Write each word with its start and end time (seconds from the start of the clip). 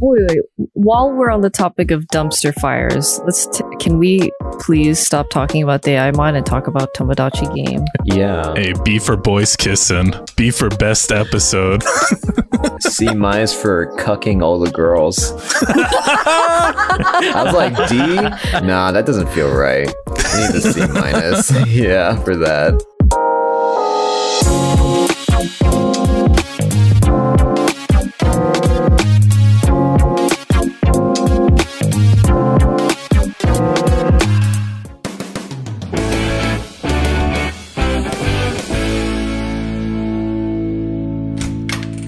Wait, 0.00 0.22
wait. 0.28 0.68
While 0.74 1.12
we're 1.12 1.30
on 1.30 1.40
the 1.40 1.50
topic 1.50 1.90
of 1.90 2.04
dumpster 2.08 2.54
fires, 2.60 3.20
let's 3.24 3.46
t- 3.46 3.64
can 3.80 3.98
we 3.98 4.30
please 4.60 4.98
stop 4.98 5.30
talking 5.30 5.62
about 5.62 5.82
the 5.82 5.92
AI 5.92 6.10
mine 6.12 6.36
and 6.36 6.44
talk 6.44 6.66
about 6.66 6.94
Tomodachi 6.94 7.54
game? 7.54 7.84
Yeah. 8.04 8.54
Hey, 8.54 8.74
B 8.84 8.98
for 8.98 9.16
boys 9.16 9.56
kissing. 9.56 10.12
B 10.36 10.50
for 10.50 10.68
best 10.68 11.12
episode. 11.12 11.82
C 12.80 13.12
minus 13.14 13.58
for 13.58 13.86
cucking 13.96 14.42
all 14.42 14.58
the 14.58 14.70
girls. 14.70 15.32
I 15.66 17.42
was 17.44 17.54
like, 17.54 17.88
D? 17.88 17.96
Nah, 18.66 18.92
that 18.92 19.06
doesn't 19.06 19.28
feel 19.28 19.54
right. 19.54 19.92
I 20.08 20.46
need 20.46 20.54
a 20.56 20.60
C 20.60 20.86
minus. 20.88 21.50
yeah, 21.68 22.16
for 22.22 22.36
that. 22.36 22.82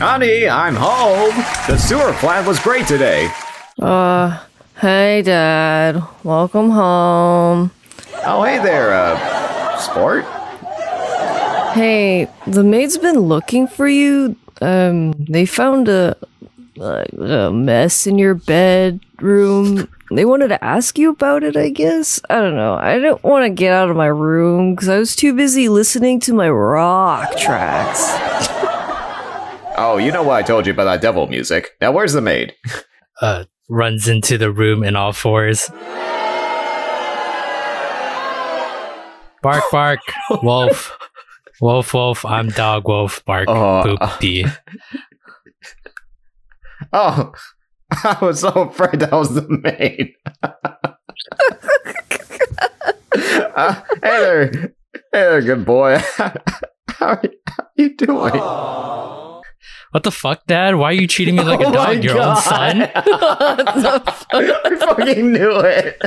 Honey, 0.01 0.49
I'm 0.49 0.77
home. 0.77 1.35
The 1.67 1.77
sewer 1.77 2.13
plant 2.15 2.47
was 2.47 2.61
great 2.61 2.87
today. 2.87 3.29
Uh, 3.81 4.45
hey, 4.81 5.23
Dad. 5.23 6.01
Welcome 6.23 6.71
home. 6.71 7.73
Oh, 8.25 8.45
hey 8.45 8.59
there, 8.59 8.93
uh, 8.95 9.77
sport. 9.79 10.25
Hey, 11.75 12.29
the 12.47 12.63
maid's 12.63 12.97
been 12.97 13.19
looking 13.19 13.67
for 13.67 13.89
you. 13.89 14.37
Um, 14.61 15.13
they 15.13 15.45
found 15.47 15.89
a, 15.89 16.17
like, 16.77 17.13
a 17.15 17.51
mess 17.51 18.07
in 18.07 18.19
your 18.19 18.35
bedroom. 18.35 19.89
They 20.13 20.25
wanted 20.25 20.49
to 20.49 20.65
ask 20.65 20.97
you 20.97 21.11
about 21.11 21.43
it, 21.43 21.57
I 21.57 21.71
guess. 21.71 22.21
I 22.31 22.37
don't 22.37 22.55
know. 22.55 22.75
I 22.75 22.95
didn't 23.01 23.25
want 23.25 23.47
to 23.47 23.51
get 23.51 23.73
out 23.73 23.91
of 23.91 23.97
my 23.97 24.07
room 24.07 24.77
because 24.77 24.89
I 24.89 24.99
was 24.99 25.17
too 25.17 25.35
busy 25.35 25.69
listening 25.69 26.21
to 26.21 26.35
my 26.35 26.49
rock 26.49 27.37
tracks. 27.37 28.49
Oh, 29.81 29.97
you 29.97 30.11
know 30.11 30.25
what 30.25 30.35
I 30.37 30.43
told 30.43 30.67
you 30.67 30.73
about 30.73 30.85
that 30.87 31.01
devil 31.01 31.29
music. 31.29 31.71
Now, 31.81 31.93
where's 31.93 32.13
the 32.13 32.21
maid? 32.21 32.53
uh, 33.23 33.45
runs 33.69 34.09
into 34.09 34.37
the 34.37 34.51
room 34.51 34.83
in 34.83 34.97
all 34.97 35.13
fours. 35.13 35.71
Bark, 39.41 39.63
bark, 39.71 40.01
wolf. 40.43 40.99
Wolf, 41.61 41.95
wolf, 41.95 42.25
I'm 42.25 42.49
dog, 42.49 42.89
wolf, 42.89 43.25
bark, 43.25 43.49
Oh, 43.49 43.83
poop, 43.85 43.99
uh, 44.01 44.17
pee. 44.21 44.45
Oh, 46.93 47.33
I 47.93 48.19
was 48.21 48.41
so 48.41 48.49
afraid 48.51 48.99
that 49.01 49.13
was 49.13 49.35
the 49.35 49.47
maid. 49.49 50.15
uh, 53.55 53.75
hey 54.03 54.21
there. 54.21 54.51
Hey 54.53 55.01
there, 55.13 55.41
good 55.43 55.65
boy. 55.65 55.99
How 56.19 56.33
are 57.01 57.21
you, 57.23 57.31
how 57.47 57.67
you 57.77 57.97
doing? 57.97 58.33
What 59.91 60.03
the 60.03 60.13
fuck, 60.13 60.45
Dad? 60.47 60.77
Why 60.77 60.91
are 60.91 60.93
you 60.93 61.07
treating 61.07 61.37
me 61.37 61.43
like 61.43 61.61
a 61.61 61.65
Oh 61.67 61.71
my 61.71 61.95
dog, 61.95 62.05
your 62.05 62.21
own 62.21 62.37
son? 62.37 62.83
I 62.95 64.77
fucking 64.79 65.33
knew 65.33 65.61
it. 65.61 66.03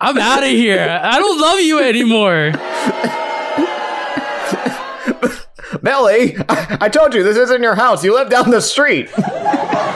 I'm 0.00 0.16
out 0.16 0.42
of 0.42 0.48
here. 0.48 1.00
I 1.02 1.18
don't 1.18 1.40
love 1.40 1.60
you 1.60 1.80
anymore. 1.80 2.52
Melly, 5.82 6.36
I, 6.48 6.78
I 6.82 6.88
told 6.88 7.14
you 7.14 7.22
this 7.22 7.36
isn't 7.36 7.62
your 7.62 7.74
house. 7.74 8.02
You 8.02 8.14
live 8.14 8.30
down 8.30 8.50
the 8.50 8.62
street. 8.62 9.10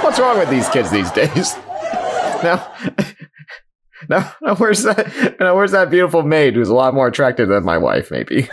What's 0.02 0.18
wrong 0.18 0.38
with 0.38 0.50
these 0.50 0.68
kids 0.68 0.90
these 0.90 1.10
days? 1.10 1.56
Now, 2.42 2.70
now, 4.08 4.34
now 4.42 4.54
where's 4.56 4.82
that? 4.82 5.36
Now, 5.40 5.54
where's 5.54 5.70
that 5.72 5.90
beautiful 5.90 6.22
maid 6.22 6.54
who's 6.54 6.68
a 6.68 6.74
lot 6.74 6.92
more 6.92 7.06
attractive 7.06 7.48
than 7.48 7.64
my 7.64 7.78
wife? 7.78 8.10
Maybe. 8.10 8.48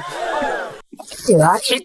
what 1.28 1.70
you 1.70 1.82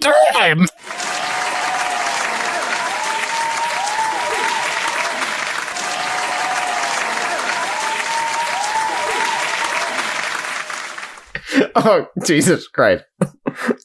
Oh, 11.87 12.07
Jesus 12.25 12.69
Christ! 12.69 13.05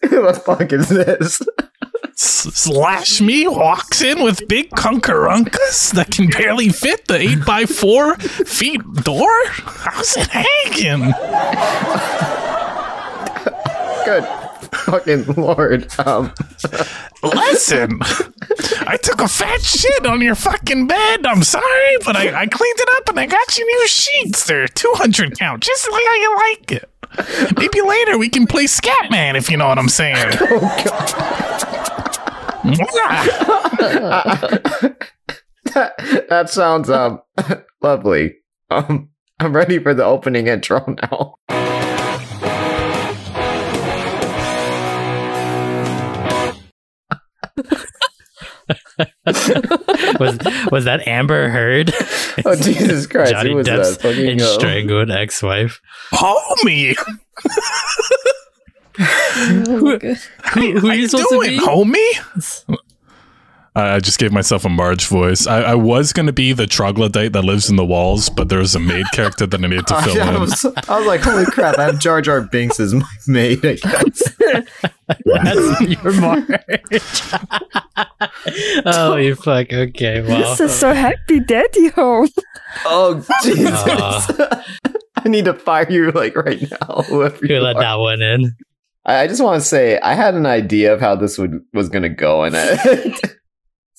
Who 0.04 0.22
the 0.22 0.42
fuck 0.46 0.72
is 0.72 0.90
this? 0.90 1.42
Slash 2.16 3.20
me 3.20 3.48
walks 3.48 4.04
in 4.04 4.22
with 4.22 4.48
big 4.48 4.70
kunkarunkas 4.72 5.94
that 5.94 6.12
can 6.12 6.28
barely 6.28 6.70
fit 6.70 7.08
the 7.08 7.18
8x4 7.18 8.22
feet 8.48 8.82
door? 9.04 9.30
How's 9.48 10.18
it 10.18 10.28
hanging? 10.28 11.14
Good 14.06 14.39
fucking 14.74 15.26
lord. 15.36 15.88
Um, 16.00 16.34
Listen, 17.24 18.00
I 18.02 18.98
took 19.02 19.22
a 19.22 19.28
fat 19.28 19.62
shit 19.62 20.06
on 20.06 20.22
your 20.22 20.36
fucking 20.36 20.88
bed. 20.88 21.26
I'm 21.26 21.44
sorry, 21.44 21.98
but 22.06 22.16
I, 22.16 22.42
I 22.42 22.46
cleaned 22.48 22.80
it 22.80 22.90
up 22.98 23.10
and 23.10 23.20
I 23.20 23.26
got 23.26 23.58
you 23.58 23.66
new 23.66 23.88
sheets. 23.88 24.46
They're 24.46 24.68
200 24.68 25.38
count, 25.38 25.64
just 25.64 25.92
like 25.92 26.04
how 26.06 26.16
you 26.16 26.38
like 26.38 26.72
it. 26.72 26.90
Maybe 27.58 27.82
later 27.82 28.18
we 28.18 28.30
can 28.30 28.48
play 28.48 28.66
Scatman 28.66 29.36
if 29.36 29.50
you 29.50 29.58
know 29.58 29.68
what 29.68 29.80
I'm 29.80 29.90
saying. 29.90 30.28
oh 30.42 31.30
that, 35.74 36.26
that 36.30 36.50
sounds 36.50 36.90
um 36.90 37.22
lovely. 37.82 38.36
Um, 38.70 39.10
I'm 39.40 39.56
ready 39.56 39.80
for 39.80 39.94
the 39.94 40.04
opening 40.06 40.48
intro 40.48 40.86
now. 41.02 41.36
Was 50.20 50.38
was 50.72 50.86
that 50.86 51.08
Amber 51.08 51.50
Heard? 51.50 51.94
Oh 52.46 52.56
Jesus 52.56 53.06
Christ! 53.08 53.32
Johnny 53.32 53.54
was 53.54 53.68
Depp's 53.68 53.98
that? 53.98 54.02
Fucking, 54.02 54.26
in 54.28 54.40
strangled 54.40 55.12
ex-wife. 55.12 55.82
Homie, 56.14 56.96
Oh, 59.68 59.98
good. 59.98 60.18
Who, 60.54 60.80
who 60.80 60.90
are 60.90 60.94
you 60.96 61.02
you 61.02 61.08
supposed 61.08 61.30
doing, 61.30 61.52
to 61.52 61.58
be? 61.60 61.66
homie? 61.66 62.80
I 63.76 63.96
I 63.96 64.00
just 64.00 64.20
gave 64.20 64.32
myself 64.32 64.66
a 64.66 64.70
Marge 64.70 65.06
voice. 65.08 65.48
I, 65.48 65.62
I 65.62 65.76
was 65.76 66.12
going 66.14 66.26
to 66.26 66.34
be 66.34 66.54
the 66.54 66.68
troglodyte 66.68 67.34
that 67.34 67.44
lives 67.44 67.70
in 67.70 67.76
the 67.76 67.86
walls, 67.86 68.30
but 68.30 68.50
there's 68.50 68.76
a 68.76 68.80
maid 68.80 69.06
character 69.14 69.46
that 69.46 69.64
I 69.64 69.68
needed 69.68 69.88
to 69.88 70.02
fill 70.02 70.22
I 70.22 70.34
in. 70.34 70.40
was, 70.42 70.66
I 70.66 70.98
was 70.98 71.08
like, 71.08 71.22
holy 71.22 71.46
crap! 71.46 71.78
I 71.78 71.86
have 71.86 72.00
Jar 72.00 72.22
Jar 72.22 72.42
Binks 72.42 72.80
as 72.80 72.94
my 72.94 73.06
maid. 73.28 73.66
I 73.66 73.76
guess. 73.76 74.36
That's 75.26 75.82
your 76.04 76.14
Marge. 76.14 76.46
oh, 78.86 79.16
you 79.16 79.36
fuck. 79.36 79.72
Okay, 79.72 80.22
well. 80.22 80.40
This 80.56 80.60
is 80.72 80.74
so 80.78 80.94
happy, 80.94 81.40
Daddy 81.40 81.90
home. 81.90 82.28
Oh 82.86 83.26
Jesus! 83.44 83.72
Aw. 83.74 84.66
I 85.18 85.28
need 85.30 85.46
to 85.46 85.54
fire 85.54 85.90
you 85.90 86.12
like 86.12 86.36
right 86.36 86.62
now. 86.62 87.02
Whoever 87.04 87.46
You 87.46 87.56
you 87.56 87.62
let 87.62 87.76
are. 87.78 87.82
that 87.82 87.96
one 87.96 88.22
in. 88.22 88.56
I 89.06 89.22
I 89.24 89.28
just 89.28 89.44
want 89.44 89.62
to 89.62 89.68
say 89.68 90.00
I 90.00 90.14
had 90.14 90.36
an 90.36 90.46
idea 90.46 90.94
of 90.94 91.02
how 91.02 91.16
this 91.16 91.38
would 91.38 91.60
was 91.74 91.90
going 91.90 92.04
to 92.04 92.10
go, 92.10 92.44
and 92.44 92.56
I, 92.56 93.16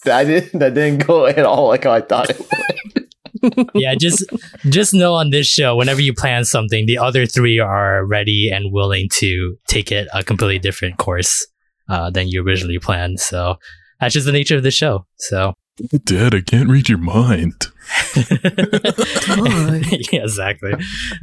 that 0.04 0.24
didn't 0.24 0.58
that 0.58 0.74
didn't 0.74 1.06
go 1.06 1.26
at 1.26 1.44
all 1.44 1.68
like 1.68 1.86
I 1.86 2.00
thought 2.00 2.30
it 2.30 2.38
would. 2.38 3.70
Yeah, 3.74 3.94
just 3.94 4.24
just 4.68 4.92
know 4.92 5.14
on 5.14 5.30
this 5.30 5.46
show, 5.46 5.76
whenever 5.76 6.00
you 6.00 6.12
plan 6.12 6.44
something, 6.44 6.86
the 6.86 6.98
other 6.98 7.26
three 7.26 7.58
are 7.58 8.04
ready 8.04 8.50
and 8.52 8.72
willing 8.72 9.08
to 9.14 9.56
take 9.66 9.90
it 9.90 10.08
a 10.12 10.22
completely 10.22 10.58
different 10.58 10.98
course 10.98 11.46
uh, 11.88 12.10
than 12.10 12.28
you 12.28 12.42
originally 12.44 12.78
planned. 12.78 13.20
So 13.20 13.56
that's 13.98 14.14
just 14.14 14.26
the 14.26 14.32
nature 14.32 14.56
of 14.56 14.62
the 14.62 14.70
show. 14.70 15.06
So 15.18 15.54
Dad, 16.04 16.34
I 16.34 16.40
can't 16.42 16.68
read 16.68 16.88
your 16.88 16.98
mind. 16.98 17.66
yeah, 20.12 20.22
exactly. 20.22 20.72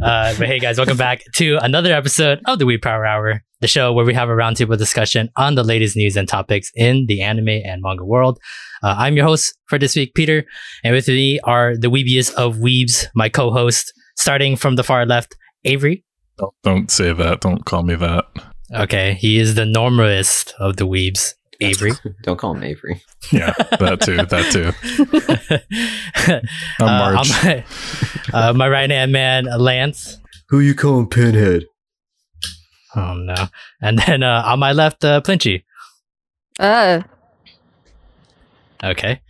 Uh, 0.02 0.34
but 0.38 0.48
hey, 0.48 0.60
guys, 0.60 0.78
welcome 0.78 0.98
back 0.98 1.22
to 1.36 1.58
another 1.62 1.94
episode 1.94 2.40
of 2.46 2.60
the 2.60 2.66
We 2.66 2.78
Power 2.78 3.06
Hour, 3.06 3.44
the 3.62 3.68
show 3.68 3.94
where 3.94 4.06
we 4.06 4.14
have 4.14 4.30
a 4.30 4.34
roundtable 4.34 4.78
discussion 4.78 5.30
on 5.36 5.56
the 5.56 5.64
latest 5.64 5.96
news 5.96 6.18
and 6.18 6.28
topics 6.28 6.72
in 6.76 7.06
the 7.08 7.22
anime 7.22 7.50
and 7.50 7.82
manga 7.82 8.06
world. 8.06 8.40
Uh, 8.84 8.96
I'm 8.98 9.16
your 9.16 9.26
host 9.26 9.58
for 9.66 9.78
this 9.78 9.96
week, 9.96 10.14
Peter, 10.14 10.46
and 10.84 10.94
with 10.94 11.08
me 11.08 11.40
are 11.44 11.76
the 11.78 11.90
weebiest 11.90 12.34
of 12.34 12.58
weebs, 12.58 13.08
my 13.16 13.30
co-host, 13.30 13.94
starting 14.16 14.56
from 14.56 14.76
the 14.76 14.84
far 14.84 15.06
left, 15.06 15.36
Avery. 15.64 16.04
Don't, 16.38 16.54
don't 16.64 16.92
say 16.92 17.14
that. 17.14 17.42
Don't 17.42 17.66
call 17.66 17.84
me 17.84 17.96
that. 17.96 18.26
Okay, 18.74 19.14
he 19.14 19.40
is 19.40 19.56
the 19.56 19.64
normalist 19.64 20.54
of 20.60 20.76
the 20.78 20.86
weebs, 20.86 21.34
Avery. 21.62 21.92
Don't 22.24 22.38
call 22.38 22.56
him 22.56 22.64
Avery. 22.64 23.02
Yeah, 23.32 23.54
that 23.80 24.02
too. 24.02 24.18
That 24.18 24.52
too. 24.52 24.72
I'm 26.84 26.88
Uh, 26.88 27.14
Marge. 27.14 27.18
on 27.18 27.28
my, 27.30 27.66
uh, 28.34 28.54
my 28.54 28.68
right 28.70 28.90
hand 28.90 29.12
man, 29.12 29.46
Lance. 29.46 30.18
Who 30.50 30.60
you 30.60 30.76
calling 30.76 31.08
Pinhead? 31.10 31.66
Oh 32.96 33.14
no! 33.16 33.48
And 33.82 34.00
then 34.00 34.24
uh, 34.24 34.44
on 34.46 34.60
my 34.60 34.72
left, 34.72 35.04
uh, 35.04 35.22
Plinchy. 35.22 35.64
Uh, 36.60 37.02
Okay. 38.84 39.22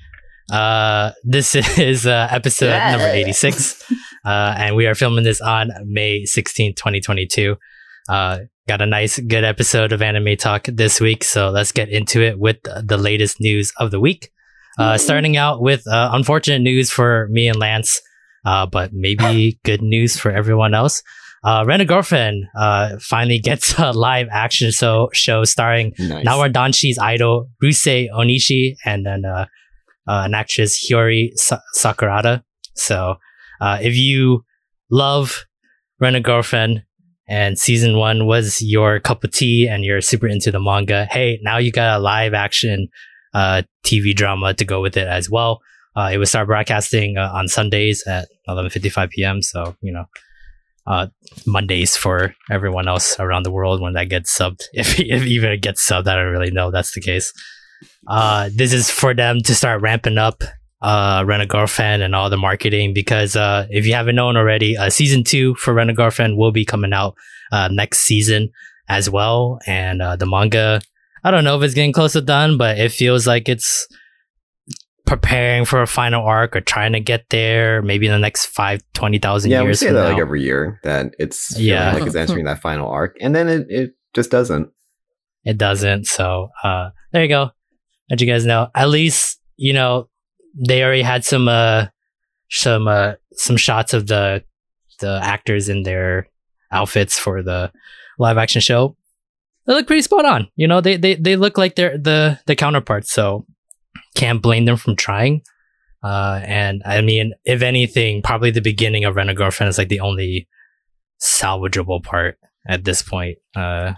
Uh, 0.51 1.12
this 1.24 1.56
is 1.56 2.06
uh, 2.06 2.27
episode 2.31 2.68
Yeah. 2.68 2.91
number 2.91 3.07
86. 3.07 3.81
Uh, 4.25 4.53
and 4.57 4.75
we 4.75 4.85
are 4.88 4.95
filming 4.95 5.24
this 5.24 5.39
on 5.39 5.69
May 5.85 6.24
16th, 6.24 6.75
2022. 6.75 7.56
Uh, 8.09 8.39
got 8.68 8.81
a 8.81 8.86
nice, 8.86 9.19
good 9.19 9.44
episode 9.44 9.92
of 9.92 10.01
Anime 10.01 10.36
Talk 10.38 10.65
this 10.65 11.00
week. 11.00 11.24
So 11.24 11.50
let's 11.50 11.71
get 11.71 11.89
into 11.89 12.21
it 12.21 12.39
with 12.39 12.57
the 12.63 12.98
latest 12.98 13.39
news 13.39 13.71
of 13.77 13.92
the 13.92 14.00
week. 14.00 14.30
Uh, 14.80 14.98
starting 14.98 15.38
out 15.38 15.59
with 15.62 15.88
uh, 15.88 16.12
unfortunate 16.13 16.59
news 16.59 16.92
for 16.92 17.27
me 17.31 17.48
and 17.48 17.57
Lance, 17.57 18.00
uh, 18.45 18.65
but 18.68 18.92
maybe 18.94 19.59
good 19.65 19.81
news 19.81 20.19
for 20.19 20.31
everyone 20.31 20.74
else. 20.75 21.01
Uh, 21.44 21.63
Rent 21.65 21.81
a 21.81 21.86
Girlfriend 21.86 22.45
uh, 22.56 22.98
finally 23.00 23.39
gets 23.44 23.77
a 23.80 23.92
live 23.92 24.27
action 24.31 24.71
show, 24.71 25.10
show 25.13 25.44
starring 25.45 25.94
Nice. 25.98 26.25
Nawa 26.25 26.51
Danshi's 26.51 27.00
idol 27.00 27.50
Ryusei 27.63 28.07
Onishi 28.12 28.75
and 28.86 29.06
then 29.06 29.24
uh, 29.25 29.45
uh, 30.07 30.24
an 30.25 30.33
actress 30.33 30.77
Hiyori 30.86 31.30
Sa- 31.36 31.62
Sakurada. 31.75 32.44
So 32.75 33.15
uh, 33.60 33.80
if 33.81 33.95
you 33.95 34.44
love 34.92 35.45
Rent 36.00 36.15
a 36.15 36.19
Girlfriend 36.19 36.83
and 37.27 37.57
season 37.57 37.97
one 37.97 38.25
was 38.25 38.62
your 38.62 39.00
cup 39.00 39.24
of 39.24 39.31
tea 39.31 39.68
and 39.68 39.83
you're 39.83 40.01
super 40.01 40.27
into 40.27 40.51
the 40.51 40.59
manga, 40.59 41.06
hey, 41.06 41.39
now 41.41 41.57
you 41.57 41.71
got 41.71 41.97
a 41.97 42.01
live 42.01 42.33
action 42.33 42.88
uh, 43.33 43.63
TV 43.85 44.15
drama 44.15 44.53
to 44.53 44.65
go 44.65 44.81
with 44.81 44.97
it 44.97 45.07
as 45.07 45.29
well. 45.29 45.62
Uh, 45.95 46.09
it 46.13 46.18
will 46.18 46.25
start 46.25 46.47
broadcasting 46.47 47.18
uh, 47.18 47.31
on 47.33 47.47
Sundays 47.47 48.03
at 48.07 48.27
11:55 48.47 49.09
p.m. 49.09 49.41
So 49.41 49.75
you 49.81 49.91
know, 49.91 50.06
uh, 50.85 51.07
Mondays 51.45 51.97
for 51.97 52.35
everyone 52.50 52.88
else 52.88 53.19
around 53.19 53.44
the 53.44 53.51
world 53.51 53.81
when 53.81 53.94
that 53.94 54.09
gets 54.09 54.35
subbed. 54.38 54.63
If, 54.74 55.00
if 55.00 55.24
even 55.24 55.51
it 55.51 55.62
gets 55.62 55.88
subbed, 55.88 56.07
I 56.07 56.15
don't 56.15 56.31
really 56.31 56.51
know 56.51 56.71
that's 56.71 56.94
the 56.94 57.01
case. 57.01 57.33
Uh, 58.07 58.50
this 58.56 58.74
is 58.74 58.89
for 58.89 59.13
them 59.13 59.41
to 59.41 59.53
start 59.53 59.81
ramping 59.81 60.18
up 60.18 60.44
uh, 60.81 61.24
Rent 61.25 61.41
a 61.41 61.45
Girlfriend 61.45 62.03
and 62.03 62.13
all 62.15 62.29
the 62.29 62.38
marketing 62.38 62.94
because 62.94 63.35
uh, 63.35 63.65
if 63.69 63.85
you 63.88 63.94
haven't 63.94 64.15
known 64.15 64.38
already, 64.38 64.77
uh, 64.77 64.89
season 64.89 65.24
two 65.24 65.56
for 65.56 65.74
Rent 65.74 65.89
a 65.89 65.94
Girlfriend 65.94 66.38
will 66.38 66.51
be 66.51 66.65
coming 66.65 66.94
out 66.94 67.15
uh, 67.51 67.68
next 67.71 68.00
season 68.01 68.50
as 68.89 69.09
well. 69.09 69.59
And 69.65 70.01
uh, 70.01 70.15
the 70.15 70.25
manga, 70.25 70.81
I 71.24 71.31
don't 71.31 71.44
know 71.44 71.57
if 71.57 71.63
it's 71.63 71.74
getting 71.74 71.94
close 71.94 72.13
to 72.13 72.21
done, 72.21 72.57
but 72.57 72.77
it 72.77 72.91
feels 72.91 73.25
like 73.25 73.50
it's 73.50 73.88
preparing 75.06 75.63
for 75.63 75.81
a 75.81 75.88
final 75.88 76.24
arc 76.25 76.56
or 76.56 76.62
trying 76.62 76.91
to 76.91 77.00
get 77.00 77.29
there 77.29 77.81
maybe 77.81 78.06
in 78.07 78.12
the 78.12 78.19
next 78.19 78.47
five, 78.47 78.81
20,000 78.94 79.50
yeah, 79.50 79.62
we 79.62 79.68
years. 79.68 79.79
say 79.79 79.88
that 79.91 79.94
now. 80.03 80.09
like 80.09 80.18
every 80.19 80.44
year 80.44 80.79
that 80.83 81.13
it's 81.18 81.57
Yeah. 81.57 81.94
like 81.94 82.06
it's 82.06 82.15
entering 82.15 82.45
that 82.45 82.59
final 82.62 82.89
arc, 82.89 83.15
and 83.21 83.33
then 83.35 83.47
it, 83.47 83.68
it 83.69 83.91
just 84.13 84.31
doesn't. 84.31 84.69
it 85.45 85.57
doesn't. 85.57 86.07
So 86.07 86.50
uh 86.63 86.89
there 87.13 87.24
you 87.24 87.29
go. 87.29 87.51
Let 88.09 88.19
you 88.19 88.27
guys 88.27 88.45
know. 88.45 88.68
At 88.75 88.89
least, 88.89 89.39
you 89.56 89.71
know, 89.74 90.09
they 90.65 90.83
already 90.83 91.01
had 91.04 91.24
some 91.25 91.48
uh 91.48 91.88
some 92.50 92.88
uh 92.88 93.13
some 93.33 93.57
shots 93.57 93.94
of 93.94 94.07
the 94.07 94.44
the 95.00 95.19
actors 95.21 95.69
in 95.69 95.83
their 95.83 96.27
outfits 96.71 97.19
for 97.19 97.44
the 97.44 97.71
live 98.19 98.38
action 98.38 98.62
show. 98.62 98.95
They 99.65 99.74
look 99.74 99.86
pretty 99.88 100.01
spot 100.01 100.25
on. 100.25 100.48
You 100.56 100.68
know, 100.68 100.81
they 100.81 100.98
they, 100.98 101.15
they 101.15 101.36
look 101.36 101.57
like 101.57 101.75
they're 101.75 101.98
the 101.98 102.39
the 102.45 102.56
counterparts, 102.56 103.12
so 103.12 103.45
can't 104.15 104.42
blame 104.42 104.65
them 104.65 104.77
from 104.77 104.95
trying. 104.95 105.42
Uh 106.04 106.42
and 106.45 106.81
I 106.86 107.01
mean, 107.01 107.33
if 107.45 107.62
anything, 107.62 108.21
probably 108.21 108.51
the 108.51 108.62
beginning 108.62 109.03
of 109.03 109.15
Rent 109.15 109.30
a 109.30 109.33
Girlfriend 109.33 109.69
is 109.69 109.77
like 109.77 109.89
the 109.89 110.00
only 110.00 110.48
salvageable 111.21 112.03
part 112.03 112.38
at 112.68 112.83
this 112.86 113.01
point. 113.01 113.38
Uh 113.56 113.94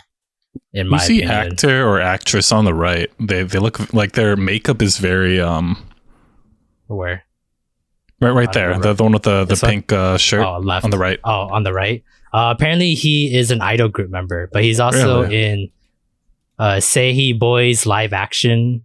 in 0.74 0.88
You 0.90 1.00
see 1.00 1.22
opinion. 1.24 1.54
actor 1.54 1.88
or 1.88 2.02
actress 2.02 2.52
on 2.52 2.66
the 2.66 2.74
right. 2.74 3.10
They 3.20 3.44
they 3.44 3.60
look 3.60 3.94
like 3.94 4.14
their 4.14 4.36
makeup 4.36 4.82
is 4.82 4.98
very 4.98 5.40
um 5.40 5.86
Where? 6.96 7.24
right 8.22 8.32
right 8.32 8.50
I 8.50 8.52
there. 8.52 8.78
The, 8.80 8.94
the 8.94 9.04
one 9.04 9.14
with 9.14 9.24
the 9.24 9.40
the 9.46 9.46
This 9.56 9.62
pink 9.62 9.92
uh, 9.94 10.18
shirt 10.18 10.46
Oh, 10.46 10.58
left. 10.60 10.84
on 10.84 10.92
the 10.92 10.98
right. 10.98 11.20
Oh, 11.24 11.48
on 11.54 11.64
the 11.64 11.72
right. 11.74 12.04
Uh, 12.34 12.54
apparently, 12.56 12.94
he 12.94 13.34
is 13.36 13.50
an 13.52 13.62
idol 13.62 13.88
group 13.90 14.10
member, 14.12 14.50
but 14.52 14.64
he's 14.64 14.80
also 14.80 15.22
Really? 15.24 15.44
in 15.44 15.70
uh, 16.60 16.76
Seihi 16.76 17.38
Boys 17.38 17.86
live 17.86 18.12
action 18.14 18.84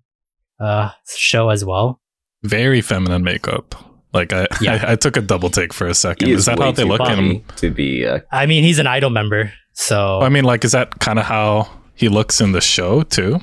uh, 0.60 0.90
show 1.16 1.48
as 1.50 1.64
well. 1.64 2.00
Very 2.44 2.80
feminine 2.80 3.24
makeup. 3.24 3.74
Like 4.12 4.32
I, 4.32 4.46
Yeah. 4.60 4.84
I, 4.86 4.92
I 4.92 4.96
took 4.96 5.16
a 5.16 5.20
double 5.20 5.50
take 5.50 5.72
for 5.72 5.86
a 5.88 5.94
second. 5.94 6.28
He 6.28 6.34
Is 6.34 6.44
that 6.46 6.58
how 6.58 6.70
they 6.72 6.84
look 6.84 7.00
in? 7.00 7.06
funny 7.16 7.44
to 7.56 7.70
be? 7.70 8.06
Uh, 8.06 8.20
I 8.30 8.46
mean, 8.46 8.62
he's 8.62 8.78
an 8.78 8.86
idol 8.86 9.10
member, 9.10 9.52
so 9.72 10.20
I 10.22 10.28
mean, 10.28 10.44
like, 10.44 10.64
is 10.64 10.72
that 10.72 11.00
kind 11.00 11.18
of 11.18 11.24
how 11.24 11.68
he 11.94 12.08
looks 12.08 12.40
in 12.40 12.52
the 12.52 12.60
show 12.60 13.02
too? 13.02 13.40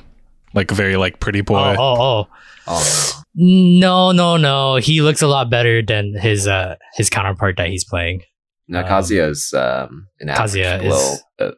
Like 0.54 0.70
very 0.70 0.96
like 0.96 1.20
pretty 1.20 1.42
boy. 1.42 1.58
oh, 1.58 1.76
oh, 1.78 2.00
oh, 2.02 2.28
oh, 2.66 3.22
no, 3.34 4.12
no, 4.12 4.36
no. 4.36 4.76
He 4.76 5.02
looks 5.02 5.22
a 5.22 5.26
lot 5.26 5.50
better 5.50 5.82
than 5.82 6.14
his 6.18 6.46
uh 6.46 6.76
his 6.96 7.08
counterpart 7.10 7.56
that 7.56 7.68
he's 7.68 7.84
playing. 7.84 8.22
now 8.68 8.80
Um, 8.80 8.86
Kazuya's 8.86 9.52
um, 9.54 10.06
an 10.20 10.28
average 10.30 10.52
Kazuya 10.52 10.80
blow. 10.82 10.96
is- 10.96 11.22
uh, 11.38 11.50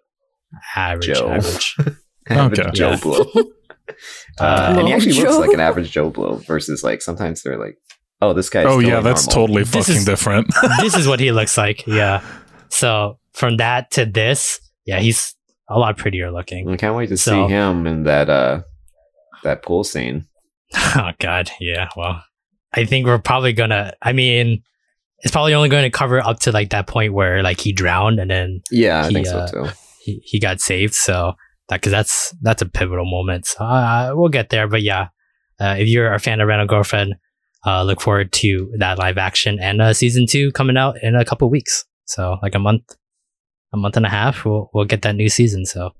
Average, 0.77 1.07
Joe. 1.19 1.31
average. 1.31 1.77
average 2.29 2.59
Okay. 2.61 2.71
Joe 2.73 2.91
Yeah. 2.91 2.97
blow. 3.03 3.19
uh, 4.41 4.75
and 4.79 4.79
he 4.79 4.85
Low 4.85 4.93
actually 4.97 5.13
looks 5.21 5.37
like 5.37 5.53
an 5.53 5.61
average 5.61 5.91
Joe 5.91 6.11
blow 6.11 6.37
versus 6.37 6.83
like 6.85 7.03
sometimes 7.03 7.43
they're 7.43 7.59
like, 7.59 7.77
oh, 8.23 8.33
this 8.33 8.49
guy's. 8.51 8.65
oh 8.67 8.69
totally 8.77 8.89
yeah, 8.89 9.01
that's 9.01 9.27
normal. 9.29 9.47
totally 9.47 9.63
This 9.65 9.87
fucking 9.87 9.97
is- 10.01 10.05
different. 10.05 10.47
this 10.81 10.95
is 10.97 11.07
what 11.09 11.21
he 11.21 11.33
looks 11.33 11.59
like. 11.59 11.87
Yeah. 11.87 12.25
So 12.71 13.19
from 13.33 13.57
that 13.59 13.91
to 13.93 14.07
this, 14.07 14.61
yeah, 14.87 15.01
he's 15.01 15.35
a 15.69 15.79
lot 15.79 15.97
prettier 15.97 16.31
looking. 16.31 16.69
I 16.69 16.77
can't 16.77 16.95
wait 16.97 17.09
to 17.09 17.17
So- 17.17 17.47
see 17.49 17.53
him 17.53 17.87
in 17.87 18.05
that 18.05 18.29
uh 18.31 18.63
that 19.43 19.63
pool 19.63 19.83
scene. 19.85 20.27
Oh 20.97 21.11
God, 21.19 21.51
yeah. 21.61 21.89
Well, 21.97 22.23
I 22.73 22.85
think 22.85 23.07
we're 23.07 23.19
probably 23.19 23.53
gonna. 23.53 23.95
I 24.03 24.13
mean, 24.13 24.63
it's 25.19 25.33
probably 25.33 25.55
only 25.55 25.69
going 25.69 25.85
to 25.85 25.91
cover 25.91 26.21
up 26.21 26.41
to 26.41 26.53
like 26.53 26.71
that 26.71 26.87
point 26.87 27.13
where 27.15 27.43
like 27.43 27.61
he 27.61 27.73
drowned 27.73 28.21
and 28.21 28.31
then 28.31 28.61
Yeah, 28.71 29.03
I 29.05 29.09
He, 29.09 29.15
think 29.15 29.29
uh, 29.29 29.47
so 29.47 29.65
too. 29.67 29.73
he, 30.03 30.21
he 30.25 30.39
got 30.39 30.61
saved. 30.61 30.95
So 30.95 31.35
that 31.69 31.77
because 31.81 31.93
that's 31.93 32.35
that's 32.43 32.63
a 32.63 32.67
pivotal 32.67 33.11
moment. 33.11 33.47
So 33.47 33.65
uh, 33.65 34.13
we'll 34.15 34.29
get 34.29 34.51
there. 34.51 34.69
But 34.69 34.83
yeah, 34.83 35.09
uh, 35.61 35.77
if 35.79 35.89
you're 35.89 36.13
a 36.13 36.19
fan 36.21 36.41
of 36.41 36.49
Rent 36.49 36.63
a 36.63 36.67
Girlfriend, 36.67 37.15
uh, 37.67 37.83
look 37.85 38.01
forward 38.01 38.33
to 38.33 38.71
that 38.79 38.99
live 38.99 39.19
action 39.19 39.59
and 39.61 39.81
uh, 39.81 39.95
season 39.95 40.27
two 40.29 40.53
coming 40.53 40.77
out 40.77 40.97
in 41.03 41.15
a 41.17 41.25
couple 41.25 41.49
weeks. 41.51 41.85
So 42.05 42.37
like 42.43 42.55
a 42.55 42.59
month, 42.59 42.95
a 43.73 43.77
month 43.77 43.97
and 43.97 44.07
a 44.07 44.11
half, 44.11 44.45
we'll 44.45 44.71
we'll 44.75 44.85
get 44.85 45.03
that 45.03 45.17
new 45.17 45.29
season. 45.29 45.65
So, 45.65 45.91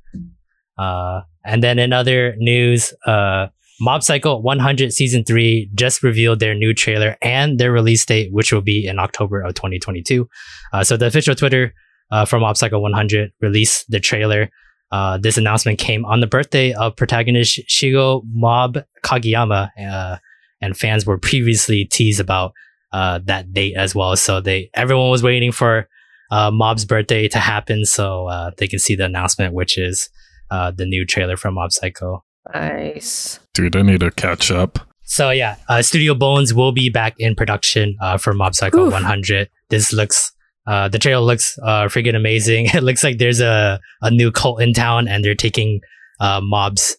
uh, 0.79 1.23
and 1.45 1.63
then 1.63 1.79
in 1.79 1.93
other 1.93 2.35
news, 2.39 2.93
uh, 3.07 3.47
Mob 3.85 4.03
Psycho 4.03 4.39
100 4.39 4.95
season 4.95 5.25
three 5.25 5.71
just 5.75 6.03
revealed 6.03 6.41
their 6.41 6.55
new 6.55 6.73
trailer 6.73 7.19
and 7.21 7.59
their 7.59 7.71
release 7.71 8.07
date, 8.07 8.33
which 8.33 8.51
will 8.51 8.63
be 8.63 8.87
in 8.87 8.99
October 8.99 9.43
of 9.43 9.53
2022. 9.53 10.27
Uh, 10.73 10.83
so 10.83 10.97
the 10.97 11.05
official 11.05 11.35
Twitter 11.35 11.75
uh, 12.11 12.25
from 12.25 12.41
Mob 12.41 12.57
Psycho 12.57 12.79
100 12.79 13.33
released 13.43 13.91
the 13.91 14.01
trailer. 14.01 14.49
Uh, 14.91 15.19
this 15.19 15.37
announcement 15.37 15.79
came 15.79 16.07
on 16.07 16.21
the 16.21 16.27
birthday 16.27 16.73
of 16.73 16.97
protagonist 16.97 17.61
Shigeo 17.69 18.23
Mob 18.33 18.79
Kageyama, 19.03 19.69
uh, 19.79 20.17
and 20.63 20.75
fans 20.75 21.05
were 21.05 21.19
previously 21.19 21.85
teased 21.85 22.21
about 22.21 22.53
uh, 22.95 23.21
that 23.25 23.53
date 23.53 23.75
as 23.77 23.95
well. 23.95 24.17
So 24.17 24.41
they 24.41 24.71
everyone 24.73 25.11
was 25.11 25.23
waiting 25.23 25.53
for 25.53 25.91
uh, 26.31 26.51
Mob's 26.51 26.87
birthday 26.87 27.29
to 27.29 27.39
happen 27.39 27.85
so 27.85 28.51
they 28.57 28.67
can 28.67 28.79
see 28.79 28.97
the 28.97 29.05
announcement, 29.05 29.53
which 29.53 29.77
is 29.77 30.09
the 30.51 30.87
new 30.87 31.05
trailer 31.05 31.37
from 31.37 31.55
Mob 31.55 31.71
Psycho. 31.71 32.25
Nice. 32.53 33.41
Dude, 33.55 33.77
I 33.77 33.83
need 33.83 34.01
to 34.01 34.11
catch 34.11 34.51
up. 34.51 34.79
So 35.05 35.31
yeah, 35.31 35.57
uh, 35.69 35.83
Studio 35.83 36.15
Bones 36.15 36.53
will 36.55 36.73
be 36.73 36.89
back 36.89 37.15
in 37.19 37.35
production 37.35 37.97
uh, 38.01 38.17
for 38.19 38.33
Mob 38.35 38.55
Psycho 38.55 38.87
Oof. 38.87 38.93
100. 38.93 39.49
This 39.71 39.93
looks, 39.93 40.33
uh, 40.67 40.89
the 40.89 40.99
trailer 40.99 41.23
looks 41.25 41.59
uh, 41.63 41.85
freaking 41.85 42.17
amazing. 42.17 42.67
It 42.75 42.83
looks 42.83 43.05
like 43.05 43.19
there's 43.19 43.41
a, 43.41 43.81
a 44.03 44.11
new 44.11 44.31
cult 44.33 44.61
in 44.63 44.73
town, 44.73 45.09
and 45.09 45.25
they're 45.25 45.35
taking 45.35 45.81
uh, 46.21 46.41
Mob's 46.43 46.97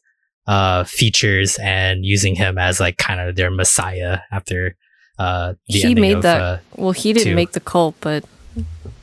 uh, 0.48 0.84
features 0.84 1.58
and 1.62 2.06
using 2.06 2.36
him 2.36 2.58
as 2.58 2.80
like 2.80 2.98
kind 2.98 3.20
of 3.20 3.36
their 3.36 3.50
messiah 3.50 4.20
after 4.32 4.76
uh, 5.18 5.54
the 5.68 5.80
He 5.80 5.84
ending 5.86 6.02
made 6.02 6.16
of, 6.18 6.22
that- 6.24 6.42
uh, 6.42 6.58
Well, 6.76 6.92
he 6.92 7.12
didn't 7.14 7.30
Two. 7.32 7.36
make 7.36 7.52
the 7.54 7.60
cult, 7.60 7.96
but 8.02 8.24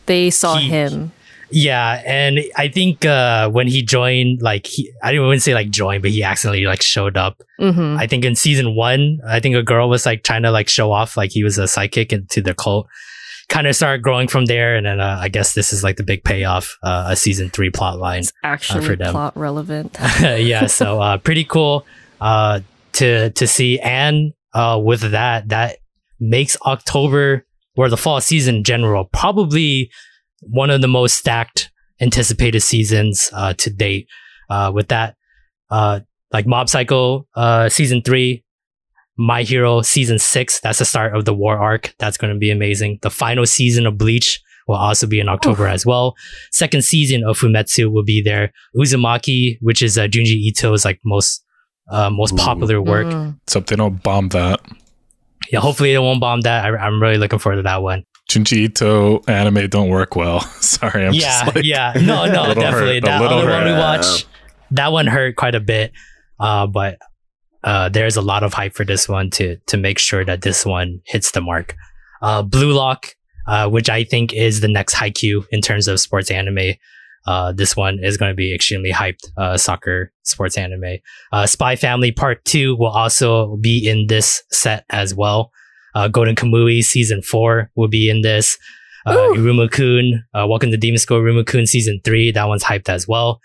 they 0.07 0.31
saw 0.31 0.57
He- 0.57 0.69
him. 0.69 1.13
Yeah, 1.53 2.03
and 2.05 2.41
I 2.57 2.69
think 2.69 3.05
uh, 3.05 3.49
when 3.51 3.69
he 3.69 3.83
joined, 3.83 4.43
like 4.43 4.67
he, 4.67 4.91
I 5.03 5.13
didn't 5.13 5.27
want 5.27 5.37
to 5.37 5.41
say 5.41 5.55
like 5.55 5.71
joined, 5.71 6.03
but 6.03 6.11
he 6.11 6.23
accidentally 6.23 6.65
like 6.65 6.83
showed 6.83 7.17
up. 7.17 7.43
hmm 7.59 7.97
I 7.99 8.07
think 8.07 8.25
in 8.25 8.35
season 8.35 8.75
one, 8.75 9.21
I 9.27 9.39
think 9.41 9.55
a 9.55 9.63
girl 9.63 9.89
was 9.89 10.07
like 10.07 10.25
trying 10.25 10.43
to 10.43 10.51
like 10.51 10.69
show 10.69 10.93
off 10.93 11.17
like 11.17 11.31
he 11.31 11.45
was 11.45 11.59
a 11.59 11.65
sidekick 11.65 12.13
into 12.13 12.41
the 12.43 12.55
cult. 12.55 12.89
Kind 13.49 13.67
of 13.67 13.77
started 13.77 14.03
growing 14.03 14.29
from 14.29 14.47
there, 14.47 14.77
and 14.77 14.87
then 14.87 14.99
uh, 15.01 15.19
I 15.21 15.29
guess 15.29 15.53
this 15.53 15.73
is 15.75 15.85
like 15.85 15.97
the 15.97 16.03
big 16.03 16.25
payoff, 16.25 16.79
uh, 16.83 17.09
a 17.11 17.17
season 17.17 17.51
three 17.51 17.69
plot 17.71 17.99
line. 17.99 18.21
It's 18.21 18.33
actually 18.43 18.87
for 18.87 18.97
them. 18.97 19.13
plot 19.13 19.37
relevant. 19.37 19.97
yeah, 20.21 20.67
so 20.67 21.03
uh, 21.03 21.19
pretty 21.19 21.45
cool 21.45 21.85
uh, 22.21 22.61
to 22.95 23.31
to 23.31 23.47
see, 23.47 23.79
and 23.81 24.33
uh, 24.55 24.81
with 24.83 25.03
that, 25.11 25.49
that 25.51 25.79
makes 26.19 26.57
October 26.65 27.45
or 27.77 27.91
the 27.91 27.97
fall 27.97 28.21
season 28.21 28.57
in 28.57 28.65
general 28.65 29.05
probably 29.13 29.91
one 30.43 30.71
of 30.71 30.81
the 30.81 30.89
most 30.89 31.17
stacked 31.17 31.71
anticipated 32.01 32.61
seasons 32.61 33.31
uh, 33.33 33.55
to 33.55 33.71
date. 33.71 34.09
Uh, 34.51 34.71
with 34.71 34.89
that, 34.89 35.17
uh, 35.71 36.01
like 36.31 36.47
Mob 36.47 36.69
Psycho 36.69 37.27
uh, 37.35 37.71
season 37.71 38.03
three 38.03 38.45
My 39.17 39.45
Hero 39.45 39.81
season 39.81 40.19
six. 40.19 40.61
That's 40.61 40.79
the 40.79 40.85
start 40.85 41.17
of 41.17 41.25
the 41.25 41.33
war 41.33 41.57
arc. 41.59 41.95
That's 41.99 42.19
going 42.19 42.35
to 42.35 42.39
be 42.39 42.51
amazing. 42.51 42.99
The 43.01 43.11
final 43.11 43.47
season 43.47 43.87
of 43.87 43.97
Bleach 43.97 44.43
will 44.69 44.77
also 44.77 45.07
be 45.07 45.21
in 45.21 45.29
October 45.29 45.67
as 45.67 45.87
well. 45.87 46.15
Second 46.51 46.85
season 46.85 47.25
of 47.25 47.39
Fumetsu 47.39 47.91
will 47.91 48.05
be 48.05 48.21
there. 48.23 48.53
Uzumaki, 48.77 49.57
which 49.63 49.83
is 49.83 49.97
uh, 49.97 50.07
Junji 50.07 50.37
Ito's 50.49 50.85
like 50.85 51.01
most 51.05 51.43
uh, 51.89 52.11
most 52.11 52.35
Ooh. 52.35 52.37
popular 52.37 52.83
work. 52.83 53.07
Mm. 53.07 53.39
So 53.47 53.61
they 53.61 53.77
don't 53.77 54.03
bomb 54.03 54.29
that. 54.31 54.61
Yeah, 55.51 55.61
hopefully 55.61 55.93
they 55.93 55.99
won't 55.99 56.21
bomb 56.21 56.43
that. 56.43 56.65
I, 56.65 56.77
I'm 56.77 57.01
really 57.01 57.19
looking 57.19 57.39
forward 57.39 57.57
to 57.57 57.63
that 57.63 57.83
one. 57.83 58.05
Junji 58.33 58.65
Ito 58.65 59.21
anime 59.29 59.69
don't 59.69 59.89
work 59.91 60.17
well. 60.17 60.41
Sorry, 60.61 61.07
I'm 61.07 61.13
yeah, 61.13 61.45
just 61.45 61.57
like, 61.57 61.65
yeah, 61.65 61.93
no, 61.97 62.25
no, 62.27 62.55
definitely. 62.55 62.95
hurt, 62.97 63.05
That 63.05 63.23
other 63.23 63.37
one 63.49 63.65
we 63.65 63.71
hurt. 63.71 63.79
watched, 63.79 64.27
that 64.71 64.91
one 64.93 65.07
hurt 65.07 65.37
quite 65.37 65.55
a 65.55 65.61
bit. 65.61 65.93
Uh, 66.41 66.67
but 66.67 66.99
uh, 67.63 67.89
there's 67.91 68.17
a 68.17 68.23
lot 68.23 68.43
of 68.43 68.55
hype 68.55 68.75
for 68.75 68.85
this 68.85 69.09
one 69.09 69.31
to 69.31 69.57
to 69.67 69.77
make 69.77 69.99
sure 69.99 70.25
that 70.25 70.43
this 70.43 70.65
one 70.65 71.01
hits 71.05 71.31
the 71.33 71.41
mark. 71.41 71.77
Uh, 72.23 72.43
Blue 72.43 72.73
Lock, 72.73 73.09
uh, 73.47 73.69
which 73.69 73.91
I 73.91 74.05
think 74.05 74.33
is 74.33 74.61
the 74.61 74.69
next 74.69 74.95
Haikyuu 74.95 75.45
in 75.51 75.61
terms 75.61 75.87
of 75.89 76.01
sports 76.01 76.31
anime. 76.31 76.75
Uh, 77.25 77.53
this 77.53 77.77
one 77.77 78.03
is 78.03 78.17
going 78.17 78.31
to 78.33 78.35
be 78.35 78.53
extremely 78.55 78.91
hyped. 78.91 79.29
Uh, 79.37 79.57
soccer 79.57 80.13
sports 80.23 80.57
anime. 80.59 80.99
Uh, 81.33 81.47
Spy 81.47 81.77
Family 81.77 82.11
Part 82.13 82.45
Two 82.45 82.77
will 82.77 82.91
also 82.91 83.57
be 83.59 83.87
in 83.87 84.07
this 84.09 84.43
set 84.51 84.85
as 84.91 85.15
well. 85.15 85.53
Uh, 85.95 86.09
Golden 86.09 86.35
Kamui 86.35 86.83
season 86.83 87.23
four 87.23 87.71
will 87.77 87.89
be 87.89 88.09
in 88.09 88.23
this. 88.23 88.59
Uh, 89.05 89.13
Ooh. 89.15 89.35
Iruma-kun, 89.37 90.25
uh, 90.33 90.47
Welcome 90.47 90.71
to 90.71 90.77
Demon 90.77 90.99
School 90.99 91.21
Iruma-kun 91.21 91.67
season 91.67 92.01
three. 92.05 92.31
That 92.31 92.47
one's 92.49 92.63
hyped 92.65 92.89
as 92.89 93.07
well. 93.09 93.41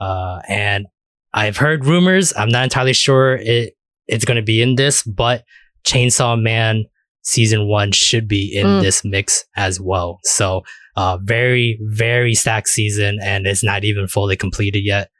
Uh, 0.00 0.40
and 0.48 0.86
I've 1.32 1.56
heard 1.56 1.86
rumors. 1.86 2.32
I'm 2.36 2.48
not 2.48 2.64
entirely 2.64 2.92
sure 2.92 3.36
it 3.36 3.74
it's 4.08 4.24
going 4.24 4.36
to 4.36 4.42
be 4.42 4.60
in 4.62 4.74
this, 4.76 5.02
but 5.02 5.44
Chainsaw 5.84 6.40
Man 6.40 6.84
season 7.22 7.66
one 7.68 7.90
should 7.92 8.28
be 8.28 8.54
in 8.54 8.66
Mm. 8.66 8.82
this 8.82 9.04
mix 9.04 9.44
as 9.56 9.80
well. 9.80 10.18
So, 10.22 10.62
uh, 10.96 11.18
very, 11.22 11.78
very 11.82 12.34
stacked 12.34 12.68
season 12.68 13.18
and 13.22 13.46
it's 13.46 13.64
not 13.64 13.84
even 13.84 14.06
fully 14.06 14.36
completed 14.36 14.84
yet 14.84 15.10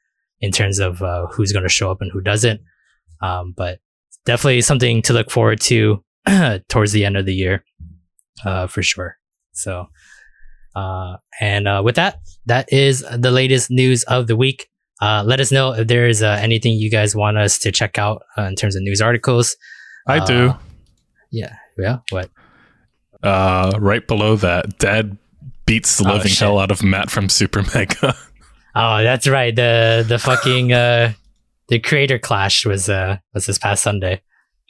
in 0.41 0.53
terms 0.53 0.79
of, 0.79 1.03
uh, 1.03 1.27
who's 1.33 1.53
going 1.53 1.65
to 1.65 1.69
show 1.69 1.91
up 1.91 2.01
and 2.01 2.11
who 2.13 2.21
doesn't. 2.21 2.61
Um, 3.23 3.55
but 3.57 3.81
definitely 4.25 4.61
something 4.63 5.03
to 5.03 5.13
look 5.13 5.31
forward 5.31 5.61
to 5.63 6.03
towards 6.69 6.93
the 6.93 7.05
end 7.05 7.17
of 7.17 7.25
the 7.27 7.35
year, 7.35 7.65
uh, 8.45 8.67
for 8.67 8.83
sure. 8.83 9.17
So, 9.53 9.87
uh, 10.75 11.17
and, 11.41 11.67
uh, 11.69 11.83
with 11.85 11.95
that, 11.97 12.19
that 12.47 12.73
is 12.73 13.05
the 13.17 13.31
latest 13.31 13.71
news 13.71 14.03
of 14.05 14.27
the 14.27 14.37
week. 14.37 14.69
Uh, 15.01 15.23
let 15.27 15.41
us 15.41 15.51
know 15.53 15.73
if 15.73 15.89
there 15.89 16.07
is 16.07 16.23
uh, 16.23 16.39
anything 16.41 16.75
you 16.75 16.91
guys 16.91 17.15
want 17.15 17.37
us 17.39 17.59
to 17.59 17.71
check 17.73 17.99
out 17.99 18.23
uh, 18.39 18.43
in 18.43 18.55
terms 18.57 18.77
of 18.77 18.83
news 18.83 19.01
articles. 19.01 19.57
I 20.07 20.25
do. 20.25 20.49
Uh, 20.51 20.57
Yeah. 21.31 21.55
Yeah. 21.79 21.99
What? 22.11 22.31
Uh, 23.23 23.73
right 23.79 24.07
below 24.07 24.37
that, 24.37 24.79
Dad 24.79 25.17
beats 25.67 25.99
the 25.99 26.09
Oh, 26.09 26.13
living 26.15 26.29
shit. 26.29 26.39
hell 26.41 26.59
out 26.59 26.71
of 26.71 26.83
Matt 26.83 27.11
from 27.11 27.29
Super 27.29 27.63
Mega. 27.75 28.15
Oh, 28.79 29.03
that's 29.03 29.27
right. 29.27 29.57
The 29.57 30.05
the 30.07 30.19
fucking 30.19 30.71
uh 30.71 31.15
the 31.69 31.79
creator 31.79 32.19
clash 32.19 32.67
was 32.67 32.91
uh 32.91 33.17
was 33.33 33.47
this 33.47 33.57
past 33.57 33.83
Sunday. 33.83 34.21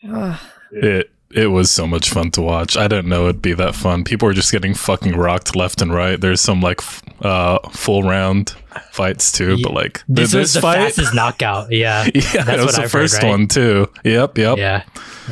Ugh. 0.08 0.38
it 0.70 1.10
it 1.36 1.48
was 1.48 1.70
so 1.70 1.86
much 1.86 2.10
fun 2.10 2.30
to 2.32 2.42
watch. 2.42 2.76
I 2.76 2.88
didn't 2.88 3.08
know 3.08 3.24
it'd 3.28 3.42
be 3.42 3.52
that 3.54 3.74
fun. 3.74 4.02
People 4.04 4.26
were 4.26 4.34
just 4.34 4.50
getting 4.50 4.74
fucking 4.74 5.14
rocked 5.16 5.54
left 5.54 5.82
and 5.82 5.92
right. 5.92 6.20
There's 6.20 6.40
some 6.40 6.60
like 6.60 6.80
f- 6.80 7.02
uh 7.22 7.58
full 7.70 8.02
round 8.02 8.50
fights 8.92 9.30
too, 9.32 9.56
but 9.62 9.72
like 9.72 10.02
This 10.08 10.32
th- 10.32 10.40
was 10.40 10.52
the 10.54 10.60
fight, 10.62 10.76
fastest 10.78 11.14
knockout. 11.14 11.68
Yeah. 11.70 12.04
yeah, 12.14 12.20
That's 12.20 12.34
it 12.36 12.46
what 12.48 12.66
was 12.66 12.76
the 12.76 12.82
I've 12.82 12.92
heard, 12.92 13.02
first 13.02 13.22
right? 13.22 13.28
one 13.28 13.46
too. 13.48 13.88
Yep, 14.04 14.38
yep. 14.38 14.58
Yeah. 14.58 14.82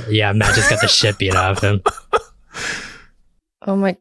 Yeah, 0.09 0.33
Matt 0.33 0.55
just 0.55 0.71
got 0.71 0.81
the 0.81 0.89
shit 0.89 1.19
beat 1.19 1.35
out 1.35 1.57
of 1.57 1.63
him. 1.63 1.83
Oh 3.67 3.77
my. 3.77 3.97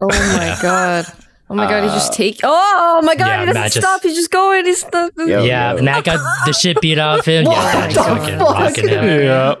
Oh 0.00 0.08
my 0.08 0.58
god. 0.62 1.06
Oh 1.48 1.54
my 1.54 1.66
god, 1.66 1.82
he 1.84 1.88
just 1.88 2.12
Uh, 2.12 2.14
take. 2.16 2.40
Oh 2.44 3.00
my 3.02 3.16
god, 3.16 3.26
yeah, 3.26 3.40
he 3.40 3.46
doesn't 3.46 3.60
Matt 3.62 3.72
just- 3.72 3.86
stop. 3.86 4.02
He's 4.02 4.14
just 4.14 4.30
going. 4.30 4.64
He's 4.66 4.82
the. 4.84 5.10
Yeah, 5.26 5.74
yo. 5.76 5.82
Matt 5.82 6.04
got 6.04 6.46
the 6.46 6.52
shit 6.52 6.80
beat 6.80 6.98
out 6.98 7.20
of 7.20 7.24
him. 7.24 7.44
Yeah, 7.46 7.50
What 7.50 7.72
Dad's 7.72 7.94
the 7.94 8.02
fucking 8.02 8.38
fuck? 8.38 8.48
rocking 8.54 8.88
him. 8.88 9.04
Yeah. 9.04 9.54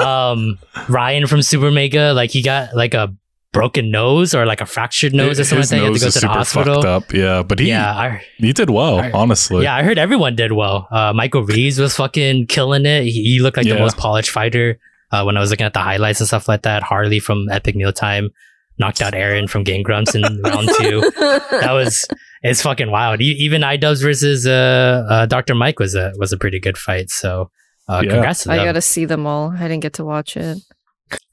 Um 0.00 0.58
Ryan 0.88 1.26
from 1.26 1.42
Super 1.42 1.70
Mega, 1.70 2.12
like 2.12 2.30
he 2.30 2.42
got 2.42 2.74
like 2.74 2.94
a 2.94 3.14
broken 3.52 3.90
nose 3.90 4.32
or 4.34 4.46
like 4.46 4.60
a 4.60 4.66
fractured 4.66 5.12
nose 5.12 5.40
or 5.40 5.44
something 5.44 5.58
His 5.58 5.72
like 5.72 5.80
that. 5.80 5.80
He 5.80 5.82
had 5.82 5.86
to 5.88 5.92
nose 5.92 6.00
go 6.02 6.06
is 6.06 6.14
to 6.14 6.20
the 6.20 6.20
super 6.20 6.32
hospital. 6.34 6.74
fucked 6.76 6.86
up. 6.86 7.12
Yeah, 7.12 7.42
but 7.42 7.58
he 7.58 7.68
Yeah, 7.68 7.92
I, 7.96 8.22
he 8.38 8.52
did 8.52 8.70
well, 8.70 9.00
I- 9.00 9.10
honestly. 9.10 9.64
Yeah, 9.64 9.74
I 9.74 9.82
heard 9.82 9.98
everyone 9.98 10.36
did 10.36 10.52
well. 10.52 10.86
Uh, 10.90 11.12
Michael 11.12 11.42
Reeves 11.42 11.78
was 11.80 11.96
fucking 11.96 12.46
killing 12.46 12.86
it. 12.86 13.02
He, 13.04 13.10
he 13.24 13.40
looked 13.40 13.56
like 13.56 13.66
the 13.66 13.76
most 13.78 13.96
polished 13.96 14.30
fighter 14.30 14.78
uh, 15.10 15.24
when 15.24 15.36
I 15.36 15.40
was 15.40 15.50
looking 15.50 15.66
at 15.66 15.72
the 15.74 15.80
highlights 15.80 16.20
and 16.20 16.28
stuff 16.28 16.46
like 16.48 16.62
that. 16.62 16.84
Harley 16.84 17.18
from 17.18 17.48
Epic 17.50 17.74
Mealtime 17.74 18.30
knocked 18.78 19.02
out 19.02 19.12
Arin 19.14 19.50
from 19.50 19.64
Game 19.64 19.82
Grumps 19.82 20.14
in 20.14 20.22
round 20.44 20.68
two. 20.78 21.00
That 21.18 21.72
was 21.72 22.06
it's 22.42 22.62
fucking 22.62 22.90
wild. 22.92 23.20
E- 23.20 23.36
even 23.40 23.62
iDubbbz 23.62 24.00
versus 24.00 24.46
uh, 24.46 25.04
uh, 25.10 25.26
Dr. 25.26 25.56
Mike 25.56 25.80
was 25.80 25.96
a 25.96 26.12
was 26.18 26.32
a 26.32 26.38
pretty 26.38 26.60
good 26.60 26.78
fight. 26.78 27.10
So 27.10 27.50
uh, 27.88 28.02
Yeah. 28.04 28.10
congrats 28.12 28.44
to 28.44 28.52
I 28.52 28.56
gotta 28.64 28.80
see 28.82 29.04
them 29.04 29.26
all. 29.26 29.50
I 29.52 29.68
didn't 29.68 29.80
get 29.80 29.94
to 29.94 30.04
watch 30.04 30.36
it. 30.36 30.58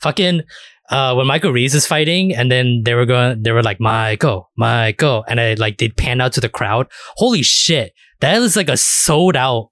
fucking 0.01 0.42
uh 0.89 1.13
when 1.13 1.27
Michael 1.27 1.51
Reeves 1.51 1.75
is 1.75 1.86
fighting 1.86 2.34
and 2.34 2.51
then 2.51 2.82
they 2.84 2.94
were 2.96 3.06
going 3.06 3.44
they 3.44 3.51
were 3.51 3.62
like 3.63 3.80
Michael 3.80 4.50
Michael 4.58 5.24
and 5.27 5.39
I 5.39 5.54
like 5.56 5.77
they'd 5.77 5.96
pan 5.96 6.22
out 6.22 6.34
to 6.34 6.42
the 6.42 6.50
crowd 6.50 6.88
holy 7.18 7.44
shit 7.44 7.94
that 8.22 8.42
is 8.42 8.56
like 8.56 8.70
a 8.70 8.77
sold 8.77 9.36
out 9.36 9.70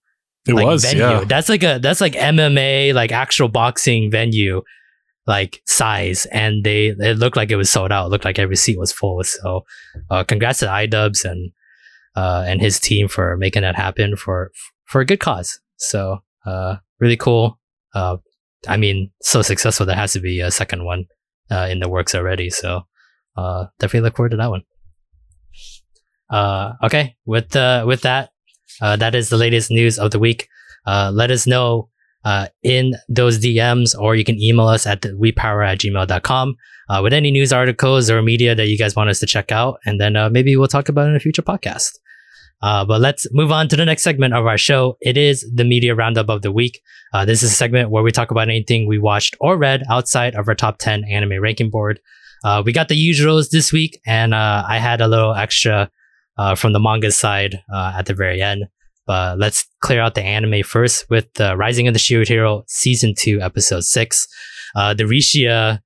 it 0.48 0.53
like 0.53 0.65
was. 0.65 0.84
venue 0.86 1.00
Yeah, 1.01 1.24
that's 1.25 1.50
like 1.50 1.63
a 1.63 1.79
that's 1.82 2.01
like 2.01 2.13
MMA 2.13 2.94
like 2.94 3.12
actual 3.12 3.48
boxing 3.48 4.12
venue 4.12 4.62
like 5.25 5.62
size 5.65 6.27
and 6.27 6.63
they 6.63 6.88
it 6.89 7.17
looked 7.17 7.36
like 7.38 7.50
it 7.50 7.55
was 7.55 7.70
sold 7.72 7.91
out 7.91 8.05
it 8.08 8.10
looked 8.10 8.25
like 8.25 8.38
every 8.38 8.55
seat 8.58 8.77
was 8.77 8.91
full 8.91 9.24
so 9.24 9.63
uh 10.12 10.24
congrats 10.24 10.60
to 10.60 10.67
iDubbbz 10.67 11.25
and 11.25 11.51
uh 12.15 12.44
and 12.46 12.62
his 12.62 12.79
team 12.79 13.08
for 13.08 13.36
making 13.38 13.63
that 13.63 13.75
happen 13.75 14.15
for 14.15 14.51
for 14.86 15.01
a 15.01 15.05
good 15.05 15.20
cause 15.20 15.60
so 15.77 16.20
uh 16.45 16.75
really 16.99 17.17
cool 17.17 17.59
uh 17.93 18.17
I 18.67 18.77
mean, 18.77 19.11
so 19.21 19.41
successful 19.41 19.85
there 19.85 19.95
has 19.95 20.13
to 20.13 20.19
be 20.19 20.39
a 20.39 20.51
second 20.51 20.85
one 20.85 21.05
uh, 21.51 21.67
in 21.69 21.79
the 21.79 21.89
works 21.89 22.15
already. 22.15 22.49
So 22.49 22.81
uh, 23.37 23.65
definitely 23.79 24.07
look 24.07 24.17
forward 24.17 24.31
to 24.31 24.37
that 24.37 24.49
one. 24.49 24.63
Uh, 26.29 26.73
okay, 26.83 27.15
with 27.25 27.55
uh, 27.55 27.83
with 27.85 28.01
that, 28.01 28.31
uh, 28.81 28.95
that 28.95 29.13
is 29.13 29.29
the 29.29 29.37
latest 29.37 29.69
news 29.69 29.99
of 29.99 30.11
the 30.11 30.19
week. 30.19 30.47
Uh, 30.87 31.11
let 31.13 31.29
us 31.31 31.45
know 31.45 31.89
uh, 32.23 32.47
in 32.63 32.95
those 33.07 33.39
DMs, 33.39 33.97
or 33.97 34.15
you 34.15 34.23
can 34.23 34.39
email 34.41 34.67
us 34.67 34.87
at 34.87 35.01
wepower 35.01 35.67
at 35.67 35.79
gmail.com 35.79 36.55
uh, 36.89 36.99
with 37.03 37.13
any 37.13 37.29
news 37.29 37.53
articles 37.53 38.09
or 38.09 38.21
media 38.23 38.55
that 38.55 38.67
you 38.67 38.77
guys 38.77 38.95
want 38.95 39.09
us 39.09 39.19
to 39.19 39.27
check 39.27 39.51
out. 39.51 39.77
And 39.85 40.01
then 40.01 40.15
uh, 40.15 40.29
maybe 40.29 40.55
we'll 40.55 40.67
talk 40.67 40.89
about 40.89 41.05
it 41.05 41.09
in 41.09 41.15
a 41.15 41.19
future 41.19 41.43
podcast. 41.43 41.91
Uh, 42.62 42.85
but 42.85 43.01
let's 43.01 43.27
move 43.31 43.51
on 43.51 43.67
to 43.67 43.75
the 43.75 43.85
next 43.85 44.03
segment 44.03 44.33
of 44.33 44.45
our 44.45 44.57
show. 44.57 44.97
It 45.01 45.17
is 45.17 45.50
the 45.53 45.63
media 45.63 45.93
roundup 45.93 46.29
of 46.29 46.41
the 46.41 46.51
week. 46.51 46.81
Uh, 47.13 47.25
this 47.25 47.43
is 47.43 47.51
a 47.51 47.55
segment 47.55 47.91
where 47.91 48.03
we 48.03 48.12
talk 48.12 48.31
about 48.31 48.50
anything 48.50 48.88
we 48.88 48.97
watched 48.97 49.35
or 49.39 49.57
read 49.57 49.83
outside 49.89 50.35
of 50.35 50.47
our 50.47 50.55
top 50.55 50.77
10 50.79 51.03
anime 51.05 51.41
ranking 51.41 51.69
board. 51.69 52.00
Uh, 52.43 52.62
we 52.65 52.71
got 52.71 52.89
the 52.89 52.95
usuals 52.95 53.50
this 53.50 53.71
week, 53.71 54.00
and 54.05 54.33
uh, 54.33 54.63
I 54.67 54.77
had 54.77 55.01
a 55.01 55.07
little 55.07 55.33
extra 55.33 55.89
uh, 56.38 56.55
from 56.55 56.74
the 56.74 56.79
manga 56.79 57.12
side 57.12 57.62
uh, 57.74 57.93
at 57.97 58.05
the 58.05 58.13
very 58.13 58.41
end. 58.41 58.65
But 59.07 59.38
let's 59.38 59.67
clear 59.81 60.01
out 60.01 60.15
the 60.15 60.24
anime 60.24 60.63
first 60.63 61.09
with 61.09 61.39
uh, 61.39 61.55
Rising 61.55 61.88
of 61.88 61.93
the 61.93 62.00
Shield 62.00 62.27
Hero 62.27 62.63
Season 62.67 63.13
2, 63.17 63.41
Episode 63.41 63.83
6. 63.83 64.27
Uh, 64.75 64.93
the 64.93 65.03
Rishia 65.03 65.79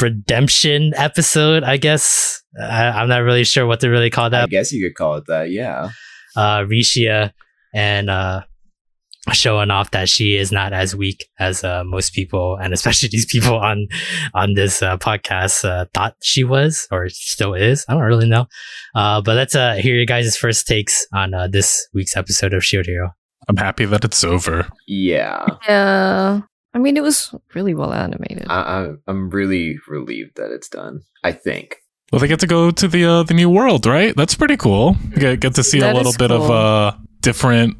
redemption 0.00 0.92
episode, 0.96 1.62
I 1.64 1.76
guess. 1.76 2.42
I, 2.60 2.88
I'm 2.90 3.08
not 3.08 3.18
really 3.22 3.44
sure 3.44 3.66
what 3.66 3.80
to 3.80 3.88
really 3.88 4.10
call 4.10 4.30
that. 4.30 4.44
I 4.44 4.46
guess 4.46 4.72
you 4.72 4.86
could 4.86 4.94
call 4.96 5.16
it 5.16 5.24
that. 5.28 5.50
Yeah. 5.50 5.90
uh, 6.36 6.60
Rishia 6.60 7.32
and 7.74 8.08
uh, 8.08 8.42
showing 9.32 9.70
off 9.70 9.90
that 9.92 10.08
she 10.08 10.36
is 10.36 10.52
not 10.52 10.72
as 10.72 10.94
weak 10.94 11.26
as 11.38 11.64
uh, 11.64 11.82
most 11.84 12.12
people, 12.12 12.56
and 12.60 12.72
especially 12.72 13.08
these 13.12 13.26
people 13.26 13.54
on 13.56 13.86
on 14.34 14.54
this 14.54 14.82
uh, 14.82 14.96
podcast 14.98 15.64
uh, 15.64 15.86
thought 15.94 16.14
she 16.22 16.44
was 16.44 16.86
or 16.90 17.08
still 17.08 17.54
is. 17.54 17.84
I 17.88 17.94
don't 17.94 18.02
really 18.02 18.28
know. 18.28 18.46
Uh, 18.94 19.20
but 19.22 19.36
let's 19.36 19.54
uh, 19.54 19.74
hear 19.74 19.96
your 19.96 20.06
guys' 20.06 20.36
first 20.36 20.66
takes 20.66 21.06
on 21.12 21.34
uh, 21.34 21.48
this 21.48 21.88
week's 21.94 22.16
episode 22.16 22.52
of 22.54 22.64
Shield 22.64 22.86
Hero. 22.86 23.10
I'm 23.48 23.56
happy 23.56 23.84
that 23.86 24.04
it's 24.04 24.24
over. 24.24 24.68
Yeah. 24.86 25.44
Yeah. 25.68 26.40
I 26.74 26.78
mean, 26.78 26.96
it 26.96 27.02
was 27.02 27.32
really 27.54 27.72
well 27.74 27.92
animated. 27.92 28.46
I, 28.50 28.60
I'm 28.84 29.02
I'm 29.06 29.30
really 29.30 29.78
relieved 29.88 30.36
that 30.36 30.50
it's 30.50 30.68
done. 30.68 31.02
I 31.22 31.32
think. 31.32 31.76
Well, 32.12 32.20
they 32.20 32.28
get 32.28 32.40
to 32.40 32.46
go 32.46 32.70
to 32.70 32.88
the 32.88 33.04
uh, 33.04 33.22
the 33.22 33.34
new 33.34 33.48
world, 33.48 33.86
right? 33.86 34.14
That's 34.16 34.34
pretty 34.34 34.56
cool. 34.56 34.96
Get 35.16 35.40
get 35.40 35.54
to 35.54 35.62
see 35.64 35.80
That 35.80 35.94
a 35.94 35.96
little 35.96 36.10
is 36.10 36.16
bit 36.16 36.30
of 36.30 36.42
cool. 36.42 36.52
a 36.52 36.98
different 37.20 37.76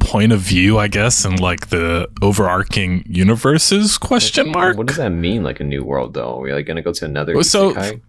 point 0.00 0.32
of 0.32 0.40
view, 0.40 0.78
I 0.78 0.88
guess, 0.88 1.24
and 1.24 1.38
like 1.40 1.68
the 1.68 2.08
overarching 2.22 3.04
universes. 3.06 3.98
Question 3.98 4.50
mark. 4.52 4.76
What 4.76 4.86
does 4.86 4.96
that 4.96 5.10
mean? 5.10 5.42
Like 5.44 5.60
a 5.60 5.64
new 5.64 5.84
world, 5.84 6.14
though? 6.14 6.38
Are 6.38 6.40
we 6.40 6.52
like 6.52 6.66
gonna 6.66 6.82
go 6.82 6.92
to 6.92 7.04
another? 7.04 7.34
Well, 7.34 7.44
so- 7.44 7.72
isekai? 7.74 8.00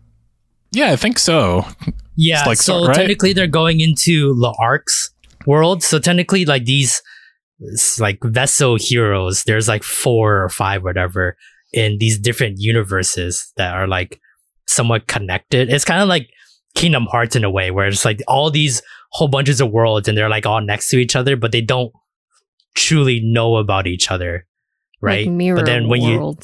Yeah, 0.72 0.92
I 0.92 0.96
think 0.98 1.18
so. 1.20 1.66
Yeah, 2.16 2.44
like 2.46 2.58
so 2.58 2.82
so- 2.82 2.88
right? 2.88 2.96
technically 2.96 3.34
they're 3.34 3.48
going 3.48 3.80
into 3.80 4.36
the 4.36 4.54
arcs 4.60 5.10
world. 5.48 5.84
So 5.84 6.00
technically, 6.00 6.46
like 6.46 6.66
these 6.66 7.02
like 8.00 8.20
vessel 8.24 8.78
heroes. 8.80 9.44
There's 9.44 9.68
like 9.68 9.84
four 9.84 10.44
or 10.44 10.50
five, 10.50 10.84
whatever, 10.84 11.36
in 11.74 11.98
these 12.00 12.20
different 12.20 12.56
universes 12.60 13.52
that 13.58 13.74
are 13.76 13.88
like 13.88 14.20
somewhat 14.68 15.08
connected. 15.08 15.70
It's 15.70 15.86
kind 15.86 16.02
of 16.02 16.08
like 16.08 16.30
Kingdom 16.76 17.06
Hearts 17.06 17.36
in 17.36 17.44
a 17.44 17.52
way, 17.52 17.72
where 17.72 17.88
it's 17.88 18.06
like 18.06 18.22
all 18.28 18.50
these 18.52 18.82
whole 19.12 19.28
bunches 19.28 19.60
of 19.60 19.72
worlds 19.72 20.08
and 20.08 20.18
they're 20.18 20.30
like 20.30 20.46
all 20.46 20.62
next 20.62 20.90
to 20.90 20.98
each 20.98 21.16
other, 21.16 21.36
but 21.36 21.52
they 21.52 21.62
don't 21.62 21.92
truly 22.76 23.20
know 23.22 23.58
about 23.58 23.88
each 23.88 24.12
other, 24.12 24.46
right? 25.02 25.26
Like 25.26 25.36
mirror 25.36 25.58
but 25.58 25.66
then 25.66 25.88
when 25.90 26.02
you 26.02 26.36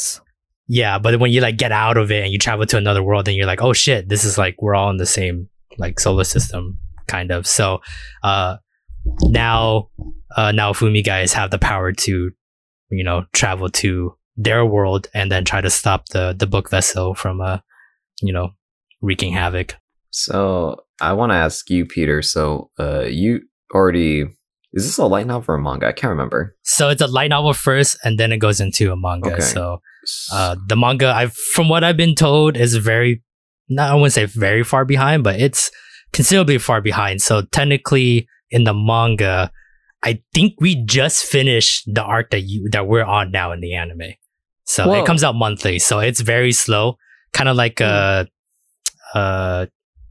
yeah, 0.67 0.97
but 0.97 1.19
when 1.19 1.31
you 1.31 1.41
like 1.41 1.57
get 1.57 1.71
out 1.71 1.97
of 1.97 2.11
it 2.11 2.23
and 2.23 2.33
you 2.33 2.39
travel 2.39 2.65
to 2.65 2.77
another 2.77 3.03
world, 3.03 3.25
then 3.25 3.35
you're 3.35 3.45
like, 3.45 3.61
oh 3.61 3.73
shit, 3.73 4.09
this 4.09 4.23
is 4.23 4.37
like 4.37 4.55
we're 4.61 4.75
all 4.75 4.89
in 4.89 4.97
the 4.97 5.05
same 5.05 5.47
like 5.77 5.99
solar 5.99 6.23
system, 6.23 6.79
kind 7.07 7.31
of. 7.31 7.45
So, 7.45 7.81
uh, 8.23 8.57
now, 9.23 9.89
uh, 10.35 10.51
now 10.51 10.73
Fumi 10.73 11.03
guys 11.03 11.33
have 11.33 11.51
the 11.51 11.59
power 11.59 11.91
to, 11.91 12.31
you 12.89 13.03
know, 13.03 13.25
travel 13.33 13.69
to 13.69 14.15
their 14.37 14.65
world 14.65 15.07
and 15.13 15.31
then 15.31 15.45
try 15.45 15.61
to 15.61 15.69
stop 15.69 16.09
the 16.09 16.35
the 16.37 16.47
book 16.47 16.69
vessel 16.69 17.15
from, 17.15 17.41
uh, 17.41 17.59
you 18.21 18.33
know, 18.33 18.49
wreaking 19.01 19.33
havoc. 19.33 19.75
So 20.11 20.83
I 21.01 21.13
want 21.13 21.31
to 21.31 21.35
ask 21.35 21.69
you, 21.69 21.85
Peter. 21.85 22.21
So 22.21 22.69
uh, 22.79 23.01
you 23.01 23.41
already 23.73 24.25
is 24.75 24.85
this 24.85 24.97
a 24.97 25.05
light 25.05 25.25
novel 25.25 25.55
or 25.55 25.57
a 25.57 25.61
manga? 25.61 25.87
I 25.87 25.93
can't 25.93 26.11
remember. 26.11 26.55
So 26.63 26.89
it's 26.89 27.01
a 27.01 27.07
light 27.07 27.29
novel 27.29 27.53
first, 27.53 27.97
and 28.03 28.19
then 28.19 28.33
it 28.33 28.37
goes 28.37 28.59
into 28.59 28.91
a 28.91 28.97
manga. 28.97 29.33
Okay. 29.33 29.41
So 29.41 29.81
uh, 30.33 30.57
the 30.67 30.75
manga, 30.75 31.07
I've 31.07 31.33
from 31.33 31.69
what 31.69 31.83
I've 31.83 31.97
been 31.97 32.15
told, 32.15 32.57
is 32.57 32.75
very 32.75 33.23
not 33.69 33.91
I 33.91 33.95
wouldn't 33.95 34.13
say 34.13 34.25
very 34.25 34.63
far 34.63 34.83
behind, 34.83 35.23
but 35.23 35.39
it's 35.39 35.71
considerably 36.11 36.57
far 36.57 36.81
behind. 36.81 37.21
So 37.21 37.41
technically, 37.41 38.27
in 38.55 38.63
the 38.63 38.73
manga, 38.73 39.51
I 40.01 40.21
think 40.33 40.53
we 40.61 40.75
just 40.85 41.25
finished 41.25 41.93
the 41.93 42.01
arc 42.01 42.29
that 42.29 42.41
you 42.41 42.69
that 42.71 42.87
we're 42.87 43.03
on 43.03 43.31
now 43.31 43.51
in 43.51 43.59
the 43.59 43.75
anime. 43.75 44.13
So 44.63 44.87
Whoa. 44.87 45.01
it 45.01 45.05
comes 45.05 45.23
out 45.23 45.35
monthly, 45.35 45.77
so 45.77 45.99
it's 45.99 46.21
very 46.21 46.53
slow, 46.53 46.95
kind 47.33 47.49
of 47.49 47.57
like 47.57 47.81
uh 47.81 48.25
uh 49.13 49.65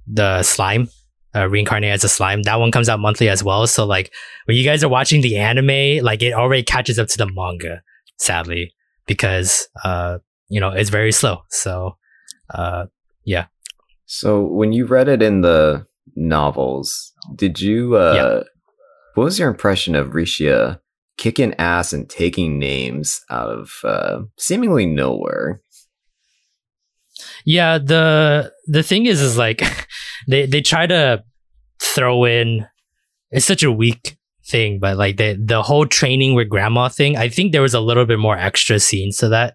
the 0.06 0.42
slime. 0.42 0.88
Uh, 1.36 1.48
reincarnate 1.48 1.90
as 1.90 2.04
a 2.04 2.08
slime. 2.08 2.44
That 2.44 2.60
one 2.60 2.70
comes 2.70 2.88
out 2.88 3.00
monthly 3.00 3.28
as 3.28 3.42
well. 3.42 3.66
So 3.66 3.84
like 3.84 4.12
when 4.44 4.56
you 4.56 4.62
guys 4.62 4.84
are 4.84 4.88
watching 4.88 5.20
the 5.20 5.36
anime, 5.36 6.04
like 6.04 6.22
it 6.22 6.32
already 6.32 6.62
catches 6.62 6.96
up 6.96 7.08
to 7.08 7.18
the 7.18 7.26
manga, 7.26 7.82
sadly, 8.18 8.72
because 9.06 9.66
uh, 9.82 10.18
you 10.48 10.60
know, 10.60 10.68
it's 10.68 10.90
very 10.90 11.10
slow. 11.10 11.42
So 11.50 11.96
uh 12.50 12.86
yeah. 13.24 13.46
So 14.06 14.42
when 14.42 14.72
you 14.72 14.86
read 14.86 15.08
it 15.08 15.22
in 15.22 15.40
the 15.40 15.86
novels, 16.14 17.13
did 17.34 17.60
you? 17.60 17.96
Uh, 17.96 18.14
Yeah. 18.14 18.42
What 19.14 19.24
was 19.24 19.38
your 19.38 19.48
impression 19.48 19.94
of 19.94 20.08
Rishia 20.08 20.80
kicking 21.16 21.54
ass 21.58 21.92
and 21.92 22.10
taking 22.10 22.58
names 22.58 23.20
out 23.30 23.48
of 23.48 23.70
uh, 23.84 24.22
seemingly 24.38 24.86
nowhere? 24.86 25.60
yeah, 27.44 27.78
the 27.78 28.52
the 28.66 28.82
thing 28.82 29.06
is 29.06 29.20
is 29.20 29.38
like 29.38 29.62
they 30.28 30.46
they 30.46 30.60
try 30.60 30.86
to 30.86 31.22
throw 31.80 32.24
in 32.24 32.66
it's 33.30 33.46
such 33.46 33.62
a 33.62 33.70
weak 33.72 34.16
thing, 34.46 34.78
but 34.80 34.96
like 34.96 35.16
the 35.16 35.38
the 35.42 35.62
whole 35.62 35.86
training 35.86 36.34
with 36.34 36.48
grandma 36.48 36.88
thing, 36.88 37.16
I 37.16 37.28
think 37.28 37.52
there 37.52 37.62
was 37.62 37.74
a 37.74 37.80
little 37.80 38.06
bit 38.06 38.18
more 38.18 38.36
extra 38.36 38.78
scenes 38.80 39.18
to 39.18 39.28
that. 39.28 39.54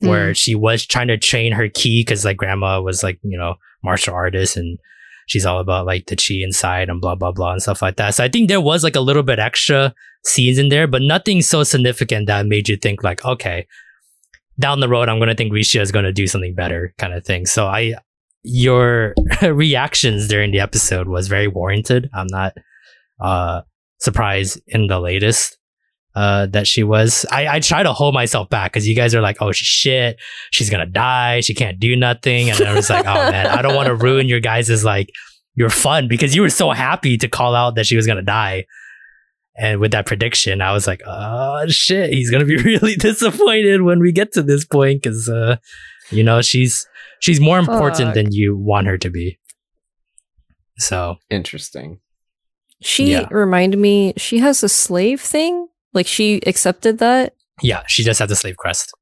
where 0.00 0.34
she 0.34 0.54
was 0.54 0.84
trying 0.86 1.08
to 1.08 1.16
train 1.16 1.52
her 1.52 1.68
chi 1.68 2.02
because 2.04 2.24
like 2.24 2.36
grandma 2.36 2.80
was 2.80 3.02
like 3.02 3.18
you 3.22 3.38
know 3.38 3.54
martial 3.82 4.14
artist 4.14 4.56
and 4.56 4.78
she's 5.26 5.46
all 5.46 5.60
about 5.60 5.86
like 5.86 6.06
the 6.06 6.16
chi 6.16 6.42
inside 6.42 6.88
and 6.88 7.00
blah 7.00 7.14
blah 7.14 7.32
blah 7.32 7.52
and 7.52 7.62
stuff 7.62 7.82
like 7.82 7.96
that. 7.96 8.14
So 8.14 8.24
i 8.24 8.28
think 8.28 8.48
there 8.48 8.60
was 8.60 8.84
like 8.84 8.96
a 8.96 9.00
little 9.00 9.22
bit 9.22 9.38
extra 9.38 9.94
scenes 10.24 10.58
in 10.58 10.68
there 10.68 10.86
but 10.86 11.02
nothing 11.02 11.42
so 11.42 11.62
significant 11.62 12.26
that 12.26 12.46
made 12.46 12.68
you 12.68 12.76
think 12.76 13.04
like 13.04 13.22
okay 13.24 13.66
down 14.58 14.80
the 14.80 14.88
road 14.88 15.08
i'm 15.08 15.18
gonna 15.18 15.34
think 15.34 15.52
Rishia 15.52 15.82
is 15.82 15.92
gonna 15.92 16.12
do 16.12 16.26
something 16.26 16.54
better 16.54 16.94
kind 16.98 17.12
of 17.12 17.24
thing. 17.24 17.46
So 17.46 17.66
i 17.66 17.94
your 18.44 19.14
reactions 19.42 20.28
during 20.28 20.52
the 20.52 20.60
episode 20.60 21.08
was 21.08 21.28
very 21.28 21.48
warranted. 21.48 22.10
I'm 22.14 22.26
not 22.28 22.54
uh 23.20 23.62
surprised 23.98 24.60
in 24.66 24.86
the 24.86 25.00
latest 25.00 25.56
uh, 26.14 26.46
that 26.46 26.66
she 26.66 26.82
was. 26.84 27.26
I, 27.30 27.56
I 27.56 27.60
try 27.60 27.82
to 27.82 27.92
hold 27.92 28.14
myself 28.14 28.48
back 28.48 28.72
because 28.72 28.86
you 28.86 28.94
guys 28.94 29.14
are 29.14 29.20
like, 29.20 29.38
oh 29.40 29.52
shit, 29.52 30.18
she's 30.52 30.70
gonna 30.70 30.86
die. 30.86 31.40
She 31.40 31.54
can't 31.54 31.78
do 31.80 31.96
nothing. 31.96 32.50
And 32.50 32.60
I 32.62 32.74
was 32.74 32.88
like, 32.90 33.04
oh 33.06 33.30
man, 33.30 33.46
I 33.48 33.62
don't 33.62 33.74
want 33.74 33.86
to 33.88 33.94
ruin 34.06 34.28
your 34.28 34.40
guys' 34.40 34.84
like 34.84 35.10
your 35.56 35.70
fun 35.70 36.08
because 36.08 36.34
you 36.34 36.42
were 36.42 36.50
so 36.50 36.70
happy 36.70 37.16
to 37.18 37.28
call 37.28 37.54
out 37.54 37.74
that 37.76 37.86
she 37.86 37.96
was 37.96 38.06
gonna 38.06 38.22
die. 38.22 38.66
And 39.56 39.78
with 39.80 39.92
that 39.92 40.04
prediction, 40.06 40.60
I 40.60 40.72
was 40.72 40.86
like, 40.86 41.00
oh 41.06 41.66
shit, 41.68 42.10
he's 42.12 42.30
gonna 42.30 42.44
be 42.44 42.56
really 42.62 42.96
disappointed 42.96 43.82
when 43.82 44.00
we 44.00 44.10
get 44.12 44.32
to 44.32 44.42
this 44.42 44.64
point 44.64 45.02
because 45.02 45.28
uh, 45.28 45.56
you 46.10 46.22
know 46.24 46.42
she's 46.42 46.86
she's 47.20 47.40
more 47.40 47.58
important 47.58 48.08
Fuck. 48.08 48.14
than 48.14 48.32
you 48.32 48.56
want 48.56 48.86
her 48.88 48.98
to 48.98 49.10
be. 49.10 49.38
So 50.78 51.16
Interesting. 51.30 52.00
She 52.82 53.12
Yeah. 53.12 53.28
reminded 53.30 53.78
me, 53.78 54.12
she 54.16 54.38
has 54.38 54.62
a 54.62 54.68
slave 54.68 55.20
thing. 55.20 55.68
Like 55.94 56.06
she 56.06 56.40
accepted 56.46 56.98
that. 56.98 57.34
yeah, 57.62 57.82
she 57.86 58.02
just 58.04 58.18
had 58.18 58.28
the 58.28 58.36
slave 58.36 58.56
crest, 58.56 58.92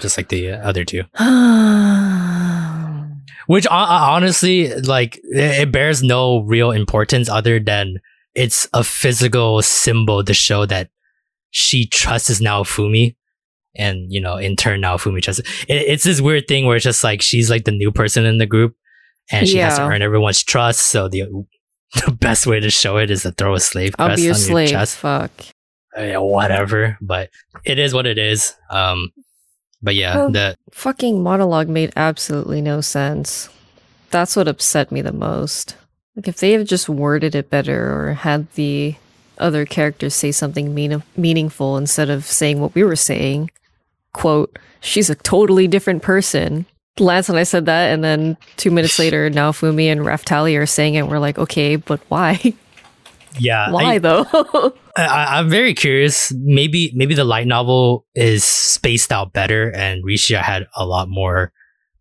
just 0.00 0.16
like 0.16 0.28
the 0.28 0.52
other 0.52 0.84
two. 0.84 1.02
Um. 1.18 3.22
Which 3.46 3.66
hon- 3.66 3.88
honestly, 3.88 4.74
like, 4.74 5.20
it 5.24 5.70
bears 5.70 6.02
no 6.02 6.40
real 6.42 6.72
importance 6.72 7.28
other 7.28 7.60
than 7.60 7.98
it's 8.34 8.68
a 8.74 8.82
physical 8.82 9.62
symbol 9.62 10.24
to 10.24 10.34
show 10.34 10.66
that 10.66 10.90
she 11.50 11.86
trusts 11.86 12.40
Naofumi. 12.40 13.14
And, 13.76 14.12
you 14.12 14.20
know, 14.20 14.36
in 14.36 14.56
turn, 14.56 14.80
Naofumi 14.82 15.22
trusts. 15.22 15.42
It, 15.68 15.74
it's 15.74 16.02
this 16.04 16.20
weird 16.20 16.48
thing 16.48 16.66
where 16.66 16.76
it's 16.76 16.84
just 16.84 17.04
like 17.04 17.22
she's 17.22 17.48
like 17.48 17.64
the 17.64 17.70
new 17.72 17.92
person 17.92 18.24
in 18.24 18.38
the 18.38 18.46
group 18.46 18.74
and 19.30 19.46
she 19.46 19.58
has 19.58 19.76
to 19.76 19.84
earn 19.84 20.02
everyone's 20.02 20.42
trust. 20.42 20.80
So 20.80 21.08
the, 21.08 21.22
the 22.04 22.10
best 22.10 22.46
way 22.48 22.58
to 22.58 22.70
show 22.70 22.96
it 22.96 23.10
is 23.12 23.22
to 23.22 23.30
throw 23.32 23.54
a 23.54 23.60
slave 23.60 23.96
crest 23.96 24.26
on 24.26 24.34
slave. 24.34 24.70
your 24.70 24.80
chest. 24.80 24.96
Fuck. 24.96 25.30
Whatever. 25.96 26.98
But 27.00 27.30
it 27.64 27.78
is 27.78 27.94
what 27.94 28.06
it 28.06 28.18
is. 28.18 28.54
Um, 28.70 29.12
but 29.82 29.94
yeah, 29.94 30.16
Well- 30.16 30.30
the, 30.30 30.56
Fucking 30.72 31.22
monologue 31.22 31.68
made 31.68 31.92
absolutely 31.96 32.60
no 32.60 32.80
sense. 32.80 33.48
That's 34.10 34.36
what 34.36 34.48
upset 34.48 34.92
me 34.92 35.00
the 35.02 35.12
most. 35.12 35.76
Like 36.14 36.28
if 36.28 36.38
they 36.38 36.52
have 36.52 36.66
just 36.66 36.88
worded 36.88 37.34
it 37.34 37.50
better 37.50 37.92
or 38.08 38.14
had 38.14 38.50
the 38.52 38.94
other 39.38 39.66
characters 39.66 40.14
say 40.14 40.32
something 40.32 40.74
mean- 40.74 41.02
meaningful 41.16 41.76
instead 41.76 42.08
of 42.08 42.24
saying 42.24 42.60
what 42.60 42.74
we 42.74 42.84
were 42.84 42.96
saying. 42.96 43.50
Quote, 44.12 44.58
she's 44.80 45.10
a 45.10 45.14
totally 45.14 45.68
different 45.68 46.02
person. 46.02 46.64
Lance 46.98 47.28
and 47.28 47.36
I 47.38 47.42
said 47.42 47.66
that, 47.66 47.92
and 47.92 48.02
then 48.02 48.38
two 48.56 48.70
minutes 48.70 48.98
later, 49.04 49.28
Naofumi 49.30 49.92
and 49.92 50.00
Raphtalia 50.00 50.60
are 50.62 50.66
saying 50.66 50.94
it. 50.94 51.06
We're 51.06 51.18
like, 51.18 51.38
okay, 51.38 51.76
but 51.76 52.00
why? 52.08 52.54
yeah. 53.38 53.70
why 53.70 53.94
I- 53.94 53.98
though? 53.98 54.74
I, 54.96 55.38
I'm 55.38 55.48
very 55.50 55.74
curious. 55.74 56.32
Maybe 56.36 56.90
maybe 56.94 57.14
the 57.14 57.24
light 57.24 57.46
novel 57.46 58.06
is 58.14 58.44
spaced 58.44 59.12
out 59.12 59.32
better, 59.32 59.70
and 59.74 60.02
Rishia 60.04 60.40
had 60.42 60.66
a 60.76 60.86
lot 60.86 61.08
more 61.08 61.52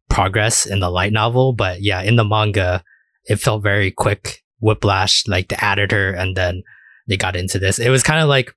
progress 0.09 0.65
in 0.65 0.79
the 0.79 0.89
light 0.89 1.11
novel. 1.11 1.53
But 1.53 1.81
yeah, 1.81 2.01
in 2.01 2.15
the 2.15 2.23
manga, 2.23 2.83
it 3.25 3.37
felt 3.37 3.63
very 3.63 3.91
quick. 3.91 4.41
Whiplash, 4.61 5.27
like 5.27 5.49
they 5.49 5.57
added 5.57 5.91
her, 5.91 6.11
and 6.11 6.35
then 6.35 6.63
they 7.07 7.17
got 7.17 7.35
into 7.35 7.59
this. 7.59 7.77
It 7.77 7.89
was 7.89 8.01
kind 8.03 8.21
of 8.21 8.29
like 8.29 8.53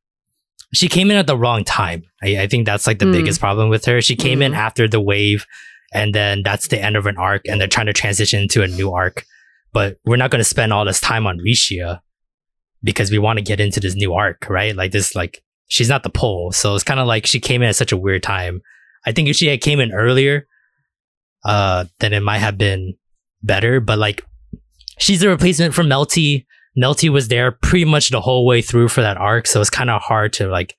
she 0.73 0.89
came 0.89 1.11
in 1.11 1.17
at 1.17 1.27
the 1.27 1.37
wrong 1.37 1.65
time. 1.65 2.05
I, 2.23 2.43
I 2.43 2.47
think 2.47 2.65
that's 2.67 2.87
like 2.87 2.99
the 2.99 3.05
Mm. 3.07 3.13
biggest 3.13 3.41
problem 3.41 3.69
with 3.69 3.85
her. 3.87 4.01
She 4.01 4.17
came 4.17 4.41
in 4.41 4.53
Mm. 4.53 4.57
after 4.57 4.89
the 4.89 5.01
wave, 5.01 5.45
and 5.93 6.15
then 6.15 6.43
that's 6.45 6.69
the 6.69 6.81
end 6.81 6.97
of 6.97 7.07
an 7.07 7.17
arc, 7.17 7.43
and 7.49 7.61
they're 7.61 7.69
trying 7.69 7.87
to 7.87 7.93
transition 7.93 8.47
to 8.49 8.63
a 8.63 8.69
new 8.69 8.93
arc. 8.93 9.25
But 9.73 9.97
we're 10.07 10.17
not 10.17 10.31
going 10.31 10.41
to 10.41 10.45
spend 10.49 10.73
all 10.73 10.85
this 10.85 11.01
time 11.01 11.27
on 11.27 11.39
Rishia 11.41 12.01
because 12.83 13.11
we 13.11 13.19
want 13.19 13.39
to 13.39 13.45
get 13.45 13.61
into 13.61 13.81
this 13.81 13.95
new 13.95 14.15
arc, 14.15 14.49
right? 14.49 14.75
Like 14.75 14.93
this, 14.93 15.15
like 15.15 15.43
she's 15.67 15.89
not 15.89 16.03
the 16.03 16.11
pole, 16.11 16.53
so 16.53 16.75
it's 16.75 16.85
kind 16.85 17.01
of 17.01 17.07
like 17.07 17.27
she 17.27 17.41
came 17.41 17.63
in 17.63 17.69
at 17.69 17.77
such 17.77 17.93
a 17.93 17.97
weird 17.97 18.23
time. 18.23 18.61
I 19.07 19.13
think 19.13 19.29
if 19.29 19.37
she 19.37 19.47
had 19.49 19.61
came 19.61 19.81
in 19.81 19.93
earlier, 19.93 20.47
uh, 21.45 21.85
then 22.01 22.13
it 22.13 22.21
might 22.23 22.39
have 22.39 22.59
been 22.59 22.95
better. 23.43 23.81
But 23.81 23.99
like, 23.99 24.25
she's 24.99 25.21
the 25.21 25.29
replacement 25.29 25.75
for 25.75 25.83
Melty. 25.83 26.47
Melty 26.79 27.09
was 27.09 27.29
there 27.29 27.51
pretty 27.53 27.85
much 27.85 28.11
the 28.11 28.21
whole 28.21 28.47
way 28.47 28.63
through 28.63 28.89
for 28.89 29.01
that 29.01 29.17
arc, 29.17 29.47
so 29.47 29.61
it's 29.61 29.71
kind 29.71 29.91
of 29.91 30.03
hard 30.03 30.33
to 30.35 30.49
like 30.49 30.75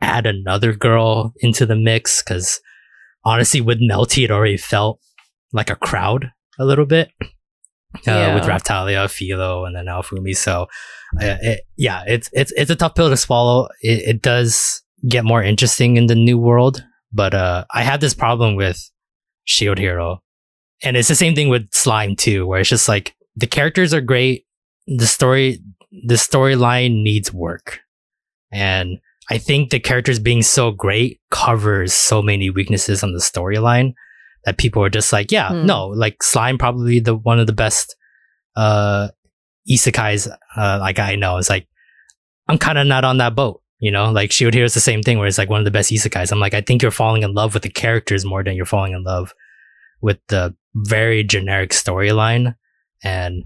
add 0.00 0.26
another 0.26 0.72
girl 0.72 1.34
into 1.40 1.66
the 1.66 1.74
mix 1.76 2.22
because 2.22 2.60
honestly, 3.24 3.60
with 3.60 3.80
Melty, 3.80 4.24
it 4.24 4.30
already 4.30 4.56
felt 4.56 5.00
like 5.52 5.70
a 5.70 5.76
crowd 5.76 6.30
a 6.58 6.64
little 6.64 6.86
bit. 6.86 7.10
Uh, 8.06 8.34
with 8.34 8.44
Yeah. 8.46 8.58
Raphtalia, 8.58 9.10
Philo, 9.10 9.64
and 9.64 9.74
then 9.74 9.86
Naofumi. 9.86 10.36
So, 10.36 10.68
uh, 11.16 11.36
it, 11.40 11.60
yeah, 11.76 12.02
it's 12.06 12.28
it's 12.32 12.52
it's 12.52 12.70
a 12.70 12.76
tough 12.76 12.94
pill 12.94 13.08
to 13.10 13.16
swallow. 13.16 13.68
It, 13.80 14.16
it 14.16 14.22
does 14.22 14.82
get 15.08 15.24
more 15.24 15.42
interesting 15.42 15.96
in 15.96 16.06
the 16.06 16.14
new 16.14 16.36
world, 16.38 16.82
but 17.12 17.34
uh, 17.34 17.64
I 17.74 17.82
have 17.82 18.00
this 18.00 18.14
problem 18.14 18.56
with 18.56 18.78
Shield 19.44 19.78
Hero, 19.78 20.22
and 20.82 20.96
it's 20.96 21.08
the 21.08 21.14
same 21.14 21.34
thing 21.34 21.48
with 21.48 21.68
Slime 21.72 22.16
too, 22.16 22.46
where 22.46 22.60
it's 22.60 22.68
just 22.68 22.88
like 22.88 23.14
the 23.36 23.46
characters 23.46 23.94
are 23.94 24.00
great, 24.00 24.44
the 24.86 25.06
story 25.06 25.60
the 26.06 26.16
storyline 26.16 27.02
needs 27.02 27.32
work, 27.32 27.80
and 28.52 28.98
I 29.30 29.38
think 29.38 29.70
the 29.70 29.80
characters 29.80 30.18
being 30.18 30.42
so 30.42 30.70
great 30.70 31.20
covers 31.30 31.92
so 31.92 32.20
many 32.22 32.50
weaknesses 32.50 33.02
on 33.02 33.12
the 33.12 33.18
storyline 33.20 33.92
that 34.44 34.56
people 34.58 34.82
are 34.84 34.90
just 34.90 35.12
like, 35.12 35.30
yeah, 35.32 35.48
Hmm. 35.48 35.66
no, 35.66 35.88
like 35.88 36.22
Slime 36.22 36.58
probably 36.58 37.00
the 37.00 37.14
one 37.14 37.38
of 37.38 37.46
the 37.46 37.52
best 37.54 37.94
uh 38.56 39.08
isekais 39.70 40.28
uh 40.56 40.78
like 40.80 40.98
I 40.98 41.16
know. 41.16 41.38
It's 41.38 41.50
like 41.50 41.66
I'm 42.48 42.58
kind 42.58 42.78
of 42.78 42.86
not 42.86 43.04
on 43.04 43.18
that 43.18 43.34
boat, 43.34 43.60
you 43.78 43.90
know? 43.90 44.10
Like 44.10 44.32
Shield 44.32 44.54
Hero 44.54 44.64
is 44.64 44.74
the 44.74 44.80
same 44.80 45.02
thing 45.02 45.18
where 45.18 45.28
it's 45.28 45.38
like 45.38 45.50
one 45.50 45.60
of 45.60 45.64
the 45.64 45.70
best 45.70 45.90
isekais. 45.90 46.32
I'm 46.32 46.40
like 46.40 46.54
I 46.54 46.60
think 46.60 46.82
you're 46.82 46.90
falling 46.90 47.22
in 47.22 47.34
love 47.34 47.54
with 47.54 47.62
the 47.62 47.68
characters 47.70 48.24
more 48.24 48.42
than 48.42 48.56
you're 48.56 48.66
falling 48.66 48.92
in 48.92 49.02
love 49.04 49.32
with 50.00 50.18
the 50.28 50.54
very 50.74 51.24
generic 51.24 51.70
storyline 51.70 52.54
and 53.02 53.44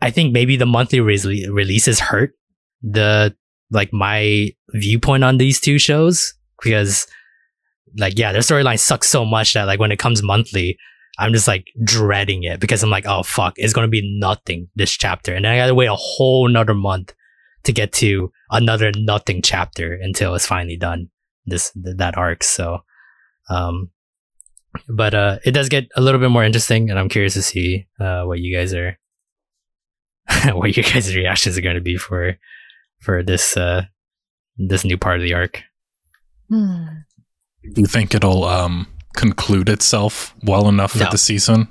I 0.00 0.10
think 0.10 0.32
maybe 0.32 0.56
the 0.56 0.66
monthly 0.66 1.00
re- 1.00 1.48
releases 1.48 2.00
hurt 2.00 2.34
the 2.82 3.34
like 3.70 3.92
my 3.92 4.50
viewpoint 4.70 5.24
on 5.24 5.38
these 5.38 5.60
two 5.60 5.78
shows 5.78 6.34
because 6.62 7.06
like 7.96 8.18
yeah 8.18 8.32
their 8.32 8.42
storyline 8.42 8.78
sucks 8.78 9.08
so 9.08 9.24
much 9.24 9.54
that 9.54 9.64
like 9.64 9.80
when 9.80 9.92
it 9.92 9.98
comes 9.98 10.22
monthly 10.22 10.76
i'm 11.22 11.32
just 11.32 11.48
like 11.48 11.66
dreading 11.84 12.42
it 12.42 12.60
because 12.60 12.82
i'm 12.82 12.90
like 12.90 13.06
oh 13.06 13.22
fuck 13.22 13.54
it's 13.56 13.72
gonna 13.72 13.88
be 13.88 14.18
nothing 14.18 14.68
this 14.74 14.90
chapter 14.90 15.34
and 15.34 15.44
then 15.44 15.52
i 15.52 15.56
gotta 15.56 15.74
wait 15.74 15.86
a 15.86 15.94
whole 15.94 16.48
another 16.48 16.74
month 16.74 17.14
to 17.64 17.72
get 17.72 17.92
to 17.92 18.32
another 18.50 18.90
nothing 18.96 19.40
chapter 19.40 19.98
until 20.00 20.34
it's 20.34 20.46
finally 20.46 20.76
done 20.76 21.08
this 21.46 21.72
that 21.74 22.16
arc 22.16 22.42
so 22.42 22.78
um 23.48 23.90
but 24.88 25.14
uh 25.14 25.38
it 25.44 25.52
does 25.52 25.68
get 25.68 25.88
a 25.96 26.00
little 26.00 26.20
bit 26.20 26.30
more 26.30 26.44
interesting 26.44 26.90
and 26.90 26.98
i'm 26.98 27.08
curious 27.08 27.34
to 27.34 27.42
see 27.42 27.86
uh 28.00 28.22
what 28.24 28.38
you 28.38 28.54
guys 28.54 28.74
are 28.74 28.98
what 30.52 30.76
your 30.76 30.84
guys' 30.84 31.14
reactions 31.16 31.58
are 31.58 31.62
going 31.62 31.74
to 31.74 31.80
be 31.80 31.96
for 31.96 32.36
for 33.00 33.22
this 33.22 33.56
uh 33.56 33.82
this 34.56 34.84
new 34.84 34.98
part 34.98 35.16
of 35.16 35.22
the 35.22 35.34
arc. 35.34 35.62
Hmm. 36.48 36.84
Do 37.74 37.80
you 37.80 37.86
think 37.86 38.14
it'll 38.14 38.44
um, 38.44 38.86
conclude 39.14 39.68
itself 39.68 40.34
well 40.42 40.68
enough 40.68 40.92
for 40.92 40.98
No. 41.04 41.10
the 41.10 41.18
season? 41.18 41.68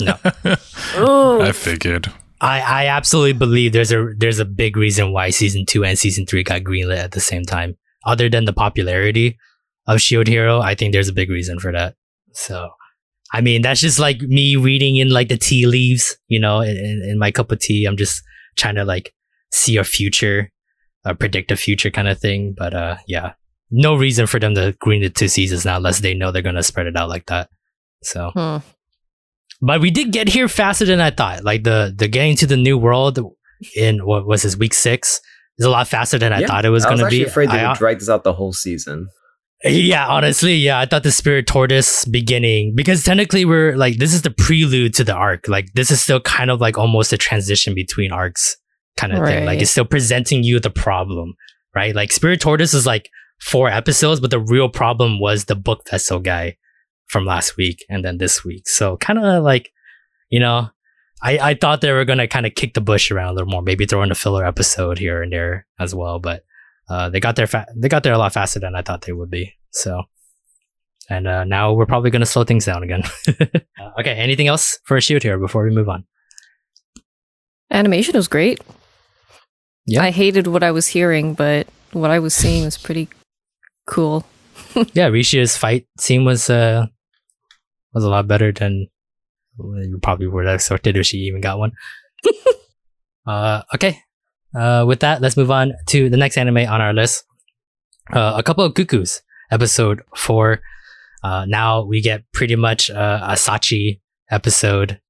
No. 0.00 0.16
I 1.42 1.52
figured. 1.52 2.12
I 2.40 2.60
I 2.60 2.86
absolutely 2.86 3.32
believe 3.32 3.72
there's 3.72 3.92
a 3.92 4.12
there's 4.16 4.38
a 4.38 4.44
big 4.44 4.76
reason 4.76 5.12
why 5.12 5.30
season 5.30 5.64
two 5.66 5.84
and 5.84 5.98
season 5.98 6.26
three 6.26 6.42
got 6.42 6.62
greenlit 6.62 6.98
at 6.98 7.12
the 7.12 7.20
same 7.20 7.44
time. 7.44 7.76
Other 8.06 8.28
than 8.28 8.44
the 8.44 8.52
popularity 8.52 9.38
of 9.86 10.00
Shield 10.00 10.26
Hero, 10.28 10.60
I 10.60 10.74
think 10.74 10.92
there's 10.92 11.08
a 11.08 11.12
big 11.12 11.30
reason 11.30 11.58
for 11.58 11.72
that. 11.72 11.94
So, 12.32 12.68
I 13.32 13.40
mean, 13.40 13.62
that's 13.62 13.80
just 13.80 13.98
like 13.98 14.20
me 14.20 14.56
reading 14.56 14.96
in 14.96 15.08
like 15.10 15.28
the 15.28 15.36
tea 15.38 15.66
leaves, 15.66 16.16
you 16.28 16.38
know, 16.38 16.60
in, 16.60 16.76
in, 16.76 17.02
in 17.10 17.18
my 17.18 17.30
cup 17.30 17.50
of 17.50 17.60
tea. 17.60 17.84
I'm 17.86 17.96
just 17.96 18.22
trying 18.56 18.74
to 18.74 18.84
like 18.84 19.14
see 19.52 19.76
a 19.78 19.84
future, 19.84 20.50
uh, 21.04 21.14
predict 21.14 21.50
a 21.50 21.56
future 21.56 21.90
kind 21.90 22.08
of 22.08 22.18
thing. 22.20 22.54
But 22.56 22.74
uh, 22.74 22.96
yeah, 23.06 23.32
no 23.70 23.96
reason 23.96 24.26
for 24.26 24.38
them 24.38 24.54
to 24.54 24.74
green 24.80 25.02
it 25.02 25.14
two 25.14 25.28
seasons 25.28 25.64
now 25.64 25.76
unless 25.76 26.00
they 26.00 26.14
know 26.14 26.30
they're 26.32 26.42
gonna 26.42 26.62
spread 26.62 26.86
it 26.86 26.96
out 26.96 27.08
like 27.08 27.26
that. 27.26 27.48
So, 28.02 28.30
Hmm. 28.34 28.58
but 29.60 29.80
we 29.80 29.90
did 29.90 30.12
get 30.12 30.28
here 30.28 30.48
faster 30.48 30.84
than 30.84 31.00
I 31.00 31.10
thought. 31.10 31.44
Like 31.44 31.64
the 31.64 31.92
the 31.96 32.08
getting 32.08 32.36
to 32.36 32.46
the 32.46 32.56
new 32.56 32.76
world 32.78 33.18
in 33.76 34.04
what 34.04 34.26
was 34.26 34.42
this 34.42 34.56
week 34.56 34.74
six 34.74 35.20
is 35.58 35.64
a 35.66 35.70
lot 35.70 35.88
faster 35.88 36.18
than 36.18 36.32
I 36.32 36.40
Yeah, 36.40 36.46
thought 36.48 36.64
it 36.64 36.70
was 36.70 36.84
I 36.84 36.88
going 36.88 36.94
was 36.94 37.00
to 37.02 37.06
actually 37.06 37.18
be. 37.20 37.24
afraid 37.24 37.50
they 37.50 37.60
I- 37.60 37.68
would 37.68 37.78
drag 37.78 37.98
this 38.00 38.08
out 38.08 38.24
the 38.24 38.32
whole 38.34 38.52
season. 38.52 39.08
yeah, 39.64 40.06
honestly, 40.08 40.56
yeah, 40.56 40.78
I 40.78 40.84
thought 40.84 41.04
the 41.04 41.12
Spirit 41.12 41.46
Tortoise 41.46 42.04
beginning 42.04 42.74
because 42.74 43.02
technically 43.02 43.44
we're 43.46 43.74
like 43.76 43.98
this 43.98 44.12
is 44.12 44.22
the 44.22 44.30
prelude 44.30 44.92
to 44.94 45.04
the 45.04 45.14
arc. 45.14 45.48
Like 45.48 45.72
this 45.74 45.90
is 45.90 46.02
still 46.02 46.20
kind 46.20 46.50
of 46.50 46.60
like 46.60 46.76
almost 46.76 47.12
a 47.12 47.16
transition 47.16 47.74
between 47.74 48.12
arcs 48.12 48.56
kind 48.98 49.12
of 49.14 49.24
thing. 49.26 49.44
Like 49.46 49.60
it's 49.62 49.70
still 49.70 49.86
presenting 49.86 50.44
you 50.44 50.60
the 50.60 50.70
problem, 50.70 51.32
right? 51.74 51.94
Like 51.94 52.12
Spirit 52.12 52.40
Tortoise 52.42 52.74
is 52.74 52.84
like 52.84 53.08
four 53.40 53.68
episodes, 53.68 54.20
but 54.20 54.30
the 54.30 54.40
real 54.40 54.68
problem 54.68 55.20
was 55.20 55.44
the 55.44 55.54
book 55.54 55.88
vessel 55.88 56.20
guy 56.20 56.56
from 57.06 57.24
last 57.24 57.56
week 57.56 57.84
and 57.88 58.04
then 58.04 58.18
this 58.18 58.44
week. 58.44 58.68
So 58.68 58.96
kind 58.96 59.18
of 59.18 59.42
like, 59.42 59.70
you 60.30 60.40
know, 60.40 60.68
I, 61.22 61.38
I 61.38 61.54
thought 61.54 61.80
they 61.80 61.92
were 61.92 62.04
gonna 62.04 62.28
kind 62.28 62.46
of 62.46 62.54
kick 62.54 62.74
the 62.74 62.80
bush 62.80 63.10
around 63.10 63.30
a 63.30 63.32
little 63.32 63.48
more, 63.48 63.62
maybe 63.62 63.86
throw 63.86 64.02
in 64.02 64.10
a 64.10 64.14
filler 64.14 64.44
episode 64.44 64.98
here 64.98 65.22
and 65.22 65.32
there 65.32 65.66
as 65.78 65.94
well, 65.94 66.18
but 66.18 66.44
uh, 66.88 67.08
they 67.08 67.20
got 67.20 67.36
there 67.36 67.46
fa- 67.46 67.66
they 67.76 67.88
got 67.88 68.02
there 68.02 68.12
a 68.12 68.18
lot 68.18 68.32
faster 68.32 68.60
than 68.60 68.74
I 68.74 68.82
thought 68.82 69.02
they 69.02 69.12
would 69.12 69.30
be. 69.30 69.54
So, 69.70 70.02
and 71.08 71.26
uh, 71.26 71.44
now 71.44 71.72
we're 71.72 71.86
probably 71.86 72.10
gonna 72.10 72.26
slow 72.26 72.44
things 72.44 72.66
down 72.66 72.82
again. 72.82 73.02
Uh, 73.76 73.90
okay, 73.98 74.12
anything 74.12 74.46
else 74.46 74.78
for 74.84 74.96
a 74.96 75.00
Shield 75.00 75.24
Hero 75.24 75.38
before 75.38 75.64
we 75.64 75.74
move 75.74 75.88
on? 75.88 76.04
Animation 77.72 78.14
was 78.14 78.28
great. 78.28 78.62
Yeah. 79.84 80.00
I 80.00 80.10
hated 80.10 80.46
what 80.46 80.62
I 80.62 80.70
was 80.70 80.86
hearing, 80.86 81.34
but 81.34 81.66
what 81.92 82.10
I 82.10 82.20
was 82.20 82.34
seeing 82.34 82.64
was 82.64 82.78
pretty 82.78 83.08
cool. 83.86 84.24
yeah, 84.92 85.08
Rishi's 85.08 85.56
fight 85.56 85.86
scene 85.98 86.24
was 86.24 86.50
uh 86.50 86.86
was 87.92 88.04
a 88.04 88.10
lot 88.10 88.26
better 88.26 88.52
than 88.52 88.88
you 89.58 89.98
probably 90.02 90.26
would 90.26 90.46
have 90.46 90.56
expected 90.56 90.96
if 90.96 91.06
she 91.06 91.18
even 91.18 91.40
got 91.40 91.58
one. 91.58 91.72
uh, 93.26 93.62
okay. 93.74 94.00
Uh, 94.54 94.84
with 94.86 95.00
that, 95.00 95.20
let's 95.20 95.36
move 95.36 95.50
on 95.50 95.72
to 95.86 96.08
the 96.08 96.16
next 96.16 96.36
anime 96.36 96.58
on 96.58 96.80
our 96.80 96.92
list. 96.92 97.24
Uh, 98.12 98.34
a 98.36 98.42
couple 98.42 98.64
of 98.64 98.74
cuckoos, 98.74 99.22
episode 99.50 100.02
four. 100.16 100.60
Uh, 101.22 101.44
now 101.46 101.82
we 101.82 102.00
get 102.00 102.22
pretty 102.32 102.56
much 102.56 102.90
uh, 102.90 103.20
a 103.22 103.32
Sachi 103.32 104.00
episode. 104.30 105.00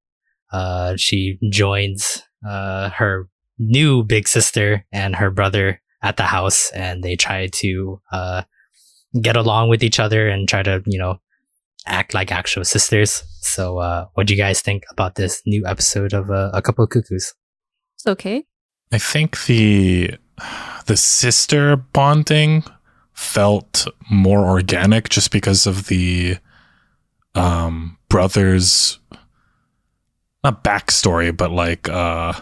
Uh, 0.52 0.94
she 0.96 1.38
joins 1.50 2.22
uh, 2.46 2.90
her 2.90 3.28
new 3.58 4.04
big 4.04 4.28
sister 4.28 4.86
and 4.92 5.16
her 5.16 5.30
brother 5.30 5.80
at 6.02 6.16
the 6.16 6.24
house, 6.24 6.70
and 6.72 7.02
they 7.02 7.16
try 7.16 7.48
to 7.48 8.00
uh, 8.12 8.42
get 9.20 9.36
along 9.36 9.68
with 9.68 9.82
each 9.82 10.00
other 10.00 10.28
and 10.28 10.48
try 10.48 10.62
to, 10.62 10.82
you 10.86 10.98
know, 10.98 11.18
act 11.86 12.14
like 12.14 12.32
actual 12.32 12.64
sisters. 12.64 13.22
So, 13.40 13.78
uh, 13.78 14.06
what 14.14 14.26
do 14.26 14.34
you 14.34 14.40
guys 14.40 14.60
think 14.60 14.84
about 14.90 15.14
this 15.16 15.42
new 15.46 15.66
episode 15.66 16.12
of 16.12 16.30
uh, 16.30 16.50
A 16.54 16.62
Couple 16.62 16.84
of 16.84 16.90
Cuckoos? 16.90 17.34
It's 17.96 18.06
okay. 18.06 18.44
I 18.92 18.98
think 18.98 19.44
the 19.46 20.16
the 20.86 20.96
sister 20.96 21.76
bonding 21.76 22.64
felt 23.12 23.86
more 24.10 24.44
organic 24.44 25.08
just 25.08 25.30
because 25.30 25.66
of 25.66 25.86
the 25.86 26.36
um 27.34 27.96
brother's 28.08 28.98
not 30.42 30.64
backstory 30.64 31.34
but 31.36 31.50
like 31.50 31.88
uh 31.88 32.32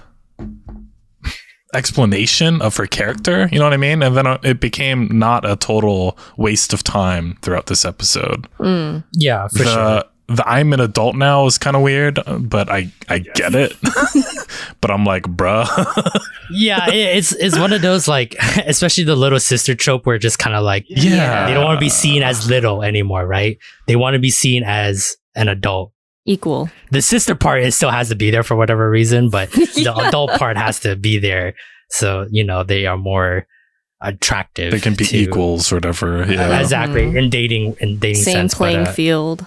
explanation 1.75 2.61
of 2.63 2.77
her 2.77 2.87
character 2.87 3.49
you 3.53 3.59
know 3.59 3.65
what 3.65 3.73
i 3.73 3.77
mean 3.79 4.03
and 4.03 4.17
then 4.17 4.27
uh, 4.27 4.39
it 4.43 4.61
became 4.61 5.09
not 5.19 5.45
a 5.49 5.57
total 5.57 6.17
waste 6.37 6.73
of 6.73 6.83
time 6.85 7.37
throughout 7.43 7.67
this 7.67 7.85
episode 7.85 8.47
Mm. 8.59 9.05
Yeah, 9.13 9.49
for 9.49 9.65
the 9.65 10.07
the 10.29 10.49
I'm 10.49 10.73
an 10.73 10.81
adult 10.81 11.17
now 11.17 11.45
is 11.47 11.59
kind 11.59 11.77
of 11.77 11.83
weird, 11.83 12.19
but 12.39 12.71
I 12.71 12.91
I 13.09 13.19
get 13.19 13.55
it. 13.55 13.75
but 14.81 14.91
I'm 14.91 15.05
like, 15.05 15.25
bruh. 15.25 15.67
yeah, 16.51 16.89
it's 16.91 17.33
it's 17.33 17.59
one 17.59 17.73
of 17.73 17.83
those 17.83 18.09
like, 18.09 18.35
especially 18.67 19.05
the 19.05 19.17
little 19.17 19.41
sister 19.41 19.75
trope 19.75 20.07
where 20.07 20.17
just 20.19 20.39
kind 20.39 20.55
of 20.57 20.63
like, 20.63 20.87
Yeah. 20.89 21.47
they 21.47 21.53
don't 21.55 21.65
want 21.65 21.77
to 21.77 21.85
be 21.85 21.89
seen 21.91 22.23
as 22.23 22.49
little 22.49 22.83
anymore, 22.83 23.27
right? 23.27 23.59
They 23.89 23.97
want 23.97 24.15
to 24.15 24.21
be 24.21 24.31
seen 24.31 24.63
as 24.63 25.17
an 25.35 25.49
adult. 25.49 25.92
Equal. 26.25 26.71
The 26.91 27.03
sister 27.03 27.35
part 27.35 27.63
it 27.63 27.73
still 27.73 27.91
has 27.91 28.09
to 28.11 28.15
be 28.15 28.31
there 28.31 28.43
for 28.43 28.55
whatever 28.57 28.89
reason, 28.91 29.29
but 29.31 29.51
the 29.53 29.69
Yeah. 29.77 30.09
adult 30.09 30.31
part 30.33 30.57
has 30.57 30.79
to 30.81 30.95
be 30.97 31.19
there. 31.19 31.55
So 31.91 32.27
you 32.31 32.45
know 32.45 32.63
they 32.63 32.87
are 32.87 32.97
more 32.99 33.47
attractive. 34.01 34.73
they 34.73 34.81
can 34.81 34.95
be 34.95 35.05
to- 35.05 35.17
equals 35.17 35.71
or 35.73 35.77
whatever. 35.77 36.25
Yeah. 36.31 36.61
Exactly 36.61 37.03
Mhm. 37.03 37.19
in 37.19 37.31
dating 37.31 37.77
in 37.81 37.99
dating 37.99 38.23
Same 38.23 38.33
sense, 38.35 38.55
but, 38.55 38.59
playing 38.59 38.87
uh, 38.87 38.93
field. 38.93 39.47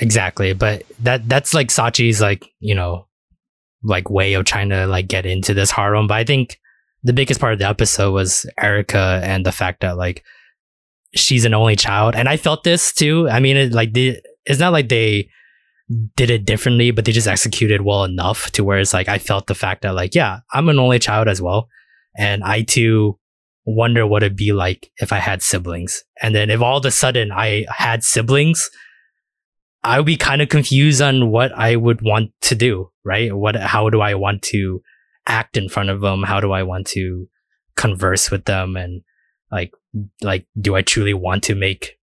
Exactly, 0.00 0.52
but 0.54 0.82
that 1.00 1.28
that's 1.28 1.52
like 1.54 1.68
Sachi's 1.68 2.20
like 2.20 2.46
you 2.60 2.74
know 2.74 3.06
like 3.82 4.10
way 4.10 4.34
of 4.34 4.44
trying 4.44 4.68
to 4.70 4.86
like 4.86 5.08
get 5.08 5.26
into 5.26 5.54
this 5.54 5.70
harem. 5.70 6.06
But 6.06 6.14
I 6.18 6.24
think 6.24 6.58
the 7.02 7.12
biggest 7.14 7.40
part 7.40 7.54
of 7.54 7.58
the 7.58 7.66
episode 7.68 8.12
was 8.12 8.44
Erika 8.60 9.20
and 9.24 9.44
the 9.46 9.52
fact 9.52 9.80
that 9.80 9.96
like 9.96 10.22
she's 11.14 11.44
an 11.44 11.54
only 11.54 11.76
child, 11.76 12.14
and 12.14 12.28
I 12.28 12.36
felt 12.36 12.62
this 12.64 12.92
too. 12.92 13.28
I 13.28 13.40
mean, 13.40 13.56
it 13.56 13.72
like 13.72 13.92
the, 13.94 14.18
it's 14.46 14.60
not 14.60 14.72
like 14.72 14.88
they 14.88 15.28
did 16.16 16.30
it 16.30 16.44
differently, 16.44 16.90
but 16.90 17.04
they 17.04 17.12
just 17.12 17.26
executed 17.26 17.82
well 17.82 18.04
enough 18.04 18.50
to 18.52 18.64
where 18.64 18.78
it's 18.78 18.94
like 18.94 19.08
I 19.08 19.18
felt 19.18 19.46
the 19.46 19.54
fact 19.54 19.82
that 19.82 19.94
like 19.94 20.14
yeah, 20.14 20.40
I'm 20.52 20.68
an 20.68 20.78
only 20.78 20.98
child 20.98 21.28
as 21.28 21.42
well, 21.42 21.68
and 22.16 22.44
I 22.44 22.62
too 22.62 23.18
wonder 23.66 24.06
what 24.06 24.22
it'd 24.22 24.36
be 24.36 24.52
like 24.52 24.90
if 24.98 25.12
I 25.12 25.18
had 25.18 25.42
siblings, 25.42 26.04
and 26.22 26.34
then 26.34 26.50
if 26.50 26.60
all 26.60 26.78
of 26.78 26.84
a 26.84 26.90
sudden 26.90 27.32
I 27.32 27.66
had 27.68 28.04
siblings. 28.04 28.70
I 29.82 29.98
would 29.98 30.04
be 30.04 30.18
kind 30.18 30.42
of 30.42 30.50
confused 30.50 31.00
on 31.00 31.30
what 31.30 31.52
I 31.52 31.76
would 31.76 32.02
want 32.02 32.32
to 32.42 32.54
do, 32.54 32.90
right? 33.02 33.34
What, 33.34 33.56
how 33.56 33.88
do 33.88 34.02
I 34.02 34.12
want 34.12 34.42
to 34.42 34.82
act 35.26 35.56
in 35.56 35.70
front 35.70 35.88
of 35.88 36.02
them? 36.02 36.22
How 36.22 36.38
do 36.38 36.52
I 36.52 36.62
want 36.64 36.86
to 36.88 37.28
converse 37.76 38.30
with 38.30 38.44
them? 38.44 38.76
And 38.76 39.02
like, 39.50 39.72
like, 40.20 40.46
do 40.60 40.76
I 40.76 40.82
truly 40.82 41.14
want 41.14 41.42
to 41.44 41.54
make 41.54 41.98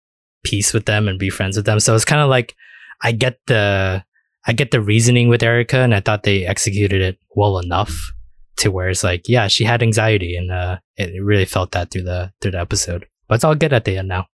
peace 0.43 0.71
with 0.71 0.85
them 0.85 1.07
and 1.07 1.17
be 1.17 1.31
friends 1.31 1.57
with 1.57 1.65
them? 1.65 1.79
So 1.79 1.95
it's 1.95 2.05
kind 2.05 2.21
of 2.21 2.29
like, 2.29 2.55
I 3.01 3.11
get 3.11 3.39
the, 3.47 4.03
I 4.45 4.53
get 4.53 4.71
the 4.71 4.81
reasoning 4.81 5.29
with 5.29 5.41
Erika 5.43 5.77
and 5.79 5.93
I 5.95 5.99
thought 6.01 6.23
they 6.23 6.45
executed 6.45 7.01
it 7.01 7.17
well 7.35 7.57
enough. 7.59 8.11
to 8.57 8.69
where 8.71 8.89
it's 8.89 9.03
like, 9.03 9.23
yeah, 9.27 9.47
she 9.47 9.63
had 9.63 9.81
anxiety 9.81 10.35
and 10.35 10.51
uh, 10.51 10.77
it 10.95 11.09
it 11.09 11.23
really 11.23 11.45
felt 11.45 11.71
that 11.71 11.89
through 11.89 12.03
the 12.03 12.31
through 12.39 12.51
the 12.51 12.59
episode. 12.59 13.07
But 13.27 13.35
it's 13.35 13.43
all 13.43 13.55
good 13.55 13.73
at 13.73 13.83
the 13.85 13.97
end 13.97 14.07
now. 14.09 14.27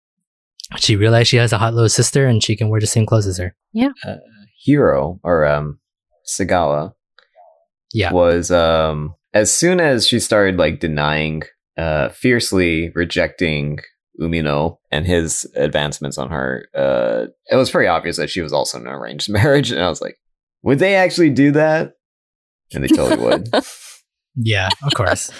She 0.79 0.97
realized 0.97 1.29
she 1.29 1.37
has 1.37 1.53
a 1.53 1.59
hot 1.59 1.75
little 1.75 1.89
sister 1.91 2.27
and 2.27 2.43
she 2.43 2.57
can 2.57 2.71
wear 2.71 2.81
the 2.81 2.87
same 2.87 3.05
clothes 3.05 3.27
as 3.27 3.37
her. 3.39 3.55
Yeah, 3.75 3.91
Hiro 4.65 5.21
or 5.23 5.45
um 5.47 5.81
Segawa 6.27 6.93
Yeah. 7.93 8.13
was 8.13 8.51
um 8.51 9.15
as 9.35 9.53
soon 9.55 9.81
as 9.81 10.07
she 10.09 10.19
started 10.19 10.57
like 10.57 10.81
denying 10.81 11.43
uh 11.77 12.09
fiercely 12.09 12.91
rejecting 12.95 13.79
Umino 14.21 14.77
and 14.91 15.07
his 15.07 15.47
advancements 15.57 16.19
on 16.19 16.31
her, 16.31 16.69
uh 16.75 17.27
it 17.51 17.57
was 17.57 17.71
pretty 17.71 17.89
obvious 17.89 18.17
that 18.17 18.31
she 18.31 18.41
was 18.41 18.53
also 18.53 18.79
in 18.79 18.87
an 18.87 18.93
arranged 18.93 19.29
marriage 19.39 19.71
and 19.71 19.83
I 19.83 19.89
was 19.89 20.01
like, 20.01 20.17
would 20.63 20.79
they 20.79 20.95
actually 20.97 21.31
do 21.31 21.53
that? 21.53 21.93
And 22.73 22.83
they 22.85 22.89
totally 22.89 23.23
would. 23.25 23.49
Yeah, 24.39 24.69
of 24.85 24.93
course. 24.93 25.31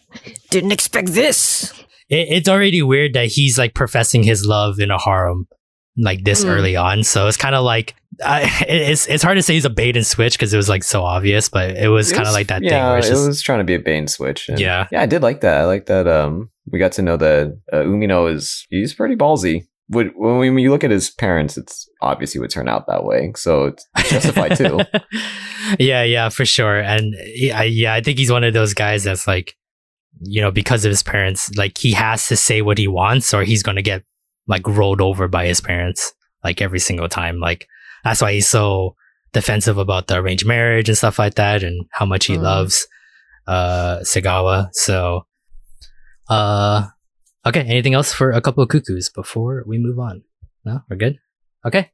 Didn't 0.50 0.72
expect 0.72 1.08
this. 1.12 1.72
it, 2.08 2.26
it's 2.30 2.48
already 2.48 2.82
weird 2.82 3.12
that 3.14 3.26
he's 3.28 3.56
like 3.56 3.74
professing 3.74 4.24
his 4.24 4.44
love 4.44 4.80
in 4.80 4.90
a 4.90 4.98
harem 4.98 5.46
like 5.96 6.24
this 6.24 6.44
Mm. 6.44 6.48
early 6.48 6.74
on. 6.76 7.04
So 7.04 7.28
it's 7.28 7.36
kind 7.36 7.54
of 7.54 7.62
like 7.64 7.94
I, 8.24 8.42
it's 8.68 9.06
it's 9.06 9.22
hard 9.22 9.36
to 9.38 9.42
say 9.42 9.54
he's 9.54 9.64
a 9.64 9.70
bait 9.70 9.96
and 9.96 10.06
switch 10.06 10.34
because 10.34 10.52
it 10.52 10.56
was 10.56 10.68
like 10.68 10.82
so 10.84 11.02
obvious, 11.02 11.48
but 11.48 11.76
it 11.76 11.88
was 11.88 12.12
kind 12.12 12.26
of 12.26 12.32
like 12.34 12.48
that 12.48 12.60
thing 12.60 12.70
yeah, 12.70 12.88
where 12.90 12.98
it's 12.98 13.08
it 13.08 13.26
was 13.26 13.42
trying 13.42 13.58
to 13.58 13.64
be 13.64 13.74
a 13.74 13.78
bait 13.78 13.98
and 13.98 14.10
switch. 14.10 14.48
and- 14.48 14.58
Yeah. 14.60 14.86
yeah, 14.92 15.02
I 15.02 15.06
did 15.06 15.22
like 15.22 15.40
that. 15.40 15.58
I 15.60 15.64
like 15.64 15.86
that. 15.86 16.06
Um, 16.08 16.50
we 16.70 16.78
got 16.78 16.92
to 16.92 17.02
know 17.02 17.16
that 17.16 17.58
uh, 17.72 17.76
Umino 17.78 18.32
is 18.32 18.66
he's 18.70 18.94
pretty 18.94 19.16
ballsy. 19.16 19.66
Would 19.90 20.12
when, 20.14 20.38
when 20.38 20.58
you 20.58 20.70
look 20.70 20.84
at 20.84 20.90
his 20.92 21.10
parents, 21.10 21.56
it's 21.58 21.88
obvious 22.00 22.32
he 22.32 22.38
would 22.38 22.50
turn 22.50 22.68
out 22.68 22.86
that 22.86 23.04
way. 23.04 23.32
So 23.34 23.64
it's 23.64 23.86
justified 24.10 24.56
too. 24.56 24.80
yeah, 25.78 26.02
yeah, 26.02 26.28
for 26.28 26.44
sure. 26.44 26.78
And 26.80 27.14
yeah, 27.34 27.62
yeah, 27.62 27.94
I 27.94 28.00
think 28.00 28.18
he's 28.18 28.30
one 28.30 28.44
of 28.44 28.54
those 28.54 28.74
guys 28.74 29.04
that's 29.04 29.26
like, 29.26 29.54
you 30.20 30.40
know, 30.40 30.50
because 30.50 30.84
of 30.84 30.90
his 30.90 31.02
parents, 31.02 31.50
like 31.56 31.78
he 31.78 31.92
has 31.92 32.26
to 32.28 32.36
say 32.36 32.62
what 32.62 32.78
he 32.78 32.86
wants, 32.88 33.32
or 33.34 33.42
he's 33.44 33.62
gonna 33.62 33.82
get 33.82 34.04
like 34.46 34.66
rolled 34.66 35.00
over 35.00 35.28
by 35.28 35.46
his 35.46 35.60
parents, 35.60 36.12
like 36.44 36.60
every 36.60 36.78
single 36.78 37.08
time. 37.08 37.38
Like 37.40 37.66
that's 38.04 38.20
why 38.22 38.32
he's 38.32 38.48
so 38.48 38.94
defensive 39.32 39.78
about 39.78 40.06
the 40.08 40.16
arranged 40.18 40.46
marriage 40.46 40.88
and 40.88 40.98
stuff 40.98 41.18
like 41.18 41.34
that, 41.34 41.62
and 41.62 41.86
how 41.92 42.04
much 42.06 42.26
he 42.26 42.36
Mm. 42.36 42.42
loves 42.42 42.86
uh 43.46 43.98
Segawa. 44.00 44.68
So, 44.72 45.26
uh, 46.28 46.86
okay. 47.46 47.60
Anything 47.60 47.94
else 47.94 48.12
for 48.12 48.30
a 48.30 48.40
couple 48.40 48.62
of 48.62 48.68
cuckoos 48.68 49.08
before 49.08 49.64
we 49.66 49.78
move 49.78 49.98
on? 49.98 50.22
No, 50.64 50.80
we're 50.88 50.96
good. 50.96 51.18
Okay. 51.66 51.90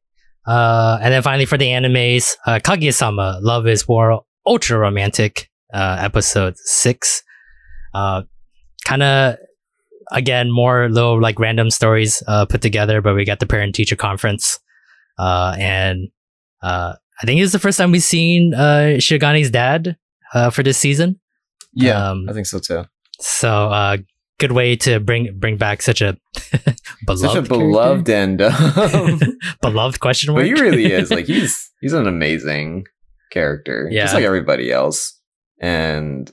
Uh, 0.47 0.99
and 1.03 1.13
then 1.13 1.23
finally 1.23 1.47
for 1.47 1.59
the 1.59 1.67
animes, 1.67 2.37
uh, 2.47 2.59
Kaguya-sama, 2.63 3.39
Love 3.43 3.67
is 3.67 3.89
War, 3.89 4.23
ultra 4.47 4.79
romantic, 4.79 5.51
uh, 5.75 5.97
episode 6.01 6.55
six. 6.57 7.23
Uh, 7.95 8.23
kind 8.85 9.03
of, 9.03 9.37
again, 10.13 10.51
more 10.53 10.89
little 10.89 11.21
like 11.21 11.39
random 11.41 11.71
stories, 11.71 12.23
uh, 12.29 12.45
put 12.47 12.63
together, 12.63 13.01
but 13.01 13.15
we 13.15 13.25
got 13.25 13.41
the 13.41 13.47
parent 13.47 13.75
teacher 13.75 13.97
conference. 13.97 14.59
Uh, 15.19 15.57
and, 15.59 16.09
uh, 16.63 16.95
I 17.23 17.27
think 17.27 17.41
it's 17.41 17.53
the 17.53 17.59
first 17.59 17.79
time 17.79 17.93
we've 17.93 18.03
seen, 18.03 18.53
uh, 18.55 18.97
Shirogane's 18.99 19.51
dad, 19.51 19.97
uh, 20.35 20.51
for 20.51 20.63
this 20.63 20.77
season. 20.79 21.19
Yeah, 21.73 22.11
Um, 22.11 22.27
I 22.29 22.33
think 22.33 22.47
so 22.47 22.59
too. 22.59 22.85
So, 23.21 23.49
uh, 23.69 23.97
good 24.39 24.53
way 24.53 24.77
to 24.77 25.01
bring, 25.01 25.39
bring 25.39 25.57
back 25.57 25.81
such 25.83 26.03
a 26.03 26.19
beloved, 27.07 27.21
Such 27.21 27.31
a 27.31 27.33
character. 27.33 27.49
beloved 27.49 28.09
and 28.11 28.43
um, 28.43 29.21
beloved 29.63 30.01
question 30.01 30.33
mark. 30.35 30.41
but 30.43 30.47
he 30.47 30.53
really 30.53 30.93
is 30.93 31.11
like 31.17 31.25
he's 31.27 31.71
he's 31.81 31.95
an 31.95 32.07
amazing 32.07 32.85
character, 33.33 33.89
Yeah. 33.91 34.03
just 34.03 34.15
like 34.15 34.25
everybody 34.25 34.71
else. 34.71 35.19
And 35.61 36.31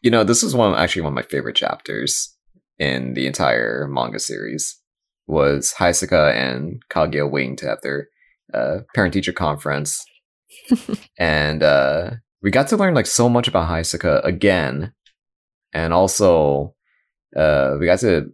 you 0.00 0.10
know, 0.10 0.24
this 0.24 0.42
is 0.42 0.54
one 0.54 0.74
actually 0.74 1.02
one 1.02 1.12
of 1.12 1.16
my 1.16 1.22
favorite 1.22 1.56
chapters 1.56 2.34
in 2.78 3.12
the 3.14 3.26
entire 3.26 3.86
manga 3.90 4.18
series. 4.18 4.78
Was 5.26 5.74
Haisuka 5.78 6.34
and 6.34 6.82
Kaguya 6.90 7.30
waiting 7.30 7.56
to 7.56 7.66
have 7.66 7.80
their 7.82 8.08
uh, 8.52 8.80
parent 8.94 9.14
teacher 9.14 9.32
conference, 9.32 10.04
and 11.18 11.62
uh, 11.62 12.10
we 12.42 12.50
got 12.50 12.68
to 12.68 12.76
learn 12.76 12.94
like 12.94 13.06
so 13.06 13.28
much 13.28 13.48
about 13.48 13.68
Haisuka 13.68 14.22
again, 14.24 14.92
and 15.72 15.94
also 15.94 16.74
uh, 17.36 17.76
we 17.80 17.86
got 17.86 18.00
to 18.00 18.26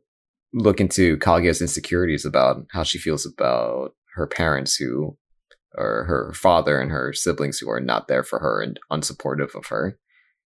look 0.53 0.81
into 0.81 1.17
Kaguya's 1.19 1.63
insecurities 1.63 2.25
about 2.25 2.65
how 2.73 2.83
she 2.83 2.99
feels 2.99 3.25
about 3.25 3.93
her 4.15 4.27
parents 4.27 4.75
who 4.75 5.17
or 5.77 6.05
her 6.05 6.33
father 6.35 6.81
and 6.81 6.91
her 6.91 7.13
siblings 7.13 7.59
who 7.59 7.71
are 7.71 7.81
not 7.81 8.09
there 8.09 8.25
for 8.25 8.41
her 8.41 8.61
and 8.61 8.81
unsupportive 8.91 9.55
of 9.55 9.67
her. 9.67 9.99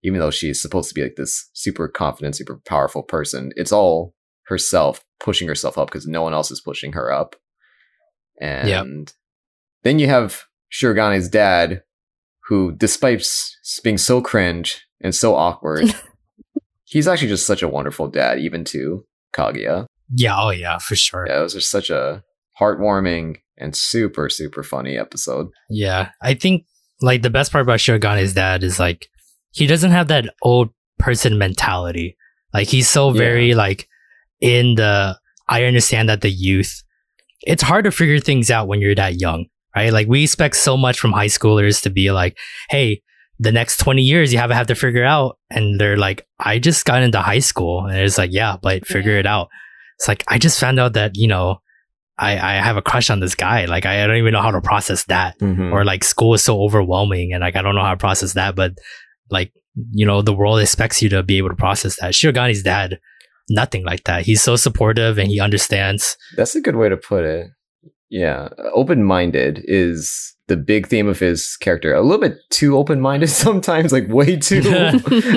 Even 0.04 0.20
though 0.20 0.30
she's 0.30 0.62
supposed 0.62 0.88
to 0.88 0.94
be 0.94 1.02
like 1.02 1.16
this 1.16 1.50
super 1.54 1.88
confident, 1.88 2.36
super 2.36 2.60
powerful 2.66 3.02
person, 3.02 3.50
it's 3.56 3.72
all 3.72 4.14
herself 4.46 5.04
pushing 5.20 5.48
herself 5.48 5.76
up 5.78 5.88
because 5.88 6.06
no 6.06 6.22
one 6.22 6.32
else 6.34 6.50
is 6.50 6.60
pushing 6.60 6.92
her 6.92 7.12
up. 7.12 7.36
And 8.40 9.12
then 9.82 9.98
you 9.98 10.06
have 10.06 10.44
Shirogane's 10.72 11.28
dad, 11.28 11.82
who, 12.48 12.72
despite 12.72 13.26
being 13.82 13.98
so 13.98 14.20
cringe 14.20 14.84
and 15.00 15.14
so 15.14 15.34
awkward, 15.34 15.92
he's 16.84 17.08
actually 17.08 17.28
just 17.28 17.46
such 17.46 17.62
a 17.62 17.68
wonderful 17.68 18.08
dad, 18.08 18.38
even 18.38 18.64
to 18.64 19.04
Kaguya. 19.34 19.86
Yeah, 20.14 20.40
oh 20.40 20.50
yeah, 20.50 20.78
for 20.78 20.96
sure. 20.96 21.26
Yeah, 21.28 21.40
it 21.40 21.42
was 21.42 21.54
just 21.54 21.70
such 21.70 21.90
a 21.90 22.22
heartwarming 22.60 23.36
and 23.56 23.74
super, 23.76 24.28
super 24.28 24.62
funny 24.62 24.96
episode. 24.96 25.48
Yeah, 25.68 26.10
I 26.22 26.34
think 26.34 26.64
like 27.00 27.22
the 27.22 27.30
best 27.30 27.52
part 27.52 27.62
about 27.62 27.80
Shogun's 27.80 28.32
dad 28.34 28.62
is 28.62 28.78
like 28.78 29.08
he 29.50 29.66
doesn't 29.66 29.90
have 29.90 30.08
that 30.08 30.32
old 30.42 30.70
person 30.98 31.38
mentality. 31.38 32.16
Like 32.54 32.68
he's 32.68 32.88
so 32.88 33.08
Yeah. 33.12 33.18
very 33.18 33.54
like 33.54 33.87
in 34.40 34.74
the 34.76 35.18
I 35.48 35.64
understand 35.64 36.08
that 36.08 36.20
the 36.20 36.30
youth. 36.30 36.82
It's 37.46 37.62
hard 37.62 37.84
to 37.84 37.90
figure 37.92 38.18
things 38.20 38.50
out 38.50 38.68
when 38.68 38.80
you're 38.80 38.94
that 38.96 39.20
young, 39.20 39.46
right? 39.74 39.92
Like 39.92 40.08
we 40.08 40.24
expect 40.24 40.56
so 40.56 40.76
much 40.76 40.98
from 40.98 41.12
high 41.12 41.26
schoolers 41.28 41.80
to 41.82 41.90
be 41.90 42.10
like, 42.10 42.36
"Hey, 42.68 43.02
the 43.38 43.52
next 43.52 43.76
20 43.78 44.02
years 44.02 44.32
you 44.32 44.38
have 44.38 44.50
to 44.50 44.54
have 44.56 44.66
to 44.66 44.74
figure 44.74 45.04
out." 45.04 45.38
And 45.50 45.80
they're 45.80 45.96
like, 45.96 46.26
"I 46.40 46.58
just 46.58 46.84
got 46.84 47.02
into 47.02 47.20
high 47.20 47.38
school." 47.38 47.86
And 47.86 47.96
it's 47.98 48.18
like, 48.18 48.32
"Yeah, 48.32 48.56
but 48.60 48.86
figure 48.86 49.16
it 49.16 49.26
out." 49.26 49.48
It's 49.98 50.08
like 50.08 50.24
I 50.28 50.38
just 50.38 50.58
found 50.60 50.78
out 50.80 50.92
that, 50.94 51.12
you 51.14 51.28
know, 51.28 51.58
I 52.18 52.32
I 52.32 52.52
have 52.60 52.76
a 52.76 52.82
crush 52.82 53.08
on 53.10 53.20
this 53.20 53.34
guy. 53.36 53.64
Like 53.66 53.86
I 53.86 54.04
don't 54.06 54.16
even 54.16 54.32
know 54.32 54.42
how 54.42 54.50
to 54.50 54.60
process 54.60 55.04
that 55.04 55.36
Hmm. 55.38 55.72
or 55.72 55.84
like 55.84 56.02
school 56.04 56.34
is 56.34 56.42
so 56.42 56.60
overwhelming 56.60 57.32
and 57.32 57.40
like 57.40 57.54
I 57.56 57.62
don't 57.62 57.74
know 57.76 57.82
how 57.84 57.92
to 57.92 57.96
process 57.96 58.32
that, 58.34 58.56
but 58.56 58.72
like 59.30 59.52
you 59.92 60.04
know 60.04 60.22
the 60.22 60.32
world 60.34 60.58
expects 60.60 61.00
you 61.00 61.08
to 61.10 61.22
be 61.22 61.38
able 61.38 61.50
to 61.50 61.56
process 61.56 61.96
that. 62.00 62.14
Shirogane's 62.14 62.62
dad, 62.64 62.98
nothing 63.48 63.84
like 63.84 64.04
that. 64.04 64.24
He's 64.24 64.42
so 64.42 64.56
supportive 64.56 65.18
and 65.18 65.28
he 65.28 65.40
understands. 65.40 66.16
That's 66.36 66.54
a 66.54 66.60
good 66.60 66.76
way 66.76 66.88
to 66.88 66.96
put 66.96 67.24
it. 67.24 67.48
Yeah, 68.10 68.48
open 68.72 69.04
minded 69.04 69.60
is 69.64 70.34
the 70.46 70.56
big 70.56 70.86
theme 70.86 71.08
of 71.08 71.18
his 71.18 71.56
character. 71.60 71.94
A 71.94 72.00
little 72.00 72.20
bit 72.26 72.38
too 72.50 72.78
open 72.78 73.00
minded 73.02 73.28
sometimes, 73.44 73.92
like 73.92 74.08
way 74.08 74.36
too, 74.36 74.62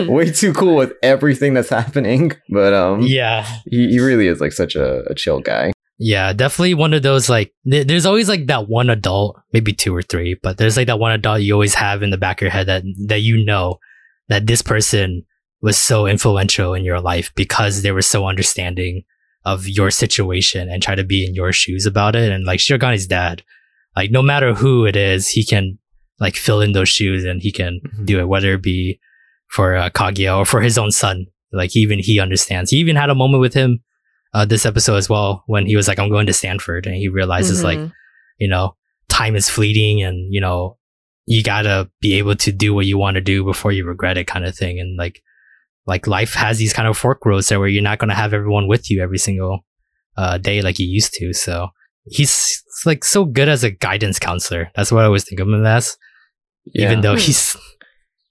way 0.08 0.32
too 0.32 0.54
cool 0.54 0.76
with 0.78 0.94
everything 1.04 1.54
that's 1.54 1.68
happening. 1.70 2.32
But 2.50 2.74
um, 2.74 3.02
Yeah, 3.02 3.46
he, 3.66 3.90
he 3.90 4.00
really 4.00 4.28
is 4.28 4.40
like 4.40 4.54
such 4.54 4.76
a, 4.76 5.04
a 5.10 5.16
chill 5.16 5.42
guy. 5.42 5.74
yeah, 6.00 6.32
definitely 6.32 6.74
one 6.76 6.94
of 6.94 7.04
those 7.04 7.28
like. 7.30 7.52
th- 7.70 7.88
there's 7.88 8.06
always 8.06 8.30
like 8.30 8.48
that 8.48 8.70
one 8.70 8.90
adult, 8.90 9.38
maybe 9.52 9.74
two 9.74 9.94
or 9.94 10.02
three, 10.02 10.40
but 10.42 10.58
there's 10.58 10.78
like 10.78 10.88
that 10.88 11.00
one 11.00 11.12
adult 11.12 11.42
you 11.42 11.52
always 11.54 11.74
have 11.76 12.02
in 12.04 12.10
the 12.10 12.18
back 12.18 12.40
of 12.42 12.46
your 12.46 12.52
head 12.52 12.68
that 12.68 12.84
that 13.08 13.20
you 13.20 13.44
know 13.44 13.80
that 14.30 14.48
this 14.48 14.62
person 14.62 15.24
was 15.62 15.78
so 15.78 16.08
influential 16.08 16.74
in 16.74 16.84
your 16.84 17.00
life 17.00 17.32
because 17.36 17.82
they 17.82 17.92
were 17.92 18.02
so 18.02 18.26
understanding 18.28 19.04
of 19.46 19.68
your 19.68 19.92
situation 19.92 20.70
and 20.70 20.82
try 20.84 20.96
to 20.96 21.04
be 21.04 21.26
in 21.26 21.34
your 21.36 21.52
shoes 21.52 21.86
about 21.86 22.16
it. 22.16 22.32
And 22.32 22.46
like 22.46 22.60
Shirogane's 22.60 23.08
dad, 23.08 23.44
like 23.96 24.12
no 24.12 24.22
matter 24.22 24.54
who 24.54 24.86
it 24.86 24.96
is, 24.96 25.28
he 25.28 25.46
can 25.46 25.78
like 26.20 26.36
fill 26.36 26.62
in 26.62 26.72
those 26.74 26.90
shoes 26.90 27.24
and 27.26 27.42
he 27.42 27.52
can 27.52 27.80
Mhm. 27.84 28.06
do 28.06 28.20
it, 28.20 28.28
whether 28.28 28.54
it 28.54 28.62
be 28.62 29.00
for 29.50 29.76
uh, 29.76 29.90
Kaguya 29.90 30.38
or 30.38 30.46
for 30.46 30.62
his 30.62 30.78
own 30.78 30.92
son. 30.92 31.26
Like 31.52 31.76
even 31.76 32.00
he 32.00 32.20
understands. 32.20 32.72
He 32.72 32.78
even 32.78 32.96
had 32.96 33.10
a 33.10 33.16
moment 33.16 33.42
with 33.42 33.54
him 33.54 33.80
uh, 34.34 34.46
this 34.46 34.66
episode 34.66 34.96
as 34.96 35.10
well 35.10 35.44
when 35.48 35.66
he 35.66 35.76
was 35.76 35.88
like, 35.90 36.00
"I'm 36.00 36.10
going 36.10 36.26
to 36.28 36.34
Stanford," 36.34 36.86
and 36.88 36.96
he 36.96 37.10
realizes 37.10 37.64
like 37.64 37.78
Mhm. 37.80 37.92
you 38.40 38.48
know, 38.48 38.76
time 39.10 39.36
is 39.36 39.50
fleeting 39.50 40.02
and, 40.02 40.34
you 40.34 40.40
know, 40.42 40.78
you 41.28 41.44
gotta 41.44 41.90
be 42.00 42.14
able 42.14 42.36
to 42.36 42.52
do 42.52 42.74
what 42.74 42.86
you 42.86 42.98
want 42.98 43.16
to 43.16 43.22
do 43.22 43.44
before 43.44 43.72
you 43.74 43.86
regret 43.86 44.18
it 44.18 44.26
kind 44.28 44.46
of 44.46 44.56
thing. 44.56 44.80
And 44.80 44.98
like, 44.98 45.22
like 45.86 46.08
life 46.08 46.34
has 46.34 46.58
these 46.58 46.74
kind 46.74 46.88
of 46.88 46.98
fork 46.98 47.26
roads 47.26 47.50
there 47.50 47.60
where 47.60 47.68
you're 47.68 47.82
not 47.84 48.00
going 48.00 48.10
to 48.10 48.16
have 48.16 48.34
everyone 48.34 48.68
with 48.68 48.90
you 48.90 49.02
every 49.02 49.18
single 49.18 49.66
uh, 50.18 50.38
day 50.38 50.62
like 50.62 50.80
you 50.80 50.88
used 50.88 51.14
to. 51.14 51.34
So 51.34 51.70
he's 52.06 52.64
like 52.86 53.04
so 53.04 53.26
good 53.26 53.50
as 53.50 53.64
a 53.64 53.72
guidance 53.72 54.20
counselor. 54.20 54.72
That's 54.76 54.92
what 54.92 55.04
I 55.04 55.06
always 55.06 55.24
think 55.24 55.40
of 55.40 55.48
him 55.48 55.66
as, 55.66 55.98
even 56.76 57.02
though 57.02 57.14
Hmm. 57.14 57.20
he's, 57.22 57.58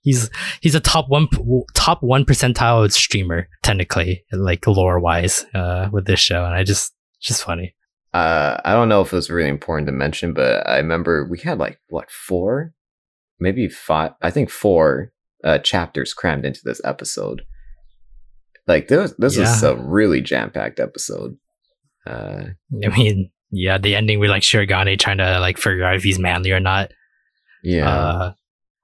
he's, 0.02 0.30
he's 0.60 0.74
a 0.74 0.80
top 0.80 1.08
one, 1.08 1.28
top 1.74 2.02
one 2.02 2.24
percentile 2.24 2.90
streamer, 2.92 3.48
technically, 3.62 4.24
like 4.32 4.66
lore 4.66 5.00
wise, 5.00 5.44
uh, 5.54 5.88
with 5.92 6.06
this 6.06 6.20
show. 6.20 6.44
And 6.44 6.54
I 6.54 6.62
just, 6.62 6.92
just 7.20 7.42
funny. 7.44 7.74
Uh, 8.12 8.60
I 8.64 8.72
don't 8.72 8.88
know 8.88 9.02
if 9.02 9.12
it 9.12 9.16
was 9.16 9.30
really 9.30 9.48
important 9.48 9.86
to 9.86 9.92
mention, 9.92 10.34
but 10.34 10.68
I 10.68 10.78
remember 10.78 11.28
we 11.28 11.38
had 11.38 11.58
like 11.58 11.78
what 11.88 12.10
four, 12.10 12.74
maybe 13.38 13.68
five. 13.68 14.12
I 14.20 14.30
think 14.30 14.50
four 14.50 15.12
uh, 15.44 15.58
chapters 15.58 16.12
crammed 16.14 16.44
into 16.44 16.60
this 16.64 16.80
episode. 16.84 17.42
Like 18.66 18.88
this, 18.88 19.12
this 19.18 19.36
Yeah. 19.36 19.52
is 19.54 19.62
a 19.62 19.76
really 19.76 20.20
jam 20.20 20.50
packed 20.50 20.80
episode. 20.80 21.36
Uh, 22.06 22.44
I 22.84 22.88
mean, 22.96 23.30
yeah, 23.50 23.78
the 23.78 23.96
ending 23.96 24.20
with 24.20 24.30
like 24.30 24.42
Shirogane 24.42 24.98
trying 24.98 25.18
to 25.18 25.40
like 25.40 25.58
figure 25.58 25.84
out 25.84 25.96
if 25.96 26.02
he's 26.02 26.18
manly 26.18 26.52
or 26.52 26.60
not. 26.60 26.92
yeah, 27.62 27.88
Uh, 27.90 28.32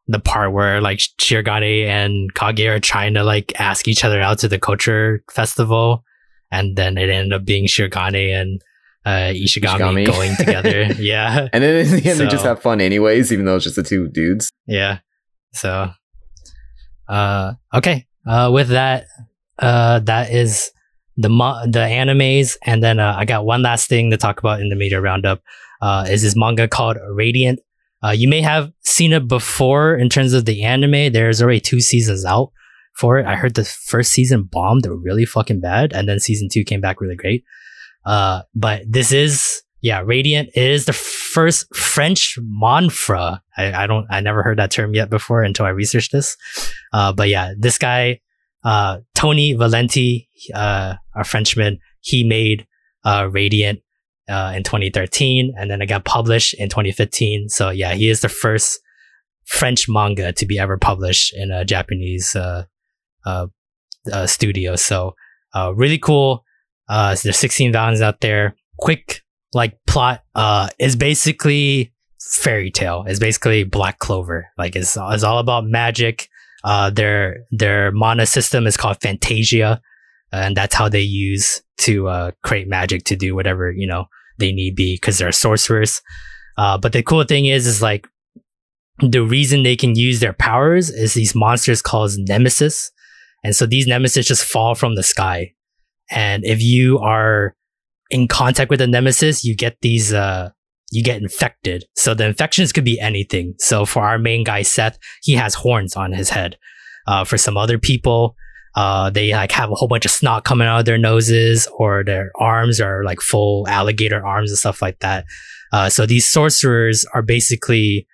the 0.08 0.20
part 0.20 0.52
where 0.52 0.80
like 0.80 0.98
Shirogane 1.20 1.86
and 1.86 2.32
Kage 2.34 2.60
are 2.60 2.78
trying 2.80 3.14
to 3.14 3.24
like 3.24 3.52
ask 3.60 3.88
each 3.88 4.04
other 4.04 4.20
out 4.20 4.38
to 4.40 4.48
the 4.48 4.58
culture 4.58 5.22
festival, 5.32 6.04
and 6.50 6.76
then 6.76 6.96
it 6.98 7.08
ended 7.10 7.32
up 7.32 7.44
being 7.44 7.66
Shirogane 7.66 8.40
and 8.40 8.62
uh, 9.04 9.32
Ishigami, 9.32 10.04
Ishigami. 10.04 10.06
going 10.12 10.36
together. 10.36 10.82
yeah, 10.98 11.48
and 11.52 11.62
then 11.64 11.86
in 11.86 11.92
the 12.02 12.10
end, 12.10 12.20
they 12.20 12.26
just 12.26 12.44
have 12.44 12.60
fun 12.62 12.80
anyways, 12.80 13.32
even 13.32 13.44
though 13.46 13.56
it's 13.56 13.64
just 13.64 13.76
the 13.76 13.82
two 13.82 14.08
dudes. 14.08 14.50
yeah. 14.66 14.98
So, 15.52 15.90
uh, 17.08 17.54
okay. 17.74 18.06
Uh, 18.26 18.50
with 18.52 18.68
that, 18.68 19.06
uh, 19.58 20.00
that 20.00 20.30
is 20.32 20.70
the 21.16 21.28
mo- 21.28 21.62
the 21.64 21.78
animes, 21.78 22.56
and 22.62 22.82
then 22.82 22.98
uh, 22.98 23.14
I 23.16 23.24
got 23.24 23.44
one 23.44 23.62
last 23.62 23.88
thing 23.88 24.10
to 24.10 24.16
talk 24.16 24.38
about 24.38 24.60
in 24.60 24.68
the 24.68 24.76
media 24.76 25.00
roundup. 25.00 25.42
Uh, 25.80 26.06
is 26.08 26.22
this 26.22 26.34
manga 26.36 26.68
called 26.68 26.96
Radiant? 27.10 27.60
Uh, 28.04 28.10
you 28.10 28.28
may 28.28 28.40
have 28.40 28.70
seen 28.84 29.12
it 29.12 29.26
before 29.26 29.96
in 29.96 30.08
terms 30.08 30.32
of 30.32 30.44
the 30.44 30.64
anime. 30.64 31.12
There's 31.12 31.40
already 31.40 31.60
two 31.60 31.80
seasons 31.80 32.24
out 32.24 32.52
for 32.94 33.18
it. 33.18 33.26
I 33.26 33.36
heard 33.36 33.54
the 33.54 33.64
first 33.64 34.12
season 34.12 34.48
bombed 34.50 34.86
really 34.86 35.24
fucking 35.24 35.60
bad, 35.60 35.92
and 35.92 36.08
then 36.08 36.20
season 36.20 36.48
two 36.50 36.64
came 36.64 36.80
back 36.80 37.00
really 37.00 37.16
great. 37.16 37.44
Uh, 38.04 38.42
but 38.54 38.82
this 38.88 39.12
is 39.12 39.62
yeah, 39.86 40.02
Radiant 40.04 40.50
is 40.56 40.86
the 40.86 40.92
first 40.92 41.72
French 41.72 42.36
manfra. 42.40 43.40
I, 43.56 43.84
I 43.84 43.86
don't, 43.86 44.04
I 44.10 44.20
never 44.20 44.42
heard 44.42 44.58
that 44.58 44.72
term 44.72 44.94
yet 44.94 45.10
before 45.10 45.44
until 45.44 45.64
I 45.64 45.68
researched 45.68 46.10
this. 46.10 46.36
Uh, 46.92 47.12
but 47.12 47.28
yeah, 47.28 47.52
this 47.56 47.78
guy, 47.78 48.20
uh, 48.64 48.98
Tony 49.14 49.54
Valente, 49.54 50.26
uh, 50.52 50.94
a 51.14 51.22
Frenchman, 51.22 51.78
he 52.00 52.24
made, 52.24 52.66
uh, 53.04 53.28
Radiant, 53.30 53.78
uh, 54.28 54.54
in 54.56 54.64
2013 54.64 55.54
and 55.56 55.70
then 55.70 55.80
it 55.80 55.86
got 55.86 56.04
published 56.04 56.54
in 56.54 56.68
2015. 56.68 57.48
So 57.48 57.70
yeah, 57.70 57.94
he 57.94 58.08
is 58.08 58.22
the 58.22 58.28
first 58.28 58.80
French 59.44 59.88
manga 59.88 60.32
to 60.32 60.46
be 60.46 60.58
ever 60.58 60.76
published 60.76 61.32
in 61.32 61.52
a 61.52 61.64
Japanese, 61.64 62.34
uh, 62.34 62.64
studio. 64.26 64.74
So, 64.74 65.14
really 65.74 65.98
cool. 65.98 66.44
Uh, 66.88 67.14
so 67.14 67.28
there's 67.28 67.38
16 67.38 67.72
volumes 67.72 68.00
out 68.00 68.20
there. 68.20 68.56
Quick 68.78 69.22
like 69.56 69.78
plot 69.86 70.22
uh 70.34 70.68
is 70.78 70.94
basically 70.94 71.92
Fairy 72.20 72.70
Tail. 72.70 73.04
Is 73.08 73.18
basically 73.18 73.64
black 73.64 73.98
clover. 73.98 74.48
Like 74.58 74.76
it's, 74.76 74.96
it's 74.96 75.22
all 75.24 75.38
about 75.38 75.64
magic. 75.64 76.28
Uh 76.62 76.90
their 76.90 77.38
their 77.50 77.90
mana 77.90 78.26
system 78.26 78.66
is 78.66 78.76
called 78.76 79.00
fantasia 79.00 79.80
and 80.32 80.56
that's 80.56 80.74
how 80.74 80.88
they 80.88 81.00
use 81.00 81.62
to 81.78 82.08
uh 82.08 82.30
create 82.42 82.68
magic 82.68 83.04
to 83.04 83.16
do 83.16 83.34
whatever 83.34 83.70
you 83.70 83.86
know 83.86 84.06
they 84.38 84.52
need 84.52 84.76
be 84.76 84.96
because 84.96 85.18
they're 85.18 85.32
sorcerers. 85.32 86.02
Uh 86.56 86.78
but 86.78 86.92
the 86.92 87.02
cool 87.02 87.24
thing 87.24 87.46
is 87.46 87.66
is 87.66 87.82
like 87.82 88.06
the 89.00 89.22
reason 89.22 89.62
they 89.62 89.76
can 89.76 89.94
use 89.94 90.20
their 90.20 90.32
powers 90.32 90.90
is 90.90 91.14
these 91.14 91.34
monsters 91.34 91.82
called 91.82 92.12
nemesis. 92.18 92.90
And 93.44 93.54
so 93.54 93.66
these 93.66 93.86
nemesis 93.86 94.26
just 94.26 94.44
fall 94.44 94.74
from 94.74 94.94
the 94.94 95.02
sky. 95.02 95.52
And 96.10 96.44
if 96.44 96.62
you 96.62 96.98
are 96.98 97.54
in 98.10 98.28
contact 98.28 98.70
with 98.70 98.78
the 98.78 98.86
nemesis, 98.86 99.44
you 99.44 99.56
get 99.56 99.80
these, 99.80 100.12
uh, 100.12 100.50
you 100.92 101.02
get 101.02 101.20
infected. 101.20 101.84
So 101.96 102.14
the 102.14 102.26
infections 102.26 102.72
could 102.72 102.84
be 102.84 103.00
anything. 103.00 103.54
So 103.58 103.84
for 103.84 104.04
our 104.04 104.18
main 104.18 104.44
guy, 104.44 104.62
Seth, 104.62 104.98
he 105.22 105.34
has 105.34 105.54
horns 105.54 105.96
on 105.96 106.12
his 106.12 106.30
head. 106.30 106.56
Uh, 107.06 107.24
for 107.24 107.38
some 107.38 107.56
other 107.56 107.78
people, 107.78 108.36
uh, 108.76 109.10
they 109.10 109.32
like 109.32 109.52
have 109.52 109.70
a 109.70 109.74
whole 109.74 109.88
bunch 109.88 110.04
of 110.04 110.10
snot 110.10 110.44
coming 110.44 110.68
out 110.68 110.80
of 110.80 110.84
their 110.84 110.98
noses 110.98 111.68
or 111.78 112.04
their 112.04 112.30
arms 112.38 112.80
are 112.80 113.02
like 113.04 113.20
full 113.20 113.66
alligator 113.68 114.24
arms 114.24 114.50
and 114.50 114.58
stuff 114.58 114.82
like 114.82 114.98
that. 115.00 115.24
Uh, 115.72 115.88
so 115.88 116.06
these 116.06 116.26
sorcerers 116.26 117.04
are 117.14 117.22
basically, 117.22 118.06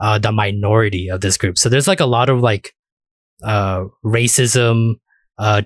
uh, 0.00 0.18
the 0.18 0.32
minority 0.32 1.08
of 1.08 1.20
this 1.20 1.36
group. 1.36 1.58
So 1.58 1.68
there's 1.68 1.88
like 1.88 2.00
a 2.00 2.06
lot 2.06 2.28
of 2.28 2.40
like, 2.40 2.74
uh, 3.42 3.84
racism, 4.04 4.94
uh, 5.38 5.62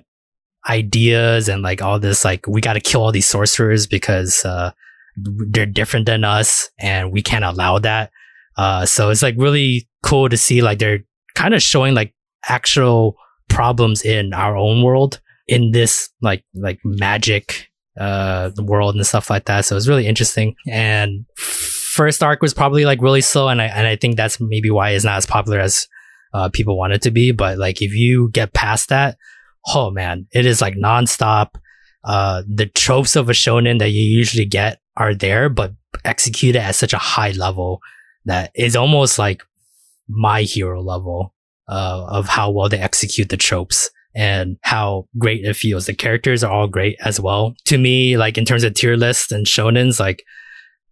ideas 0.69 1.47
and 1.47 1.61
like 1.61 1.81
all 1.81 1.99
this 1.99 2.25
like 2.25 2.45
we 2.47 2.61
got 2.61 2.73
to 2.73 2.79
kill 2.79 3.03
all 3.03 3.11
these 3.11 3.27
sorcerers 3.27 3.87
because 3.87 4.43
uh 4.43 4.71
they're 5.15 5.65
different 5.65 6.05
than 6.05 6.23
us 6.23 6.69
and 6.79 7.11
we 7.11 7.21
can't 7.21 7.45
allow 7.45 7.79
that. 7.79 8.11
Uh 8.57 8.85
so 8.85 9.09
it's 9.09 9.23
like 9.23 9.35
really 9.37 9.87
cool 10.03 10.29
to 10.29 10.37
see 10.37 10.61
like 10.61 10.79
they're 10.79 11.03
kind 11.35 11.53
of 11.53 11.61
showing 11.61 11.95
like 11.95 12.13
actual 12.47 13.15
problems 13.49 14.03
in 14.03 14.33
our 14.33 14.55
own 14.55 14.83
world 14.83 15.21
in 15.47 15.71
this 15.71 16.09
like 16.21 16.43
like 16.53 16.79
magic 16.83 17.69
uh 17.99 18.51
world 18.59 18.95
and 18.95 19.05
stuff 19.05 19.29
like 19.29 19.45
that. 19.45 19.65
So 19.65 19.77
it's 19.77 19.87
really 19.87 20.07
interesting. 20.07 20.55
And 20.67 21.25
first 21.35 22.21
arc 22.21 22.41
was 22.41 22.53
probably 22.53 22.85
like 22.85 23.01
really 23.01 23.21
slow 23.21 23.47
and 23.47 23.59
i 23.59 23.65
and 23.65 23.87
i 23.87 23.95
think 23.95 24.17
that's 24.17 24.39
maybe 24.39 24.69
why 24.69 24.91
it's 24.91 25.03
not 25.03 25.17
as 25.17 25.25
popular 25.25 25.59
as 25.59 25.87
uh 26.33 26.49
people 26.49 26.77
want 26.77 26.93
it 26.93 27.01
to 27.03 27.11
be. 27.11 27.31
But 27.31 27.57
like 27.57 27.81
if 27.81 27.93
you 27.93 28.29
get 28.31 28.53
past 28.53 28.89
that 28.89 29.17
oh 29.73 29.91
man, 29.91 30.27
it 30.31 30.45
is 30.45 30.61
like 30.61 30.75
nonstop. 30.75 31.49
Uh, 32.03 32.43
the 32.47 32.67
tropes 32.67 33.15
of 33.15 33.29
a 33.29 33.33
shonen 33.33 33.79
that 33.79 33.89
you 33.89 34.01
usually 34.01 34.45
get 34.45 34.79
are 34.95 35.13
there, 35.13 35.49
but 35.49 35.73
executed 36.05 36.61
at 36.61 36.75
such 36.75 36.93
a 36.93 36.97
high 36.97 37.31
level 37.31 37.81
that 38.25 38.51
is 38.55 38.75
almost 38.75 39.19
like 39.19 39.43
my 40.07 40.43
hero 40.43 40.81
level 40.81 41.33
uh, 41.67 42.05
of 42.09 42.27
how 42.27 42.49
well 42.49 42.69
they 42.69 42.79
execute 42.79 43.29
the 43.29 43.37
tropes 43.37 43.89
and 44.15 44.57
how 44.61 45.07
great 45.17 45.43
it 45.45 45.55
feels. 45.55 45.85
The 45.85 45.93
characters 45.93 46.43
are 46.43 46.51
all 46.51 46.67
great 46.67 46.97
as 47.03 47.19
well. 47.19 47.55
To 47.65 47.77
me, 47.77 48.17
like 48.17 48.37
in 48.37 48.45
terms 48.45 48.63
of 48.63 48.73
tier 48.73 48.95
lists 48.95 49.31
and 49.31 49.45
shonens, 49.45 49.99
like 49.99 50.23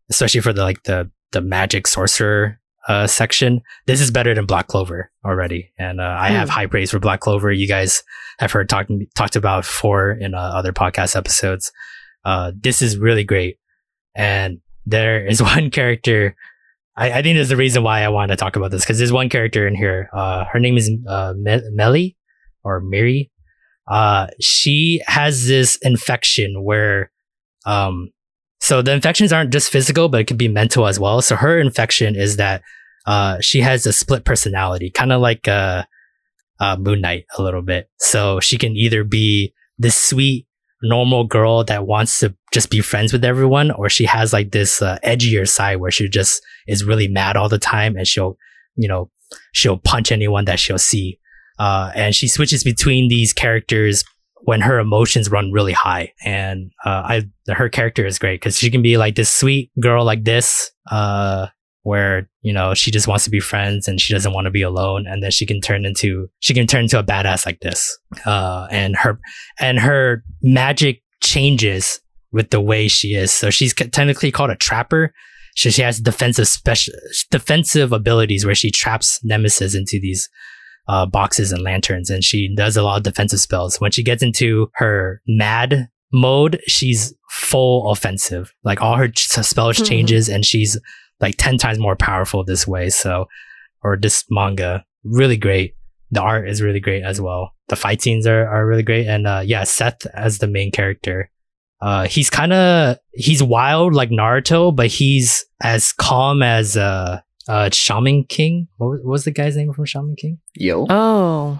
especially 0.10 0.42
for 0.42 0.54
the 0.54 0.64
like 0.64 0.84
the 0.84 1.10
the 1.32 1.42
magic 1.42 1.88
sorcerer 1.88 2.60
uh, 2.88 3.08
section, 3.08 3.62
this 3.88 4.00
is 4.00 4.12
better 4.12 4.34
than 4.36 4.46
Black 4.46 4.68
Clover 4.68 5.12
already. 5.26 5.72
And 5.78 6.00
uh, 6.00 6.16
I 6.20 6.30
have 6.30 6.50
high 6.50 6.68
praise 6.68 6.92
for 6.92 7.00
Black 7.00 7.20
Clover. 7.20 7.52
You 7.52 7.68
guys 7.68 8.04
have 8.40 8.52
heard 8.52 8.70
talking 8.70 9.08
talked 9.16 9.36
about 9.36 9.64
before 9.64 10.12
in 10.12 10.34
uh, 10.34 10.38
other 10.38 10.74
podcast 10.74 11.16
episodes. 11.16 11.72
Uh, 12.24 12.52
this 12.60 12.82
is 12.82 12.98
really 12.98 13.24
great, 13.24 13.58
and 14.16 14.60
there 14.86 15.26
is 15.26 15.42
one 15.42 15.70
character. 15.70 16.36
I, 16.96 17.12
I 17.12 17.22
think 17.22 17.36
there's 17.36 17.50
the 17.50 17.58
reason 17.58 17.84
why 17.84 18.04
I 18.04 18.10
want 18.10 18.32
to 18.32 18.36
talk 18.36 18.56
about 18.56 18.72
this 18.72 18.84
because 18.84 18.98
there's 18.98 19.12
one 19.12 19.30
character 19.30 19.68
in 19.68 19.76
here. 19.76 20.10
Uh, 20.14 20.46
her 20.52 20.60
name 20.60 20.78
is 20.78 20.92
uh, 21.08 21.34
Me- 21.38 21.62
Melly 21.72 22.18
or 22.64 22.80
Mary. 22.80 23.32
Uh, 23.88 24.28
she 24.42 25.02
has 25.06 25.48
this 25.48 25.78
infection 25.84 26.64
where, 26.64 27.12
um, 27.66 28.10
so 28.60 28.82
the 28.82 28.92
infections 28.92 29.32
aren't 29.32 29.54
just 29.54 29.72
physical, 29.72 30.10
but 30.10 30.22
it 30.22 30.24
could 30.24 30.40
be 30.40 30.48
mental 30.48 30.88
as 30.88 31.00
well. 31.00 31.22
So 31.22 31.36
her 31.36 31.60
infection 31.60 32.16
is 32.16 32.38
that 32.38 32.64
uh, 33.06 33.40
she 33.40 33.62
has 33.62 33.86
a 33.86 33.94
split 33.94 34.26
personality, 34.26 34.90
kind 34.90 35.12
of 35.12 35.22
like 35.22 35.48
uh, 35.48 35.84
uh, 36.60 36.76
Moon 36.78 37.02
Knight 37.02 37.26
a 37.38 37.44
little 37.44 37.62
bit. 37.62 37.90
So 38.00 38.40
she 38.40 38.58
can 38.58 38.76
either 38.76 39.04
be 39.04 39.54
this 39.78 39.96
sweet, 39.96 40.48
normal 40.82 41.24
girl 41.26 41.64
that 41.64 41.86
wants 41.86 42.20
to 42.20 42.36
just 42.54 42.70
be 42.70 42.82
friends 42.82 43.12
with 43.14 43.24
everyone, 43.24 43.72
or 43.72 43.90
she 43.90 44.06
has 44.06 44.34
like 44.34 44.52
this 44.52 44.82
uh, 44.82 44.98
edgier 45.04 45.48
side 45.48 45.78
where 45.78 45.92
she 45.92 46.08
just 46.08 46.42
is 46.68 46.84
really 46.84 47.08
mad 47.08 47.38
all 47.38 47.50
the 47.50 47.60
time 47.60 47.96
and 47.96 48.08
she'll, 48.08 48.38
you 48.76 48.88
know, 48.88 49.10
she'll 49.54 49.78
punch 49.78 50.12
anyone 50.12 50.46
that 50.46 50.60
she'll 50.60 50.78
see. 50.78 51.20
Uh, 51.58 51.92
and 51.96 52.16
she 52.16 52.28
switches 52.28 52.64
between 52.64 53.08
these 53.08 53.34
characters 53.34 54.04
when 54.42 54.62
her 54.62 54.78
emotions 54.78 55.32
run 55.32 55.52
really 55.52 55.74
high. 55.74 56.12
And, 56.24 56.72
uh, 56.86 56.90
I, 56.90 57.24
her 57.48 57.70
character 57.70 58.06
is 58.06 58.20
great 58.20 58.40
because 58.40 58.58
she 58.58 58.70
can 58.70 58.82
be 58.82 58.98
like 58.98 59.16
this 59.16 59.32
sweet 59.32 59.72
girl 59.80 60.06
like 60.06 60.24
this, 60.24 60.72
uh, 60.92 61.48
where, 61.86 62.28
you 62.42 62.52
know, 62.52 62.74
she 62.74 62.90
just 62.90 63.08
wants 63.08 63.24
to 63.26 63.30
be 63.30 63.40
friends 63.40 63.88
and 63.88 64.02
she 64.02 64.12
doesn't 64.12 64.34
want 64.34 64.46
to 64.46 64.52
be 64.52 64.64
alone. 64.64 65.06
And 65.08 65.22
then 65.22 65.30
she 65.30 65.46
can 65.46 65.62
turn 65.62 65.86
into, 65.86 66.28
she 66.40 66.54
can 66.56 66.66
turn 66.66 66.86
into 66.86 66.98
a 66.98 67.04
badass 67.04 67.46
like 67.46 67.60
this. 67.60 67.96
Uh, 68.26 68.66
and 68.72 68.96
her, 68.96 69.20
and 69.60 69.78
her 69.80 70.24
magic 70.42 71.04
changes 71.22 72.00
with 72.32 72.50
the 72.50 72.60
way 72.60 72.88
she 72.88 73.14
is. 73.14 73.32
So 73.32 73.52
she's 73.52 73.72
technically 73.74 74.32
called 74.32 74.50
a 74.50 74.56
trapper. 74.56 75.14
So 75.56 75.70
she 75.70 75.84
has 75.84 76.00
defensive 76.02 76.48
special, 76.48 76.96
defensive 77.30 77.92
abilities 77.94 78.48
where 78.48 78.56
she 78.56 78.72
traps 78.72 79.20
nemesis 79.24 79.76
into 79.76 80.00
these, 80.02 80.28
uh, 80.88 81.06
boxes 81.06 81.52
and 81.52 81.62
lanterns 81.62 82.10
and 82.10 82.24
she 82.24 82.54
does 82.56 82.76
a 82.78 82.82
lot 82.82 82.98
of 82.98 83.04
defensive 83.04 83.40
spells. 83.40 83.78
When 83.80 83.92
she 83.92 84.02
gets 84.04 84.24
into 84.24 84.70
her 84.76 85.22
mad 85.28 85.88
mode, 86.12 86.60
she's 86.68 87.14
full 87.30 87.92
offensive. 87.92 88.52
Like 88.64 88.82
all 88.82 88.96
her 88.96 89.10
spells 89.16 89.78
Mhm. 89.78 89.88
changes 89.88 90.30
and 90.30 90.44
she's 90.46 90.80
like 91.20 91.36
10 91.38 91.58
times 91.58 91.80
more 91.80 91.96
powerful 91.96 92.44
this 92.44 92.68
way. 92.68 92.90
So, 92.90 93.28
or 93.84 93.98
this 93.98 94.26
manga, 94.30 94.86
really 95.04 95.38
great. 95.38 95.76
The 96.12 96.22
art 96.22 96.48
is 96.50 96.62
really 96.62 96.80
great 96.80 97.04
as 97.04 97.20
well. 97.20 97.54
The 97.68 97.76
fight 97.76 98.02
scenes 98.02 98.28
are, 98.28 98.48
are 98.48 98.66
really 98.66 98.84
great. 98.84 99.08
And, 99.08 99.26
uh, 99.28 99.42
yeah, 99.46 99.64
Seth 99.64 100.06
as 100.08 100.38
the 100.40 100.48
main 100.48 100.72
character. 100.72 101.30
Uh, 101.82 102.08
he's 102.08 102.30
kind 102.30 102.54
of, 102.54 102.98
he's 103.14 103.44
wild 103.44 103.94
like 103.94 104.10
Naruto, 104.10 104.76
but 104.76 104.88
he's 104.88 105.46
as 105.62 105.92
calm 105.94 106.42
as, 106.44 106.78
uh, 106.78 107.20
uh, 107.48 107.70
Shaman 107.72 108.24
King. 108.26 108.68
What 108.78 108.88
was, 108.90 109.00
what 109.02 109.12
was 109.12 109.24
the 109.26 109.32
guy's 109.32 109.56
name 109.58 109.74
from 109.74 109.86
Shaman 109.86 110.16
King? 110.16 110.40
Yoh. 110.56 110.86
Oh. 110.90 111.60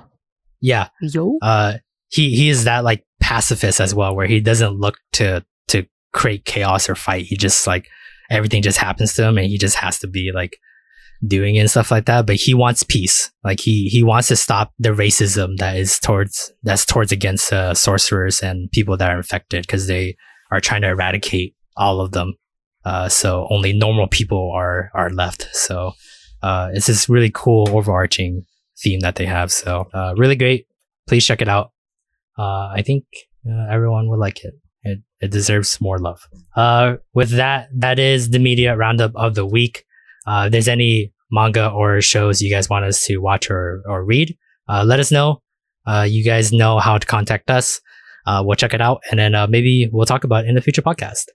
Yeah, 0.62 0.88
Yoh. 1.02 1.38
uh, 1.44 1.74
he 2.10 2.36
he 2.36 2.50
is 2.50 2.64
that 2.64 2.84
like 2.84 3.06
pacifist 3.20 3.80
as 3.80 3.94
well, 3.94 4.16
where 4.16 4.26
he 4.26 4.40
doesn't 4.40 4.80
look 4.80 4.98
to 5.14 5.46
to 5.68 5.86
create 6.12 6.46
chaos 6.46 6.90
or 6.90 6.96
fight. 6.96 7.26
He 7.26 7.38
just 7.38 7.68
like 7.68 7.88
everything 8.30 8.62
just 8.62 8.78
happens 8.78 9.14
to 9.14 9.24
him, 9.24 9.38
and 9.38 9.48
he 9.48 9.58
just 9.58 9.76
has 9.76 10.00
to 10.00 10.08
be 10.08 10.32
like 10.34 10.58
doing 11.26 11.56
it 11.56 11.60
and 11.60 11.72
stuff 11.72 11.92
like 11.92 12.06
that. 12.06 12.26
But 12.26 12.36
he 12.36 12.54
wants 12.54 12.84
peace. 12.84 13.32
Like 13.44 13.60
he 13.60 13.88
he 13.88 14.04
wants 14.04 14.28
to 14.30 14.36
stop 14.36 14.74
the 14.80 14.90
racism 14.90 15.58
that 15.58 15.78
is 15.78 16.00
towards 16.00 16.52
that's 16.64 16.86
towards 16.86 17.12
against 17.12 17.52
uh, 17.52 17.74
sorcerers 17.74 18.42
and 18.42 18.72
people 18.72 18.98
that 18.98 19.12
are 19.12 19.18
infected 19.18 19.64
because 19.64 19.88
they 19.88 20.16
are 20.52 20.62
trying 20.62 20.82
to 20.82 20.90
eradicate 20.90 21.56
all 21.78 22.02
of 22.02 22.12
them. 22.12 22.34
Uh, 22.84 23.10
so 23.10 23.48
only 23.50 23.74
normal 23.74 24.08
people 24.08 24.52
are 24.56 24.92
are 24.94 25.10
left. 25.10 25.48
So 25.54 25.94
uh, 26.44 26.70
it's 26.74 26.88
this 26.88 27.10
really 27.10 27.32
cool 27.34 27.68
overarching 27.70 28.46
theme 28.78 29.00
that 29.00 29.16
they 29.16 29.26
have. 29.26 29.52
So 29.52 29.88
uh, 29.94 30.14
really 30.18 30.36
great. 30.36 30.68
Please 31.08 31.26
check 31.26 31.42
it 31.42 31.48
out. 31.48 31.72
Uh, 32.38 32.68
I 32.74 32.84
think 32.86 33.06
uh, 33.50 33.68
everyone 33.72 34.10
would 34.10 34.20
like 34.20 34.44
it. 34.44 34.54
It 34.86 35.00
it 35.20 35.32
deserves 35.32 35.82
more 35.82 36.00
love. 36.00 36.22
Uh, 36.56 36.96
with 37.14 37.32
that, 37.32 37.68
that 37.76 38.00
is 38.00 38.30
the 38.30 38.40
media 38.40 38.78
roundup 38.78 39.12
of 39.16 39.36
the 39.36 39.46
week. 39.46 39.84
Uh, 40.26 40.44
if 40.46 40.52
there's 40.52 40.68
any 40.68 41.12
manga 41.32 41.70
or 41.70 42.02
shows 42.02 42.42
you 42.42 42.50
guys 42.50 42.70
want 42.70 42.86
us 42.86 43.04
to 43.06 43.18
watch 43.18 43.50
or 43.50 43.82
or 43.88 44.06
read, 44.06 44.38
uh, 44.70 44.84
let 44.86 45.00
us 45.00 45.12
know. 45.12 45.42
Uh, 45.86 46.06
you 46.08 46.24
guys 46.24 46.54
know 46.54 46.80
how 46.80 46.98
to 46.98 47.06
contact 47.06 47.50
us. 47.50 47.82
Uh, 48.26 48.42
we'll 48.46 48.56
check 48.56 48.74
it 48.74 48.82
out, 48.82 49.02
and 49.12 49.20
then 49.20 49.36
uh, 49.36 49.48
maybe 49.48 49.90
we'll 49.92 50.06
talk 50.06 50.24
about 50.24 50.46
in 50.46 50.56
the 50.56 50.62
future 50.62 50.82
podcast. 50.82 51.26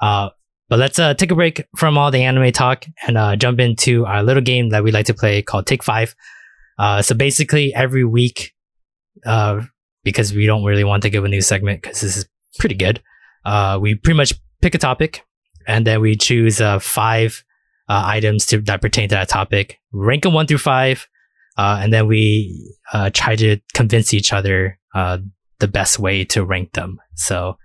Uh, 0.00 0.30
but 0.68 0.78
let's 0.78 0.98
uh, 0.98 1.12
take 1.12 1.30
a 1.30 1.34
break 1.34 1.66
from 1.76 1.98
all 1.98 2.10
the 2.10 2.22
anime 2.22 2.50
talk 2.52 2.86
and 3.06 3.18
uh, 3.18 3.36
jump 3.36 3.60
into 3.60 4.06
our 4.06 4.22
little 4.22 4.42
game 4.42 4.70
that 4.70 4.82
we 4.82 4.90
like 4.90 5.06
to 5.06 5.14
play 5.14 5.42
called 5.42 5.66
Take 5.66 5.82
Five. 5.82 6.14
Uh, 6.78 7.02
so 7.02 7.14
basically, 7.14 7.74
every 7.74 8.04
week, 8.04 8.52
uh, 9.26 9.60
because 10.04 10.32
we 10.32 10.46
don't 10.46 10.64
really 10.64 10.84
want 10.84 11.02
to 11.02 11.10
give 11.10 11.24
a 11.24 11.28
new 11.28 11.42
segment 11.42 11.82
because 11.82 12.00
this 12.00 12.16
is 12.16 12.26
pretty 12.58 12.74
good, 12.74 13.02
uh, 13.44 13.78
we 13.80 13.94
pretty 13.94 14.16
much 14.16 14.34
pick 14.60 14.74
a 14.74 14.78
topic 14.78 15.24
and 15.66 15.86
then 15.86 16.00
we 16.00 16.16
choose 16.16 16.60
uh, 16.60 16.78
five 16.78 17.44
uh, 17.88 18.02
items 18.06 18.46
to, 18.46 18.60
that 18.62 18.80
pertain 18.80 19.08
to 19.08 19.14
that 19.14 19.28
topic, 19.28 19.80
rank 19.92 20.22
them 20.22 20.32
one 20.32 20.46
through 20.46 20.58
five, 20.58 21.08
uh, 21.58 21.78
and 21.82 21.92
then 21.92 22.06
we 22.06 22.74
uh, 22.92 23.10
try 23.12 23.36
to 23.36 23.58
convince 23.74 24.14
each 24.14 24.32
other 24.32 24.78
uh, 24.94 25.18
the 25.58 25.68
best 25.68 25.98
way 25.98 26.24
to 26.24 26.44
rank 26.44 26.72
them. 26.72 26.98
So 27.14 27.58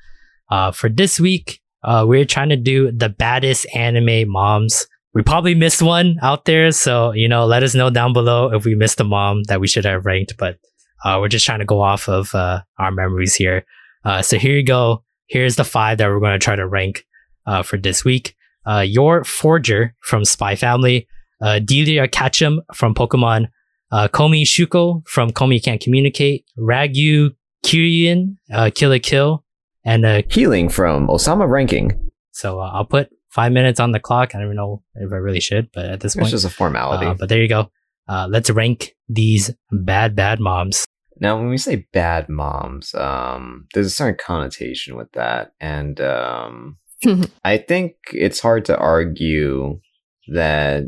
uh, 0.50 0.72
for 0.72 0.90
this 0.90 1.20
week, 1.20 1.62
uh, 1.84 2.06
we're 2.08 2.26
trying 2.26 2.50
to 2.50 2.58
do 2.58 2.92
the 2.92 3.10
baddest 3.10 3.66
anime 3.74 4.30
moms. 4.30 4.88
We 5.14 5.24
probably 5.24 5.56
missed 5.56 5.82
one 5.82 6.18
out 6.22 6.46
there, 6.46 6.72
so 6.72 7.12
you 7.12 7.28
know, 7.28 7.46
let 7.46 7.64
us 7.64 7.74
know 7.74 7.90
down 7.90 8.14
below 8.14 8.54
if 8.54 8.66
we 8.66 8.76
missed 8.76 9.00
a 9.00 9.04
mom 9.04 9.44
that 9.44 9.60
we 9.60 9.68
should 9.68 9.86
have 9.86 10.06
ranked. 10.06 10.36
But 10.38 10.58
uh, 11.06 11.18
we're 11.20 11.30
just 11.30 11.46
trying 11.46 11.60
to 11.60 11.66
go 11.66 11.82
off 11.82 12.10
of 12.10 12.34
uh, 12.36 12.62
our 12.78 12.92
memories 12.92 13.36
here. 13.36 13.66
Uh, 14.08 14.22
so 14.22 14.38
here 14.38 14.56
you 14.56 14.64
go. 14.64 15.04
Here's 15.28 15.58
the 15.58 15.66
five 15.66 15.98
that 15.98 16.08
we're 16.08 16.22
going 16.22 16.40
to 16.40 16.44
try 16.44 16.56
to 16.56 16.66
rank 16.66 17.06
uh, 17.46 17.62
for 17.62 17.78
this 17.78 18.06
week. 18.06 18.36
Uh, 18.66 18.80
Yor 18.80 19.24
Forger 19.26 19.94
from 20.00 20.24
Spy 20.24 20.56
Family, 20.56 21.08
uh, 21.42 21.60
Delia 21.60 22.08
Ketchum 22.08 22.62
from 22.74 22.94
Pokemon, 22.96 23.48
uh, 23.92 24.08
Komi 24.08 24.44
Shuko 24.44 25.06
from 25.08 25.32
Komi 25.32 25.62
Can't 25.62 25.82
Communicate, 25.82 26.46
Ragyo 26.58 27.32
Kiryu, 27.66 28.36
uh, 28.54 28.70
Kill 28.74 28.92
la 28.92 28.98
Kill, 29.04 29.44
and 29.84 30.06
uh, 30.06 30.22
Hiling 30.30 30.70
from 30.72 31.08
Osama 31.08 31.48
Ranking. 31.50 31.92
so 32.32 32.62
uh, 32.62 32.72
I'll 32.74 32.86
put 32.86 33.10
five 33.30 33.52
minutes 33.52 33.80
on 33.82 33.92
the 33.92 34.00
clock. 34.00 34.34
I 34.34 34.38
don't 34.40 34.48
even 34.48 34.56
know 34.56 34.84
if 34.96 35.12
I 35.12 35.16
really 35.18 35.42
should, 35.42 35.70
but 35.74 35.86
at 35.86 36.00
this 36.00 36.16
point, 36.16 36.28
It's 36.28 36.32
just 36.42 36.46
a 36.46 36.50
formality. 36.50 37.06
uh, 37.08 37.14
but 37.14 37.28
there 37.30 37.42
you 37.42 37.50
go. 37.50 37.70
Uh, 38.08 38.28
let's 38.30 38.50
rank 38.50 38.96
these 39.10 39.52
bad, 39.70 40.16
bad 40.16 40.40
moms. 40.40 40.86
Now, 41.20 41.38
when 41.38 41.50
we 41.50 41.58
say 41.58 41.88
bad 41.94 42.30
moms, 42.30 42.94
um, 42.96 43.68
there's 43.74 43.88
a 43.88 43.92
certain 43.92 44.18
connotation 44.20 44.96
with 44.96 45.12
that, 45.14 45.54
and 45.60 46.00
um, 46.02 46.78
I 47.44 47.58
think 47.58 47.96
it's 48.12 48.40
hard 48.40 48.66
to 48.66 48.78
argue 48.78 49.80
that 50.28 50.84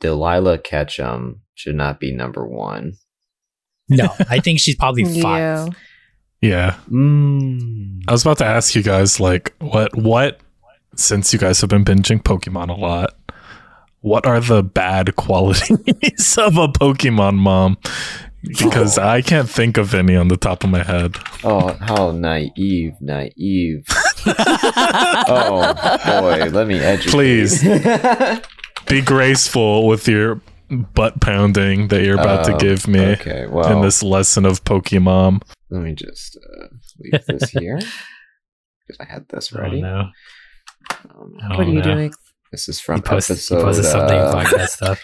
Delilah 0.00 0.58
Ketchum 0.58 1.40
should 1.54 1.76
not 1.76 2.00
be 2.00 2.12
number 2.12 2.46
one. 2.46 2.94
No, 3.88 4.08
I 4.28 4.40
think 4.40 4.58
she's 4.58 4.76
probably 4.76 5.04
five. 5.22 5.68
Yeah. 5.68 5.68
Yeah. 6.42 6.76
Mm. 6.90 8.02
I 8.08 8.12
was 8.12 8.22
about 8.22 8.38
to 8.38 8.44
ask 8.44 8.74
you 8.74 8.82
guys, 8.82 9.20
like, 9.20 9.54
what, 9.60 9.96
what, 9.96 10.40
since 10.96 11.32
you 11.32 11.38
guys 11.38 11.60
have 11.60 11.70
been 11.70 11.84
binging 11.84 12.20
Pokemon 12.20 12.68
a 12.68 12.72
lot, 12.80 13.14
what 14.00 14.26
are 14.26 14.40
the 14.40 14.62
bad 14.62 15.14
qualities 15.16 16.36
of 16.36 16.56
a 16.56 16.66
Pokemon 16.66 17.36
mom? 17.36 17.78
Because 18.44 18.98
I 18.98 19.22
can't 19.22 19.48
think 19.48 19.76
of 19.78 19.94
any 19.94 20.16
on 20.16 20.28
the 20.28 20.36
top 20.36 20.64
of 20.64 20.70
my 20.70 20.82
head. 20.82 21.16
Oh, 21.44 21.74
how 21.80 22.10
naive, 22.10 22.94
naive. 23.00 23.84
oh 24.26 26.20
boy, 26.20 26.50
let 26.50 26.66
me 26.66 26.78
educate. 26.78 27.10
Please. 27.10 27.62
Be 28.88 29.00
graceful 29.00 29.86
with 29.86 30.08
your 30.08 30.40
butt 30.94 31.20
pounding 31.20 31.88
that 31.88 32.02
you're 32.04 32.18
about 32.20 32.44
to 32.46 32.52
Um, 32.52 32.58
give 32.58 32.88
me 32.88 33.00
Okay, 33.12 33.46
well, 33.46 33.70
in 33.76 33.82
this 33.82 34.02
lesson 34.02 34.44
of 34.44 34.64
Pokemon. 34.64 35.42
let 35.70 35.82
me 35.82 35.94
just 35.94 36.36
uh, 36.36 36.66
leave 36.98 37.24
this 37.26 37.50
here 37.50 37.76
because 38.86 38.98
I 39.00 39.04
had 39.04 39.28
this 39.28 39.52
Oh, 39.54 39.60
ready. 39.60 39.80
no. 39.80 40.08
Um, 40.90 41.36
Oh, 41.44 41.58
what 41.58 41.60
are 41.60 41.64
you 41.70 41.74
no. 41.74 41.82
doing? 41.82 42.12
this 42.50 42.68
is 42.68 42.80
from 42.80 43.00
posted, 43.02 43.36
episode. 43.36 43.58
he 43.58 43.62
posted 43.64 43.84
something 43.86 44.18
uh, 44.18 44.32
podcast 44.34 44.68
stuff. 44.70 45.00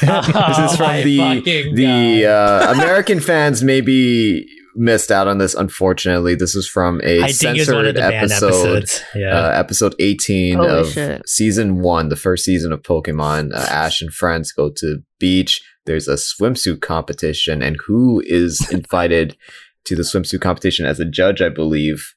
this 0.06 0.30
Oh 0.34 0.64
is 0.64 0.76
from 0.76 0.86
my 0.86 1.02
the 1.02 1.72
the 1.74 2.26
uh, 2.26 2.72
American 2.74 3.20
fans 3.20 3.62
maybe 3.62 4.46
missed 4.74 5.10
out 5.10 5.28
on 5.28 5.38
this. 5.38 5.54
Unfortunately, 5.54 6.34
this 6.34 6.54
is 6.54 6.68
from 6.68 7.00
a 7.04 7.22
I 7.22 7.32
think 7.32 7.58
one 7.68 7.86
of 7.86 7.94
censored 7.94 7.96
the 7.96 8.04
episode. 8.04 8.90
Yeah. 9.14 9.38
Uh, 9.38 9.50
episode 9.50 9.94
18 9.98 10.56
Holy 10.56 10.68
of 10.68 10.88
shit. 10.88 11.28
season 11.28 11.80
one, 11.80 12.08
the 12.08 12.16
first 12.16 12.44
season 12.44 12.72
of 12.72 12.82
Pokemon. 12.82 13.52
Uh, 13.52 13.58
Ash 13.70 14.00
and 14.00 14.12
friends 14.12 14.52
go 14.52 14.70
to 14.76 15.02
beach. 15.18 15.62
There's 15.86 16.08
a 16.08 16.14
swimsuit 16.14 16.80
competition, 16.80 17.62
and 17.62 17.76
who 17.86 18.22
is 18.26 18.68
invited 18.72 19.36
to 19.84 19.96
the 19.96 20.02
swimsuit 20.02 20.40
competition 20.40 20.86
as 20.86 21.00
a 21.00 21.04
judge, 21.04 21.40
I 21.40 21.48
believe, 21.48 22.14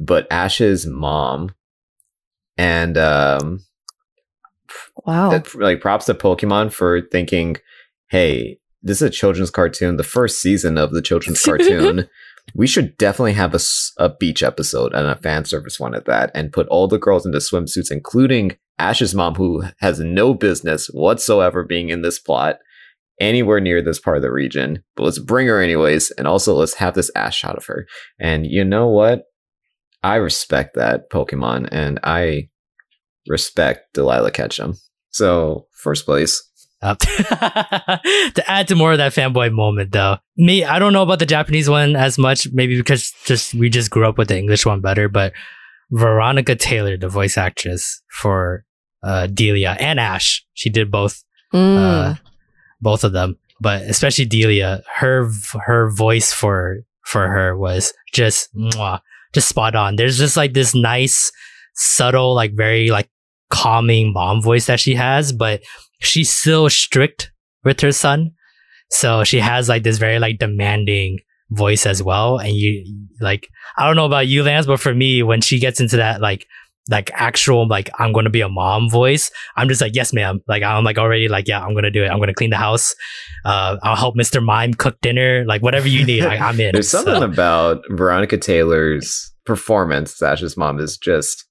but 0.00 0.26
Ash's 0.30 0.86
mom. 0.86 1.54
And 2.56 2.98
um, 2.98 3.60
Wow. 5.06 5.30
that 5.30 5.54
like 5.54 5.80
props 5.80 6.06
to 6.06 6.14
Pokemon 6.14 6.72
for 6.72 7.00
thinking, 7.00 7.56
hey, 8.08 8.58
this 8.82 8.98
is 8.98 9.08
a 9.08 9.10
children's 9.10 9.50
cartoon, 9.50 9.96
the 9.96 10.04
first 10.04 10.40
season 10.40 10.78
of 10.78 10.92
the 10.92 11.02
children's 11.02 11.40
cartoon. 11.44 12.08
We 12.54 12.66
should 12.66 12.96
definitely 12.98 13.34
have 13.34 13.54
a 13.98 14.08
beach 14.08 14.42
episode 14.42 14.92
and 14.92 15.06
a 15.06 15.14
fan 15.16 15.44
service 15.44 15.78
one 15.78 15.94
at 15.94 16.06
that, 16.06 16.32
and 16.34 16.52
put 16.52 16.66
all 16.68 16.88
the 16.88 16.98
girls 16.98 17.24
into 17.24 17.38
swimsuits, 17.38 17.90
including 17.90 18.56
Ash's 18.78 19.14
mom, 19.14 19.36
who 19.36 19.62
has 19.78 20.00
no 20.00 20.34
business 20.34 20.88
whatsoever 20.88 21.62
being 21.62 21.88
in 21.88 22.02
this 22.02 22.18
plot 22.18 22.56
anywhere 23.20 23.60
near 23.60 23.80
this 23.80 24.00
part 24.00 24.16
of 24.16 24.22
the 24.22 24.32
region. 24.32 24.82
But 24.96 25.04
let's 25.04 25.20
bring 25.20 25.46
her 25.46 25.62
anyways, 25.62 26.10
and 26.12 26.26
also 26.26 26.54
let's 26.54 26.74
have 26.74 26.94
this 26.94 27.10
Ash 27.14 27.36
shot 27.36 27.56
of 27.56 27.66
her. 27.66 27.86
And 28.18 28.44
you 28.44 28.64
know 28.64 28.88
what? 28.88 29.22
I 30.02 30.16
respect 30.16 30.74
that 30.74 31.10
Pokemon, 31.10 31.68
and 31.70 32.00
I 32.02 32.48
respect 33.28 33.94
Delilah 33.94 34.32
Ketchum. 34.32 34.74
So 35.12 35.66
first 35.72 36.04
place. 36.04 36.42
Up. 36.82 36.98
to 36.98 38.42
add 38.48 38.66
to 38.66 38.74
more 38.74 38.90
of 38.90 38.98
that 38.98 39.12
fanboy 39.12 39.52
moment 39.52 39.92
though 39.92 40.16
me 40.36 40.64
i 40.64 40.80
don't 40.80 40.92
know 40.92 41.04
about 41.04 41.20
the 41.20 41.26
japanese 41.26 41.70
one 41.70 41.94
as 41.94 42.18
much 42.18 42.48
maybe 42.52 42.76
because 42.76 43.12
just 43.24 43.54
we 43.54 43.68
just 43.68 43.88
grew 43.88 44.04
up 44.04 44.18
with 44.18 44.26
the 44.26 44.36
english 44.36 44.66
one 44.66 44.80
better 44.80 45.08
but 45.08 45.32
veronica 45.92 46.56
taylor 46.56 46.96
the 46.96 47.08
voice 47.08 47.38
actress 47.38 48.02
for 48.10 48.64
uh 49.04 49.28
delia 49.28 49.76
and 49.78 50.00
ash 50.00 50.44
she 50.54 50.70
did 50.70 50.90
both 50.90 51.22
Mm. 51.54 51.76
uh, 51.78 52.14
both 52.80 53.04
of 53.04 53.12
them 53.12 53.38
but 53.60 53.82
especially 53.82 54.24
delia 54.24 54.82
her 54.96 55.30
her 55.66 55.88
voice 55.88 56.32
for 56.32 56.78
for 57.04 57.28
her 57.28 57.56
was 57.56 57.92
just 58.12 58.52
mwah, 58.56 58.98
just 59.32 59.48
spot 59.48 59.76
on 59.76 59.94
there's 59.94 60.18
just 60.18 60.36
like 60.36 60.52
this 60.52 60.74
nice 60.74 61.30
subtle 61.74 62.34
like 62.34 62.54
very 62.54 62.90
like 62.90 63.08
calming 63.52 64.14
mom 64.14 64.40
voice 64.40 64.64
that 64.66 64.80
she 64.80 64.94
has 64.94 65.30
but 65.30 65.62
she's 66.00 66.32
still 66.32 66.68
strict 66.70 67.30
with 67.64 67.80
her 67.80 67.92
son. 67.92 68.32
So 68.90 69.24
she 69.24 69.38
has 69.40 69.68
like 69.68 69.82
this 69.82 69.98
very 69.98 70.18
like 70.18 70.38
demanding 70.38 71.18
voice 71.50 71.84
as 71.84 72.02
well. 72.02 72.38
And 72.38 72.54
you 72.54 72.84
like 73.20 73.46
i 73.76 73.86
don't 73.86 73.94
know 73.94 74.06
about 74.06 74.26
you 74.26 74.42
lance 74.42 74.66
but 74.66 74.80
for 74.80 74.94
me 74.94 75.22
when 75.22 75.40
she 75.40 75.58
gets 75.58 75.80
into 75.80 75.96
that 75.96 76.20
like 76.20 76.46
like 76.90 77.10
actual 77.14 77.68
like 77.68 77.88
i'm 77.98 78.12
gonna 78.12 78.28
be 78.28 78.40
a 78.40 78.48
mom 78.48 78.90
voice 78.90 79.30
i'm 79.56 79.68
just 79.68 79.80
like 79.80 79.94
yes 79.94 80.12
ma'am. 80.12 80.40
Like 80.48 80.62
i'm 80.62 80.82
like 80.82 80.98
already 80.98 81.28
like 81.28 81.46
yeah 81.46 81.62
i'm 81.62 81.74
gonna 81.74 81.90
do 81.90 82.02
it. 82.04 82.08
I'm 82.08 82.18
gonna 82.18 82.34
clean 82.34 82.50
the 82.50 82.56
house. 82.56 82.94
Uh 83.44 83.76
i'll 83.82 83.96
help 83.96 84.16
mr 84.16 84.42
mime 84.42 84.72
cook 84.72 84.98
dinner. 85.02 85.44
Like 85.44 85.62
whatever 85.62 85.88
you 85.88 86.06
need 86.06 86.24
like, 86.24 86.40
i'm 86.40 86.58
in. 86.58 86.72
There's 86.72 86.88
something 86.88 87.22
about 87.22 87.82
Veronica 87.90 88.38
Taylor's 88.38 89.32
performance, 89.44 90.20
as 90.22 90.40
Ash's 90.40 90.56
mom, 90.56 90.80
is 90.80 90.96
just 90.96 91.46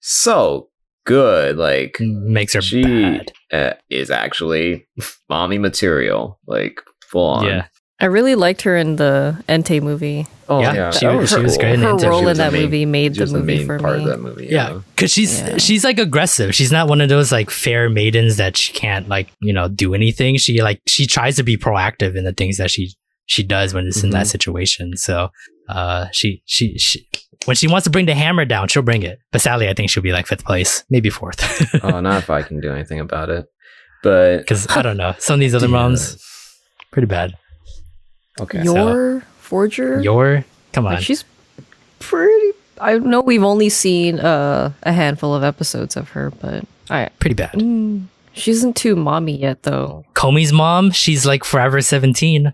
so 0.00 0.68
good. 1.08 1.56
Like 1.56 1.96
makes 2.00 2.52
her 2.54 2.62
she 2.62 2.82
bad. 2.82 3.32
uh, 3.52 3.72
is 3.90 4.10
actually 4.10 4.86
mommy 5.28 5.58
material, 5.58 6.38
like 6.46 6.80
full 7.10 7.30
on. 7.30 7.46
Yeah, 7.46 7.66
I 8.00 8.06
really 8.06 8.34
liked 8.34 8.62
her 8.62 8.76
in 8.76 8.96
the 8.96 9.42
Entei 9.48 9.80
movie. 9.82 10.26
Oh 10.50 10.60
Yeah, 10.62 10.72
yeah, 10.74 10.90
she- 10.92 11.04
that 11.06 11.28
she 11.28 11.40
was 11.40 11.58
great 11.58 11.74
in 11.74 11.80
Her 11.82 11.92
Entei. 11.92 12.00
She 12.00 12.06
role 12.08 12.28
in 12.28 12.36
that 12.38 12.52
main- 12.52 12.62
movie 12.62 12.86
made 12.86 13.14
she 13.14 13.18
the 13.18 13.22
was 13.24 13.32
the 13.32 13.38
movie 13.40 13.56
main 13.58 13.66
for 13.66 13.78
part 13.78 13.98
me. 13.98 14.04
of 14.04 14.08
that 14.10 14.20
movie. 14.20 14.46
yeah, 14.50 14.80
because 14.94 15.10
she's 15.12 15.40
Yeah. 15.40 15.58
she's 15.58 15.84
like 15.84 15.98
aggressive. 15.98 16.54
She's 16.54 16.72
not 16.72 16.88
one 16.88 17.00
of 17.02 17.08
those 17.10 17.30
like 17.32 17.50
fair 17.50 17.90
maidens 17.90 18.36
that 18.38 18.56
she 18.56 18.72
can't 18.72 19.08
like 19.08 19.28
you 19.40 19.52
know 19.52 19.68
do 19.68 19.94
anything. 19.94 20.36
She 20.38 20.62
like 20.62 20.80
she 20.86 21.06
tries 21.06 21.36
to 21.36 21.42
be 21.42 21.56
proactive 21.56 22.16
in 22.16 22.24
the 22.24 22.32
things 22.32 22.56
that 22.58 22.70
she 22.70 22.92
she 23.26 23.42
does 23.42 23.74
when 23.74 23.86
it's 23.86 24.02
in 24.02 24.10
that 24.10 24.24
Mhm. 24.26 24.30
situation. 24.30 24.96
So 24.96 25.28
uh, 25.68 26.06
she 26.12 26.42
she 26.46 26.78
she 26.78 27.06
when 27.44 27.56
she 27.56 27.66
wants 27.68 27.84
to 27.84 27.90
bring 27.90 28.06
the 28.06 28.14
hammer 28.14 28.44
down, 28.44 28.68
she'll 28.68 28.82
bring 28.82 29.02
it. 29.02 29.18
But 29.32 29.40
sadly, 29.40 29.68
I 29.68 29.74
think 29.74 29.90
she'll 29.90 30.02
be 30.02 30.12
like 30.12 30.26
fifth 30.26 30.44
place, 30.44 30.84
maybe 30.90 31.10
fourth. 31.10 31.40
oh, 31.84 32.00
not 32.00 32.18
if 32.22 32.30
I 32.30 32.42
can 32.42 32.60
do 32.60 32.72
anything 32.72 33.00
about 33.00 33.30
it. 33.30 33.46
But 34.02 34.38
Because 34.38 34.66
I 34.68 34.82
don't 34.82 34.96
know, 34.96 35.14
some 35.18 35.34
of 35.34 35.40
these 35.40 35.54
other 35.54 35.68
moms 35.78 36.22
pretty 36.90 37.06
bad. 37.06 37.34
okay, 38.40 38.62
Yor 38.62 39.20
Forger? 39.38 40.00
Yor 40.00 40.44
come 40.72 40.86
on, 40.86 40.94
Like, 40.94 41.04
she's 41.04 41.24
pretty. 41.98 42.52
I 42.80 42.98
know 42.98 43.20
we've 43.20 43.42
only 43.42 43.68
seen 43.70 44.20
uh, 44.20 44.72
a 44.84 44.92
handful 44.92 45.34
of 45.34 45.42
episodes 45.42 45.96
of 45.96 46.10
her, 46.10 46.30
but 46.30 46.64
I 46.90 47.08
pretty 47.18 47.34
bad. 47.34 47.52
mm, 47.54 48.04
she 48.34 48.52
isn't 48.52 48.76
too 48.76 48.94
mommy 48.94 49.36
yet, 49.36 49.64
though. 49.64 50.04
Komi's 50.14 50.52
mom, 50.52 50.92
she's 50.92 51.26
like 51.26 51.42
forever 51.44 51.80
17, 51.80 52.52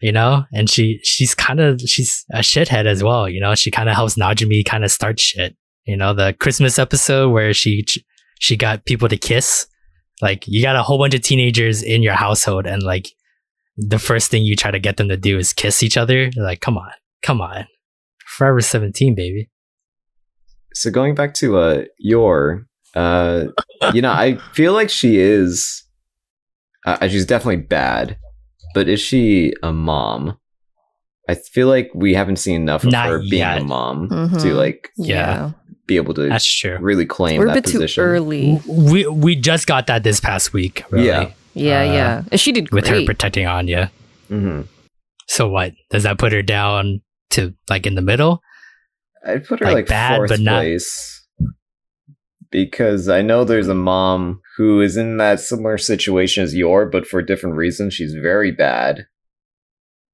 you 0.00 0.12
know, 0.12 0.44
and 0.52 0.68
she, 0.68 1.00
she's 1.02 1.34
kind 1.34 1.60
of, 1.60 1.80
she's 1.80 2.24
a 2.32 2.38
shithead 2.38 2.86
as 2.86 3.02
well. 3.02 3.28
You 3.28 3.40
know, 3.40 3.54
she 3.54 3.70
kind 3.70 3.88
of 3.88 3.94
helps 3.94 4.16
Najimi 4.16 4.64
kind 4.64 4.84
of 4.84 4.90
start 4.90 5.18
shit. 5.18 5.56
You 5.84 5.96
know, 5.96 6.12
the 6.14 6.34
Christmas 6.38 6.78
episode 6.78 7.30
where 7.30 7.52
she, 7.54 7.84
she 8.40 8.56
got 8.56 8.84
people 8.84 9.08
to 9.08 9.16
kiss. 9.16 9.66
Like 10.22 10.44
you 10.46 10.62
got 10.62 10.76
a 10.76 10.82
whole 10.82 10.98
bunch 10.98 11.14
of 11.14 11.22
teenagers 11.22 11.82
in 11.82 12.02
your 12.02 12.14
household 12.14 12.66
and 12.66 12.82
like 12.82 13.08
the 13.76 13.98
first 13.98 14.30
thing 14.30 14.42
you 14.42 14.56
try 14.56 14.70
to 14.70 14.78
get 14.78 14.96
them 14.96 15.08
to 15.08 15.16
do 15.16 15.38
is 15.38 15.52
kiss 15.52 15.82
each 15.82 15.96
other. 15.96 16.30
Like, 16.36 16.60
come 16.60 16.78
on, 16.78 16.90
come 17.22 17.40
on. 17.40 17.66
Forever 18.26 18.60
17, 18.60 19.14
baby. 19.14 19.48
so 20.74 20.90
going 20.90 21.14
back 21.14 21.32
to 21.34 21.56
uh 21.58 21.84
Yor 21.98 22.66
uh 22.94 23.46
you 23.94 24.02
know 24.02 24.10
i 24.12 24.36
feel 24.52 24.72
like 24.72 24.88
she 24.90 25.18
is 25.18 25.84
uh, 26.86 27.08
she's 27.08 27.26
definitely 27.26 27.56
bad 27.62 28.16
but 28.76 28.88
is 28.88 29.00
she 29.00 29.52
a 29.62 29.72
mom 29.72 30.36
i 31.28 31.34
feel 31.34 31.66
like 31.66 31.90
we 31.94 32.12
haven't 32.14 32.36
seen 32.36 32.60
enough 32.60 32.84
of 32.84 32.92
Not 32.92 33.08
her 33.08 33.18
being 33.20 33.40
yet. 33.48 33.62
a 33.62 33.64
mom 33.64 34.08
Mhm. 34.10 34.42
to 34.42 34.52
like 34.54 34.90
Yeah. 34.98 35.52
be 35.86 35.96
able 35.96 36.12
to 36.14 36.28
That's 36.28 36.44
true. 36.60 36.76
really 36.80 37.06
claim 37.06 37.40
We're 37.40 37.48
a 37.48 37.54
bit 37.54 37.64
position 37.64 38.02
too 38.02 38.08
early. 38.14 38.60
We, 38.68 39.06
we 39.06 39.34
just 39.36 39.66
got 39.66 39.86
that 39.86 40.02
this 40.02 40.18
past 40.20 40.52
week. 40.52 40.82
Really, 40.90 41.06
Yeah. 41.06 41.30
Yeah, 41.54 41.80
Uh, 41.80 41.92
yeah. 41.98 42.22
And 42.32 42.40
she 42.40 42.50
did 42.52 42.70
With 42.70 42.86
her 42.88 43.04
protecting 43.06 43.46
Anya. 43.46 43.90
hmm 44.28 44.62
So 45.28 45.48
what? 45.48 45.72
Does 45.90 46.02
that 46.02 46.18
put 46.18 46.32
her 46.32 46.42
down 46.42 47.00
to 47.30 47.54
like 47.70 47.86
in 47.86 47.94
the 47.94 48.02
middle? 48.02 48.42
i'd 49.26 49.46
put 49.46 49.60
her 49.60 49.66
Like 49.66 49.74
like, 49.74 49.86
bad, 49.88 50.16
fourth 50.16 50.28
but 50.30 50.40
not- 50.40 50.60
place 50.62 51.15
because 52.50 53.08
i 53.08 53.22
know 53.22 53.44
there's 53.44 53.68
a 53.68 53.74
mom 53.74 54.40
who 54.56 54.80
is 54.80 54.96
in 54.96 55.16
that 55.18 55.40
similar 55.40 55.78
situation 55.78 56.42
as 56.44 56.54
Yor 56.54 56.86
but 56.86 57.06
for 57.06 57.20
different 57.22 57.56
reasons 57.56 57.94
she's 57.94 58.14
very 58.14 58.50
bad 58.52 59.06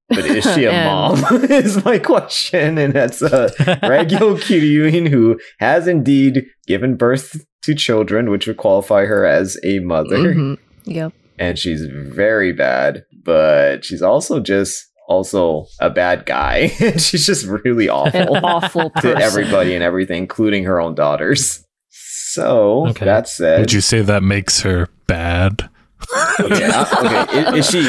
but 0.09 0.19
is 0.25 0.43
she 0.53 0.65
a 0.69 0.71
mom 0.71 1.23
is 1.49 1.83
my 1.85 1.97
question 1.99 2.77
and 2.77 2.93
that's 2.93 3.21
uh 3.21 3.49
Ragyo 3.83 4.37
Kiryuin, 4.37 5.07
who 5.09 5.39
has 5.59 5.87
indeed 5.87 6.45
given 6.67 6.95
birth 6.95 7.45
to 7.63 7.73
children, 7.73 8.29
which 8.29 8.45
would 8.45 8.57
qualify 8.57 9.05
her 9.05 9.25
as 9.25 9.57
a 9.63 9.79
mother. 9.79 10.17
Mhm. 10.35 10.57
Yep. 10.83 11.13
And 11.39 11.57
she's 11.57 11.85
very 11.85 12.51
bad, 12.51 13.05
but 13.23 13.85
she's 13.85 14.01
also 14.01 14.41
just 14.41 14.85
also 15.07 15.65
a 15.79 15.89
bad 15.89 16.25
guy. 16.25 16.67
she's 16.97 17.25
just 17.25 17.45
really 17.45 17.87
An 17.87 17.91
awful 17.93 18.37
awful 18.45 18.89
to 18.89 19.01
person. 19.01 19.21
everybody 19.21 19.73
and 19.73 19.83
everything, 19.83 20.23
including 20.23 20.65
her 20.65 20.79
own 20.81 20.93
daughters. 20.95 21.63
So 22.33 22.87
Okay. 22.89 23.05
that 23.05 23.27
said, 23.27 23.59
Would 23.59 23.73
you 23.73 23.81
say 23.81 24.01
that 24.01 24.23
makes 24.23 24.61
her 24.61 24.89
bad? 25.07 25.69
yeah, 26.49 26.85
okay, 26.99 27.57
is, 27.59 27.65
is 27.65 27.69
she 27.71 27.79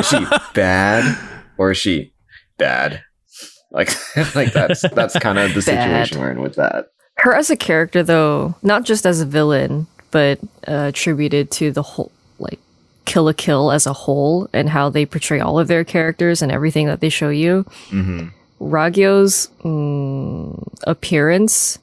is 0.00 0.08
she 0.08 0.26
bad 0.54 1.16
or 1.58 1.70
is 1.70 1.78
she 1.78 2.12
bad? 2.58 3.02
Like, 3.70 3.90
like 4.34 4.52
that's 4.52 4.82
that's 4.94 5.16
kind 5.18 5.38
of 5.38 5.50
the 5.54 5.62
Bad. 5.66 5.84
situation 5.84 6.20
we're 6.20 6.32
in 6.32 6.40
with 6.42 6.56
that. 6.56 6.86
Her 7.18 7.34
as 7.34 7.50
a 7.50 7.56
character, 7.56 8.02
though, 8.02 8.54
not 8.62 8.84
just 8.84 9.06
as 9.06 9.20
a 9.20 9.26
villain, 9.26 9.86
but 10.10 10.40
uh, 10.66 10.88
attributed 10.88 11.50
to 11.52 11.70
the 11.70 11.82
whole, 11.82 12.10
like, 12.40 12.58
Kill 13.04 13.24
la 13.24 13.32
Kill 13.36 13.70
as 13.70 13.86
a 13.86 13.92
whole 13.92 14.48
and 14.52 14.68
how 14.70 14.88
they 14.90 15.04
portray 15.06 15.38
all 15.38 15.58
of 15.58 15.68
their 15.68 15.84
characters 15.84 16.42
and 16.42 16.50
everything 16.50 16.86
that 16.86 17.00
they 17.00 17.08
show 17.10 17.28
you. 17.28 17.64
Mm-hmm. 17.90 18.28
Ragyo's 18.60 19.48
mm, 19.62 20.60
appearance, 20.84 21.78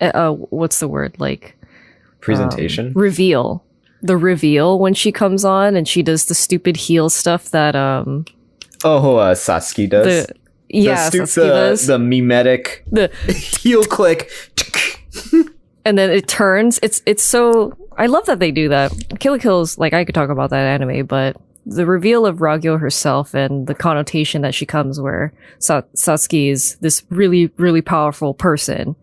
uh, 0.00 0.04
uh, 0.14 0.32
what's 0.32 0.80
the 0.80 0.88
word? 0.88 1.16
Like, 1.18 1.56
Presentation. 2.20 2.88
um, 2.88 2.92
reveal. 2.94 3.64
The 4.02 4.16
reveal 4.16 4.78
when 4.78 4.94
she 4.94 5.10
comes 5.10 5.44
on 5.44 5.74
and 5.76 5.88
she 5.88 6.02
does 6.02 6.26
the 6.26 6.34
stupid 6.34 6.76
heel 6.76 7.08
stuff 7.08 7.50
that, 7.50 7.74
um, 7.74 8.26
oh, 8.84 9.16
uh, 9.16 9.34
Satsuki 9.34 9.88
does. 9.88 10.26
the, 10.26 10.34
yeah, 10.68 11.08
the, 11.10 11.26
stu- 11.26 11.40
the, 11.40 11.46
does. 11.48 11.86
the 11.86 11.98
mimetic 11.98 12.84
the 12.90 13.08
heel 13.62 13.84
click. 13.84 14.30
and 15.84 15.96
then 15.96 16.10
it 16.10 16.28
turns. 16.28 16.78
It's 16.82 17.02
it's 17.06 17.22
so 17.22 17.76
I 17.96 18.06
love 18.06 18.26
that 18.26 18.40
they 18.40 18.50
do 18.50 18.68
that. 18.68 18.92
Kill 19.20 19.32
la 19.32 19.38
Kill's 19.38 19.78
like 19.78 19.92
I 19.92 20.04
could 20.04 20.14
talk 20.14 20.28
about 20.28 20.50
that 20.50 20.66
anime, 20.66 21.06
but 21.06 21.36
the 21.64 21.86
reveal 21.86 22.26
of 22.26 22.38
Ragyo 22.38 22.78
herself 22.78 23.34
and 23.34 23.66
the 23.66 23.74
connotation 23.74 24.42
that 24.42 24.54
she 24.54 24.66
comes 24.66 25.00
where 25.00 25.32
Sa- 25.58 25.82
Satsuki 25.94 26.50
is 26.50 26.76
this 26.76 27.04
really 27.10 27.50
really 27.56 27.82
powerful 27.82 28.34
person, 28.34 28.96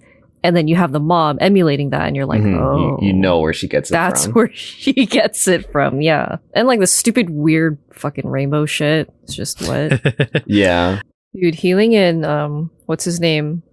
and 0.43 0.55
then 0.55 0.67
you 0.67 0.75
have 0.75 0.91
the 0.91 0.99
mom 0.99 1.37
emulating 1.41 1.89
that, 1.91 2.03
and 2.07 2.15
you're 2.15 2.25
like, 2.25 2.41
Mhm, 2.41 2.59
oh, 2.59 2.97
you, 3.01 3.07
you 3.07 3.13
know 3.13 3.39
where 3.39 3.53
she 3.53 3.67
gets 3.67 3.89
it 3.89 3.93
That's 3.93 4.25
from. 4.25 4.33
where 4.33 4.51
she 4.53 4.93
gets 5.05 5.47
it 5.47 5.71
from, 5.71 6.01
yeah. 6.01 6.37
And 6.53 6.67
like 6.67 6.79
the 6.79 6.87
stupid, 6.87 7.29
weird, 7.29 7.77
fucking 7.93 8.27
rainbow 8.27 8.65
shit. 8.65 9.11
It's 9.23 9.33
just 9.35 9.61
what, 9.67 10.01
yeah. 10.45 11.01
dude. 11.33 11.55
Hiling 11.55 11.93
in 11.93 12.25
um, 12.25 12.71
what's 12.85 13.03
his 13.05 13.19
name, 13.19 13.63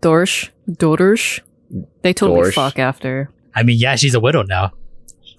Dorsh, 0.00 0.50
Dorsh. 0.70 1.40
They 2.02 2.12
totally 2.12 2.50
Dorsh. 2.50 2.54
fuck 2.54 2.78
after. 2.78 3.30
I 3.54 3.62
mean, 3.62 3.78
yeah, 3.78 3.96
she's 3.96 4.14
a 4.14 4.20
widow 4.20 4.42
now. 4.42 4.72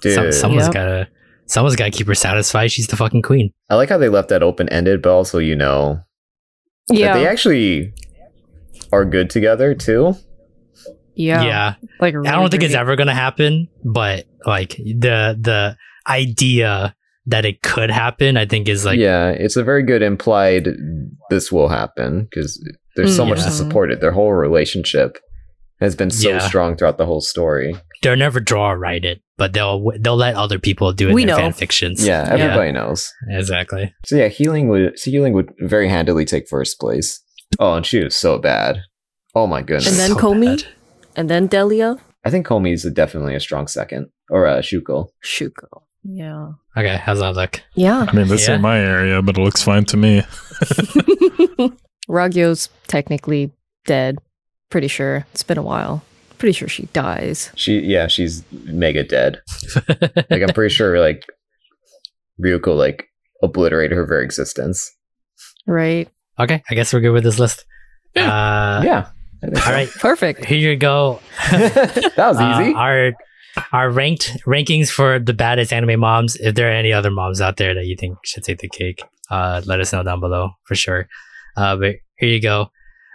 Dude. 0.01 0.13
Some, 0.13 0.31
someone's 0.31 0.65
Yep. 0.65 0.73
gotta, 0.73 1.07
someone's 1.45 1.75
gotta 1.75 1.91
keep 1.91 2.07
her 2.07 2.15
satisfied. 2.15 2.71
She's 2.71 2.87
the 2.87 2.95
fucking 2.97 3.21
queen. 3.21 3.51
I 3.69 3.75
like 3.75 3.89
how 3.89 3.97
they 3.97 4.09
left 4.09 4.29
that 4.29 4.43
open 4.43 4.67
ended, 4.69 5.01
but 5.01 5.11
also 5.11 5.39
you 5.39 5.55
know 5.55 6.01
Yeah, 6.89 7.13
they 7.13 7.27
actually 7.27 7.93
are 8.91 9.05
good 9.05 9.29
together 9.29 9.73
too. 9.75 10.15
Yeah, 11.19 11.43
yeah. 11.43 11.73
Like 11.99 12.15
I 12.15 12.31
don't 12.31 12.49
think 12.49 12.63
it's 12.63 12.73
ever 12.73 12.95
gonna 12.95 13.13
happen, 13.13 13.67
but 13.83 14.25
like 14.45 14.77
the 14.77 15.37
the 15.39 15.75
idea 16.07 16.95
that 17.25 17.45
it 17.45 17.61
could 17.61 17.91
happen, 17.91 18.37
I 18.37 18.45
think 18.45 18.67
is 18.69 18.85
like 18.85 18.97
yeah, 18.99 19.29
it's 19.29 19.55
a 19.57 19.63
very 19.63 19.83
good 19.83 20.01
implied 20.01 20.69
this 21.29 21.51
will 21.51 21.67
happen 21.67 22.23
because 22.23 22.57
there's 22.95 23.15
so 23.15 23.25
Mm, 23.25 23.29
much 23.29 23.43
to 23.43 23.51
support 23.51 23.91
it. 23.91 23.99
Their 24.01 24.11
whole 24.13 24.33
relationship 24.33 25.17
has 25.81 25.95
been 25.95 26.09
so 26.09 26.29
Yeah. 26.29 26.39
strong 26.39 26.75
throughout 26.75 26.97
the 26.97 27.05
whole 27.05 27.21
story. 27.21 27.75
they'll 28.01 28.15
never 28.15 28.39
draw 28.39 28.71
or 28.71 28.77
write 28.79 29.03
it, 29.03 29.21
but 29.37 29.51
they'll 29.51 29.91
they'll 29.99 30.15
let 30.15 30.35
other 30.35 30.57
people 30.57 30.93
do 30.93 31.09
it 31.09 31.13
We 31.13 31.23
in 31.23 31.27
know. 31.27 31.35
fan 31.35 31.51
fictions. 31.51 32.05
Yeah, 32.07 32.25
everybody 32.31 32.71
knows. 32.71 33.11
exactly. 33.27 33.93
So 34.05 34.15
yeah, 34.15 34.29
Hiling 34.29 34.69
would 34.69 34.97
so 34.97 35.11
Hiling 35.11 35.33
would 35.33 35.51
very 35.59 35.89
handily 35.89 36.23
take 36.23 36.47
first 36.47 36.79
place. 36.79 37.21
Oh, 37.59 37.73
and 37.73 37.85
she 37.85 38.01
was 38.03 38.15
so 38.15 38.37
bad. 38.37 38.79
Oh 39.35 39.47
my 39.47 39.61
goodness. 39.61 39.87
And 39.89 39.97
then 39.97 40.11
So 40.11 40.15
Komi? 40.15 40.65
Bad. 41.19 41.21
And 41.21 41.29
then 41.29 41.47
Delia, 41.47 41.97
I 42.25 42.29
think 42.29 42.45
Komi's 42.45 42.83
definitely 42.91 43.35
a 43.35 43.39
strong 43.39 43.67
second, 43.67 44.09
or 44.29 44.47
uh, 44.47 44.59
Shuko. 44.59 45.09
Shuko. 45.23 45.83
Yeah, 46.03 46.51
Okay, 46.77 46.95
how's 46.97 47.19
that 47.19 47.35
look? 47.35 47.61
yeah. 47.75 48.05
I 48.07 48.15
mean, 48.15 48.27
this 48.29 48.47
Yeah. 48.47 48.53
ain't 48.53 48.61
my 48.61 48.79
area, 48.79 49.21
but 49.21 49.37
it 49.37 49.41
looks 49.41 49.61
fine 49.61 49.83
to 49.85 49.97
me. 49.97 50.23
Ragyo's 52.09 52.69
technically 52.87 53.51
dead. 53.85 54.17
Pretty 54.69 54.87
sure 54.87 55.25
it's 55.33 55.43
been 55.43 55.57
a 55.57 55.61
while. 55.63 56.03
Pretty 56.37 56.53
sure 56.53 56.67
she 56.69 56.85
dies. 56.93 57.51
She, 57.55 57.79
yeah, 57.79 58.07
she's 58.07 58.43
mega 58.51 59.03
dead. 59.03 59.41
Like 60.29 60.41
I'm 60.43 60.53
pretty 60.53 60.73
sure, 60.73 60.99
like 60.99 61.25
Ryuko, 62.43 62.77
like 62.77 63.07
obliterated 63.43 63.95
her 63.97 64.05
very 64.05 64.23
existence. 64.23 64.89
Right. 65.67 66.07
okay, 66.39 66.63
I 66.69 66.75
guess 66.75 66.93
we're 66.93 67.01
good 67.01 67.11
with 67.11 67.23
this 67.23 67.39
list. 67.39 67.65
Uh, 68.15 68.81
yeah. 68.85 69.09
I 69.43 69.47
think. 69.47 69.67
All 69.67 69.73
right, 69.73 69.89
Perfect. 69.89 70.45
here 70.45 70.57
you 70.57 70.75
go. 70.75 71.19
that 71.51 72.15
was 72.17 72.37
Uh, 72.37 72.59
easy. 72.61 72.73
our 72.73 73.13
our 73.73 73.89
ranked 73.89 74.37
rankings 74.45 74.89
for 74.89 75.19
the 75.19 75.33
baddest 75.33 75.73
anime 75.73 75.99
moms. 75.99 76.35
If 76.37 76.55
there 76.55 76.69
are 76.69 76.73
any 76.73 76.93
other 76.93 77.11
moms 77.11 77.41
out 77.41 77.57
there 77.57 77.73
that 77.73 77.85
you 77.85 77.95
think 77.99 78.17
should 78.23 78.43
take 78.43 78.59
the 78.59 78.69
cake, 78.69 79.01
uh, 79.31 79.61
let 79.65 79.79
us 79.79 79.91
know 79.93 80.03
down 80.03 80.19
below 80.19 80.51
for 80.65 80.75
sure. 80.75 81.07
Uh, 81.57 81.75
but 81.75 81.95
here 82.17 82.29
you 82.29 82.41
go. 82.41 82.69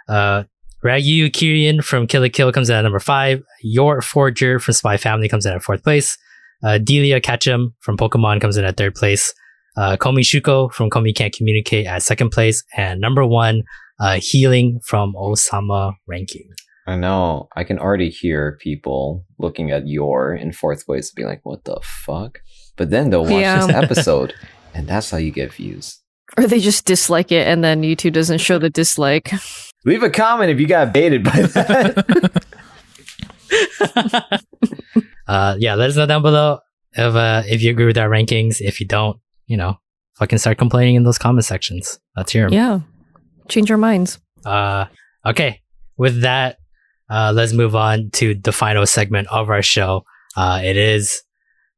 Uh, 0.07 0.43
Ragyo 0.83 1.31
Kiryuin 1.31 1.83
from 1.83 2.05
Kill 2.05 2.21
la 2.21 2.27
Kill 2.31 2.51
comes 2.51 2.69
in 2.69 2.75
at 2.75 2.81
number 2.81 2.99
five. 2.99 3.41
Yor 3.63 4.01
Forger 4.01 4.59
from 4.59 4.73
Spy 4.73 4.97
Family 4.97 5.27
comes 5.29 5.45
in 5.45 5.53
at 5.53 5.63
fourth 5.63 5.83
place. 5.83 6.17
Uh, 6.63 6.77
Delia 6.77 7.19
Ketchum 7.19 7.73
from 7.79 7.97
Pokemon 7.97 8.39
comes 8.41 8.57
in 8.57 8.65
at 8.65 8.77
third 8.77 8.93
place. 8.95 9.33
Uh, 9.77 9.97
Komi 9.97 10.19
Shuko 10.19 10.71
from 10.71 10.89
Komi 10.89 11.13
Can't 11.15 11.33
Communicate 11.33 11.85
at 11.87 12.03
second 12.03 12.29
place. 12.29 12.63
And 12.77 13.01
number 13.01 13.25
one, 13.25 13.63
uh, 13.99 14.19
Hiling 14.21 14.79
from 14.85 15.13
Osama 15.13 15.93
Ranking. 16.07 16.49
I 16.87 16.95
know. 16.95 17.47
I 17.55 17.63
can 17.63 17.79
already 17.79 18.09
hear 18.09 18.57
people 18.61 19.25
looking 19.39 19.71
at 19.71 19.87
Yor 19.87 20.35
in 20.35 20.51
fourth 20.51 20.85
place 20.85 21.09
and 21.09 21.15
be 21.15 21.23
like, 21.27 21.39
what 21.43 21.63
the 21.63 21.79
fuck? 21.83 22.39
But 22.77 22.89
then 22.91 23.09
they'll 23.09 23.23
watch 23.23 23.31
Yeah. 23.41 23.65
this 23.65 23.75
episode 23.83 24.33
and 24.73 24.87
that's 24.87 25.09
how 25.09 25.17
you 25.17 25.31
get 25.31 25.53
views. 25.53 25.99
Or 26.37 26.45
they 26.47 26.59
just 26.59 26.85
dislike 26.85 27.31
it 27.31 27.47
and 27.47 27.63
then 27.63 27.81
YouTube 27.81 28.13
doesn't 28.13 28.39
show 28.39 28.59
the 28.59 28.69
dislike. 28.69 29.31
Leave 29.85 30.03
a 30.03 30.09
comment 30.09 30.51
if 30.51 30.59
you 30.59 30.67
got 30.67 30.93
baited 30.93 31.23
by 31.23 31.41
that. 31.43 32.43
uh, 35.27 35.55
yeah, 35.59 35.75
let 35.75 35.89
us 35.89 35.95
know 35.95 36.05
down 36.05 36.21
below 36.21 36.59
if, 36.93 37.15
uh, 37.15 37.43
if 37.45 37.61
you 37.61 37.71
agree 37.71 37.85
with 37.85 37.97
our 37.97 38.09
rankings. 38.09 38.57
If 38.61 38.79
you 38.79 38.87
don't, 38.87 39.19
you 39.47 39.57
know, 39.57 39.77
fucking 40.17 40.39
start 40.39 40.57
complaining 40.57 40.95
in 40.95 41.03
those 41.03 41.17
comment 41.17 41.45
sections. 41.45 41.99
Let's 42.15 42.31
hear 42.31 42.45
'em. 42.47 42.53
Yeah. 42.53 42.79
Change 43.47 43.71
our 43.71 43.77
minds. 43.77 44.19
Uh, 44.45 44.85
okay. 45.25 45.61
With 45.97 46.21
that, 46.21 46.57
uh, 47.09 47.31
let's 47.35 47.53
move 47.53 47.75
on 47.75 48.09
to 48.11 48.35
the 48.35 48.51
final 48.51 48.85
segment 48.85 49.27
of 49.29 49.49
our 49.49 49.61
show. 49.61 50.03
Uh, 50.35 50.61
it 50.63 50.77
is 50.77 51.23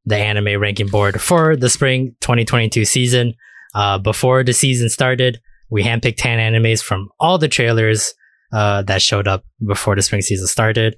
the 0.06 0.18
anime 0.18 0.60
ranking 0.60 0.88
board 0.88 1.22
for 1.22 1.56
the 1.56 1.70
spring 1.70 2.16
2022 2.22 2.86
season. 2.86 3.34
Uh, 3.76 3.98
before 3.98 4.44
the 4.44 4.54
season 4.54 4.90
started, 4.90 5.40
we 5.70 5.84
handpicked 5.84 6.18
10 6.18 6.40
animes 6.40 6.82
from 6.82 7.10
all 7.20 7.38
the 7.38 7.50
trailers, 7.50 8.14
uh, 8.54 8.82
that 8.84 9.02
showed 9.02 9.28
up 9.28 9.44
before 9.66 9.96
the 9.96 10.02
spring 10.02 10.22
season 10.22 10.48
started. 10.48 10.96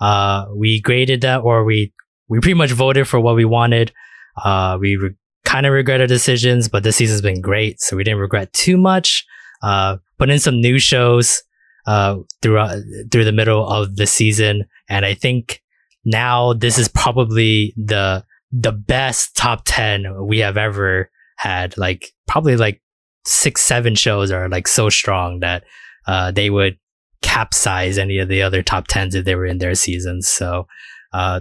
Uh, 0.00 0.46
we 0.54 0.80
graded 0.80 1.22
that 1.22 1.38
or 1.38 1.64
we, 1.64 1.92
we 2.28 2.38
pretty 2.40 2.54
much 2.54 2.70
voted 2.70 3.08
for 3.08 3.18
what 3.18 3.34
we 3.34 3.44
wanted. 3.44 3.92
Uh, 4.36 4.76
we 4.78 4.96
re- 4.96 5.14
kind 5.44 5.66
of 5.66 5.72
regret 5.72 6.00
our 6.00 6.06
decisions, 6.06 6.68
but 6.68 6.82
this 6.82 6.96
season's 6.96 7.22
been 7.22 7.40
great. 7.40 7.80
So 7.80 7.96
we 7.96 8.04
didn't 8.04 8.20
regret 8.20 8.52
too 8.52 8.76
much. 8.76 9.24
Uh, 9.62 9.98
put 10.18 10.30
in 10.30 10.38
some 10.38 10.60
new 10.60 10.78
shows, 10.78 11.42
uh, 11.86 12.16
throughout, 12.42 12.76
through 13.10 13.24
the 13.24 13.32
middle 13.32 13.68
of 13.68 13.96
the 13.96 14.06
season. 14.06 14.64
And 14.88 15.04
I 15.04 15.14
think 15.14 15.62
now 16.04 16.52
this 16.52 16.78
is 16.78 16.88
probably 16.88 17.74
the, 17.76 18.24
the 18.52 18.72
best 18.72 19.36
top 19.36 19.62
10 19.64 20.26
we 20.26 20.38
have 20.38 20.56
ever 20.56 21.10
had. 21.36 21.76
Like 21.78 22.12
probably 22.26 22.56
like 22.56 22.82
six, 23.24 23.62
seven 23.62 23.94
shows 23.94 24.30
are 24.30 24.48
like 24.48 24.68
so 24.68 24.88
strong 24.88 25.40
that, 25.40 25.64
uh, 26.06 26.30
they 26.30 26.50
would 26.50 26.78
capsize 27.22 27.98
any 27.98 28.18
of 28.18 28.28
the 28.28 28.42
other 28.42 28.62
top 28.62 28.88
10s 28.88 29.14
if 29.14 29.24
they 29.24 29.34
were 29.34 29.46
in 29.46 29.58
their 29.58 29.74
seasons. 29.74 30.26
So, 30.26 30.66
uh, 31.12 31.40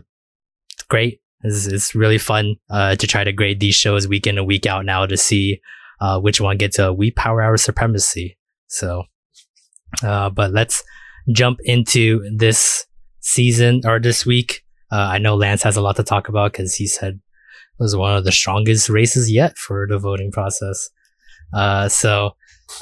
great. 0.89 1.22
It's, 1.43 1.67
it's 1.67 1.95
really 1.95 2.17
fun, 2.17 2.57
uh, 2.70 2.95
to 2.95 3.07
try 3.07 3.24
to 3.24 3.32
grade 3.32 3.59
these 3.59 3.76
shows 3.76 4.07
week 4.07 4.28
in 4.28 4.38
and 4.38 4.45
week 4.45 4.65
out 4.65 4.86
now 4.86 5.05
to 5.05 5.15
see, 5.15 5.61
uh, 6.02 6.20
which 6.20 6.41
one 6.41 6.58
gets 6.58 6.80
a 6.80 6.93
we 6.93 7.12
power 7.12 7.41
hour 7.41 7.58
supremacy. 7.58 8.38
So, 8.68 9.04
uh, 10.04 10.30
but 10.30 10.52
let's 10.52 10.84
jump 11.32 11.60
into 11.64 12.28
this 12.36 12.86
season 13.20 13.82
or 13.86 14.00
this 14.00 14.26
week. 14.26 14.64
Uh, 14.91 15.10
I 15.12 15.18
know 15.18 15.36
Lance 15.36 15.64
has 15.64 15.78
a 15.78 15.82
lot 15.82 15.95
to 15.97 16.04
talk 16.04 16.30
about 16.30 16.52
because 16.52 16.76
he 16.76 16.88
said 16.88 17.14
it 17.14 17.84
was 17.84 17.95
one 17.95 18.16
of 18.16 18.26
the 18.26 18.32
strongest 18.32 18.89
races 18.89 19.32
yet 19.32 19.58
for 19.58 19.88
the 19.88 19.97
voting 19.97 20.32
process. 20.32 20.89
Uh, 21.54 21.89
so, 21.89 22.32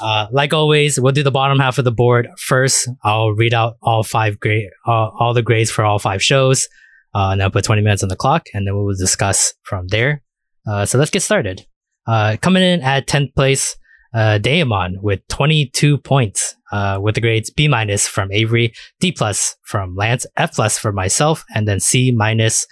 uh, 0.00 0.26
like 0.30 0.52
always, 0.52 1.00
we'll 1.00 1.12
do 1.12 1.22
the 1.22 1.30
bottom 1.30 1.58
half 1.58 1.78
of 1.78 1.84
the 1.84 1.92
board 1.92 2.28
first. 2.38 2.88
I'll 3.02 3.30
read 3.30 3.54
out 3.54 3.76
all 3.82 4.02
five 4.02 4.36
uh, 4.44 4.60
all 4.86 5.34
the 5.34 5.42
grades 5.42 5.70
for 5.70 5.84
all 5.84 5.98
five 5.98 6.22
shows, 6.22 6.68
uh, 7.14 7.30
and 7.30 7.42
I'll 7.42 7.50
put 7.50 7.64
20 7.64 7.82
minutes 7.82 8.02
on 8.02 8.08
the 8.08 8.16
clock, 8.16 8.46
and 8.52 8.66
then 8.66 8.76
we 8.76 8.82
will 8.82 8.94
discuss 8.94 9.54
from 9.62 9.88
there. 9.88 10.22
Uh, 10.66 10.84
so 10.84 10.98
let's 10.98 11.10
get 11.10 11.22
started. 11.22 11.66
Uh, 12.08 12.38
coming 12.40 12.62
in 12.62 12.80
at 12.80 13.06
10th 13.06 13.34
place, 13.34 13.76
uh, 14.14 14.38
Deaimon 14.40 15.02
with 15.02 15.20
22 15.28 15.98
points, 15.98 16.56
uh, 16.72 16.98
with 17.00 17.14
the 17.14 17.20
grades 17.20 17.50
B 17.50 17.68
minus 17.68 18.08
from 18.08 18.32
Avery, 18.32 18.72
D 18.98 19.12
plus 19.12 19.56
from 19.62 19.94
Lance, 19.94 20.26
F 20.36 20.54
plus 20.54 20.78
for 20.78 20.90
myself, 20.90 21.44
and 21.54 21.68
then 21.68 21.80
C 21.80 22.10
minus 22.10 22.66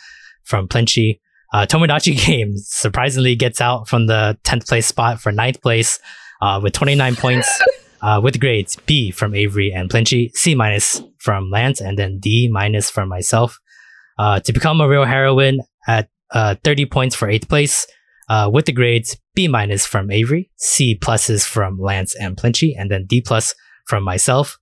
from 0.44 0.66
Plinchi. 0.66 1.20
Uh, 1.52 1.66
Tomodachi 1.66 2.16
Game 2.26 2.56
surprisingly 2.56 3.36
gets 3.36 3.60
out 3.60 3.88
from 3.88 4.06
the 4.06 4.38
10th 4.44 4.66
place 4.66 4.86
spot 4.86 5.20
for 5.20 5.32
9th 5.32 5.60
place, 5.60 5.98
uh, 6.40 6.58
with 6.62 6.72
29 6.72 7.16
points, 7.16 7.62
uh, 8.00 8.20
with 8.22 8.40
grades 8.40 8.76
B 8.86 9.10
from 9.10 9.34
Avery 9.34 9.70
and 9.70 9.90
Plinchi, 9.90 10.30
C 10.34 10.54
minus 10.54 11.02
from 11.18 11.50
Lance, 11.50 11.80
and 11.80 11.98
then 11.98 12.18
D 12.18 12.48
minus 12.50 12.90
from 12.90 13.10
myself. 13.10 13.58
Uh, 14.18 14.40
to 14.40 14.52
become 14.54 14.80
a 14.80 14.88
real 14.88 15.04
heroine 15.04 15.60
at, 15.86 16.08
uh, 16.30 16.54
30 16.64 16.86
points 16.86 17.14
for 17.14 17.28
8th 17.28 17.50
place, 17.50 17.86
uh, 18.28 18.50
with 18.52 18.66
the 18.66 18.72
grades 18.72 19.16
B 19.34 19.48
minus 19.48 19.86
from 19.86 20.10
Avery, 20.10 20.50
C 20.56 20.98
pluses 20.98 21.46
from 21.46 21.78
Lance 21.78 22.14
and 22.16 22.36
Plinchi, 22.36 22.72
and 22.76 22.90
then 22.90 23.06
D 23.06 23.20
plus 23.20 23.54
from 23.86 24.02
myself. 24.02 24.58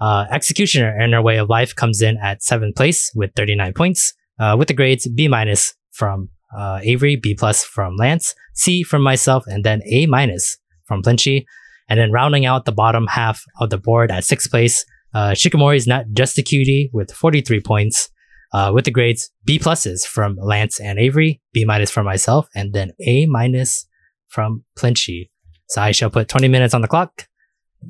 Uh, 0.00 0.26
Executioner 0.30 0.98
Inner 1.00 1.22
Way 1.22 1.38
of 1.38 1.48
Life 1.48 1.74
comes 1.74 2.02
in 2.02 2.18
at 2.18 2.42
seventh 2.42 2.76
place 2.76 3.10
with 3.14 3.30
39 3.34 3.72
points, 3.72 4.12
uh, 4.38 4.56
with 4.58 4.68
the 4.68 4.74
grades 4.74 5.08
B 5.08 5.28
minus 5.28 5.74
from 5.92 6.28
uh, 6.56 6.80
Avery, 6.82 7.16
B 7.16 7.34
plus 7.34 7.64
from 7.64 7.96
Lance, 7.96 8.34
C 8.54 8.82
from 8.82 9.02
myself, 9.02 9.44
and 9.46 9.64
then 9.64 9.82
A 9.86 10.06
minus 10.06 10.58
from 10.84 11.02
Plinchi. 11.02 11.44
And 11.88 12.00
then 12.00 12.10
rounding 12.10 12.44
out 12.44 12.64
the 12.64 12.72
bottom 12.72 13.06
half 13.06 13.42
of 13.60 13.70
the 13.70 13.78
board 13.78 14.10
at 14.10 14.24
sixth 14.24 14.50
place, 14.50 14.84
uh, 15.14 15.30
Shikamori's 15.30 15.86
Not 15.86 16.06
Just 16.12 16.36
a 16.36 16.42
Cutie 16.42 16.90
with 16.92 17.12
43 17.12 17.60
points, 17.60 18.10
uh, 18.52 18.70
with 18.74 18.84
the 18.84 18.90
grades 18.90 19.30
B 19.44 19.58
pluses 19.58 20.04
from 20.04 20.36
Lance 20.36 20.80
and 20.80 20.98
Avery, 20.98 21.40
B 21.52 21.64
minus 21.64 21.90
from 21.90 22.04
myself, 22.04 22.48
and 22.54 22.72
then 22.72 22.92
A 23.00 23.26
minus 23.26 23.86
from 24.28 24.64
Plinchi. 24.78 25.30
So 25.68 25.82
I 25.82 25.92
shall 25.92 26.10
put 26.10 26.28
20 26.28 26.48
minutes 26.48 26.74
on 26.74 26.80
the 26.80 26.88
clock 26.88 27.26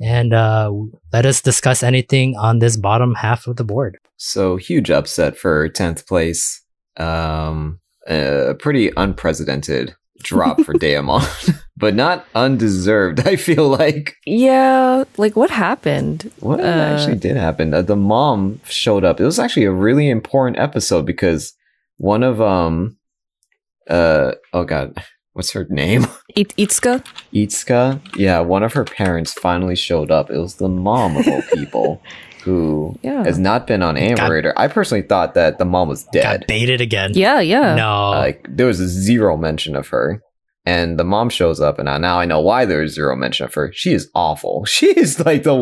and 0.01 0.33
uh, 0.33 0.71
let 1.13 1.25
us 1.25 1.41
discuss 1.41 1.83
anything 1.83 2.35
on 2.37 2.59
this 2.59 2.77
bottom 2.77 3.15
half 3.15 3.47
of 3.47 3.55
the 3.55 3.63
board. 3.63 3.97
so 4.17 4.57
huge 4.57 4.89
upset 4.91 5.37
for 5.37 5.69
10th 5.69 6.07
place. 6.07 6.61
Um, 6.97 7.79
a 8.07 8.55
pretty 8.57 8.91
unprecedented 8.97 9.95
drop 10.23 10.61
for 10.61 10.73
Deaimon, 10.83 11.23
but 11.77 11.95
not 11.95 12.25
undeserved. 12.35 13.27
I 13.27 13.35
feel 13.35 13.69
like 13.69 14.15
Yeah, 14.25 15.03
like 15.17 15.35
what 15.35 15.49
happened? 15.49 16.31
what 16.39 16.59
Uh, 16.59 16.63
actually 16.63 17.17
did 17.17 17.37
happen. 17.37 17.73
Uh, 17.73 17.81
the 17.81 17.95
mom 17.95 18.59
showed 18.67 19.03
up. 19.03 19.19
It 19.19 19.25
was 19.25 19.39
actually 19.39 19.65
a 19.65 19.71
really 19.71 20.09
important 20.09 20.57
episode 20.59 21.05
because 21.05 21.53
one 21.97 22.23
of 22.23 22.41
um, 22.41 22.97
uh, 23.89 24.33
oh 24.53 24.63
god, 24.65 24.93
what's 25.33 25.51
her 25.51 25.65
name? 25.69 26.05
It- 26.35 26.55
Itsuka? 26.57 27.03
Itsuka. 27.33 27.99
Yeah, 28.17 28.39
one 28.41 28.63
of 28.63 28.73
her 28.73 28.83
parents 28.83 29.33
finally 29.33 29.75
showed 29.75 30.11
up. 30.11 30.29
It 30.29 30.37
was 30.39 30.55
the 30.55 30.69
mom 30.69 31.17
of 31.17 31.27
all 31.27 31.41
people. 31.53 32.01
Who 32.47 32.95
Yeah. 33.03 33.23
has 33.23 33.37
not 33.37 33.67
been 33.67 33.83
on 33.83 33.95
Amberator. 33.95 34.53
I 34.57 34.67
personally 34.67 35.01
thought 35.03 35.33
that 35.35 35.57
the 35.57 35.65
mom 35.65 35.87
was 35.89 36.03
dead. 36.13 36.23
Got 36.41 36.47
baited 36.47 36.81
again. 36.81 37.11
Yeah, 37.13 37.39
yeah. 37.41 37.75
No. 37.75 38.11
like 38.11 38.45
there 38.49 38.67
was 38.67 38.79
a 38.79 38.87
zero 38.87 39.35
mention 39.37 39.75
of 39.75 39.87
her 39.89 40.21
and 40.65 40.97
the 40.99 41.03
mom 41.03 41.29
shows 41.29 41.59
up 41.61 41.79
and 41.79 41.85
now 42.01 42.19
i 42.19 42.25
know 42.25 42.41
why 42.41 42.65
there's 42.65 42.95
zero 42.95 43.15
mention 43.15 43.45
of 43.45 43.53
her 43.53 43.71
she 43.73 43.93
is 43.93 44.09
awful 44.13 44.65
she 44.75 44.87
is 44.87 45.17
like 45.25 45.43
the 45.43 45.55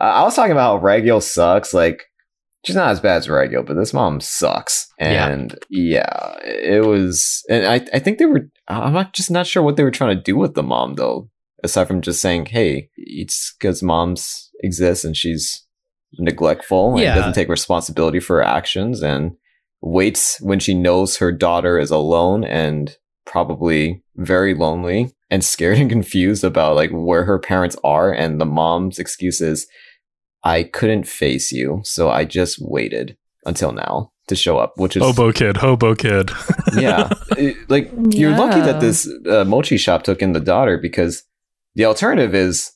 uh, 0.00 0.02
i 0.02 0.22
was 0.22 0.34
talking 0.34 0.50
about 0.52 0.80
how 0.80 0.84
Ragyo 0.84 1.22
sucks 1.22 1.72
like 1.72 2.02
she's 2.66 2.74
not 2.74 2.90
as 2.90 2.98
bad 3.00 3.18
as 3.18 3.28
Ragyo 3.28 3.64
but 3.64 3.74
this 3.74 3.94
mom 3.94 4.20
sucks 4.20 4.88
Yeah. 4.98 5.28
and 5.28 5.56
yeah, 5.70 6.38
it 6.42 6.84
was 6.84 7.42
and 7.48 7.66
i 7.66 7.76
i 7.94 7.98
think 8.00 8.18
they 8.18 8.26
were 8.26 8.48
i'm 8.68 8.92
not 8.92 9.12
just 9.12 9.30
not 9.30 9.46
sure 9.46 9.62
what 9.62 9.76
they 9.76 9.84
were 9.84 9.90
trying 9.98 10.16
to 10.16 10.22
do 10.22 10.36
with 10.36 10.54
the 10.54 10.62
mom 10.64 10.94
though 10.96 11.28
aside 11.62 11.86
from 11.86 12.00
just 12.00 12.20
saying 12.20 12.46
hey 12.46 12.88
it's 12.96 13.54
because 13.58 13.80
moms 13.82 14.50
exist 14.60 15.04
and 15.04 15.16
she's 15.16 15.61
neglectful 16.18 16.92
and 16.92 17.00
Yeah. 17.02 17.14
doesn't 17.14 17.34
take 17.34 17.48
responsibility 17.48 18.20
for 18.20 18.36
her 18.36 18.42
actions 18.44 19.02
and 19.02 19.32
waits 19.80 20.40
when 20.40 20.58
she 20.58 20.74
knows 20.74 21.16
her 21.16 21.32
daughter 21.32 21.78
is 21.78 21.90
alone 21.90 22.44
and 22.44 22.96
probably 23.26 24.02
very 24.16 24.54
lonely 24.54 25.10
and 25.30 25.44
scared 25.44 25.78
and 25.82 25.90
confused 25.90 26.44
about 26.44 26.76
like 26.76 26.90
where 26.92 27.24
her 27.24 27.38
parents 27.38 27.76
are 27.84 28.12
and 28.12 28.40
the 28.40 28.46
mom's 28.46 28.98
excuse 28.98 29.40
is 29.40 29.66
I 30.44 30.64
couldn't 30.64 31.06
face 31.06 31.52
you 31.52 31.80
so 31.84 32.10
I 32.10 32.24
just 32.24 32.58
waited 32.60 33.16
until 33.46 33.72
now 33.72 34.10
to 34.28 34.36
show 34.36 34.58
up 34.58 34.74
which 34.76 34.96
is 34.96 35.02
Hobo 35.02 35.32
kid, 35.32 35.56
hobo 35.56 35.94
kid. 35.94 36.30
yeah 36.78 37.10
It- 37.36 37.56
like 37.68 37.90
you're 38.10 38.36
lucky 38.36 38.60
that 38.60 38.80
this 38.80 39.08
uh, 39.28 39.44
mochi 39.44 39.76
shop 39.76 40.02
took 40.04 40.20
in 40.22 40.32
the 40.32 40.40
daughter 40.40 40.78
because 40.78 41.24
the 41.74 41.84
alternative 41.86 42.34
is 42.34 42.72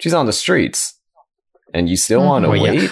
she's 0.00 0.14
on 0.14 0.26
the 0.26 0.32
streets 0.32 0.93
and 1.74 1.88
you 1.88 1.96
still 1.96 2.24
want 2.24 2.44
to 2.44 2.50
Well, 2.50 2.64
yeah. 2.74 2.80
wait 2.80 2.90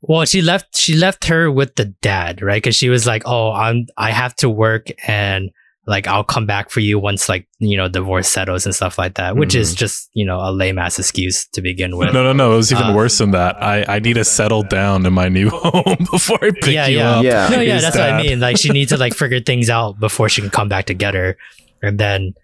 Well, 0.00 0.24
she 0.24 0.42
left. 0.42 0.76
She 0.76 0.96
left 0.96 1.26
her 1.26 1.50
with 1.50 1.76
the 1.76 1.84
dad, 2.02 2.42
right? 2.42 2.60
Because 2.60 2.74
she 2.74 2.88
was 2.88 3.06
like, 3.06 3.22
"Oh, 3.24 3.52
I'm. 3.52 3.86
I 3.96 4.10
have 4.10 4.34
to 4.36 4.50
work, 4.50 4.88
and 5.06 5.50
like 5.86 6.06
I'll 6.06 6.24
come 6.24 6.46
back 6.46 6.70
for 6.70 6.78
you 6.80 6.98
once 6.98 7.28
like 7.28 7.48
you 7.58 7.76
know 7.76 7.88
divorce 7.88 8.28
settles 8.28 8.66
and 8.66 8.74
stuff 8.74 8.98
like 8.98 9.14
that, 9.14 9.36
which 9.36 9.54
is 9.54 9.70
mm-hmm. 9.70 9.78
just 9.78 10.10
you 10.12 10.24
know 10.24 10.38
a 10.38 10.52
lame 10.52 10.78
ass 10.78 10.98
excuse 10.98 11.46
to 11.48 11.62
begin 11.62 11.96
with. 11.96 12.12
No, 12.12 12.22
no, 12.22 12.32
no. 12.32 12.52
It 12.52 12.56
was 12.56 12.72
even 12.72 12.84
Uh, 12.84 12.94
worse 12.94 13.18
than 13.18 13.32
that. 13.32 13.60
I, 13.62 13.84
I 13.88 13.98
need 13.98 14.14
to 14.14 14.24
settle 14.24 14.62
down 14.62 15.04
in 15.06 15.12
my 15.12 15.28
new 15.28 15.50
home 15.52 16.06
before 16.10 16.38
I 16.42 16.50
pick 16.50 16.74
Yeah, 16.74 16.86
you 16.86 16.98
yeah. 16.98 17.10
up. 17.10 17.24
Yeah. 17.24 17.48
No, 17.48 17.60
yeah, 17.60 17.74
His 17.74 17.82
that's 17.82 17.96
what 17.96 18.10
I 18.10 18.22
mean. 18.22 18.38
Like 18.38 18.58
she 18.58 18.70
needs 18.70 18.90
to 18.90 18.96
like 18.96 19.14
figure 19.14 19.40
things 19.40 19.68
out 19.68 19.98
before 19.98 20.28
she 20.28 20.40
can 20.40 20.50
come 20.50 20.68
back 20.68 20.86
together. 20.86 21.36
And 21.82 21.98
then 21.98 22.34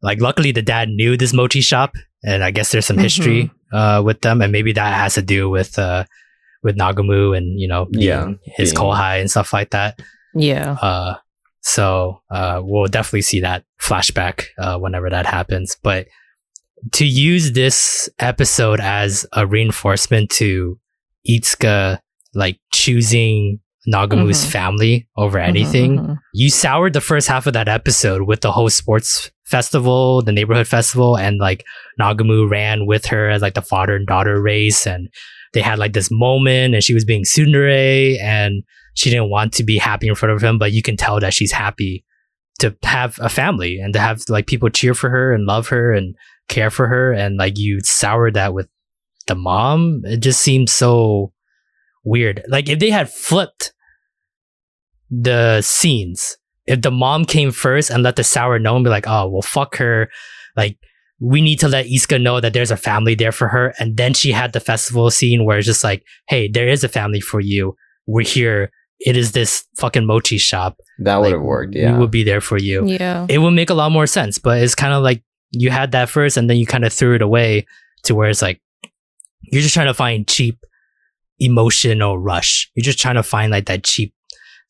like 0.00 0.20
luckily 0.20 0.52
the 0.52 0.62
dad 0.62 0.88
knew 0.88 1.16
this 1.16 1.34
mochi 1.34 1.60
shop 1.60 1.94
and 2.24 2.42
I 2.42 2.50
guess 2.50 2.72
there's 2.72 2.86
some 2.86 2.98
history 2.98 3.44
mm-hmm. 3.44 3.55
Uh 3.72 4.02
with 4.04 4.20
them 4.20 4.40
and 4.42 4.52
maybe 4.52 4.72
that 4.72 4.94
has 4.94 5.14
to 5.14 5.22
do 5.22 5.48
with 5.50 5.78
uh 5.78 6.04
with 6.62 6.76
Nagomu 6.76 7.36
and 7.36 7.58
you 7.60 7.68
know 7.68 7.86
Yeah, 7.90 8.32
his 8.44 8.72
being- 8.72 8.82
kohai 8.82 9.20
and 9.20 9.30
stuff 9.30 9.52
like 9.52 9.70
that. 9.70 10.00
Yeah. 10.34 10.72
Uh 10.80 11.16
so 11.62 12.20
uh 12.30 12.60
we'll 12.62 12.86
definitely 12.86 13.22
see 13.22 13.40
that 13.40 13.64
flashback 13.80 14.44
uh 14.58 14.78
whenever 14.78 15.10
that 15.10 15.26
happens. 15.26 15.76
But 15.82 16.06
to 16.92 17.04
use 17.06 17.52
this 17.52 18.08
episode 18.18 18.80
as 18.80 19.26
a 19.32 19.46
reinforcement 19.46 20.30
to 20.30 20.78
Itsuka 21.28 21.98
like 22.34 22.58
choosing 22.72 23.60
Nagomu's 23.88 24.44
Mhm. 24.44 24.50
family 24.50 25.08
over 25.16 25.38
anything. 25.38 25.96
Mhm, 25.98 26.06
mhm. 26.06 26.18
You 26.34 26.50
soured 26.50 26.92
the 26.92 27.00
first 27.00 27.28
half 27.28 27.46
of 27.46 27.52
that 27.54 27.68
episode 27.68 28.22
with 28.22 28.40
the 28.42 28.52
whole 28.52 28.68
sports 28.70 29.30
festival, 29.46 30.22
the 30.22 30.32
neighborhood 30.32 30.68
festival, 30.68 31.16
and 31.16 31.38
like 31.38 31.64
Nagomu 32.00 32.50
ran 32.50 32.86
with 32.86 33.06
her 33.06 33.30
as 33.30 33.42
like 33.42 33.54
the 33.54 33.62
father 33.62 33.96
and 33.96 34.06
daughter 34.06 34.40
race, 34.40 34.86
and 34.86 35.08
they 35.52 35.62
had 35.62 35.78
like 35.78 35.92
this 35.92 36.10
moment, 36.10 36.74
and 36.74 36.82
she 36.82 36.94
was 36.94 37.04
being 37.04 37.24
tsundere, 37.24 38.20
and 38.20 38.62
she 38.94 39.10
didn't 39.10 39.30
want 39.30 39.52
to 39.54 39.64
be 39.64 39.78
happy 39.78 40.08
in 40.08 40.14
front 40.14 40.34
of 40.34 40.42
him, 40.42 40.58
but 40.58 40.72
you 40.72 40.82
can 40.82 40.96
tell 40.96 41.20
that 41.20 41.34
she's 41.34 41.52
happy 41.52 42.04
to 42.58 42.74
have 42.82 43.18
a 43.20 43.28
family 43.28 43.78
and 43.78 43.92
to 43.92 44.00
have 44.00 44.22
like 44.28 44.46
people 44.46 44.70
cheer 44.70 44.94
for 44.94 45.10
her 45.10 45.34
and 45.34 45.44
love 45.44 45.68
her 45.68 45.92
and 45.92 46.14
care 46.48 46.70
for 46.70 46.86
her, 46.86 47.12
and 47.12 47.36
like 47.36 47.58
you 47.58 47.80
soured 47.80 48.34
that 48.34 48.54
with 48.54 48.68
the 49.26 49.34
mom. 49.34 50.02
It 50.04 50.18
just 50.18 50.40
seems 50.40 50.72
so 50.72 51.32
weird. 52.04 52.42
Like 52.48 52.68
if 52.68 52.78
they 52.78 52.90
had 52.90 53.10
flipped 53.10 53.72
the 55.10 55.62
scenes. 55.62 56.36
If 56.66 56.82
the 56.82 56.90
mom 56.90 57.24
came 57.24 57.50
first 57.52 57.90
and 57.90 58.02
let 58.02 58.16
the 58.16 58.24
sour 58.24 58.58
know 58.58 58.76
and 58.76 58.84
be 58.84 58.90
like, 58.90 59.06
oh, 59.06 59.28
well, 59.28 59.42
fuck 59.42 59.76
her. 59.76 60.10
Like, 60.56 60.78
we 61.20 61.40
need 61.40 61.60
to 61.60 61.68
let 61.68 61.86
Iska 61.86 62.20
know 62.20 62.40
that 62.40 62.52
there's 62.52 62.70
a 62.70 62.76
family 62.76 63.14
there 63.14 63.32
for 63.32 63.48
her. 63.48 63.72
And 63.78 63.96
then 63.96 64.14
she 64.14 64.32
had 64.32 64.52
the 64.52 64.60
festival 64.60 65.10
scene 65.10 65.44
where 65.44 65.58
it's 65.58 65.66
just 65.66 65.84
like, 65.84 66.02
hey, 66.28 66.48
there 66.48 66.68
is 66.68 66.84
a 66.84 66.88
family 66.88 67.20
for 67.20 67.40
you. 67.40 67.74
We're 68.06 68.24
here. 68.24 68.70
It 69.00 69.16
is 69.16 69.32
this 69.32 69.64
fucking 69.78 70.06
mochi 70.06 70.38
shop. 70.38 70.76
That 70.98 71.16
would 71.16 71.26
Like, 71.26 71.34
have 71.34 71.42
worked. 71.42 71.74
Yeah. 71.74 71.92
We 71.92 71.98
will 71.98 72.08
be 72.08 72.24
there 72.24 72.40
for 72.40 72.58
you. 72.58 72.86
Yeah. 72.86 73.26
It 73.28 73.38
would 73.38 73.52
make 73.52 73.70
a 73.70 73.74
lot 73.74 73.92
more 73.92 74.06
sense, 74.06 74.38
but 74.38 74.60
it's 74.62 74.74
kind 74.74 74.92
of 74.92 75.02
like 75.02 75.22
you 75.52 75.70
had 75.70 75.92
that 75.92 76.08
first 76.08 76.36
and 76.36 76.50
then 76.50 76.56
you 76.56 76.66
kind 76.66 76.84
of 76.84 76.92
threw 76.92 77.14
it 77.14 77.22
away 77.22 77.66
to 78.04 78.14
where 78.14 78.28
it's 78.28 78.42
like, 78.42 78.60
you're 79.52 79.62
just 79.62 79.74
trying 79.74 79.86
to 79.86 79.94
find 79.94 80.26
cheap 80.26 80.58
emotional 81.38 82.18
rush. 82.18 82.70
You're 82.74 82.84
just 82.84 82.98
trying 82.98 83.14
to 83.16 83.22
find 83.22 83.52
like 83.52 83.66
that 83.66 83.84
cheap 83.84 84.14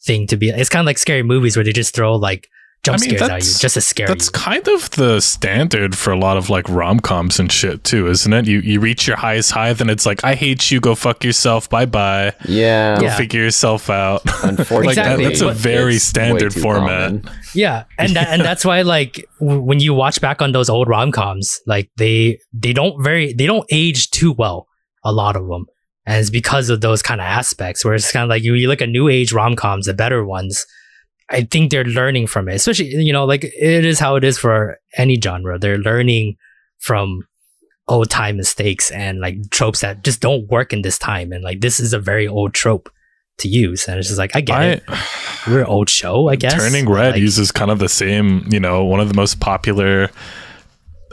thing 0.06 0.26
to 0.28 0.36
be. 0.36 0.48
It's 0.50 0.68
kind 0.70 0.80
of 0.80 0.86
like 0.86 0.98
scary 0.98 1.22
movies 1.22 1.56
where 1.56 1.64
they 1.64 1.72
just 1.72 1.94
throw 1.94 2.14
like 2.14 2.48
jump 2.84 2.98
I 2.98 3.00
mean, 3.00 3.16
scares 3.16 3.30
at 3.30 3.42
you 3.42 3.58
just 3.58 3.74
to 3.74 3.80
scare 3.80 4.06
That's 4.06 4.26
you. 4.26 4.32
kind 4.32 4.68
of 4.68 4.90
the 4.90 5.18
standard 5.20 5.96
for 5.96 6.12
a 6.12 6.18
lot 6.18 6.36
of 6.36 6.48
like 6.50 6.68
rom 6.68 7.00
coms 7.00 7.40
and 7.40 7.50
shit 7.50 7.82
too, 7.82 8.06
isn't 8.06 8.32
it? 8.32 8.46
You 8.46 8.60
you 8.60 8.78
reach 8.80 9.08
your 9.08 9.16
highest 9.16 9.50
high, 9.50 9.72
then 9.72 9.90
it's 9.90 10.06
like, 10.06 10.22
I 10.22 10.34
hate 10.36 10.70
you, 10.70 10.78
go 10.80 10.94
fuck 10.94 11.24
yourself, 11.24 11.68
bye 11.68 11.86
bye. 11.86 12.32
yeah. 12.46 12.96
Go 13.00 13.06
Yeah. 13.06 13.16
figure 13.16 13.40
yourself 13.42 13.90
out. 13.90 14.22
Unfortunately, 14.44 14.86
like 14.94 14.96
that, 14.96 15.18
that's 15.18 15.40
a 15.40 15.50
very 15.52 15.96
it's 15.96 16.04
standard 16.04 16.54
format. 16.54 17.08
common. 17.08 17.30
Yeah, 17.54 17.84
and 17.98 18.14
that, 18.14 18.28
and 18.28 18.42
that's 18.42 18.64
why 18.64 18.82
like 18.82 19.26
w- 19.40 19.60
when 19.60 19.80
you 19.80 19.92
watch 19.94 20.20
back 20.20 20.40
on 20.40 20.52
those 20.52 20.68
old 20.70 20.88
rom 20.88 21.10
coms, 21.10 21.58
like 21.66 21.90
they 21.96 22.38
they 22.52 22.72
don't 22.72 23.02
very 23.02 23.32
they 23.32 23.46
don't 23.46 23.66
age 23.72 24.10
too 24.10 24.32
well. 24.32 24.68
A 25.04 25.12
lot 25.12 25.34
of 25.36 25.46
them, 25.48 25.66
and 26.06 26.18
it's 26.20 26.30
because 26.30 26.70
of 26.70 26.80
those 26.80 27.02
kind 27.02 27.20
of 27.20 27.26
aspects. 27.26 27.84
Where 27.84 27.94
it's 27.94 28.10
kind 28.12 28.22
of 28.22 28.28
like 28.30 28.42
you, 28.42 28.54
you 28.54 28.68
look 28.68 28.80
at 28.82 28.88
new 28.88 29.08
age 29.08 29.32
rom 29.32 29.56
coms, 29.56 29.86
the 29.86 29.94
better 29.94 30.24
ones. 30.24 30.64
I 31.28 31.42
think 31.42 31.70
they're 31.72 31.84
learning 31.84 32.28
from 32.28 32.48
it, 32.48 32.54
especially 32.54 32.86
you 32.86 33.12
know 33.12 33.24
like 33.24 33.44
it 33.44 33.84
is 33.84 33.98
how 33.98 34.14
it 34.16 34.24
is 34.24 34.38
for 34.38 34.78
any 34.96 35.20
genre. 35.20 35.58
They're 35.58 35.78
learning 35.78 36.36
from 36.78 37.26
old 37.88 38.10
time 38.10 38.36
mistakes 38.36 38.90
and 38.90 39.20
like 39.20 39.36
tropes 39.50 39.80
that 39.80 40.02
just 40.04 40.20
don't 40.20 40.48
work 40.48 40.72
in 40.72 40.82
this 40.82 40.98
time. 40.98 41.32
And 41.32 41.42
like 41.42 41.60
this 41.60 41.80
is 41.80 41.92
a 41.92 41.98
very 41.98 42.26
old 42.28 42.54
trope 42.54 42.88
to 43.38 43.48
use, 43.48 43.86
and 43.88 43.98
it's 43.98 44.06
just 44.08 44.18
like 44.18 44.34
I 44.36 44.40
get 44.40 44.56
I, 44.56 44.64
it. 44.66 44.82
We're 45.48 45.60
an 45.60 45.66
old 45.66 45.90
show, 45.90 46.28
I 46.28 46.36
guess. 46.36 46.54
Turning 46.54 46.88
Red 46.88 47.12
Like- 47.14 47.20
uses 47.20 47.50
kind 47.52 47.70
of 47.72 47.78
the 47.80 47.88
same, 47.88 48.46
you 48.50 48.60
know, 48.60 48.84
one 48.84 49.00
of 49.00 49.08
the 49.08 49.14
most 49.14 49.40
popular. 49.40 50.10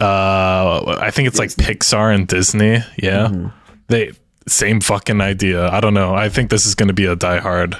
Uh, 0.01 0.97
I 0.99 1.11
think 1.11 1.27
it's 1.27 1.37
like 1.39 1.49
Pixar 1.49 2.13
and 2.13 2.27
Disney. 2.27 2.79
Yeah, 2.97 3.27
Mhm. 3.27 3.53
they 3.89 4.11
same 4.47 4.81
fucking 4.81 5.21
idea. 5.21 5.69
I 5.69 5.79
don't 5.79 5.93
know. 5.93 6.13
I 6.13 6.29
think 6.29 6.49
this 6.49 6.65
is 6.65 6.75
going 6.75 6.87
to 6.87 6.93
be 6.93 7.05
a 7.05 7.15
Die 7.15 7.39
Hard 7.39 7.75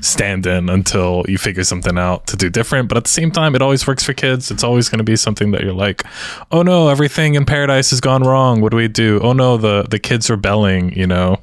stand-in 0.00 0.68
until 0.68 1.24
you 1.28 1.38
figure 1.38 1.64
something 1.64 1.98
out 1.98 2.26
to 2.28 2.36
do 2.36 2.50
different. 2.50 2.88
But 2.88 2.98
at 2.98 3.04
the 3.04 3.10
same 3.10 3.30
time, 3.30 3.54
it 3.54 3.62
always 3.62 3.86
works 3.86 4.04
for 4.04 4.12
kids. 4.12 4.50
It's 4.50 4.64
always 4.64 4.88
going 4.88 4.98
to 4.98 5.04
be 5.04 5.16
something 5.16 5.50
that 5.52 5.62
you're 5.62 5.72
like, 5.72 6.04
oh 6.52 6.62
no, 6.62 6.88
everything 6.88 7.34
in 7.34 7.44
Paradise 7.44 7.90
has 7.90 8.00
gone 8.00 8.22
wrong. 8.22 8.60
What 8.60 8.70
do 8.70 8.76
we 8.76 8.88
do? 8.88 9.20
Oh 9.22 9.32
no, 9.32 9.56
the 9.56 9.84
the 9.84 9.98
kids 9.98 10.30
are 10.30 10.34
rebelling. 10.34 10.92
You 10.92 11.06
know. 11.06 11.38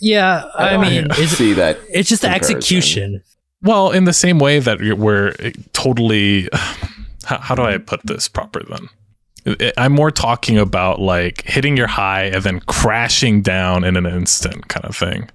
Yeah, 0.00 0.50
I 0.54 0.76
mean, 0.78 1.06
it's, 1.10 1.32
see 1.32 1.52
that. 1.52 1.78
it's 1.88 2.08
just 2.08 2.22
the 2.22 2.30
execution. 2.30 3.22
Well, 3.62 3.92
in 3.92 4.02
the 4.04 4.12
same 4.12 4.40
way 4.40 4.58
that 4.58 4.80
we're 4.98 5.34
totally. 5.72 6.48
How, 7.24 7.38
how 7.38 7.54
do 7.54 7.62
I 7.62 7.78
put 7.78 8.04
this 8.04 8.26
proper 8.26 8.64
then? 8.68 8.88
I'm 9.76 9.92
more 9.92 10.10
talking 10.10 10.58
about 10.58 11.00
like 11.00 11.42
hitting 11.42 11.76
your 11.76 11.88
high 11.88 12.24
and 12.24 12.42
then 12.42 12.60
crashing 12.60 13.42
down 13.42 13.84
in 13.84 13.96
an 13.96 14.06
instant 14.06 14.68
kind 14.68 14.84
of 14.84 14.96
thing. 14.96 15.30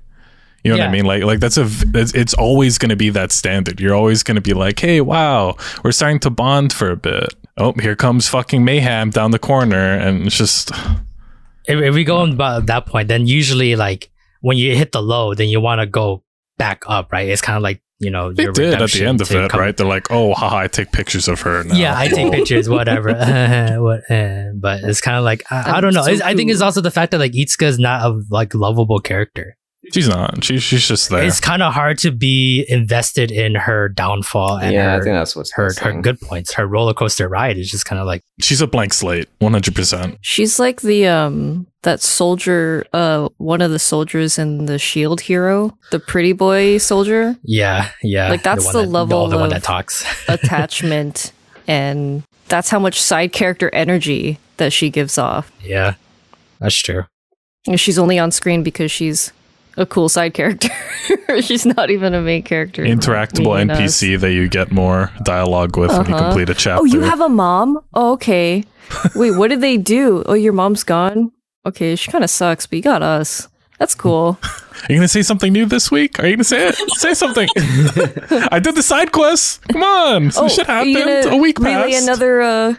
You 0.64 0.72
know 0.72 0.80
what 0.80 0.90
I 0.90 0.92
mean? 0.92 1.06
Like, 1.06 1.24
like 1.24 1.40
that's 1.40 1.58
a, 1.58 1.68
It's, 1.94 2.14
it's 2.14 2.34
always 2.34 2.78
going 2.78 2.90
to 2.90 2.96
be 2.96 3.10
that 3.12 3.32
standard. 3.32 3.80
You're 3.80 3.96
always 3.96 4.24
going 4.24 4.36
to 4.36 4.42
be 4.42 4.54
like, 4.54 4.80
"Hey, 4.80 5.00
wow, 5.00 5.56
we're 5.84 5.94
starting 5.94 6.20
to 6.22 6.30
bond 6.30 6.74
for 6.74 6.92
a 6.92 6.98
bit." 6.98 7.34
Oh, 7.58 7.74
here 7.80 7.96
comes 7.96 8.28
fucking 8.28 8.66
mayhem 8.66 9.10
down 9.12 9.32
the 9.32 9.40
corner, 9.40 9.94
and 9.94 10.28
it's 10.28 10.38
just 10.38 10.72
If, 11.68 11.82
if 11.82 11.94
we 11.94 12.04
go 12.04 12.18
on 12.18 12.34
about 12.34 12.66
that 12.68 12.86
point, 12.86 13.08
then 13.10 13.28
usually 13.28 13.76
like 13.76 14.10
when 14.42 14.58
you 14.58 14.76
hit 14.76 14.94
the 14.94 15.02
low, 15.02 15.34
then 15.34 15.50
you 15.50 15.60
want 15.60 15.80
to 15.82 15.86
go 15.86 16.24
back 16.58 16.84
up, 16.88 17.12
right? 17.12 17.28
It's 17.28 17.42
kind 17.42 17.58
of 17.58 17.64
like 17.64 17.82
you 18.00 18.10
know 18.12 18.32
they 18.34 18.44
your 18.44 18.52
did 18.52 18.74
at 18.82 18.92
the 18.92 19.06
end 19.06 19.22
of 19.22 19.32
it, 19.32 19.50
come- 19.50 19.60
right? 19.60 19.76
They're 19.76 19.88
like, 19.88 20.12
"Oh, 20.12 20.34
haha, 20.34 20.58
I 20.60 20.68
take 20.68 20.92
pictures 20.92 21.28
of 21.28 21.42
her." 21.42 21.64
Now. 21.64 21.76
Yeah, 21.76 21.98
I 21.98 22.08
take 22.08 22.32
pictures, 22.38 22.70
whatever. 22.70 23.10
what, 23.80 24.02
eh, 24.12 24.52
but 24.56 24.84
it's 24.84 25.02
kind 25.02 25.18
of 25.18 25.24
like 25.24 25.44
I, 25.52 25.78
I 25.78 25.82
don't 25.82 25.94
know. 25.94 26.04
So 26.04 26.12
It's- 26.12 26.22
I 26.28 26.36
think 26.36 26.52
it's 26.52 26.62
also 26.62 26.82
the 26.82 26.92
fact 26.92 27.12
that 27.12 27.20
like 27.20 27.32
Itsuka 27.34 27.64
is 27.64 27.80
not 27.80 28.02
a 28.06 28.22
like 28.30 28.54
lovable 28.54 29.00
character. 29.00 29.58
She's 29.94 30.08
not. 30.10 30.44
She's 30.44 30.62
she's 30.64 30.88
just 30.88 31.10
there. 31.10 31.24
It's 31.24 31.40
kind 31.40 31.64
of 31.64 31.74
hard 31.74 31.98
to 32.00 32.12
be 32.12 32.66
invested 32.68 33.32
in 33.32 33.56
her 33.56 33.88
downfall 33.90 34.58
and 34.58 34.74
Yeah, 34.74 34.90
I 34.94 34.98
her 34.98 35.04
think 35.04 35.14
that's 35.16 35.36
what's 35.36 35.52
her, 35.54 35.72
her 35.82 36.02
good 36.02 36.20
points. 36.20 36.54
Her 36.54 36.68
roller 36.68 36.94
coaster 36.94 37.28
ride 37.30 37.58
is 37.58 37.72
just 37.72 37.86
kind 37.86 38.00
of 38.00 38.06
like 38.06 38.22
She's 38.42 38.62
a 38.62 38.68
blank 38.68 38.94
slate, 38.94 39.30
one 39.40 39.54
hundred 39.54 39.76
percent. 39.76 40.18
She's 40.22 40.60
like 40.60 40.82
the 40.82 41.08
um 41.08 41.68
that 41.84 42.02
soldier 42.02 42.86
uh 42.92 43.30
one 43.38 43.62
of 43.62 43.72
the 43.72 43.80
soldiers 43.80 44.38
in 44.38 44.66
the 44.66 44.78
shield 44.78 45.22
hero, 45.22 45.78
the 45.92 46.00
pretty 46.00 46.34
boy 46.34 46.78
soldier 46.80 47.38
yeah, 47.44 47.90
yeah. 48.04 48.30
Like, 48.30 48.44
that's 48.44 48.66
one 48.66 48.74
the 48.74 48.82
that- 48.82 48.90
level 48.90 49.28
the 49.30 49.38
one 49.38 49.46
of- 49.46 49.52
that 49.54 49.64
talks. 49.64 50.04
attachment 50.28 51.32
and 51.68 52.24
that's 52.50 52.70
how 52.70 52.80
much 52.80 53.02
side 53.02 53.32
character 53.34 53.70
energy 53.74 54.40
that 54.58 54.74
she 54.74 54.90
gives 54.90 55.18
off. 55.18 55.52
yeah, 55.64 55.94
that's 56.60 56.76
true. 56.76 57.04
And 57.68 57.80
She's 57.80 58.00
only 58.00 58.18
on 58.18 58.32
screen 58.32 58.64
because 58.64 58.90
she's 58.92 59.34
a 59.78 59.86
cool 59.86 60.10
side 60.10 60.34
character. 60.34 60.70
she's 61.42 61.66
not 61.66 61.90
even 61.90 62.14
a 62.14 62.22
main 62.22 62.44
character. 62.44 62.84
Interactable 62.84 63.56
Meaning 63.58 63.72
us. 63.72 63.80
NPC 64.02 64.20
that 64.20 64.32
you 64.34 64.50
get 64.50 64.72
more 64.72 65.12
dialogue 65.24 65.78
with 65.78 65.92
when 65.92 66.08
you 66.08 66.16
Uh-huh. 66.16 66.26
complete 66.30 66.50
a 66.50 66.54
chapter. 66.54 66.82
Oh, 66.82 66.86
you 66.86 67.02
have 67.02 67.22
a 67.22 67.30
mom? 67.30 67.80
Oh, 67.94 68.14
okay. 68.14 68.64
Wait, 69.16 69.32
what 69.32 69.50
did 69.50 69.62
they 69.62 69.78
do? 69.78 70.24
Oh, 70.26 70.34
your 70.34 70.54
mom's 70.54 70.84
gone? 70.84 71.32
Okay, 71.66 71.96
she 71.96 72.12
kind 72.12 72.24
of 72.24 72.30
sucks, 72.30 72.66
but 72.66 72.78
you 72.78 72.82
got 72.82 73.02
us. 73.04 73.48
That's 73.80 73.94
cool. 73.94 74.40
Are 74.42 74.50
you 74.90 74.96
gonna 74.96 75.08
say 75.08 75.22
something 75.22 75.54
new 75.54 75.66
this 75.68 75.92
week? 75.92 76.20
Are 76.20 76.26
you 76.26 76.36
gonna 76.36 76.44
say 76.44 76.70
it? 76.70 76.76
say 76.98 77.14
something. 77.14 77.48
I 78.52 78.60
did 78.60 78.74
the 78.76 78.82
side 78.82 79.12
quest. 79.12 79.62
Come 79.68 79.84
on, 79.84 80.32
some 80.32 80.46
oh, 80.46 80.48
shit 80.48 80.66
happened. 80.66 81.32
A 81.32 81.38
week 81.38 81.60
relay 81.60 81.92
passed. 81.92 82.04
another 82.08 82.42
uh, 82.42 82.74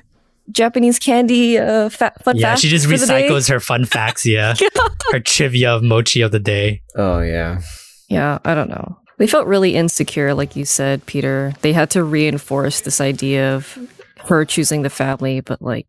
Japanese 0.50 0.98
candy 0.98 1.58
uh, 1.58 1.88
fa- 1.88 2.12
fun 2.22 2.38
facts. 2.38 2.40
Yeah, 2.40 2.54
she 2.56 2.68
just 2.68 2.86
for 2.86 2.96
the 2.96 3.06
day? 3.06 3.28
recycles 3.28 3.48
her 3.50 3.60
fun 3.60 3.84
facts. 3.84 4.24
Yeah, 4.26 4.54
her 5.12 5.20
trivia 5.20 5.74
of 5.74 5.82
mochi 5.82 6.20
of 6.22 6.32
the 6.32 6.38
day. 6.38 6.82
Oh 6.96 7.20
yeah. 7.20 7.60
Yeah, 8.08 8.38
I 8.44 8.54
don't 8.54 8.70
know. 8.70 8.98
They 9.18 9.26
felt 9.26 9.46
really 9.46 9.74
insecure, 9.74 10.32
like 10.32 10.56
you 10.56 10.64
said, 10.64 11.04
Peter. 11.06 11.52
They 11.60 11.72
had 11.72 11.90
to 11.90 12.04
reinforce 12.04 12.80
this 12.82 13.00
idea 13.00 13.54
of 13.54 13.76
her 14.26 14.44
choosing 14.44 14.82
the 14.82 14.90
family, 14.90 15.40
but 15.40 15.60
like, 15.60 15.86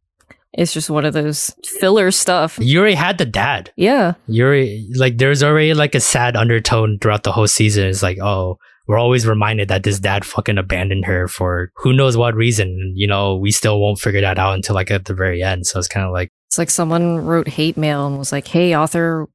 it's 0.54 0.74
just 0.74 0.90
one 0.90 1.06
of 1.06 1.14
those 1.14 1.56
filler 1.80 2.10
stuff. 2.12 2.58
You 2.60 2.80
already 2.80 2.96
had 2.96 3.20
the 3.20 3.26
dad. 3.26 3.72
Yeah. 3.76 4.14
You're 4.28 4.66
like, 4.96 5.18
there's 5.20 5.44
already 5.44 5.74
like 5.76 5.94
a 5.94 6.00
sad 6.00 6.36
undertone 6.36 6.98
throughout 7.00 7.24
the 7.24 7.32
whole 7.32 7.48
season. 7.48 7.88
It's 7.88 8.02
like, 8.02 8.18
oh, 8.20 8.58
we're 8.90 8.98
always 8.98 9.28
reminded 9.28 9.68
that 9.68 9.84
this 9.84 10.00
dad 10.00 10.26
fucking 10.26 10.58
abandoned 10.58 11.06
her 11.06 11.28
for 11.28 11.72
who 11.76 11.94
knows 11.94 12.18
what 12.18 12.34
reason. 12.34 12.94
You 12.96 13.06
know, 13.06 13.36
we 13.36 13.52
still 13.52 13.80
won't 13.80 14.00
figure 14.00 14.22
that 14.22 14.40
out 14.40 14.56
until 14.56 14.74
like 14.74 14.90
at 14.90 15.06
the 15.06 15.14
very 15.14 15.44
end. 15.44 15.68
So 15.68 15.78
it's 15.78 15.88
kind 15.88 16.08
of 16.08 16.12
like, 16.12 16.32
It's 16.48 16.58
like 16.58 16.72
someone 16.72 17.18
wrote 17.20 17.48
hate 17.48 17.78
mail 17.78 18.08
and 18.08 18.18
was 18.18 18.32
like, 18.32 18.48
"Hey, 18.48 18.76
author, 18.76 19.28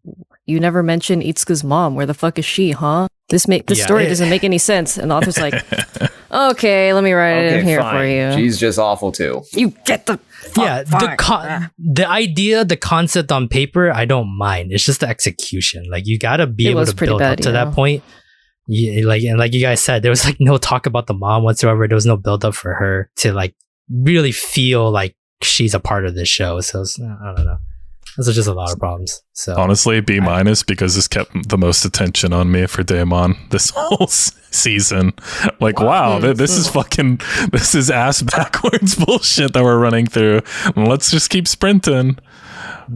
you 0.45 0.59
never 0.59 0.83
mentioned 0.83 1.23
Itsuka's 1.23 1.63
mom. 1.63 1.95
Where 1.95 2.05
the 2.05 2.15
fuck 2.15 2.37
is 2.39 2.45
she, 2.45 2.73
huh? 2.73 3.07
This 3.29 3.47
make 3.47 3.67
this 3.69 3.79
Yeah, 3.79 3.85
story 3.87 4.05
it- 4.07 4.09
doesn't 4.09 4.29
make 4.29 4.43
any 4.43 4.59
sense." 4.59 4.99
And 4.99 5.11
the 5.13 5.15
author's 5.15 5.39
like, 5.39 5.55
"Okay, 6.33 6.93
let 6.93 7.05
me 7.05 7.13
write 7.13 7.45
it 7.45 7.61
in 7.61 7.65
here 7.65 7.81
for 7.83 8.05
you. 8.05 8.33
She's 8.37 8.59
just 8.59 8.79
awful 8.79 9.13
too. 9.13 9.43
you 9.53 9.73
get 9.87 10.07
the 10.07 10.19
fuck 10.53 10.65
yeah, 10.65 10.83
the 10.83 10.91
fine. 10.91 11.17
con- 11.17 11.71
the 11.79 12.09
idea, 12.11 12.65
the 12.65 12.77
concept 12.77 13.31
on 13.31 13.47
paper, 13.49 13.91
I 13.93 14.05
don't 14.05 14.37
mind. 14.37 14.73
It's 14.73 14.85
just 14.85 15.01
the 15.01 15.09
execution. 15.09 15.85
Like 15.91 16.07
you 16.07 16.19
got 16.19 16.39
to 16.39 16.47
be 16.49 16.67
It 16.67 16.71
able 16.73 16.85
to 16.87 16.95
pretty 16.95 17.11
build 17.13 17.21
bad, 17.21 17.33
up 17.39 17.39
to 17.45 17.51
yeah. 17.51 17.65
that 17.65 17.73
point. 17.75 18.03
Yeah, 18.67 19.05
like 19.07 19.23
and 19.23 19.39
like 19.39 19.53
you 19.53 19.61
guys 19.61 19.81
said, 19.81 20.03
there 20.03 20.11
was 20.11 20.25
like 20.25 20.37
no 20.41 20.57
talk 20.57 20.87
about 20.87 21.07
the 21.07 21.15
mom 21.15 21.43
whatsoever. 21.43 21.87
There 21.87 21.95
was 21.97 22.07
no 22.07 22.17
build 22.17 22.45
up 22.45 22.55
for 22.55 22.75
her 22.75 23.11
to 23.17 23.33
like 23.33 23.55
really 23.91 24.33
feel 24.33 24.91
like 24.91 25.17
she's 25.43 25.75
a 25.75 25.81
part 25.81 26.07
of 26.07 26.15
this 26.15 26.29
show. 26.29 26.61
So 26.61 26.83
it's, 26.83 26.99
I 26.99 27.35
don't 27.37 27.45
know. 27.45 27.59
Those 28.17 28.29
are 28.29 28.33
just 28.33 28.49
a 28.49 28.53
lot 28.53 28.71
of 28.73 28.79
problems. 28.79 29.23
So 29.33 29.57
Honestly, 29.57 30.01
B 30.01 30.21
minus 30.21 30.63
because 30.63 30.95
this 30.95 31.09
kept 31.09 31.49
the 31.49 31.59
most 31.59 31.85
attention 31.85 32.33
on 32.33 32.53
me 32.53 32.67
for 32.67 32.85
Deaimon 32.85 33.51
this 33.51 33.71
whole 33.77 34.07
season. 34.07 35.13
Like, 35.61 35.81
wow, 35.81 36.21
th- 36.21 36.37
this 36.37 36.53
is 36.53 36.69
fucking, 36.69 37.21
this 37.51 37.75
is 37.75 37.91
ass 37.91 38.23
backwards 38.23 38.95
bullshit 39.05 39.53
that 39.55 39.65
we're 39.65 39.79
running 39.81 40.07
through. 40.07 40.43
Let's 40.77 41.11
just 41.11 41.29
keep 41.31 41.49
sprinting. 41.49 42.19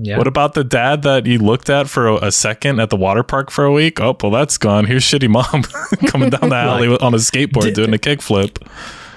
Yeah. 0.01 0.19
What 0.19 0.27
about 0.27 0.55
the 0.55 0.65
dad 0.65 1.03
that 1.03 1.27
you 1.27 1.39
looked 1.39 1.69
at 1.71 1.89
for 1.89 2.07
a, 2.09 2.15
a 2.27 2.33
second 2.33 2.81
at 2.81 2.91
the 2.91 2.97
water 2.97 3.23
park 3.23 3.51
for 3.51 3.65
a 3.65 3.73
week? 3.73 4.01
Oh, 4.01 4.17
well, 4.23 4.33
that's 4.33 4.59
gone. 4.59 4.85
Here's 4.87 5.05
shitty 5.05 5.29
mom 5.29 5.63
coming 6.11 6.31
down 6.31 6.51
the 6.51 6.57
alley 6.57 6.89
with- 6.89 7.03
on 7.03 7.15
a 7.15 7.19
skateboard 7.19 7.75
doing 7.75 7.95
a 7.95 7.99
kickflip. 7.99 8.67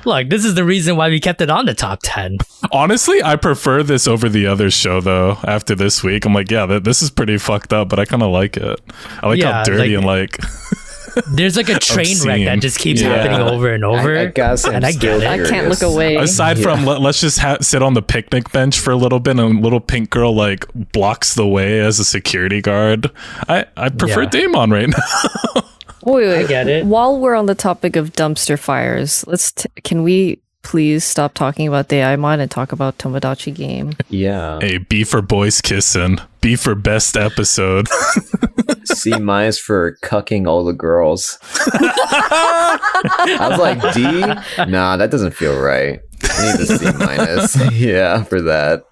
Look, 0.03 0.29
this 0.29 0.45
is 0.45 0.55
the 0.55 0.63
reason 0.63 0.95
why 0.95 1.09
we 1.09 1.19
kept 1.19 1.41
it 1.41 1.51
on 1.51 1.67
the 1.67 1.75
top 1.75 1.99
ten. 2.01 2.39
Honestly, 2.71 3.21
I 3.21 3.35
prefer 3.35 3.83
this 3.83 4.07
over 4.07 4.29
the 4.29 4.47
other 4.47 4.71
show 4.71 4.99
though. 4.99 5.37
After 5.43 5.75
this 5.75 6.03
week, 6.03 6.25
I'm 6.25 6.33
like, 6.33 6.49
yeah, 6.49 6.65
th- 6.65 6.81
this 6.83 7.03
is 7.03 7.11
pretty 7.11 7.37
fucked 7.37 7.71
up, 7.71 7.89
but 7.89 7.99
I 7.99 8.05
kind 8.05 8.23
of 8.23 8.31
like 8.31 8.57
it. 8.57 8.79
I 9.21 9.27
like 9.27 9.39
Yeah, 9.39 9.51
how 9.53 9.63
dirty 9.63 9.95
like- 9.95 9.97
and 9.97 10.05
like 10.05 10.37
There's 11.31 11.57
like 11.57 11.69
a 11.69 11.79
train 11.79 12.17
wreck 12.25 12.45
that 12.45 12.59
just 12.61 12.79
keeps 12.79 13.01
Yeah. 13.01 13.15
happening 13.15 13.41
over 13.41 13.73
and 13.73 13.83
over. 13.83 14.17
I, 14.17 14.21
I 14.21 14.25
guess 14.27 14.65
I'm 14.65 14.75
and 14.75 14.85
I 14.85 14.91
still 14.91 15.19
get 15.19 15.39
it. 15.41 15.45
I 15.45 15.49
can't 15.49 15.67
look 15.69 15.81
away. 15.81 16.15
aside 16.15 16.59
from 16.59 16.85
let, 16.85 17.01
let's 17.01 17.19
just 17.21 17.39
ha- 17.39 17.57
sit 17.61 17.81
on 17.83 17.93
the 17.93 18.01
picnic 18.01 18.51
bench 18.51 18.79
for 18.79 18.91
a 18.91 18.95
little 18.95 19.19
bit 19.19 19.31
and 19.39 19.57
a 19.57 19.61
little 19.61 19.79
pink 19.79 20.09
girl 20.09 20.33
like 20.35 20.65
blocks 20.73 21.33
the 21.35 21.47
way 21.47 21.79
as 21.79 21.99
a 21.99 22.05
security 22.05 22.61
guard 22.61 23.11
i 23.49 23.65
i 23.77 23.89
prefer 23.89 24.23
Yeah. 24.23 24.29
Deaimon 24.29 24.71
right 24.71 24.89
now 24.89 25.61
Wait, 26.03 26.27
wait. 26.27 26.45
I 26.45 26.47
get 26.47 26.67
it. 26.67 26.85
While 26.85 27.19
we're 27.19 27.35
on 27.35 27.45
the 27.45 27.55
topic 27.55 27.95
of 27.95 28.13
dumpster 28.13 28.57
fires, 28.57 29.25
let's 29.27 29.51
t- 29.51 29.69
can 29.83 30.03
we 30.03 30.39
please 30.63 31.03
stop 31.03 31.33
talking 31.33 31.67
about 31.67 31.89
Deaimon 31.89 32.39
and 32.39 32.49
talk 32.49 32.71
about 32.71 32.97
Tomodachi 32.97 33.53
game? 33.53 33.93
Yeah. 34.09 34.59
hey 34.61 34.77
b 34.77 35.03
for 35.03 35.21
boys 35.21 35.61
kissing 35.61 36.19
b 36.41 36.55
for 36.55 36.75
best 36.75 37.15
episode 37.15 37.87
C 38.85 39.17
minus 39.19 39.57
for 39.59 39.97
cucking 40.03 40.47
all 40.47 40.63
the 40.65 40.73
girls. 40.73 41.37
I 41.71 43.47
was 43.49 43.59
like, 43.59 43.93
D? 43.93 44.21
Nah, 44.69 44.97
that 44.97 45.11
doesn't 45.11 45.31
feel 45.31 45.59
right. 45.59 45.99
I 46.23 46.51
need 46.51 46.61
a 46.61 46.65
C 46.65 46.91
minus. 46.97 47.71
yeah, 47.73 48.23
for 48.23 48.41
that. 48.41 48.83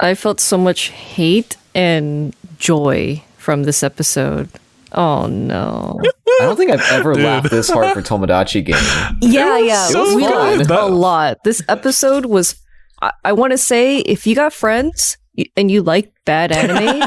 I 0.00 0.14
felt 0.14 0.40
so 0.40 0.58
much 0.58 0.88
hate 0.88 1.56
and 1.74 2.34
joy 2.58 3.22
from 3.36 3.64
this 3.64 3.82
episode. 3.82 4.48
Oh 4.92 5.26
no. 5.26 6.00
I 6.02 6.44
don't 6.44 6.56
think 6.56 6.70
I've 6.70 6.92
ever 6.92 7.14
Dude. 7.14 7.24
laughed 7.24 7.50
this 7.50 7.68
hard 7.68 7.92
for 7.94 8.00
Tomodachi 8.02 8.64
game. 8.64 8.76
Yeah, 9.20 9.58
yeah. 9.58 9.86
so 9.88 10.14
we 10.16 10.22
laughed 10.26 10.70
a 10.70 10.86
lot. 10.86 11.38
This 11.44 11.62
episode 11.68 12.26
was 12.26 12.54
I, 13.02 13.12
I 13.24 13.32
want 13.32 13.52
to 13.52 13.58
say 13.58 13.98
if 13.98 14.26
you 14.26 14.34
got 14.34 14.52
friends 14.52 15.17
y- 15.17 15.17
and 15.56 15.70
you 15.70 15.82
like 15.82 16.12
bad 16.24 16.52
anime, 16.52 17.02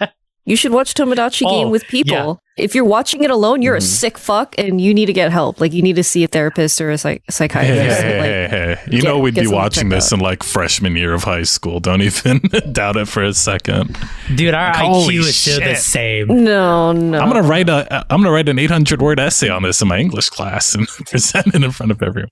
you 0.44 0.56
should 0.56 0.72
watch 0.72 0.94
Tomodachi 0.94 1.42
Oh, 1.46 1.50
game 1.50 1.70
with 1.70 1.84
people. 1.88 2.16
yeah. 2.16 2.34
If 2.64 2.74
you're 2.74 2.84
watching 2.84 3.24
it 3.24 3.30
alone, 3.30 3.62
you're 3.62 3.76
a 3.76 3.78
Mhm. 3.78 3.82
sick 3.82 4.18
fuck 4.18 4.54
and 4.58 4.78
you 4.78 4.92
need 4.92 5.06
to 5.06 5.14
get 5.14 5.32
help. 5.32 5.58
Like 5.58 5.72
you 5.72 5.80
need 5.80 5.96
to 5.96 6.04
see 6.04 6.22
a 6.22 6.26
therapist 6.28 6.78
or 6.82 6.90
a 6.90 6.98
psych- 6.98 7.22
psychiatrist. 7.30 8.02
hey, 8.02 8.18
like, 8.18 8.26
hey, 8.28 8.48
hey. 8.50 8.76
you 8.94 9.00
get- 9.00 9.08
know 9.08 9.18
we'd 9.20 9.34
be 9.34 9.46
watching 9.46 9.88
this 9.88 10.12
out. 10.12 10.18
in 10.18 10.22
like 10.22 10.42
freshman 10.42 10.94
year 10.94 11.14
of 11.14 11.24
high 11.24 11.44
school 11.44 11.80
don't 11.80 12.02
even 12.02 12.40
doubt 12.72 12.96
it 12.98 13.08
for 13.08 13.22
a 13.22 13.32
second 13.32 13.96
Dude, 14.34 14.52
our 14.52 14.76
Holy 14.76 15.14
IQ 15.14 15.20
is 15.20 15.36
still 15.36 15.60
the 15.60 15.76
same. 15.76 16.26
no, 16.44 16.92
no. 16.92 17.18
i'm 17.20 17.28
gonna 17.30 17.42
write 17.42 17.70
a 17.70 18.04
i'm 18.10 18.20
gonna 18.20 18.30
write 18.32 18.50
an 18.50 18.58
800 18.58 19.00
word 19.00 19.18
essay 19.18 19.48
on 19.48 19.62
this 19.62 19.80
in 19.80 19.88
my 19.88 19.98
english 19.98 20.28
class 20.28 20.74
and 20.74 20.86
present 21.06 21.54
it 21.54 21.64
in 21.64 21.70
front 21.70 21.90
of 21.90 22.02
everyone 22.02 22.28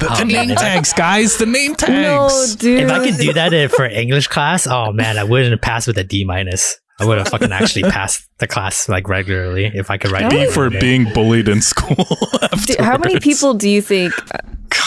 the, 0.00 0.08
Oh, 0.10 0.16
the 0.16 0.24
man, 0.24 0.48
name 0.48 0.50
if 0.50 0.58
tags 0.58 0.92
guys 0.92 1.36
the 1.36 1.46
name 1.46 1.76
tags 1.76 1.92
No, 1.92 2.56
dude. 2.58 2.80
If 2.84 2.90
I 2.90 3.04
could 3.08 3.18
do 3.18 3.32
that 3.34 3.70
for 3.70 3.86
English 3.86 4.26
class, 4.26 4.66
oh 4.66 4.90
man, 4.92 5.16
I 5.16 5.22
wouldn't 5.24 5.52
have 5.52 5.60
passed 5.62 5.86
with 5.86 5.96
a 5.96 6.04
D 6.04 6.24
minus. 6.24 6.76
I 7.00 7.04
would 7.04 7.18
have 7.18 7.28
fucking 7.28 7.52
actually 7.52 7.82
passed 7.90 8.28
the 8.38 8.46
class 8.46 8.88
like 8.88 9.08
regularly 9.08 9.66
if 9.66 9.90
I 9.90 9.98
could 9.98 10.10
write. 10.10 10.30
B 10.30 10.38
it. 10.38 10.50
for 10.50 10.70
being 10.70 11.12
bullied 11.12 11.48
in 11.48 11.60
school. 11.60 11.96
Dude, 12.66 12.80
how 12.80 12.98
many 12.98 13.20
people 13.20 13.54
do 13.54 13.68
you 13.68 13.80
think 13.80 14.12
uh, 14.34 14.38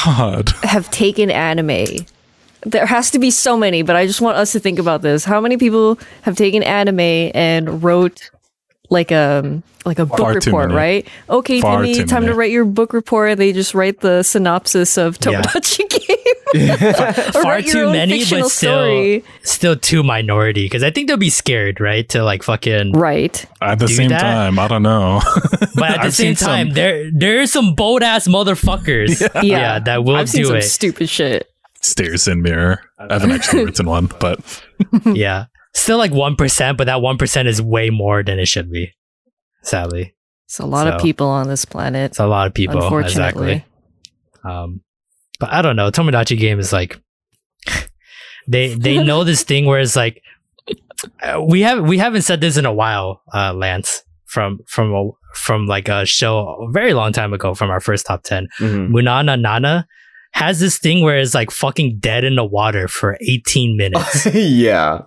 God. 0.05 0.49
have 0.63 0.89
taken 0.91 1.31
anime? 1.31 2.05
There 2.63 2.85
has 2.85 3.09
to 3.11 3.19
be 3.19 3.31
so 3.31 3.57
many, 3.57 3.81
but 3.81 3.95
I 3.95 4.05
just 4.05 4.21
want 4.21 4.37
us 4.37 4.51
to 4.51 4.59
think 4.59 4.77
about 4.77 5.01
this. 5.01 5.25
How 5.25 5.41
many 5.41 5.57
people 5.57 5.97
have 6.21 6.35
taken 6.35 6.61
anime 6.61 6.99
and 6.99 7.83
wrote 7.83 8.29
like 8.91 9.09
a 9.09 9.63
like 9.83 9.97
a 9.97 10.05
book 10.05 10.19
Far 10.19 10.33
report, 10.33 10.71
right? 10.71 11.07
Okay, 11.27 11.59
Far 11.61 11.77
Timmy, 11.81 11.95
too 11.95 12.05
time 12.05 12.25
to 12.27 12.35
write 12.35 12.51
your 12.51 12.65
book 12.65 12.93
report. 12.93 13.39
They 13.39 13.51
just 13.51 13.73
write 13.73 14.01
the 14.01 14.21
synopsis 14.21 14.95
of 14.97 15.17
Yeah. 15.25 15.41
Tomodachi 15.41 15.89
Game. 15.89 16.17
or 17.35 17.41
Far 17.41 17.61
too 17.61 17.89
many, 17.91 18.19
but 18.19 18.27
still, 18.27 18.49
story. 18.49 19.23
still 19.43 19.75
too 19.77 20.03
minority 20.03 20.65
because 20.65 20.83
I 20.83 20.91
think 20.91 21.07
they'll 21.07 21.17
be 21.17 21.29
scared, 21.31 21.79
right? 21.81 22.07
To 22.09 22.23
like 22.23 22.43
fucking. 22.43 22.91
Right. 22.91 23.43
At 23.61 23.79
the 23.79 23.87
same 23.87 24.09
that? 24.09 24.19
time, 24.21 24.59
I 24.59 24.67
don't 24.67 24.83
know. 24.83 25.21
But 25.75 25.91
at 25.91 25.97
the 26.01 26.07
I've 26.07 26.13
same 26.13 26.27
seen 26.27 26.35
some- 26.35 26.47
time, 26.49 26.69
there 26.73 27.09
there 27.11 27.39
are 27.41 27.47
some 27.47 27.73
bold 27.73 28.03
ass 28.03 28.27
motherfuckers. 28.27 29.21
Yeah. 29.35 29.41
Yeah, 29.41 29.79
that 29.79 30.03
will 30.03 30.17
I've 30.17 30.29
seen 30.29 30.43
do 30.43 30.47
some 30.49 30.57
it. 30.57 30.63
stupid 30.63 31.09
shit. 31.09 31.47
Stairs 31.81 32.27
in 32.27 32.43
mirror. 32.43 32.81
I 32.99 33.13
haven't 33.13 33.31
actually 33.31 33.65
written 33.65 33.87
one, 33.87 34.09
but 34.19 34.37
yeah, 35.05 35.45
still 35.73 35.97
like 35.97 36.11
one 36.11 36.35
percent, 36.35 36.77
but 36.77 36.85
that 36.85 37.01
one 37.01 37.17
percent 37.17 37.47
is 37.47 37.61
way 37.61 37.89
more 37.89 38.23
than 38.23 38.39
it 38.39 38.47
should 38.47 38.71
be. 38.71 38.93
Sadly, 39.63 40.15
It's 40.45 40.59
a 40.59 40.65
lot 40.65 40.87
of 40.87 41.01
people 41.01 41.27
on 41.27 41.47
this 41.47 41.65
planet. 41.65 42.11
it's 42.11 42.19
a 42.19 42.25
lot 42.27 42.47
of 42.47 42.53
people. 42.53 42.81
Unfortunately. 42.81 43.51
Exactly. 43.51 43.65
Um, 44.43 44.81
but 45.39 45.51
I 45.53 45.61
don't 45.61 45.75
know. 45.75 45.91
Tomodachi 45.91 46.37
game 46.37 46.59
is 46.59 46.73
like 46.73 46.99
they 48.47 48.73
they 48.73 49.03
know 49.03 49.23
this 49.29 49.43
thing 49.43 49.65
where 49.65 49.79
it's 49.79 49.95
like 49.95 50.21
uh, 51.23 51.41
we 51.41 51.61
have 51.61 51.83
we 51.87 51.97
haven't 51.97 52.23
said 52.23 52.41
this 52.41 52.57
in 52.57 52.65
a 52.65 52.73
while, 52.73 53.21
uh, 53.33 53.53
Lance 53.53 54.03
from 54.25 54.59
from 54.67 54.93
a, 54.93 55.09
from 55.35 55.65
like 55.67 55.89
a 55.89 56.05
show 56.05 56.65
a 56.67 56.71
very 56.71 56.93
long 56.93 57.11
time 57.13 57.33
ago 57.33 57.53
from 57.53 57.69
our 57.69 57.79
first 57.79 58.05
top 58.05 58.23
ten. 58.23 58.47
Mhm. 58.59 58.89
Munou 58.89 59.23
na 59.25 59.35
Nana 59.35 59.87
has 60.33 60.59
this 60.59 60.77
thing 60.79 61.03
where 61.03 61.17
it's 61.19 61.33
like 61.33 61.51
fucking 61.51 61.99
dead 61.99 62.23
in 62.23 62.35
the 62.35 62.45
water 62.45 62.87
for 62.87 63.17
18 63.29 63.75
minutes. 63.75 64.25
yeah. 64.33 65.01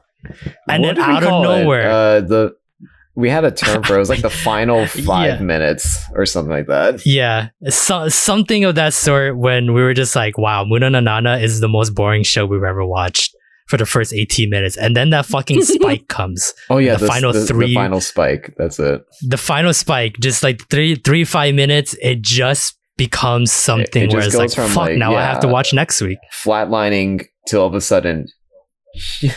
And 0.68 0.82
What 0.84 0.96
then 0.96 1.04
out 1.04 1.22
of 1.24 1.42
nowhere- 1.42 1.90
uh, 1.90 2.20
the 2.20 2.52
we 3.16 3.30
had 3.30 3.44
a 3.44 3.52
term 3.52 3.84
for 3.84 3.92
it. 3.92 3.96
It 3.96 4.00
was 4.00 4.08
like 4.08 4.22
the 4.22 4.30
final 4.50 4.86
five 4.86 5.38
Yeah. 5.38 5.40
minutes 5.40 6.00
or 6.14 6.26
something 6.26 6.50
like 6.50 6.66
that. 6.66 7.06
yeah, 7.06 7.50
so, 7.68 8.08
something 8.08 8.64
of 8.64 8.74
that 8.74 8.92
sort 8.92 9.38
when 9.38 9.72
we 9.72 9.82
were 9.82 9.94
just 9.94 10.16
like, 10.16 10.36
wow, 10.36 10.64
Munou 10.64 10.90
na 10.90 10.98
Nana 10.98 11.38
is 11.38 11.60
the 11.60 11.68
most 11.68 11.94
boring 11.94 12.24
show 12.24 12.44
we've 12.44 12.64
ever 12.64 12.84
watched 12.84 13.32
for 13.68 13.76
the 13.76 13.86
first 13.86 14.12
18 14.12 14.50
minutes. 14.50 14.76
And 14.76 14.96
then 14.96 15.10
that 15.10 15.26
fucking 15.26 15.62
spike 15.76 16.08
comes. 16.08 16.52
Oh 16.68 16.78
yeah, 16.78 16.96
The 16.96 17.06
final 17.06 17.32
the, 17.32 17.46
three- 17.46 17.68
the 17.68 17.74
final 17.74 18.00
spike. 18.00 18.52
That's 18.58 18.80
it. 18.80 19.02
The 19.28 19.36
final 19.38 19.72
spike, 19.72 20.16
just 20.20 20.42
like 20.42 20.68
three, 20.68 20.96
three, 20.96 21.24
five 21.24 21.54
minutes, 21.54 21.94
it 22.02 22.20
just 22.20 22.76
becomes 22.96 23.52
something 23.52 24.04
it 24.04 24.12
where 24.12 24.22
just 24.22 24.34
it's 24.34 24.36
like, 24.36 24.48
goes 24.48 24.54
from, 24.56 24.68
fuck, 24.70 24.88
like, 24.88 24.98
now 24.98 25.14
I 25.14 25.22
have 25.22 25.38
to 25.40 25.48
watch 25.48 25.72
next 25.72 26.00
week. 26.00 26.18
Flatlining 26.32 27.26
till 27.46 27.60
all 27.60 27.68
of 27.68 27.74
a 27.74 27.80
sudden, 27.80 28.26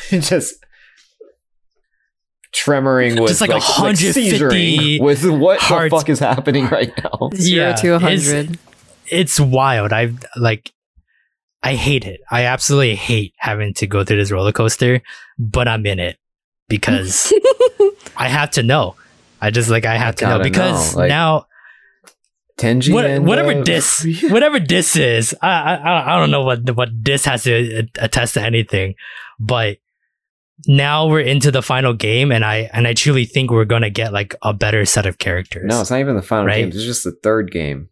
just 0.10 0.56
tremoring 2.58 3.20
with 3.20 3.30
Just 3.30 3.42
like 3.42 3.50
like, 3.52 3.62
150 3.62 4.32
seizuring 4.32 5.02
with 5.02 5.26
what 5.26 5.60
hearts. 5.60 5.92
the 5.94 5.98
fuck 6.00 6.10
is 6.10 6.20
happening 6.20 6.68
right 6.68 6.92
now. 7.04 7.30
Zero 7.36 7.70
Yeah, 7.70 7.76
to 7.76 7.88
a 7.94 7.96
it's- 7.98 8.28
hundred. 8.32 8.60
it's 9.08 9.40
wild. 9.40 9.94
I 9.94 10.14
like 10.36 10.72
I 11.64 11.76
hate 11.76 12.06
it. 12.06 12.22
I 12.32 12.44
absolutely 12.46 12.96
hate 12.96 13.34
having 13.38 13.74
to 13.76 13.88
go 13.88 14.04
through 14.04 14.18
this 14.18 14.32
roller 14.32 14.52
coaster, 14.52 15.02
but 15.40 15.68
I'm 15.68 15.86
in 15.86 16.00
it 16.00 16.18
because 16.70 17.34
I 18.18 18.30
have 18.30 18.52
to 18.52 18.64
know. 18.64 18.96
I 19.42 19.52
just 19.52 19.70
like 19.70 19.86
I 19.86 19.98
have 19.98 20.16
to 20.18 20.26
know 20.28 20.40
because 20.42 20.94
know, 20.94 21.00
like- 21.00 21.10
now 21.10 21.46
Tenji 22.58 22.92
what, 22.92 23.06
and, 23.06 23.28
whatever 23.28 23.52
uh, 23.52 23.64
this 23.64 24.04
whatever 24.30 24.60
this 24.60 24.96
is, 24.96 25.36
I, 25.44 25.76
I 25.76 26.16
I 26.16 26.20
don't 26.20 26.32
know 26.32 26.42
what 26.44 26.68
what 26.76 26.90
this 26.92 27.26
has 27.26 27.44
to 27.44 27.88
attest 28.00 28.34
to 28.34 28.42
anything, 28.42 28.96
but 29.40 29.78
now 30.66 31.08
we're 31.08 31.20
into 31.22 31.52
the 31.52 31.62
final 31.62 31.94
game, 31.94 32.32
and 32.32 32.44
I 32.44 32.70
and 32.74 32.88
I 32.88 32.94
truly 32.94 33.26
think 33.26 33.52
we're 33.52 33.66
gonna 33.66 33.90
get 33.90 34.12
like 34.14 34.36
a 34.42 34.54
better 34.54 34.86
set 34.86 35.06
of 35.06 35.18
characters. 35.20 35.66
No, 35.66 35.82
it's 35.82 35.92
not 35.92 36.00
even 36.00 36.16
the 36.16 36.22
final 36.22 36.46
Right? 36.48 36.58
game. 36.62 36.70
It's 36.70 36.84
just 36.84 37.04
the 37.04 37.12
third 37.12 37.52
game. 37.52 37.90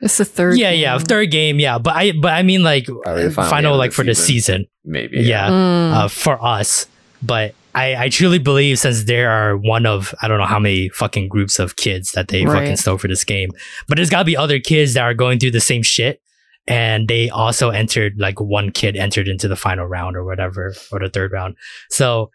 It's 0.00 0.18
the 0.18 0.24
third. 0.24 0.58
yeah, 0.58 0.70
yeah, 0.70 0.96
game. 0.98 1.06
third 1.06 1.30
game, 1.30 1.60
yeah. 1.60 1.78
But 1.78 1.94
I 1.96 2.12
but 2.12 2.32
I 2.32 2.42
mean 2.42 2.62
like 2.62 2.86
Probably 2.86 3.30
final 3.30 3.50
final, 3.50 3.76
like 3.76 3.90
the 3.92 3.94
for 3.96 4.04
the 4.04 4.14
season. 4.14 4.62
season. 4.62 4.66
Maybe. 4.84 5.20
Yeah. 5.20 5.48
Mm. 5.48 5.92
uh, 5.94 6.08
for 6.08 6.44
us. 6.44 6.86
But 7.22 7.54
I, 7.74 7.94
I 7.96 8.08
truly 8.08 8.38
believe 8.38 8.78
since 8.80 9.04
there 9.04 9.30
are 9.30 9.56
one 9.56 9.86
of 9.86 10.12
I 10.20 10.28
don't 10.28 10.38
know 10.38 10.44
how 10.44 10.58
many 10.58 10.88
fucking 10.90 11.28
groups 11.28 11.58
of 11.58 11.76
kids 11.76 12.12
that 12.12 12.28
they 12.28 12.44
Right. 12.44 12.60
fucking 12.60 12.76
stole 12.76 12.98
for 12.98 13.08
this 13.08 13.24
game, 13.24 13.50
but 13.88 13.94
there's 13.96 14.10
got 14.10 14.18
to 14.18 14.24
be 14.24 14.36
other 14.36 14.58
kids 14.60 14.94
that 14.94 15.02
are 15.02 15.14
going 15.14 15.38
through 15.38 15.52
the 15.52 15.60
same 15.60 15.82
shit, 15.82 16.20
and 16.66 17.08
they 17.08 17.28
also 17.30 17.70
entered 17.70 18.14
like 18.18 18.40
one 18.40 18.70
kid 18.70 18.96
entered 18.96 19.28
into 19.28 19.48
the 19.48 19.56
final 19.56 19.86
round 19.86 20.16
or 20.16 20.24
whatever 20.24 20.74
or 20.92 20.98
the 21.00 21.08
third 21.08 21.32
round. 21.32 21.56
So 21.90 22.30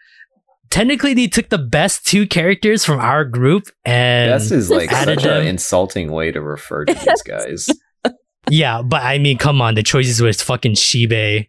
technically, 0.69 1.13
they 1.13 1.27
took 1.27 1.49
the 1.49 1.57
best 1.57 2.05
two 2.05 2.27
characters 2.27 2.83
from 2.83 2.99
our 2.99 3.23
group 3.25 3.69
and 3.85 4.31
This 4.33 4.51
is 4.51 4.69
like 4.69 4.91
added 4.91 5.21
such 5.21 5.29
an 5.31 5.47
insulting 5.47 6.11
way 6.11 6.31
to 6.31 6.41
refer 6.41 6.85
to 6.85 6.93
these 6.93 7.21
guys. 7.23 7.69
yeah, 8.49 8.81
but 8.81 9.01
I 9.03 9.17
mean, 9.17 9.37
come 9.37 9.61
on, 9.61 9.75
the 9.75 9.83
choices 9.83 10.21
was 10.21 10.41
fucking 10.41 10.73
Shibe. 10.73 11.47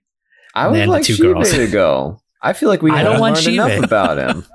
I 0.55 0.68
would 0.68 0.79
And 0.81 0.89
the 0.89 0.93
like 0.93 1.05
two 1.05 1.14
Shibe 1.14 1.35
girls. 1.35 1.51
to 1.53 1.66
go. 1.66 2.20
I 2.43 2.53
feel 2.53 2.68
like 2.68 2.83
we 2.83 2.91
I 2.93 3.03
don't 3.03 3.20
want 3.20 3.37
learned 3.37 3.49
enough 3.49 3.70
Shibe. 3.72 3.85
about 3.85 4.18
him. 4.18 4.47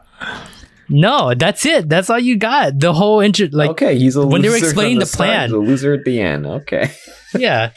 No, 0.89 1.33
that's 1.33 1.65
it. 1.65 1.87
That's 1.87 2.09
all 2.09 2.19
you 2.19 2.37
got. 2.37 2.77
The 2.77 2.93
whole 2.93 3.21
intro, 3.21 3.47
like 3.53 3.69
okay, 3.71 3.97
he's 3.97 4.17
a 4.17 4.27
when 4.27 4.41
they 4.41 4.49
were 4.49 4.57
explaining 4.57 4.99
the 4.99 5.05
start, 5.05 5.27
plan- 5.27 5.49
he's 5.49 5.53
a 5.53 5.57
loser 5.57 5.93
at 5.93 6.03
the 6.03 6.21
end. 6.21 6.45
Okay. 6.45 6.91
yeah. 7.37 7.71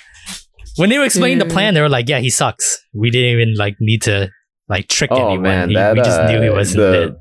When 0.76 0.90
they 0.90 0.98
were 0.98 1.04
explaining 1.04 1.38
the 1.38 1.46
plan, 1.46 1.74
they 1.74 1.80
were 1.80 1.88
like, 1.88 2.08
"Yeah, 2.08 2.18
he 2.20 2.30
sucks. 2.30 2.78
We 2.94 3.10
didn't 3.10 3.30
even 3.40 3.54
like 3.56 3.76
need 3.80 4.02
to 4.02 4.30
like 4.68 4.88
trick 4.88 5.10
Oh 5.12 5.16
anyone. 5.28 5.42
man, 5.42 5.68
He- 5.70 5.74
that 5.74 5.94
we 5.94 6.00
just 6.02 6.22
knew 6.30 6.40
he 6.42 6.48
uh, 6.48 6.54
wasn't 6.54 6.76
the 6.78 7.02
it." 7.04 7.14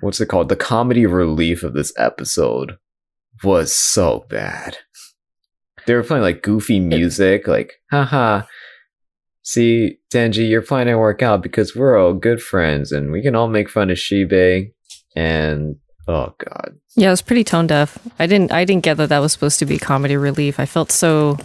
what's 0.00 0.20
it 0.20 0.26
called? 0.26 0.48
The 0.48 0.56
comedy 0.56 1.06
relief 1.06 1.62
of 1.62 1.74
this 1.74 1.92
episode 1.96 2.76
was 3.44 3.74
so 3.74 4.26
bad. 4.28 4.78
They 5.86 5.94
were 5.94 6.02
playing 6.02 6.22
like 6.22 6.42
goofy 6.42 6.80
music, 6.80 7.46
like 7.48 7.74
haha. 7.90 8.42
See, 9.44 9.98
Tenji, 10.12 10.48
your 10.48 10.62
plan 10.62 10.86
didn't 10.86 11.00
work 11.00 11.22
out 11.22 11.42
because 11.42 11.74
we're 11.74 11.98
all 11.98 12.14
good 12.14 12.40
friends 12.40 12.92
and 12.92 13.10
we 13.10 13.22
can 13.22 13.34
all 13.34 13.48
make 13.48 13.68
fun 13.68 13.90
of 13.90 13.96
Shibe. 13.98 14.72
And 15.16 15.76
oh 16.08 16.34
god, 16.44 16.76
Yeah, 16.96 17.08
it 17.08 17.10
was 17.10 17.22
pretty 17.22 17.44
tone 17.44 17.66
deaf. 17.66 17.98
I 18.18 18.26
didn't 18.26 18.52
I 18.52 18.64
didn't 18.64 18.84
get 18.84 18.96
that 18.98 19.08
that 19.08 19.18
was 19.18 19.32
supposed 19.32 19.58
to 19.58 19.66
be 19.66 19.78
comedy 19.78 20.16
relief. 20.16 20.58
I 20.60 20.66
felt 20.66 20.90
so 20.92 21.38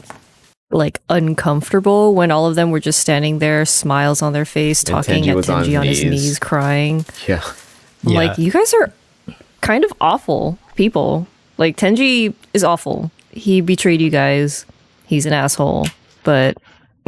like 0.71 0.99
uncomfortable 1.09 2.13
when 2.13 2.29
all 2.31 2.45
of 2.47 2.55
them 2.55 2.71
were 2.71 2.79
just 2.79 2.99
standing 2.99 3.39
there, 3.39 3.65
smiles 3.65 4.21
on 4.21 4.33
their 4.33 4.45
face, 4.45 4.81
And 4.81 4.87
talking 4.87 5.23
Tenji 5.23 5.27
at 5.29 5.35
was 5.35 5.49
on 5.49 5.63
Tenji 5.65 5.79
on 5.79 5.85
his 5.85 6.03
knees. 6.03 6.11
knees, 6.11 6.39
crying. 6.39 7.05
yeah. 7.27 7.41
Yeah. 8.03 8.15
Like 8.17 8.37
you 8.37 8.51
guys 8.51 8.73
are 8.73 8.91
kind 9.61 9.83
of 9.83 9.91
awful 10.01 10.57
people. 10.75 11.27
Like 11.57 11.77
Tenji 11.77 12.33
is 12.53 12.63
awful. 12.63 13.11
He 13.31 13.61
betrayed 13.61 14.01
you 14.01 14.09
guys. 14.09 14.65
He's 15.05 15.25
an 15.25 15.33
asshole. 15.33 15.87
But 16.23 16.57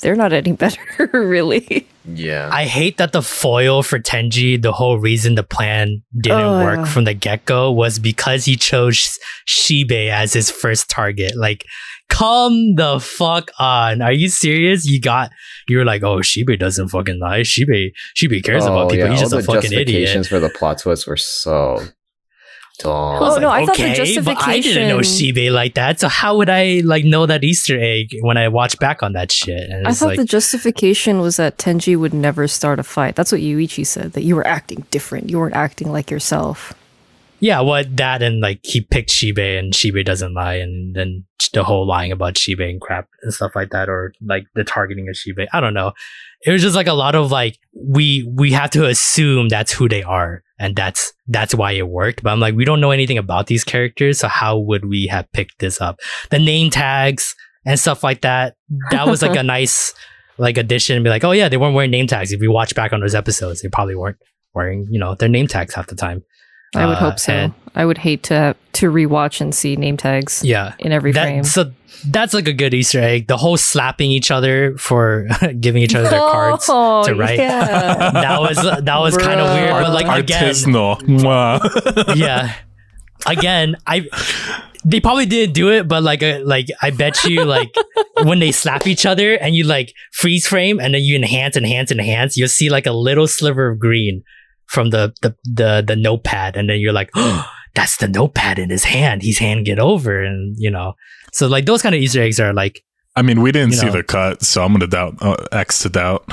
they're 0.00 0.16
not 0.16 0.32
any 0.32 0.52
better, 0.52 0.80
really. 1.12 1.86
Yeah. 2.04 2.50
I 2.52 2.64
hate 2.64 2.96
that 2.98 3.12
the 3.12 3.22
foil 3.22 3.82
for 3.84 4.00
Tenji, 4.00 4.60
the 4.60 4.72
whole 4.72 4.98
reason 4.98 5.36
the 5.36 5.44
plan 5.44 6.02
didn't 6.20 6.40
Oh, 6.40 6.64
work 6.64 6.78
yeah. 6.78 6.84
from 6.86 7.04
the 7.04 7.14
get 7.14 7.44
go 7.44 7.70
was 7.70 7.98
because 8.00 8.44
he 8.44 8.56
chose 8.56 9.18
Shibe 9.46 10.08
as 10.10 10.32
his 10.32 10.50
first 10.50 10.90
target. 10.90 11.36
Like, 11.36 11.64
come 12.08 12.74
the 12.74 13.00
fuck 13.00 13.50
on. 13.58 14.02
Are 14.02 14.12
you 14.12 14.28
serious? 14.28 14.86
You 14.86 15.00
got, 15.00 15.30
you 15.68 15.78
were 15.78 15.84
like, 15.84 16.02
oh, 16.02 16.18
Shibe 16.18 16.58
doesn't 16.58 16.88
fucking 16.88 17.18
lie. 17.18 17.40
Shibe, 17.40 17.92
Shibe 18.16 18.42
cares 18.44 18.64
about 18.64 18.86
oh, 18.86 18.88
people. 18.88 19.10
He's 19.10 19.20
Oh, 19.20 19.24
all 19.24 19.30
just 19.30 19.32
a 19.32 19.36
the 19.36 19.42
fucking 19.42 19.72
idiot. 19.72 19.86
justifications 19.86 20.28
for 20.28 20.38
the 20.40 20.48
plot 20.50 20.78
twist 20.78 21.06
were 21.06 21.16
so 21.16 21.78
dumb. 22.78 23.22
Oh, 23.22 23.38
no, 23.40 23.50
I 23.50 23.64
thought 23.66 23.76
the 23.76 23.92
okay, 23.92 24.20
but 24.20 24.38
I 24.46 24.60
didn't 24.60 24.88
know 24.88 25.00
justification- 25.00 25.34
Shibe 25.34 25.52
like 25.52 25.74
that. 25.74 26.00
So 26.00 26.08
how 26.08 26.36
would 26.36 26.48
I 26.50 26.80
like 26.84 27.04
know 27.04 27.26
that 27.26 27.44
Easter 27.44 27.78
egg 27.80 28.16
when 28.22 28.36
I 28.36 28.48
watch 28.48 28.78
back 28.78 29.02
on 29.02 29.12
that 29.12 29.30
shit? 29.32 29.70
And 29.70 29.86
I 29.86 29.92
thought 29.92 30.08
like, 30.08 30.18
the 30.18 30.24
justification 30.24 31.20
was 31.20 31.36
that 31.36 31.58
Tenji 31.58 31.98
would 31.98 32.14
never 32.14 32.48
start 32.48 32.78
a 32.78 32.82
fight. 32.82 33.14
That's 33.14 33.32
what 33.32 33.40
Yuichi 33.40 33.86
said, 33.86 34.12
that 34.12 34.22
you 34.22 34.36
were 34.36 34.46
acting 34.46 34.84
different. 34.90 35.30
You 35.30 35.38
weren't 35.38 35.54
acting 35.54 35.90
like 35.92 36.10
yourself. 36.10 36.74
Yeah, 37.42 37.58
what 37.58 37.96
that 37.96 38.22
and 38.22 38.40
like 38.40 38.60
he 38.62 38.80
picked 38.80 39.10
Shibe 39.10 39.58
and 39.58 39.72
Shibe 39.72 40.04
doesn't 40.04 40.32
lie, 40.32 40.54
and 40.54 40.94
then 40.94 41.24
the 41.52 41.64
whole 41.64 41.84
lying 41.84 42.12
about 42.12 42.34
Shibe 42.34 42.62
and 42.62 42.80
crap 42.80 43.08
and 43.20 43.34
stuff 43.34 43.50
like 43.56 43.70
that, 43.70 43.88
or 43.88 44.14
like 44.24 44.44
the 44.54 44.62
targeting 44.62 45.08
of 45.08 45.16
Shibe. 45.16 45.48
I 45.52 45.58
don't 45.58 45.74
know. 45.74 45.92
It 46.46 46.52
was 46.52 46.62
just 46.62 46.76
like 46.76 46.86
a 46.86 46.92
lot 46.92 47.16
of 47.16 47.32
like 47.32 47.58
we 47.74 48.22
we 48.32 48.52
have 48.52 48.70
to 48.70 48.86
assume 48.86 49.48
that's 49.48 49.72
who 49.72 49.88
they 49.88 50.04
are, 50.04 50.44
and 50.60 50.76
that's 50.76 51.12
that's 51.26 51.52
why 51.52 51.72
it 51.72 51.88
worked. 51.88 52.22
But 52.22 52.30
I'm 52.30 52.38
like, 52.38 52.54
we 52.54 52.64
don't 52.64 52.80
know 52.80 52.92
anything 52.92 53.18
about 53.18 53.48
these 53.48 53.64
characters, 53.64 54.20
so 54.20 54.28
how 54.28 54.56
would 54.56 54.84
we 54.84 55.08
have 55.08 55.26
picked 55.32 55.58
this 55.58 55.80
up? 55.80 55.98
The 56.30 56.38
name 56.38 56.70
tags 56.70 57.34
and 57.66 57.78
stuff 57.78 58.04
like 58.04 58.20
that. 58.20 58.54
That 58.92 59.08
was 59.08 59.20
like 59.20 59.36
a 59.36 59.42
nice 59.42 59.94
like 60.38 60.58
addition. 60.58 60.94
And 60.94 61.02
Be 61.02 61.10
like, 61.10 61.24
oh 61.24 61.32
yeah, 61.32 61.48
they 61.48 61.56
weren't 61.56 61.74
wearing 61.74 61.90
name 61.90 62.06
tags. 62.06 62.30
If 62.30 62.40
you 62.40 62.52
watch 62.52 62.76
back 62.76 62.92
on 62.92 63.00
those 63.00 63.16
episodes, 63.16 63.62
they 63.62 63.68
probably 63.68 63.96
weren't 63.96 64.18
wearing 64.54 64.86
you 64.92 65.00
know 65.00 65.16
their 65.16 65.28
name 65.28 65.48
tags 65.48 65.74
half 65.74 65.88
the 65.88 65.96
time. 65.96 66.22
I 66.74 66.86
would 66.86 66.96
Uh, 66.96 67.10
hope 67.10 67.18
so. 67.18 67.32
and- 67.32 67.54
I 67.74 67.84
would 67.86 67.98
hate 67.98 68.22
to 68.24 68.54
to 68.74 68.90
rewatch 68.90 69.40
and 69.40 69.54
see 69.54 69.76
name 69.76 69.96
tags 69.96 70.42
Yeah. 70.44 70.72
in 70.78 70.92
every 70.92 71.12
That, 71.12 71.22
frame. 71.24 71.44
so 71.44 71.70
that's 72.06 72.34
like 72.34 72.48
a 72.48 72.52
good 72.52 72.74
Easter 72.74 73.00
egg. 73.00 73.28
The 73.28 73.36
whole 73.36 73.56
slapping 73.56 74.10
each 74.10 74.30
other 74.30 74.76
for 74.78 75.26
giving 75.60 75.82
each 75.82 75.94
other 75.94 76.08
their 76.10 76.18
cards. 76.18 76.66
Oh, 76.70 77.02
to 77.04 77.14
write. 77.14 77.38
Yeah. 77.38 78.10
That 78.12 78.40
was 78.40 78.56
that 78.56 78.98
was 78.98 79.16
kind 79.16 79.40
of 79.40 79.54
weird, 79.54 79.70
but 79.72 79.92
like 79.92 80.18
again, 80.18 80.44
Artisanal. 80.44 81.00
Mwah. 81.02 82.16
yeah. 82.16 82.52
Again, 83.26 83.76
I 83.86 84.06
they 84.84 85.00
probably 85.00 85.26
didn't 85.26 85.54
do 85.54 85.70
it, 85.70 85.86
but 85.88 86.02
like 86.02 86.22
uh, 86.22 86.40
like 86.44 86.66
I 86.82 86.90
bet 86.90 87.22
you 87.24 87.44
like 87.44 87.72
when 88.24 88.38
they 88.40 88.52
slap 88.52 88.86
each 88.86 89.06
other 89.06 89.34
and 89.34 89.54
you 89.54 89.64
like 89.64 89.94
freeze 90.12 90.46
frame 90.46 90.80
and 90.80 90.92
then 90.94 91.02
you 91.02 91.14
enhance, 91.16 91.56
enhance, 91.56 91.90
enhance, 91.92 92.36
you'll 92.36 92.48
see 92.48 92.68
like 92.68 92.86
a 92.86 92.92
little 92.92 93.26
sliver 93.28 93.68
of 93.70 93.78
green 93.78 94.24
from 94.66 94.90
the 94.90 95.12
the 95.22 95.34
the, 95.44 95.84
the 95.86 95.96
notepad, 95.96 96.56
and 96.56 96.68
then 96.68 96.78
you're 96.80 96.92
like, 96.92 97.10
oh, 97.14 97.48
that's 97.74 97.96
the 97.98 98.08
notepad 98.08 98.58
in 98.58 98.70
his 98.70 98.84
hand. 98.84 99.22
He's 99.22 99.38
handing 99.38 99.66
it 99.66 99.78
over, 99.78 100.22
and 100.22 100.54
you 100.58 100.70
know, 100.70 100.94
so 101.32 101.46
like 101.46 101.66
those 101.66 101.82
kind 101.82 101.94
of 101.94 102.00
Easter 102.00 102.22
eggs 102.22 102.40
are 102.40 102.52
like 102.52 102.82
I 103.14 103.22
mean, 103.22 103.42
we 103.42 103.52
didn't 103.52 103.74
see 103.74 103.86
know. 103.86 103.92
the 103.92 104.02
cut, 104.02 104.42
so 104.42 104.64
I'm 104.64 104.72
gonna 104.72 104.86
doubt 104.86 105.16
uh, 105.20 105.36
X 105.52 105.80
to 105.80 105.88
doubt. 105.88 106.24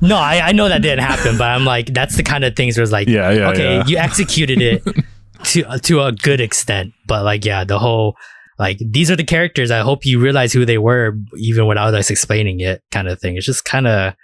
No, 0.00 0.16
I, 0.16 0.40
I 0.48 0.52
know 0.52 0.68
that 0.68 0.82
didn't 0.82 1.04
happen, 1.04 1.36
but 1.38 1.48
I'm 1.50 1.64
like, 1.64 1.86
that's 1.86 2.16
the 2.16 2.22
kind 2.22 2.44
of 2.44 2.54
things 2.54 2.76
where 2.76 2.82
it's 2.82 2.92
like, 2.92 3.08
Yeah, 3.08 3.30
yeah, 3.30 3.50
okay, 3.50 3.76
yeah. 3.76 3.84
you 3.86 3.96
executed 3.96 4.60
it 4.60 4.82
to 5.44 5.78
to 5.78 6.02
a 6.02 6.12
good 6.12 6.40
extent, 6.40 6.92
but 7.06 7.24
like, 7.24 7.44
yeah, 7.44 7.64
the 7.64 7.78
whole 7.78 8.16
like 8.58 8.78
these 8.80 9.10
are 9.10 9.16
the 9.16 9.24
characters. 9.24 9.70
I 9.70 9.80
hope 9.80 10.04
you 10.06 10.20
realize 10.20 10.52
who 10.52 10.64
they 10.64 10.78
were, 10.78 11.16
even 11.36 11.66
without 11.66 11.94
us 11.94 12.10
explaining 12.10 12.60
it, 12.60 12.82
kind 12.90 13.08
of 13.08 13.20
thing. 13.20 13.36
It's 13.36 13.46
just 13.46 13.64
kind 13.64 13.86
of 13.86 14.14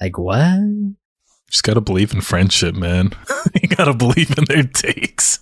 like 0.00 0.18
what? 0.18 0.58
Just 1.54 1.62
gotta 1.62 1.80
believe 1.80 2.12
in 2.12 2.20
friendship, 2.20 2.74
man. 2.74 3.12
you 3.62 3.68
gotta 3.68 3.94
believe 3.94 4.36
in 4.36 4.44
their 4.46 4.64
takes. 4.64 5.38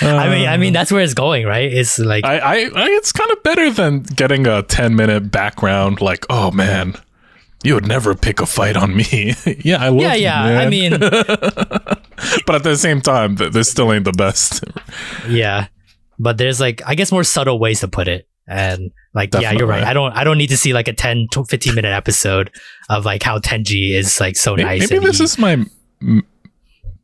I 0.00 0.28
mean, 0.28 0.48
I 0.48 0.56
mean, 0.56 0.72
that's 0.72 0.90
where 0.90 1.00
it's 1.00 1.14
going, 1.14 1.46
right? 1.46 1.72
It's 1.72 1.96
like, 2.00 2.24
I, 2.24 2.38
I, 2.38 2.54
I 2.74 2.88
it's 2.88 3.12
kind 3.12 3.30
of 3.30 3.40
better 3.44 3.70
than 3.70 4.00
getting 4.02 4.48
a 4.48 4.64
10 4.64 4.96
minute 4.96 5.30
background 5.30 6.00
like, 6.00 6.26
oh 6.28 6.50
man, 6.50 6.96
you 7.62 7.74
would 7.74 7.86
never 7.86 8.16
pick 8.16 8.40
a 8.40 8.46
fight 8.46 8.76
on 8.76 8.96
me. 8.96 9.36
yeah, 9.60 9.80
I 9.80 9.90
love 9.90 10.00
yeah, 10.00 10.14
you, 10.14 10.22
yeah. 10.24 10.42
man. 10.42 10.66
I 10.66 10.68
mean, 10.68 10.90
but 12.44 12.56
at 12.56 12.64
the 12.64 12.74
same 12.76 13.00
time, 13.00 13.36
this 13.36 13.70
still 13.70 13.92
ain't 13.92 14.06
the 14.06 14.10
best. 14.10 14.64
yeah, 15.28 15.68
but 16.18 16.36
there's 16.36 16.58
like, 16.58 16.82
I 16.84 16.96
guess, 16.96 17.12
more 17.12 17.22
subtle 17.22 17.60
ways 17.60 17.78
to 17.78 17.86
put 17.86 18.08
it. 18.08 18.26
And 18.48 18.90
like, 19.14 19.32
yeah, 19.34 19.52
you're 19.52 19.66
right. 19.66 19.84
I 19.84 19.92
don't, 19.92 20.12
I 20.12 20.24
don't 20.24 20.38
need 20.38 20.48
to 20.48 20.56
see 20.56 20.72
like 20.72 20.88
a 20.88 20.92
10 20.92 21.28
to 21.32 21.44
15 21.44 21.74
minute 21.74 21.92
episode 21.92 22.50
of 22.90 23.04
like 23.04 23.22
how 23.22 23.38
Tenji 23.38 23.92
is 23.92 24.20
like 24.20 24.36
so 24.36 24.56
May- 24.56 24.62
nice. 24.64 24.90
Maybe 24.90 25.04
this 25.04 25.18
he- 25.18 25.24
is 25.24 25.38
my 25.38 25.64
m- 26.02 26.22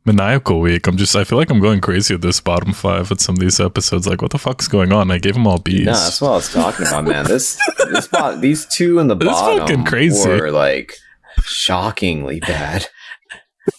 maniacal 0.05 0.61
week. 0.61 0.87
I'm 0.87 0.97
just, 0.97 1.15
I 1.15 1.25
feel 1.25 1.39
like 1.39 1.51
I'm 1.51 1.61
going 1.61 1.81
crazy 1.81 2.15
at 2.15 2.23
this 2.23 2.41
bottom 2.41 2.73
five 2.73 3.13
at 3.13 3.21
some 3.21 3.35
of 3.35 3.39
these 3.41 3.61
episodes. 3.61 4.07
Like, 4.07 4.23
what 4.23 4.31
the 4.33 4.39
fuck's 4.39 4.67
going 4.69 4.93
on? 4.93 5.11
I 5.11 5.19
gave 5.19 5.35
them 5.35 5.47
all 5.47 5.59
B's. 5.59 5.85
No, 5.87 5.93
that's 5.93 6.21
what 6.21 6.31
I 6.31 6.35
was 6.37 6.53
talking 6.53 6.87
about, 6.87 7.05
man. 7.05 7.25
This, 7.27 7.59
this 7.91 8.09
bot, 8.09 8.41
these 8.41 8.67
two 8.67 8.99
in 8.99 9.07
the 9.09 9.15
This 9.17 9.29
bottom 9.29 9.59
fucking 9.61 9.85
crazy. 9.85 10.29
were 10.29 10.51
like 10.51 10.95
shockingly 11.43 12.41
bad. 12.41 12.87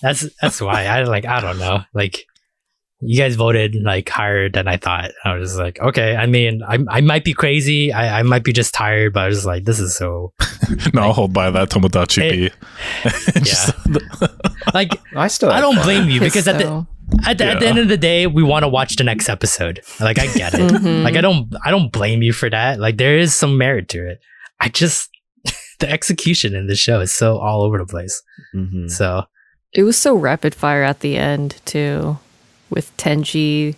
That's 0.01 0.28
that's 0.41 0.62
why 0.62 0.86
I 0.86 1.03
like 1.03 1.26
I 1.26 1.41
don't 1.41 1.57
know. 1.57 1.80
Like 1.93 2.26
you 3.02 3.18
guys 3.18 3.36
voted 3.36 3.76
like 3.84 4.10
higher 4.10 4.50
than 4.50 4.68
I 4.68 4.78
thought. 4.78 5.12
I 5.24 5.34
was 5.36 5.52
just 5.52 5.60
like, 5.60 5.80
okay. 5.80 6.16
I 6.16 6.26
mean, 6.26 6.62
I 6.68 6.80
I 6.89 7.02
might 7.02 7.24
be 7.24 7.34
crazy. 7.34 7.93
I, 7.93 8.20
I 8.20 8.24
might 8.24 8.43
be 8.43 8.52
just 8.54 8.74
tired, 8.74 9.14
but 9.14 9.22
I 9.24 9.28
was 9.28 9.38
just 9.38 9.47
like, 9.47 9.64
this 9.66 9.80
is 9.80 9.95
so 9.95 10.34
no, 10.93 11.04
I'll 11.04 11.14
hold 11.14 11.32
by 11.34 11.50
that 11.52 11.70
Tomodachi 11.70 12.24
It- 12.24 12.54
B. 13.36 13.39
Just- 13.41 13.74
like 14.74 14.91
I 15.16 15.28
still, 15.28 15.50
I 15.50 15.62
don't 15.62 15.82
blame 15.84 16.10
you 16.10 16.20
because 16.20 16.47
at 16.47 16.58
the 16.58 16.86
at 17.26 17.38
the, 17.39 17.45
at 17.45 17.60
the 17.60 17.68
end 17.68 17.80
of 17.80 17.88
the 17.88 17.97
day, 17.97 18.28
we 18.28 18.43
want 18.43 18.64
to 18.64 18.68
watch 18.68 18.95
the 18.97 19.04
next 19.04 19.30
episode. 19.30 19.82
Like 20.00 20.20
I 20.20 20.28
get 20.28 20.54
it. 20.54 20.72
mhm. 20.72 21.04
Like 21.04 21.16
I 21.16 21.22
don't 21.22 21.52
I 21.66 21.72
don't 21.72 21.91
blame 21.91 22.22
you 22.22 22.34
for 22.34 22.50
that. 22.50 22.80
Like 22.80 22.97
there 22.97 23.18
is 23.18 23.34
some 23.34 23.58
merit 23.58 23.88
to 23.89 24.08
it. 24.08 24.20
I 24.60 24.70
just 24.70 25.10
the 25.80 25.89
execution 25.89 26.54
in 26.54 26.68
this 26.68 26.78
show 26.80 27.00
is 27.00 27.14
so 27.14 27.38
all 27.39 27.64
over 27.64 27.78
the 27.78 27.86
place. 27.86 28.22
Mhm. 28.54 28.91
So 28.91 29.24
It 29.74 29.84
was 29.84 29.97
so 29.97 30.16
rapid 30.16 30.54
fire 30.54 30.84
at 30.84 31.00
the 31.00 31.16
end 31.18 31.56
too, 31.66 32.20
with 32.70 32.95
Tenji 32.97 33.76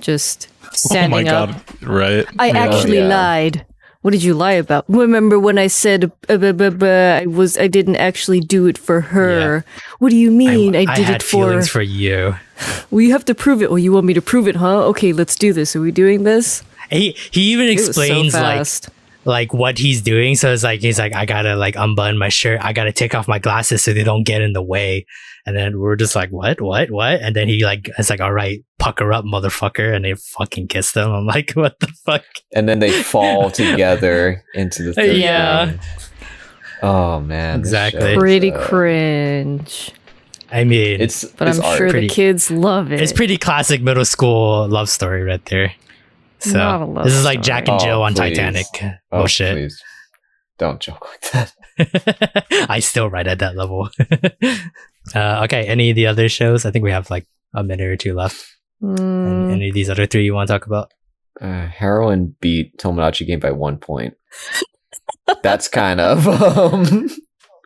just 0.00 0.48
Oh 0.62 0.68
standing 0.72 1.24
my 1.24 1.30
up. 1.30 1.50
god! 1.50 1.62
Right? 1.88 2.26
I 2.38 2.48
Yeah. 2.48 2.58
actually 2.58 2.98
Yeah. 2.98 3.08
lied. 3.08 3.66
What 4.02 4.10
did 4.10 4.22
you 4.22 4.34
lie 4.34 4.52
about? 4.52 4.84
Remember 4.88 5.38
when 5.38 5.56
I 5.56 5.66
said 5.66 6.12
uh, 6.28 6.36
buh, 6.36 6.52
buh, 6.52 6.70
buh, 6.70 7.20
I 7.22 7.26
was 7.26 7.56
I 7.56 7.68
didn't 7.68 7.96
actually 7.96 8.40
do 8.40 8.66
it 8.66 8.76
for 8.76 9.00
her? 9.00 9.64
What 9.98 10.10
do 10.10 10.16
you 10.16 10.30
mean? 10.30 10.76
I, 10.76 10.84
did 10.84 11.06
had 11.06 11.16
it 11.16 11.22
for? 11.22 11.46
feelings 11.48 11.68
for 11.70 11.80
you. 11.80 12.34
well, 12.90 13.00
you 13.00 13.12
have 13.12 13.24
to 13.26 13.34
prove 13.34 13.62
it. 13.62 13.70
Well, 13.70 13.78
you 13.78 13.92
want 13.92 14.04
me 14.04 14.12
to 14.12 14.20
prove 14.20 14.46
it, 14.46 14.56
huh? 14.56 14.84
Okay, 14.88 15.12
let's 15.14 15.34
do 15.36 15.54
this. 15.54 15.74
Are 15.74 15.80
we 15.80 15.90
doing 15.90 16.24
this? 16.24 16.62
He 16.90 17.16
he 17.30 17.52
even 17.52 17.66
It 17.68 17.76
was 17.76 17.84
so 17.86 17.90
explains 17.90 18.34
like 18.34 18.66
like 19.24 19.54
what 19.54 19.78
he's 19.78 20.02
doing. 20.02 20.34
So 20.36 20.52
it's 20.52 20.62
like 20.62 20.80
he's 20.80 20.98
like, 20.98 21.14
I 21.14 21.24
gotta 21.24 21.56
like 21.56 21.74
unbutton 21.76 22.18
my 22.18 22.28
shirt. 22.28 22.60
I 22.62 22.74
gotta 22.74 22.92
take 22.92 23.14
off 23.14 23.26
my 23.26 23.38
glasses 23.38 23.82
so 23.82 23.94
they 23.94 24.04
don't 24.04 24.24
get 24.24 24.42
in 24.42 24.52
the 24.52 24.62
way. 24.62 25.06
And 25.46 25.54
then 25.54 25.78
we're 25.78 25.96
just 25.96 26.16
like, 26.16 26.30
what, 26.30 26.60
what, 26.60 26.90
what? 26.90 27.20
And 27.20 27.36
then 27.36 27.48
he 27.48 27.64
like, 27.64 27.90
it's 27.98 28.08
like, 28.08 28.20
all 28.22 28.32
right, 28.32 28.64
pucker 28.78 29.12
up, 29.12 29.26
motherfucker. 29.26 29.94
And 29.94 30.04
they 30.04 30.14
fucking 30.14 30.68
kiss 30.68 30.92
them. 30.92 31.10
I'm 31.12 31.26
like, 31.26 31.50
what 31.54 31.78
the 31.80 31.88
fuck? 32.06 32.24
And 32.54 32.66
then 32.68 32.78
they 32.78 32.90
fall 33.02 33.50
together 33.50 34.42
into 34.54 34.82
the 34.84 34.94
third 34.94 35.16
Yeah. 35.16 35.56
round. 35.66 35.80
Oh 36.82 37.20
man, 37.20 37.58
Exactly. 37.60 38.16
pretty 38.16 38.52
uh, 38.52 38.66
cringe. 38.66 39.92
I 40.52 40.64
mean, 40.64 41.00
It's 41.00 41.24
But 41.24 41.48
it's 41.48 41.58
I'm 41.58 41.64
art. 41.64 41.78
sure 41.78 41.90
Pretty- 41.90 42.08
the 42.08 42.14
kids 42.14 42.50
love 42.50 42.92
it. 42.92 43.00
it's 43.00 43.12
pretty 43.12 43.36
classic 43.38 43.82
middle 43.82 44.04
school 44.04 44.68
love 44.68 44.88
story 44.88 45.22
right 45.24 45.44
there. 45.46 45.72
So 46.40 46.58
Not 46.58 46.82
a 46.82 46.84
love 46.84 47.04
this 47.04 47.14
is 47.14 47.24
like 47.24 47.42
Jack 47.42 47.68
and. 47.68 47.80
Jill 47.80 48.00
Oh, 48.00 48.02
on 48.02 48.12
please. 48.14 48.36
Titanic. 48.36 48.66
Oh, 48.82 49.18
Bullshit. 49.20 49.52
please. 49.56 49.82
Don't 50.58 50.78
joke 50.80 51.06
like 51.08 51.32
that. 51.32 51.52
I 52.68 52.80
still 52.80 53.10
write 53.10 53.26
at 53.26 53.38
that 53.40 53.56
level. 53.56 53.88
uh, 55.14 55.44
okay, 55.44 55.66
any 55.66 55.90
of 55.90 55.96
the 55.96 56.06
other 56.06 56.28
shows? 56.28 56.64
I 56.64 56.70
think 56.70 56.84
we 56.84 56.90
have 56.90 57.10
like 57.10 57.26
a 57.54 57.62
minute 57.62 57.86
or 57.86 57.96
two 57.96 58.14
left. 58.14 58.44
Any, 58.82 58.92
Mm, 58.96 59.50
any 59.50 59.68
of 59.68 59.74
these 59.74 59.88
other 59.88 60.04
three 60.06 60.24
you 60.24 60.34
want 60.34 60.48
to 60.48 60.52
talk 60.52 60.66
about? 60.66 60.92
Uh, 61.40 61.66
Heroine 61.66 62.34
beat 62.40 62.76
Tomodachi 62.78 63.26
game 63.26 63.40
by 63.40 63.50
one 63.50 63.78
point. 63.78 64.14
That's 65.42 65.68
kind 65.68 66.00
of 66.00 66.28
um, 66.58 67.08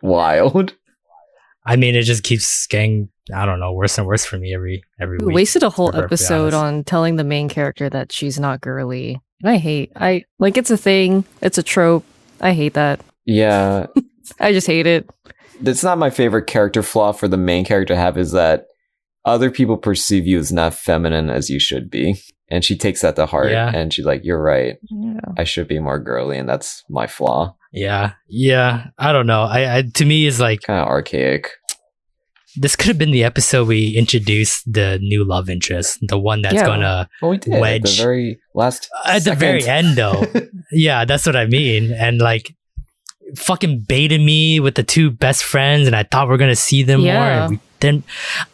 wild. 0.03 0.75
I 1.67 1.77
mean, 1.77 1.95
it 1.95 2.03
just 2.03 2.23
keeps 2.23 2.67
getting 2.67 3.09
I 3.35 3.45
don't 3.45 3.61
know 3.61 3.73
worse 3.73 3.99
and 3.99 4.07
worse 4.07 4.25
for 4.25 4.39
me 4.39 4.55
every 4.55 4.83
every 5.01 5.19
we 5.19 5.27
week. 5.27 5.35
wasted 5.35 5.63
a 5.63 5.71
whole 5.71 5.93
to 5.93 5.99
episode 5.99 6.55
on 6.55 6.85
telling 6.85 7.17
the 7.17 7.25
main 7.25 7.49
character 7.49 7.91
that 7.91 8.11
she's 8.13 8.39
not 8.41 8.61
girly. 8.61 9.21
And 9.43 9.51
I 9.51 9.57
hate. 9.57 9.93
I 9.95 10.25
like 10.39 10.57
it's 10.57 10.71
a 10.71 10.77
thing. 10.79 11.25
It's 11.43 11.59
a 11.59 11.63
trope. 11.63 12.05
I 12.41 12.53
hate 12.53 12.75
that. 12.75 13.01
Yeah, 13.29 13.87
I 14.41 14.53
just 14.53 14.66
hate 14.66 14.87
it. 14.87 15.09
that's 15.61 15.85
not 15.85 15.99
my 15.99 16.11
favorite 16.11 16.47
character 16.47 16.83
flaw 16.83 17.12
for 17.12 17.29
the 17.29 17.37
main 17.37 17.64
character 17.64 17.95
to 17.95 18.01
have 18.01 18.16
is 18.16 18.33
that 18.33 18.64
other 19.24 19.51
people 19.51 19.76
perceive 19.76 20.26
you 20.26 20.39
as 20.39 20.51
not 20.53 20.72
feminine 20.74 21.29
as 21.31 21.51
you 21.51 21.59
should 21.61 21.91
be. 21.91 22.20
And 22.51 22.64
she 22.64 22.76
takes 22.79 23.03
that 23.03 23.16
to 23.16 23.26
heart 23.26 23.51
Yeah. 23.51 23.70
and 23.74 23.93
she's 23.93 24.07
like, 24.07 24.22
You're 24.24 24.43
right. 24.43 24.76
Yeah. 24.89 25.20
I 25.37 25.45
should 25.45 25.68
be 25.68 25.79
more 25.79 25.99
girly, 25.99 26.39
and 26.39 26.49
that's 26.49 26.83
my 26.89 27.07
flaw. 27.07 27.55
Yeah, 27.72 28.12
yeah. 28.29 28.87
I 28.97 29.12
don't 29.12 29.26
know. 29.26 29.43
I, 29.43 29.76
I 29.79 29.83
to 29.83 30.05
me 30.07 30.24
is 30.24 30.41
like 30.41 30.62
Kind 30.62 30.81
of 30.81 30.89
archaic. 30.89 31.51
this 32.57 32.74
could 32.74 32.89
have 32.89 32.97
been 32.99 33.11
the 33.11 33.24
episode 33.24 33.68
we 33.68 33.95
introduced 33.97 34.62
the 34.72 34.99
new 35.03 35.22
love 35.24 35.51
interest, 35.51 35.99
the 36.09 36.18
one 36.18 36.41
that's 36.41 36.55
Yeah. 36.55 36.64
gonna 36.64 37.09
Well, 37.20 37.33
we 37.33 37.37
did 37.37 37.53
at 37.53 37.61
Wedge. 37.61 37.83
the 37.99 38.03
very 38.03 38.41
last. 38.55 38.89
at 39.05 39.24
the 39.24 39.35
very 39.35 39.64
end 39.68 39.97
though. 39.97 40.24
yeah, 40.72 41.05
that's 41.05 41.26
what 41.26 41.37
I 41.37 41.45
mean. 41.45 41.93
And 41.93 42.18
like 42.18 42.55
fucking 43.37 43.81
baited 43.81 44.20
me 44.20 44.61
with 44.61 44.74
the 44.74 44.83
two 44.83 45.11
best 45.11 45.45
friends 45.45 45.87
and 45.87 45.95
I 45.97 46.03
thought 46.03 46.29
we 46.29 46.35
are 46.35 46.39
gonna 46.39 46.57
see 46.57 46.83
them 46.83 47.01
more 47.01 47.09
Yeah. 47.09 47.43
and 47.45 47.51
we 47.51 47.61
didn't 47.81 48.05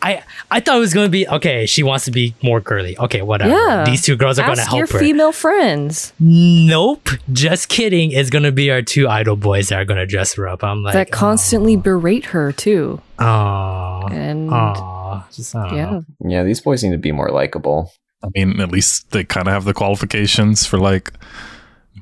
I 0.02 0.22
I 0.50 0.60
thought 0.60 0.76
it 0.76 0.80
was 0.80 0.92
gonna 0.92 1.08
be 1.08 1.26
okay, 1.28 1.64
she 1.66 1.82
wants 1.82 2.04
to 2.06 2.10
be 2.10 2.34
more 2.42 2.60
girly. 2.60 2.98
Okay, 2.98 3.22
whatever. 3.22 3.50
Yeah. 3.52 3.84
These 3.86 4.02
two 4.02 4.16
girls 4.16 4.38
are 4.38 4.46
gonna 4.46 4.60
Ask 4.62 4.72
your 4.72 4.86
help 4.86 4.90
her. 4.92 4.98
female 4.98 5.32
friends 5.32 6.12
nope. 6.20 7.08
Just 7.32 7.68
kidding. 7.68 8.10
It's 8.12 8.30
gonna 8.30 8.52
be 8.52 8.70
our 8.70 8.82
two 8.82 9.08
idol 9.08 9.36
boys 9.36 9.68
that 9.70 9.80
are 9.80 9.84
gonna 9.84 10.06
dress 10.06 10.34
her 10.34 10.46
up. 10.48 10.62
I'm 10.62 10.82
like 10.82 10.92
that 10.94 11.10
constantly 11.10 11.76
berate 11.76 12.26
her 12.26 12.52
too. 12.52 13.00
Oh, 13.18 14.02
And 14.10 14.50
oh, 14.52 15.24
just 15.32 15.54
I 15.54 15.68
don't 15.68 15.76
yeah, 15.76 15.90
know. 15.90 16.04
Yeah, 16.26 16.42
these 16.42 16.60
boys 16.60 16.82
need 16.84 16.90
to 16.92 16.98
be 16.98 17.12
more 17.12 17.30
likable. 17.30 17.90
I 18.22 18.28
mean, 18.34 18.60
at 18.60 18.70
least 18.72 19.10
they 19.12 19.22
kind 19.24 19.46
of 19.48 19.54
have 19.54 19.64
the 19.64 19.74
qualifications 19.74 20.66
for 20.66 20.78
like 20.78 21.12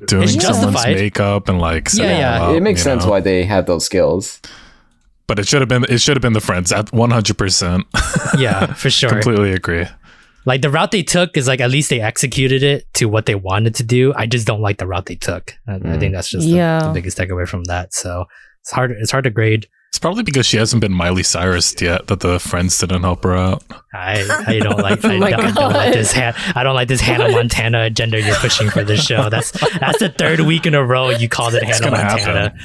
doing 0.07 0.23
It's 0.23 0.33
someone's 0.43 0.73
justified. 0.75 0.95
makeup 0.95 1.49
and 1.49 1.59
like 1.59 1.89
setting 1.89 2.17
yeah. 2.19 2.43
up, 2.43 2.55
it 2.55 2.61
makes 2.61 2.81
sense 2.83 3.03
know? 3.05 3.11
why 3.11 3.19
they 3.19 3.43
have 3.43 3.65
those 3.65 3.85
skills. 3.85 4.39
But 5.27 5.39
it 5.39 5.47
should 5.47 5.61
have 5.61 5.69
been 5.69 5.85
it 5.89 5.99
should 6.01 6.15
have 6.17 6.21
been 6.21 6.33
the 6.33 6.41
friends 6.41 6.71
at 6.71 6.91
one 6.91 7.11
hundred 7.11 7.37
percent. 7.37 7.85
Yeah, 8.37 8.73
for 8.73 8.89
sure. 8.89 9.09
Completely 9.09 9.51
agree. 9.53 9.85
Like 10.45 10.61
the 10.61 10.69
route 10.69 10.91
they 10.91 11.03
took 11.03 11.37
is 11.37 11.47
like 11.47 11.61
at 11.61 11.69
least 11.69 11.89
they 11.89 12.01
executed 12.01 12.63
it 12.63 12.91
to 12.95 13.05
what 13.07 13.25
they 13.27 13.35
wanted 13.35 13.75
to 13.75 13.83
do. 13.83 14.13
I 14.15 14.25
just 14.25 14.45
don't 14.45 14.59
like 14.61 14.77
the 14.79 14.87
route 14.87 15.05
they 15.05 15.15
took. 15.15 15.53
I, 15.67 15.75
I 15.75 15.77
Mm. 15.79 15.99
think 15.99 16.13
that's 16.13 16.29
just 16.29 16.47
Yeah. 16.47 16.79
the, 16.79 16.87
the 16.87 16.93
biggest 16.95 17.17
takeaway 17.17 17.47
from 17.47 17.63
that. 17.65 17.93
So 17.93 18.25
it's 18.61 18.71
hard. 18.71 18.91
It's 18.91 19.11
hard 19.11 19.23
to 19.23 19.29
grade. 19.29 19.67
It's 19.93 19.99
probably 19.99 20.23
because 20.23 20.47
she 20.47 20.57
hasn't 20.57 20.81
been 20.81 20.91
Miley 20.91 21.21
Cyrus 21.21 21.79
yet 21.79 22.07
that 22.07 22.19
the 22.19 22.39
friends 22.39 22.79
didn't 22.79 23.03
help 23.03 23.23
her 23.25 23.35
out. 23.35 23.61
I, 23.93 24.25
I 24.47 24.57
don't 24.57 24.79
like. 24.79 24.99
Oh 25.03 25.09
I, 25.09 25.17
Oh 25.17 25.19
don't, 25.19 25.33
I 25.39 25.51
don't 25.51 25.71
like 25.71 25.93
this. 25.93 26.11
Han- 26.13 26.33
I 26.55 26.63
don't 26.63 26.73
like 26.73 26.87
this 26.87 26.99
Hannah 26.99 27.29
Montana 27.29 27.83
agenda 27.83 28.19
you're 28.19 28.35
pushing 28.37 28.71
for 28.71 28.83
this 28.83 29.05
show. 29.05 29.29
That's 29.29 29.51
that's 29.51 29.99
the 29.99 30.09
third 30.09 30.39
week 30.39 30.65
in 30.65 30.73
a 30.73 30.83
row 30.83 31.11
you 31.11 31.29
called 31.29 31.53
it 31.53 31.61
Hannah 31.61 31.91
Montana. 31.91 32.09
happen. 32.49 32.59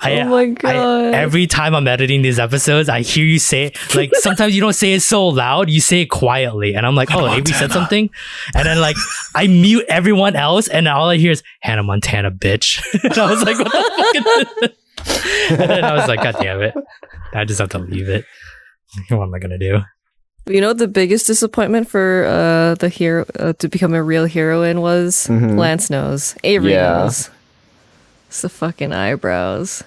I, 0.00 0.22
oh 0.22 0.28
my 0.28 0.40
I, 0.40 0.46
god! 0.54 1.14
every 1.14 1.46
time 1.46 1.72
I'm 1.72 1.86
editing 1.86 2.22
these 2.22 2.40
episodes, 2.40 2.88
I 2.88 3.02
hear 3.02 3.24
you 3.24 3.38
say 3.38 3.66
it. 3.66 3.94
Like 3.94 4.10
sometimes 4.16 4.56
you 4.56 4.60
don't 4.60 4.72
say 4.72 4.94
it 4.94 5.02
so 5.02 5.28
loud, 5.28 5.70
you 5.70 5.80
say 5.80 6.00
it 6.00 6.06
quietly, 6.06 6.74
and 6.74 6.84
I'm 6.84 6.96
like, 6.96 7.14
"Oh, 7.14 7.26
Hannah 7.26 7.36
Avery 7.36 7.52
said 7.52 7.70
something," 7.70 8.10
and 8.56 8.66
then 8.66 8.80
like 8.80 8.96
I 9.36 9.46
mute 9.46 9.84
everyone 9.88 10.34
else, 10.34 10.66
and 10.66 10.88
all 10.88 11.10
I 11.10 11.16
hear 11.16 11.30
is 11.30 11.44
Hannah 11.60 11.84
Montana, 11.84 12.32
bitch. 12.32 12.82
and 13.04 13.16
I 13.16 13.30
was 13.30 13.44
like, 13.44 13.56
"What 13.56 13.70
the 13.70 14.46
fuck?" 14.62 14.72
Is 15.06 15.22
this? 15.22 15.50
and 15.60 15.70
then 15.70 15.84
I 15.84 15.94
was 15.94 16.08
like, 16.08 16.22
"God 16.22 16.36
damn 16.40 16.60
it! 16.62 16.74
I 17.34 17.44
just 17.44 17.60
have 17.60 17.70
to 17.70 17.78
leave 17.78 18.08
it." 18.08 18.24
What 19.10 19.24
am 19.24 19.34
I 19.34 19.38
gonna 19.38 19.58
do? 19.58 19.80
you 20.46 20.60
know 20.60 20.74
the 20.74 20.86
biggest 20.86 21.26
disappointment 21.26 21.88
for 21.88 22.26
uh 22.26 22.74
the 22.74 22.90
hero 22.90 23.24
uh, 23.38 23.54
to 23.54 23.66
become 23.66 23.94
a 23.94 24.02
real 24.02 24.26
heroine 24.26 24.80
was 24.82 25.26
Mhm. 25.28 25.56
Lance 25.58 25.88
knows. 25.88 26.36
Avery 26.44 26.72
Yeah. 26.72 26.98
knows. 27.04 27.30
It's 28.28 28.42
the 28.42 28.48
fucking 28.50 28.92
eyebrows. 28.92 29.82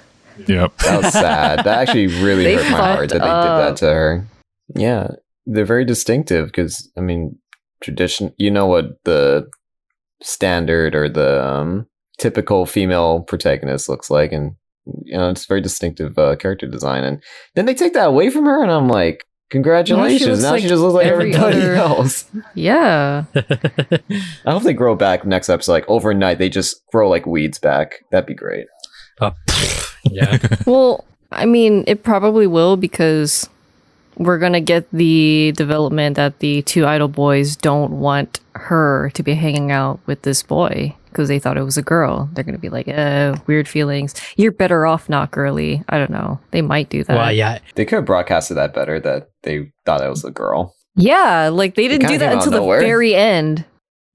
Yep. 0.48 0.78
That 0.80 1.04
was 1.04 1.14
sad. 1.14 1.60
that 1.60 1.68
actually 1.88 2.08
really 2.08 2.44
They 2.44 2.56
hurt 2.56 2.72
my 2.72 2.78
heart 2.78 3.10
that 3.10 3.20
they 3.20 3.26
did 3.26 3.58
that 3.62 3.78
to 3.78 3.86
her. 3.86 4.28
Yeah, 4.76 5.08
they're 5.46 5.66
very 5.66 5.86
distinctive 5.86 6.48
because 6.48 6.92
I 6.98 7.02
mean, 7.02 7.38
tradition. 7.82 8.34
You 8.38 8.50
know 8.52 8.66
what 8.66 9.04
the 9.04 9.48
standard 10.22 10.96
or 10.96 11.08
the 11.10 11.46
um, 11.46 11.88
typical 12.20 12.66
female 12.66 13.22
protagonist 13.22 13.90
looks 13.90 14.10
like, 14.10 14.32
and 14.32 14.56
you 15.04 15.18
know 15.18 15.30
it's 15.30 15.46
very 15.46 15.62
distinctive 15.62 16.18
uh, 16.18 16.36
character 16.36 16.68
design. 16.68 17.04
And 17.04 17.22
then 17.56 17.66
they 17.66 17.74
take 17.74 17.94
that 17.94 18.08
away 18.08 18.30
from 18.30 18.46
her, 18.46 18.62
and 18.62 18.72
I'm 18.72 18.88
like, 18.88 19.26
congratulations! 19.50 20.30
looks 20.30 20.44
Now 20.44 20.52
like 20.52 20.62
she 20.62 20.68
just 20.68 20.82
looks 20.82 20.96
like 20.96 21.08
every 21.08 21.34
everybody 21.34 21.62
other- 21.62 21.76
else. 21.76 22.26
Yeah. 22.56 23.26
I 23.36 24.52
hope 24.52 24.64
they 24.64 24.74
grow 24.74 24.96
back 24.96 25.26
next 25.26 25.50
episode. 25.50 25.72
Like 25.72 25.90
overnight, 25.90 26.38
they 26.40 26.50
just 26.50 26.82
grow 26.92 27.10
like 27.10 27.26
weeds 27.26 27.60
back. 27.60 27.96
That'd 28.12 28.28
be 28.28 28.34
great. 28.34 28.68
Pfft. 29.20 29.96
yeah. 30.06 30.38
Well, 30.66 31.06
I 31.32 31.46
mean, 31.46 31.84
it 31.88 32.04
probably 32.04 32.48
will 32.48 32.78
because 32.78 33.50
we're 34.18 34.40
gonna 34.40 34.62
get 34.62 34.90
the 34.92 35.54
development 35.56 36.16
that 36.16 36.40
the 36.40 36.62
two 36.64 36.86
idol 36.86 37.08
boys 37.08 37.56
don't 37.56 37.92
want 38.00 38.40
her 38.56 39.12
to 39.14 39.24
be 39.24 39.34
hanging 39.34 39.72
out 39.72 40.00
with 40.06 40.24
this 40.24 40.42
boy 40.44 40.96
because 41.10 41.28
they 41.28 41.40
thought 41.40 41.58
it 41.58 41.64
was 41.64 41.78
a 41.78 41.82
girl. 41.82 42.30
They're 42.34 42.44
gonna 42.44 42.58
be 42.58 42.70
like, 42.70 42.88
uh, 42.88 43.38
weird 43.48 43.68
feelings. 43.68 44.14
You're 44.36 44.52
better 44.52 44.86
off 44.86 45.10
not 45.10 45.32
girly. 45.32 45.84
I 45.90 45.98
don't 45.98 46.12
know. 46.12 46.40
They 46.52 46.62
might 46.62 46.90
do 46.90 47.04
that. 47.04 47.16
Well, 47.16 47.32
yeah. 47.32 47.60
They 47.76 47.86
could 47.86 47.98
have 47.98 48.06
broadcasted 48.06 48.58
that 48.58 48.74
better. 48.74 49.00
That 49.00 49.30
they 49.44 49.72
thought 49.86 50.04
it 50.04 50.10
was 50.10 50.26
a 50.26 50.32
girl. 50.32 50.76
Yeah, 50.96 51.50
like 51.50 51.76
they 51.76 51.88
didn't 51.88 52.08
kinda 52.08 52.14
do 52.16 52.18
that 52.20 52.26
came 52.30 52.38
out 52.38 52.42
of 52.42 52.48
until 52.48 52.52
the 52.52 52.58
nowhere. 52.60 52.82
very 52.82 53.14
end. 53.16 53.66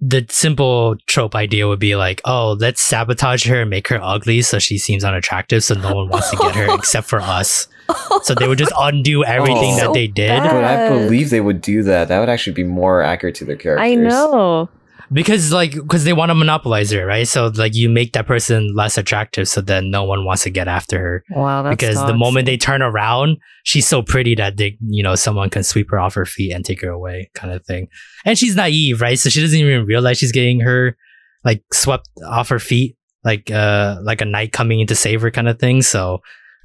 the 0.01 0.27
simple 0.29 0.97
trope 1.07 1.37
idea 1.37 1.69
would 1.69 1.79
be 1.79 1.95
like, 1.95 2.20
oh, 2.24 2.57
let's 2.59 2.83
sabotage 2.83 3.47
her 3.47 3.61
and 3.61 3.70
make 3.70 3.87
her 3.87 4.01
ugly 4.03 4.43
so 4.43 4.59
she 4.59 4.77
seems 4.77 5.05
unattractive 5.05 5.62
so 5.62 5.74
no 5.77 5.95
one 5.95 6.09
wants 6.09 6.29
to 6.31 6.37
get 6.37 6.57
her 6.57 6.74
except 6.74 7.07
for 7.09 7.20
us. 7.20 7.69
So 8.23 8.35
they 8.35 8.47
would 8.47 8.59
just 8.59 8.73
undo 8.78 9.24
everything 9.24 9.73
Oh. 9.73 9.77
that 9.77 9.85
So 9.86 9.93
they 9.93 10.06
did. 10.06 10.28
bad. 10.28 10.51
But 10.52 10.64
I 10.64 10.89
believe 10.89 11.31
they 11.31 11.40
would 11.40 11.60
do 11.60 11.82
that. 11.82 12.09
That 12.09 12.20
would 12.20 12.28
actually 12.28 12.52
be 12.55 12.64
more 12.64 13.02
accurate 13.02 13.35
to 13.36 13.44
their 13.44 13.56
characters. 13.56 13.85
I 13.90 13.94
know. 13.94 14.69
Because 15.12 15.52
like 15.52 15.73
because 15.73 16.05
they 16.05 16.14
want 16.14 16.31
to 16.31 16.35
monopolize 16.35 16.90
her, 16.93 17.05
right? 17.05 17.28
So 17.28 17.48
like 17.55 17.74
you 17.74 17.90
make 17.90 18.12
that 18.14 18.27
person 18.27 18.74
less 18.74 18.97
attractive 18.97 19.47
so 19.47 19.60
then 19.60 19.90
no 19.90 20.05
one 20.05 20.24
wants 20.24 20.44
to 20.44 20.51
get 20.51 20.69
after 20.69 20.98
her. 20.98 21.24
Wow, 21.31 21.62
that's 21.62 21.77
because 21.77 21.97
the 22.06 22.14
moment 22.14 22.47
they 22.47 22.56
turn 22.56 22.81
around, 22.81 23.36
she's 23.64 23.86
so 23.86 24.01
pretty 24.02 24.35
that 24.36 24.56
they 24.56 24.78
you 24.89 25.02
know, 25.02 25.14
someone 25.14 25.51
can 25.51 25.64
sweep 25.64 25.90
her 25.90 26.01
off 26.01 26.14
her 26.14 26.24
feet 26.24 26.52
and 26.55 26.64
take 26.64 26.81
her 26.81 26.89
away, 26.89 27.31
kind 27.35 27.52
of 27.52 27.62
thing. 27.66 27.89
And 28.24 28.39
she's 28.39 28.56
naive, 28.56 29.02
right? 29.02 29.19
So 29.19 29.28
she 29.28 29.43
doesn't 29.43 29.59
even 29.59 29.85
realize 29.85 30.16
she's 30.16 30.32
getting 30.32 30.60
her 30.60 30.97
like 31.44 31.62
swept 31.74 32.09
off 32.27 32.48
her 32.48 32.59
feet 32.60 32.97
like 33.24 33.51
uh 33.51 33.98
like 34.02 34.20
a 34.23 34.24
knight 34.24 34.52
coming 34.52 34.81
in 34.81 34.86
to 34.86 34.94
save 34.94 35.20
her 35.20 35.31
kind 35.31 35.48
of 35.48 35.59
thing. 35.59 35.82
So, 35.82 36.20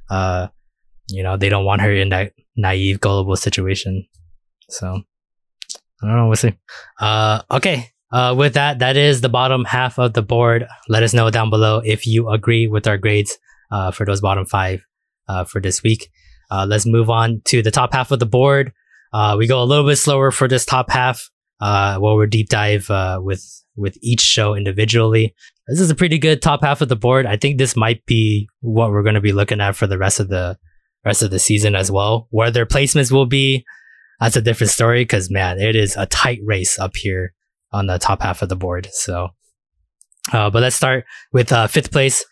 uh, 0.10 0.48
you 1.10 1.24
know, 1.24 1.38
they 1.38 1.50
don't 1.50 1.66
want 1.66 1.82
her 1.82 1.92
in 1.92 2.10
that 2.10 2.34
naive, 2.56 3.00
gullible 3.00 3.36
situation. 3.36 4.06
So, 4.70 5.02
I 6.02 6.08
don't 6.08 6.16
know. 6.16 6.28
We'll 6.28 6.36
see. 6.36 6.54
Uh, 7.00 7.42
okay. 7.52 7.92
Uh, 8.12 8.34
with 8.38 8.54
that, 8.54 8.80
that 8.80 8.96
is 8.96 9.22
the 9.22 9.30
bottom 9.30 9.66
half 9.66 10.00
of 10.00 10.14
the 10.14 10.22
board. 10.22 10.66
Let 10.88 11.04
us 11.04 11.14
know 11.14 11.30
down 11.30 11.50
below 11.50 11.82
if 11.84 12.08
you 12.08 12.30
agree 12.30 12.68
with 12.68 12.88
our 12.88 12.98
grades 12.98 13.38
uh, 13.72 13.92
for 13.92 14.06
those 14.06 14.22
bottom 14.22 14.46
five 14.46 14.86
uh, 15.28 15.44
for 15.44 15.60
this 15.60 15.84
week. 15.84 16.10
Uh, 16.50 16.66
let's 16.68 16.86
move 16.86 17.10
on 17.10 17.42
to 17.46 17.62
the 17.62 17.72
top 17.72 17.94
half 17.94 18.12
of 18.12 18.20
the 18.20 18.26
board. 18.26 18.72
Uh, 19.12 19.36
we 19.38 19.48
go 19.48 19.62
a 19.62 19.66
little 19.66 19.86
bit 19.86 19.98
slower 19.98 20.32
for 20.32 20.48
this 20.48 20.66
top 20.66 20.90
half, 20.90 21.30
uh, 21.60 21.98
where 21.98 22.16
we're 22.16 22.28
deep 22.28 22.50
dive 22.50 22.90
uh, 22.90 23.20
with 23.22 23.44
with 23.76 23.98
each 24.02 24.22
show 24.22 24.56
individually. 24.56 25.36
This 25.68 25.80
is 25.80 25.90
a 25.90 25.96
pretty 25.96 26.18
good 26.18 26.42
top 26.42 26.64
half 26.64 26.82
of 26.82 26.90
the 26.90 26.96
board. 26.96 27.26
I 27.26 27.38
think 27.38 27.58
this 27.58 27.76
might 27.76 28.06
be 28.06 28.48
what 28.62 28.92
we're 28.92 29.04
going 29.04 29.16
to 29.16 29.22
be 29.22 29.34
looking 29.34 29.62
at 29.62 29.76
for 29.76 29.86
the 29.86 29.98
rest 29.98 30.20
of 30.20 30.30
the 30.30 30.58
rest 31.06 31.22
of 31.22 31.32
the 31.32 31.40
season 31.40 31.76
as 31.76 31.92
well. 31.92 32.28
Where 32.32 32.52
their 32.52 32.66
placements 32.66 33.12
will 33.12 33.26
be, 33.26 33.66
that's 34.20 34.36
a 34.36 34.42
different 34.42 34.72
story. 34.72 35.02
Because 35.02 35.30
man, 35.30 35.60
it 35.60 35.76
is 35.76 35.96
a 35.96 36.06
tight 36.06 36.40
race 36.44 36.78
up 36.80 36.96
here 36.96 37.34
on 37.72 37.88
the 37.88 37.98
top 37.98 38.22
half 38.22 38.42
of 38.42 38.50
the 38.50 38.56
board. 38.56 38.88
So, 38.92 39.30
uh, 40.32 40.50
but 40.50 40.62
let's 40.62 40.76
start 40.76 41.06
with 41.32 41.52
uh, 41.52 41.68
fifth 41.68 41.92
place. 41.92 42.26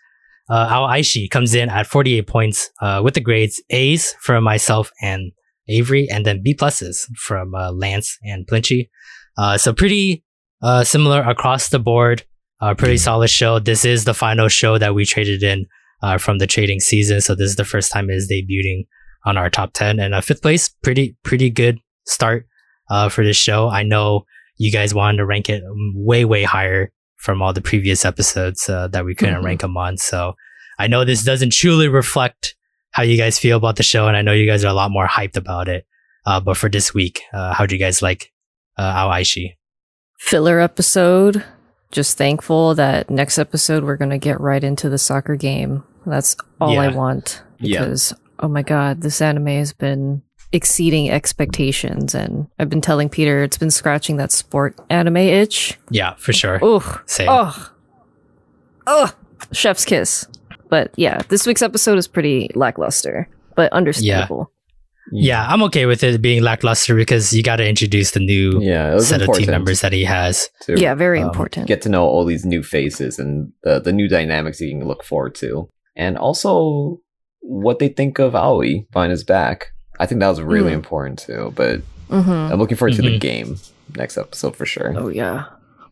Uh, 0.49 0.67
Aoashi 0.67 1.29
comes 1.29 1.55
in 1.55 1.69
at 1.69 1.87
48 1.87 2.27
points 2.27 2.69
uh, 2.81 3.01
with 3.03 3.15
the 3.15 3.19
grades 3.19 3.61
A's 3.71 4.13
from 4.21 4.43
myself 4.43 4.91
and 5.01 5.31
Avery, 5.67 6.07
and 6.09 6.25
then 6.25 6.43
B 6.43 6.55
pluses 6.55 7.07
from 7.17 7.55
uh, 7.55 7.71
Lance 7.71 8.17
and 8.23 8.45
Plinchy. 8.45 8.89
Uh, 9.37 9.57
so 9.57 9.73
pretty 9.73 10.23
uh, 10.61 10.83
similar 10.83 11.21
across 11.21 11.69
the 11.69 11.79
board. 11.79 12.23
Uh, 12.61 12.73
pretty 12.73 12.97
solid 12.97 13.29
show. 13.29 13.59
This 13.59 13.83
is 13.83 14.05
the 14.05 14.13
final 14.13 14.47
show 14.47 14.77
that 14.77 14.95
we 14.95 15.05
traded 15.05 15.43
in 15.43 15.65
uh, 16.01 16.17
from 16.17 16.37
the 16.37 16.47
trading 16.47 16.79
season. 16.79 17.21
So 17.21 17.35
this 17.35 17.49
is 17.49 17.55
the 17.55 17.65
first 17.65 17.91
time 17.91 18.09
it's 18.09 18.31
debuting 18.31 18.85
on 19.25 19.37
our 19.37 19.49
top 19.49 19.73
10 19.73 19.99
and 19.99 20.13
uh, 20.13 20.21
fifth 20.21 20.41
place. 20.41 20.69
Pretty, 20.69 21.15
pretty 21.23 21.49
good 21.49 21.79
start 22.05 22.47
uh, 22.89 23.09
for 23.09 23.23
this 23.23 23.37
show. 23.37 23.69
I 23.69 23.83
know 23.83 24.25
you 24.57 24.71
guys 24.71 24.93
wanted 24.93 25.17
to 25.17 25.25
rank 25.25 25.49
it 25.49 25.63
way, 25.95 26.25
way 26.25 26.43
higher 26.43 26.91
from 27.17 27.41
all 27.41 27.51
the 27.53 27.61
previous 27.61 28.05
episodes 28.05 28.69
uh, 28.69 28.87
that 28.89 29.03
we 29.05 29.15
couldn't 29.15 29.41
Mhm. 29.41 29.45
rank 29.45 29.61
them 29.61 29.75
on. 29.77 29.97
So 29.97 30.35
I 30.77 30.87
know 30.87 31.03
this 31.05 31.23
doesn't 31.23 31.53
truly 31.53 31.87
reflect 31.87 32.55
how 32.91 33.03
you 33.03 33.17
guys 33.17 33.39
feel 33.39 33.57
about 33.57 33.75
the 33.77 33.83
show, 33.83 34.07
and 34.07 34.15
I 34.15 34.21
know 34.21 34.31
you 34.31 34.45
guys 34.45 34.63
are 34.63 34.67
a 34.69 34.73
lot 34.73 34.91
more 34.91 35.07
hyped 35.07 35.35
about 35.37 35.67
it. 35.67 35.85
Uh, 36.25 36.39
but 36.39 36.55
for 36.57 36.69
this 36.69 36.93
week, 36.93 37.21
uh, 37.33 37.53
how 37.53 37.65
do 37.65 37.75
you 37.75 37.79
guys 37.79 38.01
like 38.01 38.31
uh, 38.77 38.93
Aoashi? 39.09 39.55
Filler 40.19 40.59
episode. 40.59 41.43
Just 41.95 42.17
thankful 42.17 42.75
that 42.75 43.09
next 43.09 43.37
episode 43.39 43.85
we're 43.85 43.95
gonna 43.95 44.17
get 44.17 44.41
right 44.41 44.61
into 44.61 44.89
the 44.89 44.97
soccer 44.97 45.37
game. 45.37 45.81
That's 46.05 46.35
all 46.59 46.77
I 46.77 46.87
Yeah. 46.89 46.93
want. 46.93 47.41
Yeah. 47.59 47.79
Because 47.79 48.13
oh 48.39 48.49
my 48.49 48.63
god, 48.63 48.99
this 48.99 49.21
anime 49.21 49.47
has 49.47 49.71
been 49.71 50.21
exceeding 50.51 51.09
expectations 51.09 52.13
and 52.13 52.47
I've 52.59 52.67
been 52.69 52.81
telling 52.81 53.07
Peter 53.07 53.43
it's 53.43 53.57
been 53.57 53.71
scratching 53.71 54.17
that 54.17 54.33
sport 54.33 54.75
anime 54.89 55.15
itch. 55.15 55.79
Yeah, 55.89 56.15
for 56.15 56.33
sure. 56.33 56.59
Ugh. 56.61 56.99
Same. 57.05 57.29
Oh. 57.31 57.71
Ugh. 58.87 59.13
Chef's 59.53 59.85
kiss. 59.85 60.27
But 60.67 60.91
yeah, 60.97 61.21
this 61.29 61.47
week's 61.47 61.61
episode 61.61 61.97
is 61.97 62.09
pretty 62.09 62.51
lackluster, 62.55 63.29
but 63.55 63.71
understandable. 63.71 64.51
Yeah, 64.51 64.54
I'm 65.13 65.61
okay 65.63 65.85
with 65.85 66.03
it 66.03 66.21
being 66.21 66.41
lackluster 66.43 66.95
because 66.95 67.31
you 67.33 67.43
got 67.43 67.57
to 67.57 67.67
introduce 67.67 68.11
the 68.11 68.19
new 68.19 68.59
Yeah, 68.61 68.97
set 68.99 69.21
of 69.21 69.31
team 69.35 69.49
members 69.51 69.81
that 69.81 69.93
he 69.93 70.03
has. 70.05 70.49
to 70.61 70.79
Yeah, 70.79 70.95
very 70.95 71.21
um, 71.21 71.27
important. 71.29 71.67
Get 71.67 71.81
to 71.83 71.89
know 71.89 72.05
all 72.05 72.25
these 72.25 72.45
new 72.45 72.63
faces 72.63 73.19
and 73.19 73.51
the 73.63 73.79
the 73.79 73.91
new 73.93 74.07
dynamics 74.07 74.59
you 74.61 74.69
can 74.71 74.87
look 74.87 75.03
forward 75.03 75.35
to, 75.35 75.69
and 75.95 76.17
also 76.17 76.99
what 77.41 77.77
they 77.79 77.89
think 77.89 78.17
of 78.19 78.35
Aoi 78.35 78.85
behind 78.91 79.11
his 79.11 79.23
back. 79.23 79.67
I 79.99 80.05
think 80.07 80.19
that 80.21 80.29
was 80.29 80.41
really 80.41 80.71
Mm. 80.71 80.75
important 80.81 81.19
too. 81.19 81.53
But 81.55 81.81
hmm 82.09 82.29
I'm 82.51 82.59
looking 82.59 82.77
forward 82.77 82.95
to 82.95 83.01
the 83.01 83.17
Mhm. 83.17 83.19
game 83.21 83.57
next 83.95 84.17
episode 84.17 84.55
for 84.55 84.65
sure. 84.65 84.93
Oh 84.97 85.09
yeah. 85.09 85.45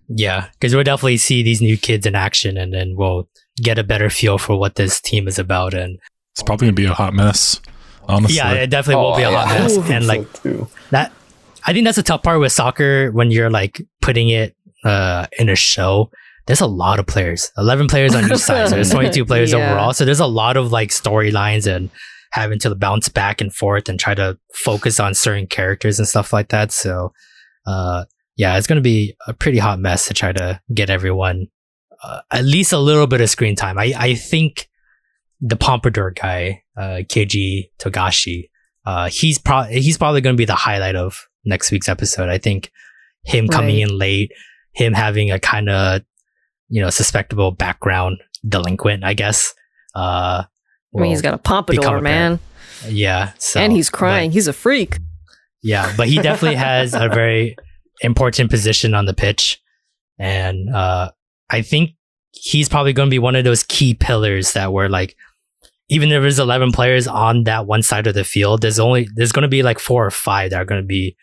Yeah, 0.10 0.48
because 0.53 0.76
we'll 0.76 0.84
definitely 0.84 1.18
see 1.18 1.44
these 1.44 1.61
new 1.61 1.77
kids 1.77 2.06
in 2.06 2.14
action, 2.15 2.57
and 2.57 2.73
then 2.73 2.95
we'll 2.98 3.30
get 3.61 3.77
a 3.80 3.84
better 3.84 4.10
feel 4.10 4.38
for 4.38 4.57
what 4.60 4.76
this 4.76 4.99
team 4.99 5.27
is 5.27 5.40
about. 5.40 5.73
And 5.73 5.98
It's 6.34 6.44
probably 6.44 6.68
gonna 6.68 6.76
be 6.76 6.85
a 6.85 6.94
hot 6.94 7.14
mess. 7.14 7.61
Honestly, 8.07 8.35
yeah, 8.38 8.53
it 8.53 8.67
definitely 8.67 9.01
will 9.03 9.13
Oh, 9.13 9.17
be 9.17 9.23
a 9.23 9.31
yeah, 9.31 9.45
hot 9.45 9.55
I 9.55 9.59
mess. 9.59 9.73
think 9.75 9.89
And 9.89 10.03
so, 10.03 10.07
like 10.07 10.34
too. 10.34 10.67
that, 10.91 11.11
I 11.65 11.73
think 11.73 11.85
that's 11.85 11.95
the 11.97 12.03
tough 12.03 12.23
part 12.23 12.39
with 12.39 12.51
soccer 12.51 13.11
when 13.11 13.31
you're 13.31 13.49
like 13.49 13.81
putting 14.01 14.30
it 14.30 14.55
uh, 14.84 15.27
in 15.39 15.49
a 15.49 15.55
show. 15.55 16.09
There's 16.45 16.59
a 16.61 16.67
lot 16.67 16.99
of 16.99 17.05
players, 17.07 17.51
11 17.57 17.88
players 17.88 18.13
on 18.15 18.25
each 18.30 18.38
side. 18.39 18.67
So 18.69 18.75
there's 18.75 18.91
22 18.91 19.23
players 19.25 19.51
Yeah. 19.53 19.71
overall. 19.71 19.93
So 19.93 20.03
there's 20.03 20.19
a 20.19 20.25
lot 20.27 20.57
of 20.57 20.71
like 20.73 20.89
storylines 20.89 21.73
and 21.73 21.89
having 22.34 22.59
to 22.59 22.75
bounce 22.75 23.07
back 23.07 23.39
and 23.39 23.53
forth 23.53 23.88
and 23.88 23.97
try 23.99 24.13
to 24.15 24.38
focus 24.53 24.99
on 24.99 25.13
certain 25.13 25.47
characters 25.47 25.99
and 25.99 26.07
stuff 26.07 26.34
like 26.34 26.49
that. 26.49 26.71
So, 26.73 27.13
uh, 27.65 28.03
yeah, 28.35 28.57
it's 28.57 28.67
going 28.67 28.77
to 28.77 28.81
be 28.81 29.15
a 29.27 29.34
pretty 29.34 29.59
hot 29.59 29.80
mess 29.80 30.07
to 30.07 30.13
try 30.13 30.34
to 30.34 30.59
get 30.73 30.89
everyone 30.89 31.47
uh, 32.03 32.19
at 32.31 32.43
least 32.43 32.73
a 32.73 32.80
little 32.80 33.07
bit 33.07 33.21
of 33.21 33.30
screen 33.30 33.55
time. 33.55 33.77
I, 33.77 33.93
I 33.97 34.15
think 34.15 34.67
the 35.45 35.56
Pompadour 35.57 36.11
guy, 36.11 36.64
uh, 36.78 37.02
Keiji 37.10 37.65
Togashi, 37.80 38.49
uh, 38.86 39.10
he's 39.10 39.38
pro- 39.38 39.64
he's 39.64 39.98
probably 39.98 40.22
going 40.22 40.36
to 40.36 40.38
be 40.38 40.45
the 40.45 40.56
highlight 40.56 40.95
of 40.95 41.28
next 41.45 41.70
week's 41.72 41.90
episode. 41.90 42.30
I 42.30 42.38
think 42.38 42.72
him 43.26 43.48
coming 43.48 43.76
Right. 43.82 43.91
in 43.91 43.98
late, 43.98 44.32
him 44.74 44.94
having 44.94 45.32
a 45.32 45.40
kind 45.40 45.70
of, 45.70 46.02
you 46.70 46.82
know, 46.82 46.88
suspectable 46.88 47.57
background 47.57 48.18
delinquent, 48.48 49.03
I 49.03 49.14
guess. 49.14 49.53
Uh, 49.95 50.44
I 50.95 50.99
mean, 50.99 51.11
he's 51.11 51.22
got 51.22 51.34
a 51.34 51.38
pompadour, 51.38 52.02
man. 52.02 52.40
yeah. 52.88 53.32
So, 53.38 53.60
and 53.60 53.72
he's 53.74 53.90
but- 53.90 53.98
crying. 53.98 54.32
He's 54.32 54.48
a 54.48 54.53
freak. 54.53 54.98
yeah, 55.61 55.94
but 55.98 56.07
he 56.07 56.18
definitely 56.20 56.57
has 56.57 56.94
a 56.94 57.07
very 57.14 57.56
important 58.02 58.49
position 58.49 58.94
on 58.94 59.06
the 59.06 59.14
pitch. 59.14 59.60
And 60.20 60.70
uh, 60.74 61.11
I 61.49 61.61
think 61.61 61.91
he's 62.32 62.70
probably 62.70 62.94
going 62.94 63.07
to 63.10 63.14
be 63.14 63.20
one 63.20 63.36
of 63.36 63.44
those 63.44 63.64
key 63.64 63.94
pillars 63.94 64.53
that 64.53 64.72
were 64.74 64.90
like, 64.90 65.15
even 65.94 66.11
if 66.11 66.22
there's 66.22 66.40
11 66.40 66.72
players 66.72 67.07
on 67.07 67.44
that 67.44 67.68
one 67.68 67.84
side 67.84 68.07
of 68.07 68.15
the 68.15 68.24
field, 68.24 68.61
there's 68.61 68.80
only, 68.80 69.07
there's 69.14 69.32
going 69.32 69.44
to 69.44 69.48
be 69.48 69.61
like 69.61 69.78
four 69.78 70.03
or 70.03 70.11
five 70.11 70.49
that 70.49 70.60
are 70.60 70.65
going 70.65 70.82
to 70.82 70.88
be 70.88 71.15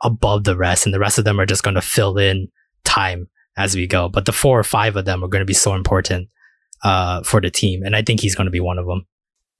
above 0.00 0.44
the 0.44 0.56
rest. 0.56 0.86
And 0.86 0.94
the 0.94 0.98
rest 0.98 1.18
of 1.18 1.26
them 1.26 1.38
are 1.38 1.44
just 1.44 1.62
going 1.62 1.74
to 1.74 1.82
fill 1.82 2.16
in 2.16 2.48
time 2.84 3.28
as 3.58 3.76
we 3.76 3.86
go. 3.86 4.08
But 4.08 4.24
the 4.24 4.32
four 4.32 4.58
or 4.58 4.64
five 4.64 4.96
of 4.96 5.04
them 5.04 5.22
are 5.22 5.28
going 5.28 5.42
to 5.42 5.46
be 5.46 5.52
so 5.52 5.74
important 5.74 6.30
uh, 6.82 7.22
for 7.22 7.38
the 7.38 7.50
team. 7.50 7.82
And 7.82 7.94
I 7.94 8.00
think 8.00 8.20
he's 8.20 8.34
going 8.34 8.46
to 8.46 8.50
be 8.50 8.60
one 8.60 8.78
of 8.78 8.86
them. 8.86 9.06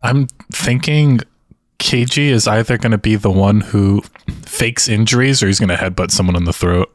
I'm 0.02 0.28
thinking 0.50 1.20
KG 1.78 2.28
is 2.28 2.48
either 2.48 2.78
going 2.78 2.92
to 2.92 2.98
be 2.98 3.16
the 3.16 3.30
one 3.30 3.60
who 3.60 4.02
fakes 4.46 4.88
injuries 4.88 5.42
or 5.42 5.46
he's 5.46 5.60
going 5.60 5.68
to 5.68 5.76
headbutt 5.76 6.10
someone 6.10 6.36
in 6.36 6.44
the 6.44 6.54
throat. 6.54 6.90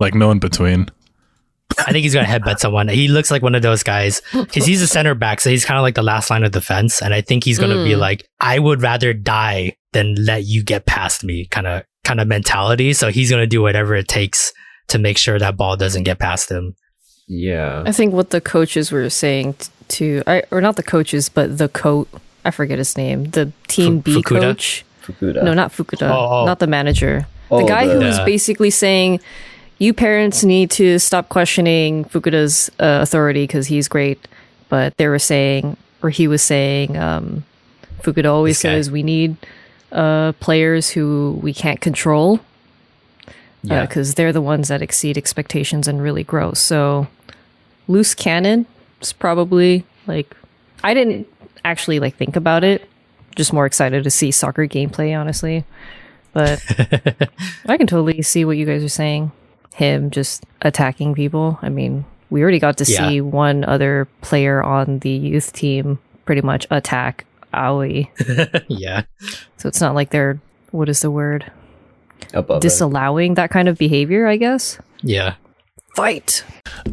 Like 0.00 0.14
no 0.14 0.32
in 0.32 0.40
between. 0.40 0.88
I 1.78 1.90
think 1.92 2.04
he's 2.04 2.14
going 2.14 2.24
to 2.26 2.30
headbutt 2.30 2.58
someone. 2.60 2.86
He 2.88 3.08
looks 3.08 3.30
like 3.30 3.42
one 3.42 3.54
of 3.54 3.62
those 3.62 3.82
guys 3.82 4.22
because 4.32 4.64
he's 4.64 4.80
a 4.80 4.86
center 4.86 5.14
back, 5.14 5.40
so 5.40 5.50
he's 5.50 5.64
kind 5.64 5.76
of 5.78 5.82
like 5.82 5.96
the 5.96 6.02
last 6.04 6.30
line 6.30 6.44
of 6.44 6.52
defense. 6.52 7.02
And 7.02 7.12
I 7.12 7.20
think 7.20 7.42
he's 7.44 7.58
going 7.58 7.76
to 7.76 7.82
be 7.84 7.90
Mm. 7.94 7.98
like, 7.98 8.26
I 8.40 8.58
would 8.58 8.80
rather 8.82 9.12
die 9.12 9.76
than 9.92 10.14
let 10.14 10.44
you 10.44 10.62
get 10.62 10.86
past 10.86 11.24
me, 11.24 11.46
kind 11.46 11.66
of 11.66 11.82
kind 12.04 12.20
of 12.20 12.28
mentality. 12.28 12.92
So 12.92 13.10
he's 13.10 13.28
going 13.30 13.42
to 13.42 13.46
do 13.46 13.60
whatever 13.62 13.94
it 13.96 14.06
takes 14.08 14.52
to 14.88 14.98
make 14.98 15.18
sure 15.18 15.38
that 15.38 15.56
ball 15.56 15.76
doesn't 15.76 16.04
get 16.04 16.18
past 16.18 16.50
him. 16.50 16.74
Yeah. 17.26 17.82
I 17.86 17.92
think 17.92 18.12
what 18.14 18.30
the 18.30 18.40
coaches 18.40 18.92
were 18.92 19.08
saying 19.10 19.54
t- 19.54 19.68
to, 19.88 20.22
I, 20.26 20.42
or 20.50 20.60
not 20.60 20.76
the 20.76 20.82
coaches, 20.82 21.28
but 21.30 21.56
the 21.58 21.68
coach, 21.70 22.06
I 22.44 22.50
forget 22.50 22.78
his 22.78 22.96
name, 22.96 23.24
the 23.30 23.50
team 23.68 24.02
Fu- 24.02 24.02
B 24.02 24.22
Fukuda? 24.22 24.40
coach. 24.40 24.84
Fukuda. 25.02 25.42
No, 25.42 25.54
not 25.54 25.72
Fukuda. 25.72 26.10
Oh, 26.10 26.42
oh. 26.42 26.44
Not 26.46 26.58
the 26.58 26.66
manager. 26.66 27.26
Oh, 27.50 27.60
the 27.62 27.66
guy 27.66 27.86
the- 27.86 27.94
who 27.94 28.00
was 28.00 28.18
The- 28.18 28.24
basically 28.24 28.70
saying, 28.70 29.20
you 29.84 29.92
parents 29.92 30.42
need 30.42 30.70
to 30.72 30.98
stop 30.98 31.28
questioning 31.28 32.04
Fukuda's 32.06 32.70
uh, 32.80 33.00
authority 33.02 33.44
because 33.44 33.66
he's 33.66 33.86
great. 33.88 34.18
But 34.68 34.96
they 34.96 35.08
were 35.08 35.18
saying, 35.18 35.76
or 36.02 36.10
he 36.10 36.26
was 36.26 36.42
saying, 36.42 36.96
um, 36.96 37.44
Fukuda 38.02 38.30
always 38.30 38.58
says 38.58 38.90
we 38.90 39.02
need 39.02 39.36
uh, 39.92 40.32
players 40.40 40.88
who 40.90 41.38
we 41.42 41.52
can't 41.52 41.80
control 41.80 42.40
Yeah. 43.62 43.82
because 43.82 44.14
they're 44.14 44.32
the 44.32 44.40
ones 44.42 44.68
that 44.68 44.82
exceed 44.82 45.16
expectations 45.18 45.86
and 45.86 46.02
really 46.02 46.24
grow. 46.24 46.52
So, 46.54 47.06
loose 47.86 48.14
cannon 48.14 48.66
is 49.00 49.12
probably 49.12 49.84
like 50.06 50.34
I 50.82 50.94
didn't 50.94 51.28
actually 51.64 52.00
like 52.00 52.16
think 52.16 52.36
about 52.36 52.64
it. 52.64 52.88
Just 53.36 53.52
more 53.52 53.66
excited 53.66 54.02
to 54.04 54.10
see 54.10 54.30
soccer 54.30 54.66
gameplay, 54.66 55.18
honestly. 55.18 55.64
But 56.32 56.62
I 57.66 57.76
can 57.76 57.86
totally 57.86 58.22
see 58.22 58.44
what 58.44 58.56
you 58.56 58.66
guys 58.66 58.82
are 58.82 58.88
saying. 58.88 59.30
Him 59.74 60.10
just 60.10 60.44
attacking 60.62 61.14
people. 61.14 61.58
I 61.62 61.68
mean, 61.68 62.04
we 62.30 62.42
already 62.42 62.58
got 62.58 62.76
to 62.78 62.84
Yeah. 62.84 63.08
see 63.08 63.20
one 63.20 63.64
other 63.64 64.06
player 64.22 64.62
on 64.62 65.00
the 65.00 65.10
youth 65.10 65.52
team 65.52 65.98
pretty 66.24 66.40
much 66.42 66.66
attack 66.70 67.24
Aoi. 67.52 68.08
yeah. 68.68 69.02
So 69.58 69.68
it's 69.68 69.80
not 69.80 69.94
like 69.94 70.10
they're 70.10 70.40
what 70.70 70.88
is 70.88 71.00
the 71.02 71.10
word? 71.10 71.50
Above 72.32 72.58
it. 72.58 72.62
Disallowing 72.62 73.34
that 73.34 73.50
kind 73.50 73.68
of 73.68 73.76
behavior, 73.78 74.26
I 74.26 74.36
guess. 74.36 74.78
Yeah. 75.02 75.34
Fight. 75.94 76.44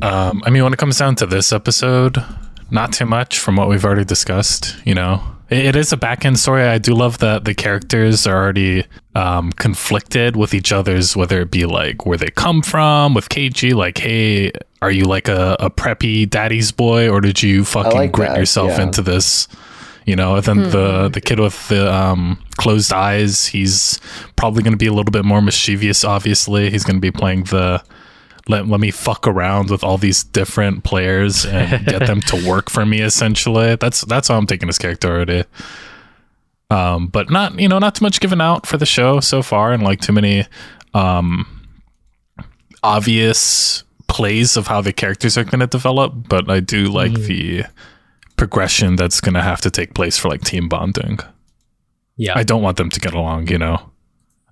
Um, 0.01 0.41
I 0.45 0.49
mean, 0.51 0.63
when 0.63 0.73
it 0.73 0.77
comes 0.77 0.97
down 0.99 1.15
to 1.15 1.25
this 1.25 1.51
episode, 1.51 2.23
not 2.69 2.93
too 2.93 3.05
much 3.05 3.39
from 3.39 3.55
what 3.55 3.69
we've 3.69 3.83
already 3.85 4.05
discussed. 4.05 4.75
You 4.85 4.93
know, 4.93 5.23
it, 5.51 5.65
it 5.65 5.75
is 5.75 5.93
a 5.93 5.97
back 5.97 6.25
end 6.25 6.39
story. 6.39 6.63
I 6.63 6.77
do 6.77 6.95
love 6.95 7.19
that 7.19 7.45
the 7.45 7.53
characters 7.53 8.25
are 8.25 8.35
already 8.35 8.85
um, 9.13 9.51
conflicted 9.51 10.35
with 10.35 10.53
each 10.53 10.71
other's, 10.71 11.15
whether 11.15 11.41
it 11.41 11.51
be 11.51 11.65
like 11.65 12.05
where 12.05 12.17
they 12.17 12.29
come 12.29 12.61
from 12.61 13.13
with 13.13 13.29
KG, 13.29 13.73
like, 13.73 13.97
hey, 13.97 14.51
are 14.81 14.91
you 14.91 15.03
like 15.03 15.27
a, 15.27 15.57
a 15.59 15.69
preppy 15.69 16.27
daddy's 16.27 16.71
boy, 16.71 17.09
or 17.09 17.21
did 17.21 17.43
you 17.43 17.63
fucking 17.65 17.91
like 17.91 18.11
grit 18.11 18.29
that, 18.29 18.39
yourself 18.39 18.71
yeah. 18.71 18.83
into 18.83 19.01
this? 19.01 19.47
You 20.05 20.15
know, 20.15 20.35
and 20.35 20.43
then 20.43 20.69
the 20.71 21.09
the 21.09 21.21
kid 21.21 21.39
with 21.39 21.67
the 21.67 21.93
um, 21.93 22.41
closed 22.57 22.91
eyes, 22.91 23.45
he's 23.45 23.99
probably 24.35 24.63
going 24.63 24.73
to 24.73 24.77
be 24.77 24.87
a 24.87 24.93
little 24.93 25.11
bit 25.11 25.25
more 25.25 25.43
mischievous. 25.43 26.03
Obviously, 26.03 26.71
he's 26.71 26.83
going 26.83 26.95
to 26.95 27.01
be 27.01 27.11
playing 27.11 27.43
the 27.43 27.83
let, 28.47 28.67
let 28.67 28.79
me 28.79 28.91
fuck 28.91 29.27
around 29.27 29.69
with 29.69 29.83
all 29.83 29.97
these 29.97 30.23
different 30.23 30.83
players 30.83 31.45
and 31.45 31.85
get 31.85 32.05
them 32.07 32.21
to 32.21 32.47
work 32.47 32.69
for 32.69 32.85
me 32.85 33.01
essentially. 33.01 33.75
That's 33.75 34.01
that's 34.01 34.27
how 34.27 34.37
i'm 34.37 34.47
taking 34.47 34.67
this 34.67 34.77
character 34.77 35.09
already. 35.09 35.43
Um 36.69 37.07
but 37.07 37.29
not 37.29 37.59
you 37.59 37.67
know 37.67 37.79
not 37.79 37.95
too 37.95 38.05
much 38.05 38.19
given 38.19 38.41
out 38.41 38.65
for 38.65 38.77
the 38.77 38.85
show 38.85 39.19
so 39.19 39.41
far 39.41 39.73
and 39.73 39.83
like 39.83 40.01
too 40.01 40.13
many 40.13 40.45
um 40.93 41.67
obvious 42.83 43.83
plays 44.07 44.57
of 44.57 44.67
how 44.67 44.81
the 44.81 44.91
characters 44.91 45.37
are 45.37 45.43
going 45.43 45.59
to 45.59 45.67
develop 45.67 46.13
but 46.27 46.49
i 46.49 46.59
do 46.59 46.85
like 46.85 47.13
the 47.13 47.63
progression 48.35 48.95
that's 48.95 49.21
going 49.21 49.35
to 49.35 49.41
have 49.41 49.61
to 49.61 49.69
take 49.69 49.93
place 49.93 50.17
for 50.17 50.27
like 50.27 50.41
team 50.41 50.67
bonding. 50.67 51.19
Yeah. 52.17 52.33
i 52.35 52.43
don't 52.43 52.61
want 52.61 52.77
them 52.77 52.89
to 52.89 52.99
get 52.99 53.13
along 53.13 53.47
you 53.47 53.57
know 53.57 53.90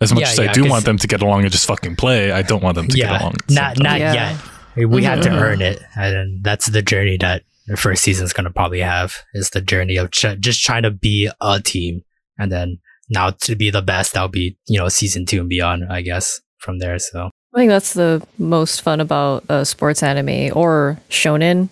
as 0.01 0.13
much 0.13 0.21
Yeah, 0.21 0.29
as 0.29 0.39
i 0.39 0.43
yeah, 0.45 0.53
do 0.53 0.61
'cause- 0.61 0.69
want 0.71 0.85
them 0.85 0.97
to 0.97 1.07
get 1.07 1.21
along 1.21 1.43
and 1.43 1.51
just 1.51 1.65
fucking 1.67 1.95
play 1.95 2.31
i 2.31 2.41
don't 2.41 2.63
want 2.63 2.75
them 2.75 2.87
to 2.87 2.95
get 2.97 3.09
along 3.09 3.33
at 3.35 3.49
Not 3.49 3.79
not 3.79 3.99
Yeah. 3.99 4.13
yet. 4.13 4.87
We 4.87 5.03
had 5.03 5.21
to 5.23 5.29
earn 5.29 5.61
it, 5.61 5.81
and 5.97 6.41
that's 6.41 6.67
the 6.67 6.81
journey 6.81 7.17
that 7.17 7.43
the 7.67 7.75
first 7.75 8.01
season 8.01 8.23
is 8.25 8.31
going 8.31 8.45
to 8.45 8.49
probably 8.53 8.79
have. 8.79 9.13
Is 9.33 9.49
the 9.49 9.59
journey 9.61 9.97
of 9.97 10.11
ch- 10.11 10.39
just 10.39 10.63
trying 10.63 10.83
to 10.83 10.91
be 10.91 11.29
a 11.41 11.59
team, 11.59 12.03
and 12.37 12.49
then 12.49 12.77
now 13.09 13.31
to 13.31 13.55
be 13.55 13.71
the 13.71 13.81
best, 13.81 14.13
that'll 14.13 14.29
be 14.29 14.55
you 14.67 14.79
know 14.79 14.87
season 14.87 15.25
two 15.25 15.41
and 15.41 15.49
beyond, 15.49 15.83
I 15.91 16.01
guess. 16.01 16.39
From 16.59 16.79
there, 16.79 16.97
so 16.99 17.29
I 17.53 17.57
think 17.59 17.69
that's 17.69 17.93
the 17.93 18.21
most 18.37 18.81
fun 18.81 19.01
about 19.01 19.43
uh, 19.49 19.65
sports 19.65 20.01
anime 20.03 20.51
or 20.55 20.97
shonen, 21.09 21.67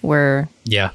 where 0.00 0.48
yeah, 0.64 0.90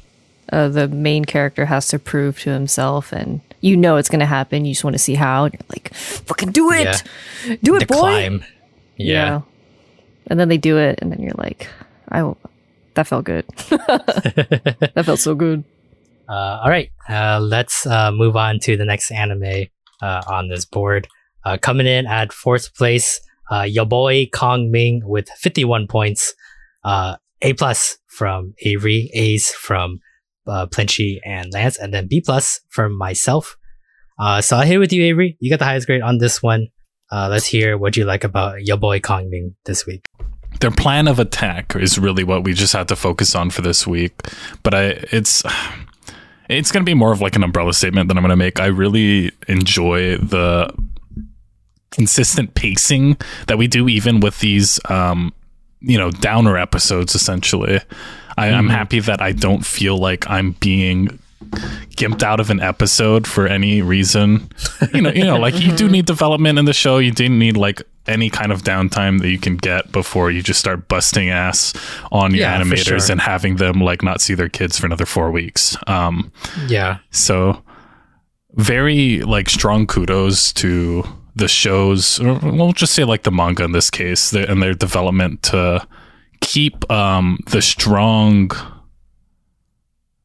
uh, 0.54 0.70
the 0.70 0.88
main 0.88 1.26
character 1.26 1.66
has 1.66 1.88
to 1.90 2.00
prove 2.00 2.40
to 2.42 2.52
himself, 2.52 3.12
and 3.12 3.42
you 3.62 3.78
know 3.78 3.98
it's 3.98 4.10
going 4.10 4.20
to 4.20 4.26
happen. 4.26 4.66
You 4.66 4.74
just 4.74 4.84
want 4.84 4.94
to 4.96 5.00
see 5.00 5.16
how. 5.16 5.46
And 5.46 5.54
you're 5.54 5.66
like, 5.70 5.94
"Fucking 5.94 6.52
do 6.52 6.72
it, 6.72 7.04
do 7.64 7.76
it, 7.76 7.80
the 7.80 7.86
boy!" 7.86 7.98
climb. 7.98 8.44
Yeah. 8.98 9.42
and 10.28 10.40
then 10.40 10.50
they 10.50 10.58
do 10.58 10.78
it, 10.78 11.00
and 11.02 11.12
then 11.12 11.22
you're 11.22 11.34
like, 11.38 11.68
"I 12.10 12.20
w- 12.20 12.36
that 12.96 13.08
felt 13.08 13.26
good. 13.26 13.46
that 13.70 15.04
felt 15.06 15.20
so 15.20 15.36
good." 15.36 15.64
Uh, 16.28 16.60
all 16.64 16.70
right, 16.70 16.92
uh, 17.10 17.40
let's 17.42 17.86
uh, 17.88 18.12
move 18.12 18.36
on 18.36 18.60
to 18.60 18.78
the 18.78 18.86
next 18.86 19.10
anime 19.12 19.66
uh, 20.02 20.22
on 20.28 20.48
this 20.50 20.66
board. 20.66 21.08
Uh, 21.44 21.58
coming 21.58 21.88
in 21.88 22.06
at 22.06 22.32
fourth 22.32 22.76
place, 22.76 23.20
uh, 23.52 23.64
your 23.64 23.86
boy 23.86 24.28
Kong 24.32 24.70
Ming 24.70 25.02
with 25.04 25.28
51 25.30 25.88
points. 25.88 26.34
Uh, 26.84 27.16
a 27.42 27.54
plus 27.54 27.98
from 28.08 28.54
Avery, 28.64 29.10
A's 29.14 29.50
from 29.52 30.02
uh, 30.50 30.68
and 31.26 31.54
Lance, 31.54 31.78
and 31.78 31.94
then 31.94 32.08
B 32.08 32.22
plus 32.26 32.60
from 32.70 32.98
myself. 32.98 33.56
Uh, 34.20 34.42
so 34.42 34.58
I'll 34.58 34.66
hit 34.66 34.80
with 34.80 34.92
you, 34.92 35.04
Avery. 35.04 35.38
You 35.40 35.50
got 35.50 35.60
the 35.60 35.66
highest 35.66 35.88
grade 35.88 36.02
on 36.02 36.18
this 36.18 36.44
one. 36.44 36.68
Uh, 37.12 37.28
let's 37.30 37.46
hear 37.46 37.78
what 37.78 37.96
you 37.96 38.06
like 38.06 38.24
about 38.24 38.66
your 38.66 38.78
boy 38.78 39.00
Kong 39.00 39.30
Ming 39.30 39.56
this 39.66 39.86
week. 39.86 40.06
their 40.60 40.72
plan 40.72 41.08
of 41.08 41.20
attack 41.20 41.76
is 41.76 41.98
really 41.98 42.24
what 42.24 42.44
we 42.44 42.54
just 42.54 42.74
had 42.74 42.88
to 42.90 42.96
focus 42.96 43.36
on 43.36 43.50
for 43.50 43.62
this 43.62 43.88
week. 43.88 44.14
But 44.64 44.74
I, 44.74 44.84
it's 45.12 45.44
it's 46.50 46.72
going 46.72 46.84
to 46.84 46.90
be 46.90 46.94
more 46.94 47.12
of 47.12 47.22
like 47.22 47.36
an 47.36 47.44
umbrella 47.44 47.74
statement 47.74 48.08
that 48.08 48.18
I'm 48.18 48.24
going 48.24 48.32
to 48.32 48.36
make. 48.36 48.60
I 48.60 48.66
really 48.66 49.32
enjoy 49.48 50.18
the 50.18 50.74
consistent 51.92 52.56
pacing 52.56 53.18
that 53.48 53.58
we 53.58 53.68
do, 53.68 53.88
even 53.88 54.20
with 54.20 54.40
these, 54.40 54.80
um, 54.90 55.34
you 55.80 55.98
know, 55.98 56.12
downer 56.12 56.58
episodes. 56.58 57.16
Essentially, 57.16 57.80
I, 58.40 58.50
I'm 58.52 58.68
Mhm. 58.68 58.72
happy 58.72 59.00
that 59.02 59.22
I 59.22 59.32
don't 59.34 59.66
feel 59.66 59.98
like 59.98 60.30
I'm 60.30 60.52
being 60.60 61.20
gimped 61.96 62.22
out 62.24 62.40
of 62.40 62.50
an 62.50 62.60
episode 62.62 63.26
for 63.28 63.48
any 63.48 63.82
reason. 63.82 64.50
You 64.94 65.02
know, 65.02 65.10
you 65.12 65.24
know, 65.24 65.38
like 65.38 65.60
you 65.60 65.76
do 65.76 65.88
need 65.90 66.06
development 66.06 66.60
in 66.60 66.66
the 66.66 66.74
show. 66.74 66.98
You 67.00 67.12
do 67.12 67.28
need 67.30 67.58
like 67.58 67.82
any 68.08 68.30
kind 68.30 68.52
of 68.52 68.64
downtime 68.64 69.20
that 69.22 69.30
you 69.30 69.38
can 69.40 69.56
get 69.58 69.92
before 69.92 70.32
you 70.32 70.42
just 70.42 70.60
start 70.60 70.88
busting 70.88 71.30
ass 71.30 71.74
on 72.12 72.32
your 72.34 72.42
Yeah, 72.42 72.62
animators 72.62 73.06
sure. 73.08 73.12
and 73.12 73.22
having 73.22 73.56
them 73.58 73.82
like 73.82 74.02
not 74.04 74.22
see 74.22 74.34
their 74.36 74.50
kids 74.50 74.78
for 74.80 74.86
another 74.86 75.06
four 75.06 75.32
weeks. 75.32 75.78
Um, 75.88 76.32
Yeah. 76.68 76.98
so 77.12 77.62
very 78.56 79.22
like 79.22 79.50
strong 79.50 79.86
kudos 79.88 80.52
to 80.54 81.04
the 81.36 81.48
shows, 81.48 82.20
or 82.20 82.34
we'll 82.44 82.74
just 82.74 82.94
say 82.94 83.04
like 83.04 83.24
the 83.24 83.32
manga 83.32 83.64
in 83.64 83.72
this 83.72 83.90
case, 83.90 84.32
the, 84.32 84.50
and 84.50 84.62
their 84.62 84.74
development 84.74 85.44
to 85.44 85.86
keep 86.42 86.90
um, 86.92 87.40
the 87.52 87.62
strong. 87.62 88.52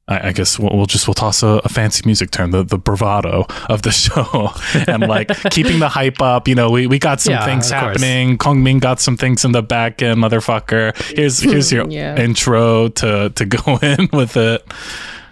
I, 0.06 0.28
I 0.28 0.32
guess 0.32 0.58
we'll, 0.58 0.70
we'll 0.76 0.84
just 0.86 1.08
we'll 1.08 1.14
toss 1.14 1.42
a, 1.42 1.60
a 1.64 1.68
fancy 1.70 2.02
music 2.04 2.30
term, 2.30 2.50
the, 2.50 2.62
the 2.62 2.76
bravado 2.76 3.46
of 3.70 3.82
the 3.82 3.90
show, 3.92 4.50
and 4.86 5.02
like 5.06 5.28
keeping 5.50 5.78
the 5.78 5.88
hype 5.88 6.20
up. 6.20 6.46
You 6.46 6.54
know, 6.54 6.70
we, 6.70 6.86
we 6.86 6.98
got 6.98 7.20
some 7.22 7.32
Yeah, 7.32 7.44
things 7.46 7.70
of 7.72 7.80
course. 7.80 8.00
happening. 8.00 8.36
Kong 8.36 8.62
Ming 8.62 8.80
got 8.80 9.00
some 9.00 9.16
things 9.16 9.44
in 9.44 9.52
the 9.52 9.62
back 9.62 10.02
end, 10.02 10.20
motherfucker. 10.22 10.94
Here's 11.16 11.40
here's 11.40 11.72
your 11.72 11.86
Yeah. 11.90 12.16
intro 12.20 12.88
to 12.88 13.30
to 13.30 13.44
go 13.46 13.78
in 13.78 14.08
with 14.12 14.36
it. 14.36 14.62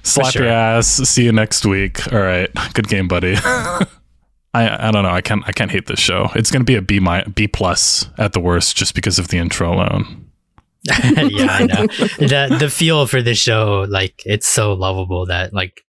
Slap 0.04 0.32
sure. 0.32 0.44
your 0.44 0.52
ass. 0.52 0.86
See 0.88 1.24
you 1.24 1.32
next 1.32 1.64
week. 1.66 2.10
All 2.12 2.18
right, 2.20 2.50
good 2.72 2.88
game, 2.88 3.08
buddy. 3.08 3.34
I 3.36 3.86
I 4.54 4.90
don't 4.90 5.02
know. 5.02 5.10
I 5.10 5.20
can't 5.20 5.42
I 5.46 5.52
can't 5.52 5.70
hate 5.70 5.86
this 5.86 6.00
show. 6.00 6.30
It's 6.34 6.50
gonna 6.50 6.64
be 6.64 6.76
a 6.76 6.82
B 6.82 6.98
mi- 6.98 7.24
B 7.34 7.46
plus 7.46 8.08
at 8.16 8.32
the 8.32 8.40
worst, 8.40 8.74
just 8.76 8.94
because 8.94 9.18
of 9.18 9.28
the 9.28 9.36
intro 9.36 9.72
alone. 9.74 10.30
yeah, 10.88 11.46
I 11.50 11.66
know. 11.66 11.86
the 12.18 12.56
the 12.58 12.70
feel 12.70 13.06
for 13.06 13.22
this 13.22 13.38
show, 13.38 13.86
like 13.88 14.22
it's 14.26 14.48
so 14.48 14.72
lovable 14.72 15.26
that 15.26 15.52
like 15.52 15.80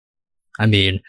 I 0.60 0.66
mean 0.68 1.02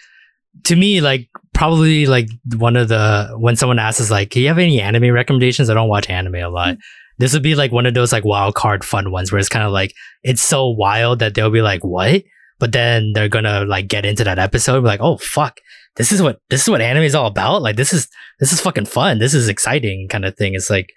to 0.65 0.77
me, 0.77 1.01
like 1.01 1.29
probably 1.53 2.07
like 2.07 2.29
one 2.57 2.77
of 2.77 2.89
the 2.89 3.35
when 3.37 3.57
someone 3.57 3.79
asks 3.79 4.01
us 4.01 4.11
like, 4.11 4.31
Do 4.31 4.41
you 4.41 4.49
have 4.49 4.59
any 4.59 4.81
anime 4.81 5.13
recommendations? 5.13 5.69
I 5.69 5.75
don't 5.75 5.89
watch 5.89 6.09
anime 6.09 6.37
a 6.37 6.49
lot. 6.49 6.77
Mm. 6.77 6.79
This 7.19 7.33
would 7.33 7.43
be 7.43 7.55
like 7.55 7.73
one 7.73 7.87
of 7.87 7.95
those 7.95 8.13
like 8.13 8.25
wild 8.25 8.55
card 8.55 8.85
fun 8.85 9.11
ones 9.11 9.31
where 9.31 9.39
it's 9.39 9.49
kind 9.49 9.65
of 9.65 9.73
like 9.73 9.95
it's 10.23 10.43
so 10.43 10.69
wild 10.69 11.19
that 11.21 11.35
they'll 11.35 11.51
be 11.51 11.63
like, 11.63 11.85
What? 11.85 12.23
But 12.59 12.73
then 12.73 13.13
they're 13.13 13.29
gonna 13.29 13.65
like 13.65 13.89
get 13.89 14.07
into 14.07 14.25
that 14.25 14.39
episode 14.39 14.77
and 14.77 14.85
be 14.85 14.89
like, 14.89 15.01
Oh 15.01 15.19
fuck, 15.19 15.61
this 15.97 16.13
is 16.13 16.23
what 16.23 16.41
this 16.51 16.63
is 16.63 16.69
what 16.69 16.81
anime 16.81 17.05
is 17.05 17.15
all 17.15 17.27
about. 17.27 17.63
Like 17.63 17.77
this 17.77 17.93
is 17.93 18.09
this 18.41 18.53
is 18.53 18.61
fucking 18.61 18.87
fun. 18.87 19.19
This 19.19 19.35
is 19.35 19.49
exciting 19.49 20.09
kind 20.09 20.25
of 20.25 20.37
thing. 20.37 20.55
It's 20.55 20.71
like 20.71 20.93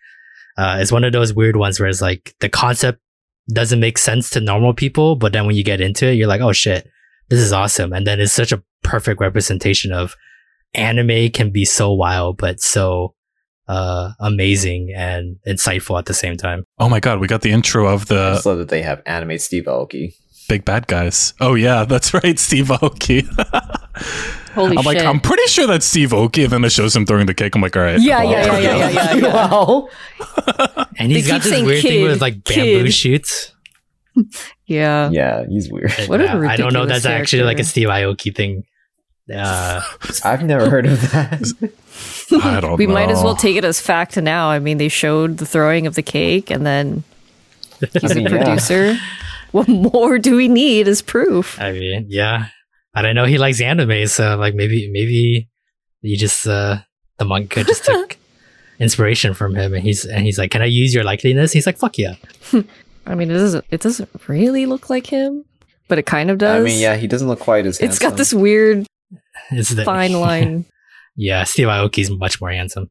uh, 0.58 0.78
it's 0.80 0.92
one 0.92 1.04
of 1.04 1.14
those 1.14 1.34
weird 1.34 1.56
ones 1.56 1.80
where 1.80 1.90
it's 1.90 2.02
like 2.02 2.36
the 2.40 2.50
concept 2.50 3.00
doesn't 3.52 3.80
make 3.80 3.98
sense 3.98 4.30
to 4.32 4.42
normal 4.42 4.74
people, 4.74 5.16
but 5.16 5.32
then 5.34 5.46
when 5.46 5.56
you 5.56 5.64
get 5.64 5.80
into 5.82 6.08
it, 6.08 6.14
you're 6.14 6.28
like, 6.28 6.42
oh 6.42 6.52
shit, 6.54 6.88
this 7.30 7.40
is 7.40 7.54
awesome. 7.54 7.94
And 7.94 8.06
then 8.06 8.20
it's 8.20 8.34
such 8.34 8.52
a 8.52 8.62
perfect 8.84 9.22
representation 9.22 9.92
of 9.92 10.16
anime 10.74 11.30
can 11.30 11.52
be 11.52 11.64
so 11.66 11.94
wild, 11.94 12.38
but 12.38 12.60
so 12.60 13.14
uh, 13.68 14.12
amazing 14.20 14.94
and 14.96 15.38
insightful 15.48 15.98
at 16.00 16.06
the 16.06 16.14
same 16.14 16.38
time. 16.38 16.64
Oh 16.80 16.90
my 16.90 17.00
god, 17.00 17.20
we 17.20 17.28
got 17.28 17.42
the 17.42 17.52
intro 17.52 17.88
of 17.88 18.04
I 18.04 18.16
the 18.16 18.34
just 18.36 18.46
love 18.46 18.58
that 18.60 18.70
they 18.70 18.82
have 18.82 19.02
anime 19.06 19.38
Steve 19.40 19.66
Aoki. 19.66 20.14
big 20.50 20.66
bad 20.66 20.88
guys. 20.88 21.34
Oh 21.40 21.54
yeah, 21.54 21.84
that's 21.86 22.14
right, 22.24 22.38
Steve 22.40 22.68
Aoki. 22.68 23.26
Holy 24.58 24.76
I'm 24.78 24.84
like! 24.84 24.98
I'm 25.00 25.20
pretty 25.20 25.46
sure 25.48 25.68
that's 25.68 25.86
Steve 25.86 26.10
Aoki, 26.10 26.44
and 26.44 26.52
then 26.52 26.64
it 26.66 26.72
shows 26.72 26.96
him 26.96 27.06
throwing 27.06 27.28
the 27.28 27.34
cake. 27.36 27.54
I'm 27.56 27.62
like, 27.62 27.78
all 27.78 27.84
right, 27.84 28.00
yeah, 28.02 28.24
well, 28.24 28.32
yeah, 28.32 28.46
yeah, 28.46 28.60
yeah, 28.60 28.76
yeah, 28.76 28.90
yeah, 28.90 29.14
yeah. 29.14 29.22
well, 29.22 29.90
And 30.98 31.12
he's 31.12 31.26
They 31.26 31.32
got 31.32 31.42
this 31.44 31.52
saying 31.52 31.66
weird 31.66 31.82
thing 31.84 31.92
kid, 31.92 32.04
with 32.08 32.22
like 32.22 32.44
bamboo 32.44 32.86
kid. 32.86 32.94
shoots. 32.94 33.54
yeah. 34.66 35.10
yeah, 35.12 35.46
he's 35.48 35.72
weird. 35.72 35.92
What 36.08 36.22
a 36.22 36.24
Yeah, 36.24 36.38
I 36.40 36.56
don't 36.58 36.74
know. 36.74 36.82
ridiculous 36.82 37.04
That's 37.04 37.06
actually 37.06 37.44
like 37.44 37.60
a. 37.60 37.64
Steve 37.64 37.88
Aoki 37.88 38.36
thing. 38.36 38.64
Uh, 39.30 39.82
I've 40.24 40.42
never 40.42 40.70
heard 40.70 40.86
of 40.86 41.02
that. 41.12 41.70
I 42.42 42.62
don't. 42.62 42.78
We 42.78 42.88
might 42.88 43.10
as 43.12 43.22
well 43.22 43.36
take 43.36 43.58
it 43.58 43.66
as 43.66 43.82
fact 43.82 44.16
now. 44.16 44.50
I 44.50 44.60
mean, 44.60 44.78
they 44.78 44.88
showed 44.88 45.38
the 45.40 45.46
throwing 45.46 45.86
of 45.86 45.96
the 45.96 46.02
cake, 46.02 46.50
and 46.50 46.66
then 46.66 47.04
he's 47.92 48.12
I 48.12 48.16
mean, 48.16 48.28
a 48.28 48.30
yeah. 48.30 48.38
producer. 48.38 48.98
What 49.52 49.68
more 49.68 50.18
do 50.18 50.38
we 50.38 50.48
need 50.48 50.88
as 50.88 51.02
proof? 51.02 51.60
I 51.60 51.74
mean, 51.74 52.06
yeah. 52.08 52.48
And 52.98 53.08
I 53.08 53.14
know 53.14 53.26
he 53.26 53.38
likes 53.38 53.62
anime, 53.62 54.08
so 54.08 54.36
like 54.38 54.56
maybe 54.56 54.90
maybe 54.92 55.48
you 56.02 56.18
just 56.18 56.48
uh 56.48 56.80
the 57.20 57.26
manga 57.26 57.64
just 57.64 57.86
took 57.92 58.18
inspiration 58.80 59.34
from 59.34 59.56
him 59.56 59.74
and 59.74 59.84
he's 59.84 60.06
and 60.06 60.26
he's 60.26 60.38
like, 60.38 60.52
Can 60.52 60.62
I 60.62 60.66
use 60.66 60.94
your 60.94 61.04
likeliness? 61.04 61.54
He's 61.54 61.66
like, 61.66 61.78
Fuck 61.78 61.98
yeah. 61.98 62.16
I 63.06 63.16
mean, 63.16 63.32
it 63.32 63.36
doesn't. 63.36 63.66
It 63.70 63.82
doesn't 63.82 64.10
really 64.28 64.66
look 64.66 64.90
like 64.90 65.08
him, 65.08 65.46
but 65.88 65.98
it 65.98 66.06
kind 66.06 66.30
of 66.30 66.40
does. 66.40 66.60
I 66.62 66.64
mean, 66.66 66.82
yeah, 66.82 66.98
he 66.98 67.08
doesn't 67.08 67.28
look 67.28 67.40
quite 67.40 67.66
as. 67.66 67.80
It's 67.80 68.00
got 68.00 68.18
this 68.18 68.34
weird 68.34 68.86
It's 69.52 69.70
the 69.70 69.86
fine 69.86 70.14
line. 70.14 70.66
Yeah, 71.16 71.44
Steve 71.46 71.68
Aoki's 71.68 72.10
much 72.12 72.42
more 72.42 72.52
handsome. 72.52 72.90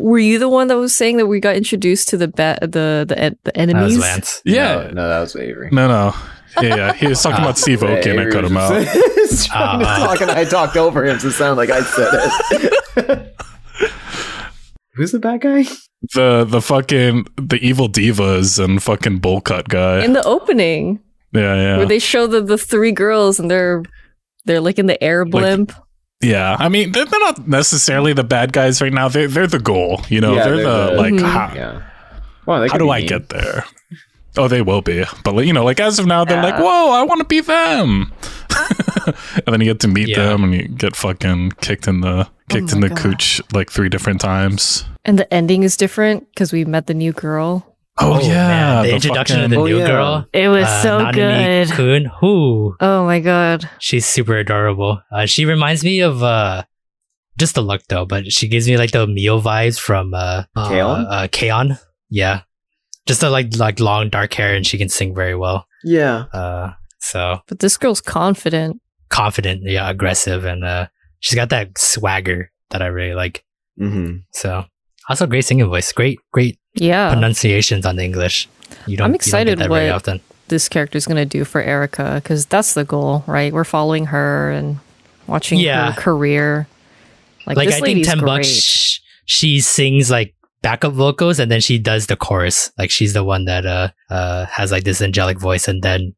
Were 0.00 0.18
you 0.18 0.38
the 0.38 0.48
one 0.48 0.68
that 0.68 0.76
was 0.76 0.94
saying 0.96 1.16
that 1.16 1.26
we 1.26 1.40
got 1.40 1.56
introduced 1.56 2.08
to 2.08 2.16
the 2.16 2.28
ba- 2.28 2.58
the 2.62 3.04
the 3.06 3.18
en- 3.18 3.38
the 3.44 3.52
that 3.52 3.56
was 3.56 3.94
enemies? 3.94 3.98
Lance. 3.98 4.42
Yeah. 4.44 4.74
No, 4.74 4.90
no, 4.90 5.08
that 5.08 5.20
was 5.20 5.36
Avery. 5.36 5.70
No, 5.72 5.88
no. 5.88 6.14
Yeah, 6.62 6.76
yeah. 6.76 6.92
He 6.94 7.06
was 7.06 7.22
talking 7.22 7.40
Ah. 7.40 7.44
about 7.44 7.58
Steve 7.58 7.80
Aoki 7.80 8.10
and 8.10 8.20
I 8.20 8.30
cut 8.30 8.44
him 8.44 8.54
was 8.54 8.70
out. 8.70 8.94
just 9.14 9.46
trying 9.48 9.80
to 9.80 9.86
Ah. 9.86 10.06
talk 10.06 10.20
and 10.22 10.30
I 10.30 10.44
talked 10.44 10.76
over 10.76 11.04
him 11.04 11.18
to 11.18 11.30
sound 11.30 11.56
like 11.56 11.70
I 11.70 11.82
said 11.82 12.08
it. 12.96 13.34
Who's 14.94 15.12
the 15.12 15.18
bad 15.20 15.40
guy? 15.42 15.64
The 16.14 16.44
the 16.44 16.60
fucking 16.60 17.26
the 17.36 17.56
evil 17.60 17.88
divas 17.88 18.62
and 18.62 18.82
fucking 18.82 19.18
bowl 19.18 19.40
cut 19.40 19.68
guy. 19.68 20.04
In 20.04 20.12
the 20.12 20.22
opening, 20.24 21.00
yeah, 21.32 21.54
yeah. 21.54 21.76
where 21.76 21.86
they 21.86 21.98
show 21.98 22.26
the 22.26 22.40
the 22.40 22.58
three 22.58 22.92
girls 22.92 23.38
and 23.38 23.50
they're 23.50 23.82
they're 24.44 24.60
like 24.60 24.78
in 24.78 24.86
the 24.86 25.02
air 25.02 25.24
blimp. 25.24 25.72
Yeah, 26.20 26.56
I 26.58 26.68
mean 26.68 26.90
they're, 26.92 27.04
they're 27.04 27.20
not 27.20 27.46
necessarily 27.46 28.12
the 28.12 28.24
bad 28.24 28.52
guys 28.52 28.80
right 28.82 28.92
now. 28.92 29.08
They're 29.08 29.28
they're 29.28 29.46
the 29.46 29.60
goal. 29.60 30.00
You 30.08 30.20
know, 30.20 30.34
Yeah, 30.34 30.44
they're, 30.44 30.56
they're 30.56 30.64
the, 30.66 30.90
the- 30.90 30.96
like 30.96 31.12
Mhm. 31.14 31.22
how, 31.30 31.52
Yeah. 31.54 31.82
Well, 32.46 32.60
they 32.62 32.68
how 32.68 32.78
do 32.78 32.86
be 32.86 32.90
I 32.90 32.98
mean. 33.00 33.08
get 33.08 33.28
there? 33.28 33.64
Oh, 34.38 34.46
they 34.48 34.62
will 34.62 34.80
be, 34.82 35.04
but 35.24 35.34
you 35.46 35.52
know, 35.52 35.64
like 35.64 35.80
as 35.80 35.98
of 35.98 36.06
now, 36.06 36.24
they're 36.24 36.42
like, 36.42 36.58
whoa, 36.58 36.92
I 36.92 37.02
want 37.02 37.18
to 37.20 37.24
be 37.26 37.40
them. 37.40 38.12
and 39.06 39.46
then 39.46 39.60
you 39.60 39.66
get 39.66 39.80
to 39.80 39.88
meet 39.88 40.08
Yeah. 40.08 40.26
them, 40.26 40.44
and 40.44 40.54
you 40.54 40.68
get 40.68 40.94
fucking 40.96 41.52
kicked 41.60 41.88
in 41.88 42.00
the 42.00 42.28
kicked 42.48 42.72
in 42.72 42.80
the 42.80 42.88
God. 42.88 42.98
cooch 42.98 43.40
like 43.52 43.70
three 43.70 43.88
different 43.88 44.20
times. 44.20 44.84
And 45.04 45.18
the 45.18 45.32
ending 45.34 45.62
is 45.64 45.76
different 45.76 46.26
because 46.32 46.52
we 46.52 46.64
met 46.64 46.86
the 46.86 46.94
new 46.94 47.12
girl. 47.12 47.64
Oh, 48.00 48.20
yeah, 48.20 48.46
man, 48.48 48.82
the, 48.84 48.88
the 48.90 48.94
introduction 48.94 49.36
of 49.40 49.50
fucking- 49.50 49.56
the 49.56 49.60
Oh, 49.60 49.66
new 49.66 49.78
yeah. 49.80 49.86
girl. 49.88 50.26
It 50.32 50.48
was 50.48 50.64
uh, 50.66 50.82
so 50.82 50.98
Nanami 51.00 51.14
good. 51.14 51.68
Kun, 51.70 52.04
who 52.20 52.76
Oh 52.80 53.04
my 53.04 53.18
god. 53.18 53.68
she's 53.80 54.06
super 54.06 54.36
adorable. 54.36 55.02
Uh, 55.10 55.26
she 55.26 55.44
reminds 55.46 55.82
me 55.82 55.98
of 56.00 56.22
uh, 56.22 56.62
just 57.38 57.56
the 57.56 57.60
look 57.62 57.82
though, 57.88 58.04
but 58.06 58.30
she 58.30 58.46
gives 58.46 58.68
me 58.68 58.76
like 58.76 58.92
the 58.92 59.04
Mio 59.08 59.40
vibes 59.40 59.80
from 59.80 60.14
uh, 60.14 60.44
uh, 60.54 60.68
K-On? 60.68 61.06
uh, 61.06 61.28
K-On. 61.32 61.78
Yeah, 62.08 62.42
just 63.08 63.20
the 63.20 63.30
like 63.30 63.56
like 63.56 63.80
long 63.80 64.08
dark 64.10 64.32
hair, 64.34 64.54
and 64.54 64.64
she 64.66 64.78
can 64.78 64.88
sing 64.88 65.14
very 65.14 65.34
well. 65.34 65.66
Yeah. 65.82 66.26
Uh, 66.32 66.72
so 67.00 67.40
But 67.48 67.58
this 67.58 67.76
girl's 67.76 68.00
confident. 68.00 68.80
confident, 69.08 69.62
yeah, 69.64 69.88
aggressive, 69.90 70.44
and 70.44 70.62
uh, 70.64 70.86
she's 71.20 71.34
got 71.34 71.48
that 71.50 71.76
swagger 71.78 72.50
that 72.70 72.82
I 72.82 72.86
really 72.86 73.14
like. 73.14 73.44
Mm-hmm. 73.80 74.18
So 74.32 74.64
also 75.08 75.26
great 75.26 75.44
singing 75.44 75.66
voice, 75.66 75.90
great 75.92 76.18
great 76.32 76.58
Yeah. 76.74 77.10
pronunciations 77.12 77.86
on 77.86 77.96
the 77.96 78.04
English. 78.04 78.46
You 78.46 78.76
don't, 78.76 78.78
I'm 78.84 78.88
you 78.90 78.96
don't 78.96 79.12
get 79.12 79.14
excited 79.16 79.58
that 79.58 79.68
very 79.70 79.86
what- 79.88 79.94
often. 79.96 80.20
this 80.48 80.68
character's 80.68 81.06
gonna 81.06 81.24
do 81.26 81.44
for 81.44 81.60
Erica 81.62 82.20
because 82.22 82.46
that's 82.46 82.74
the 82.74 82.84
goal, 82.84 83.24
right? 83.26 83.52
We're 83.52 83.64
following 83.64 84.06
her 84.06 84.50
and 84.50 84.78
watching 85.26 85.58
Yeah. 85.60 85.92
her 85.92 86.00
career. 86.00 86.66
Like, 87.46 87.56
like 87.56 87.68
this 87.68 87.76
I 87.76 87.80
think 87.80 88.04
ten 88.04 88.18
great. 88.18 88.26
bucks. 88.44 89.00
She 89.24 89.60
sings 89.60 90.10
like 90.10 90.34
backup 90.62 90.92
vocals 90.92 91.38
and 91.38 91.50
then 91.50 91.60
she 91.60 91.78
does 91.78 92.06
the 92.06 92.16
chorus. 92.16 92.70
Like 92.78 92.90
she's 92.90 93.12
the 93.12 93.24
one 93.24 93.44
that 93.46 93.66
uh 93.66 93.88
uh 94.10 94.46
has 94.46 94.72
like 94.72 94.84
this 94.84 95.00
angelic 95.00 95.38
voice, 95.38 95.68
and 95.68 95.82
then 95.82 96.14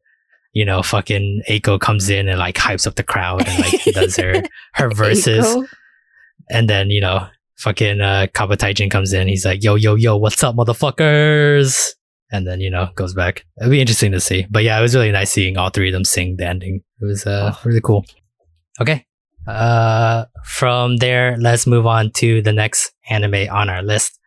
you 0.53 0.65
know 0.65 0.81
fucking 0.83 1.43
Aiko 1.49 1.79
comes 1.79 2.09
in 2.09 2.27
and 2.27 2.39
like 2.39 2.55
hypes 2.55 2.87
up 2.87 2.95
the 2.95 3.03
crowd 3.03 3.47
and 3.47 3.59
like 3.59 3.83
does 3.93 4.15
her 4.17 4.43
her 4.73 4.89
verses, 4.89 5.57
and 6.49 6.69
then 6.69 6.89
you 6.89 7.01
know 7.01 7.27
fucking 7.55 8.01
uh 8.01 8.27
Kabe 8.33 8.57
Taijin 8.57 8.91
comes 8.91 9.13
in. 9.13 9.27
He's 9.27 9.45
like, 9.45 9.63
yo 9.63 9.75
yo 9.75 9.95
yo, 9.95 10.17
what's 10.17 10.43
up, 10.43 10.55
motherfuckers? 10.55 11.91
And 12.33 12.47
then 12.47 12.61
you 12.61 12.69
know 12.69 12.89
goes 12.95 13.13
back. 13.13 13.45
It'd 13.59 13.71
be 13.71 13.81
interesting 13.81 14.11
to 14.13 14.21
see. 14.21 14.47
But 14.49 14.63
yeah, 14.63 14.79
it 14.79 14.81
was 14.81 14.95
really 14.95 15.11
nice 15.11 15.31
seeing 15.31 15.57
all 15.57 15.69
three 15.69 15.89
of 15.89 15.93
them 15.93 16.05
sing 16.05 16.37
the 16.37 16.47
ending. 16.47 16.81
It 17.01 17.05
was 17.05 17.25
uh 17.25 17.53
really 17.63 17.81
cool. 17.81 18.05
Okay. 18.79 19.05
Uh, 19.47 20.25
from 20.45 20.97
there, 20.97 21.35
let's 21.39 21.65
move 21.65 21.87
on 21.87 22.11
to 22.11 22.41
the 22.41 22.53
next 22.53 22.93
anime 23.09 23.49
on 23.51 23.69
our 23.69 23.81
list. 23.81 24.19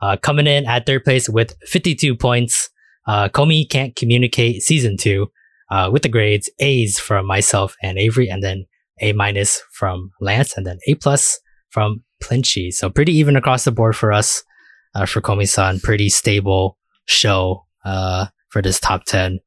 Uh, 0.00 0.16
coming 0.16 0.46
in 0.46 0.66
at 0.66 0.86
third 0.86 1.04
place 1.04 1.28
with 1.28 1.56
52 1.66 2.16
points, 2.16 2.68
uh, 3.06 3.28
Komi 3.28 3.68
Can't 3.68 3.94
Communicate 3.96 4.62
Season 4.62 4.96
2, 4.96 5.26
uh, 5.70 5.90
with 5.92 6.02
the 6.02 6.08
grades 6.08 6.50
A's 6.60 6.98
from 6.98 7.26
myself 7.26 7.74
and 7.82 7.98
Avery, 7.98 8.28
and 8.28 8.42
then 8.42 8.66
A 9.00 9.12
minus 9.12 9.62
from 9.72 10.10
Lance, 10.20 10.56
and 10.56 10.66
then 10.66 10.78
A 10.86 10.94
plus 10.94 11.38
from 11.70 12.02
Plinchy. 12.20 12.70
So 12.70 12.90
pretty 12.90 13.12
even 13.12 13.36
across 13.36 13.64
the 13.64 13.72
board 13.72 13.96
for 13.96 14.12
us, 14.12 14.42
uh, 14.94 15.06
for 15.06 15.20
Komi-san. 15.20 15.80
Pretty 15.80 16.08
stable 16.08 16.78
show, 17.06 17.64
uh, 17.84 18.26
for 18.50 18.62
this 18.62 18.80
top 18.80 19.04
10. 19.04 19.38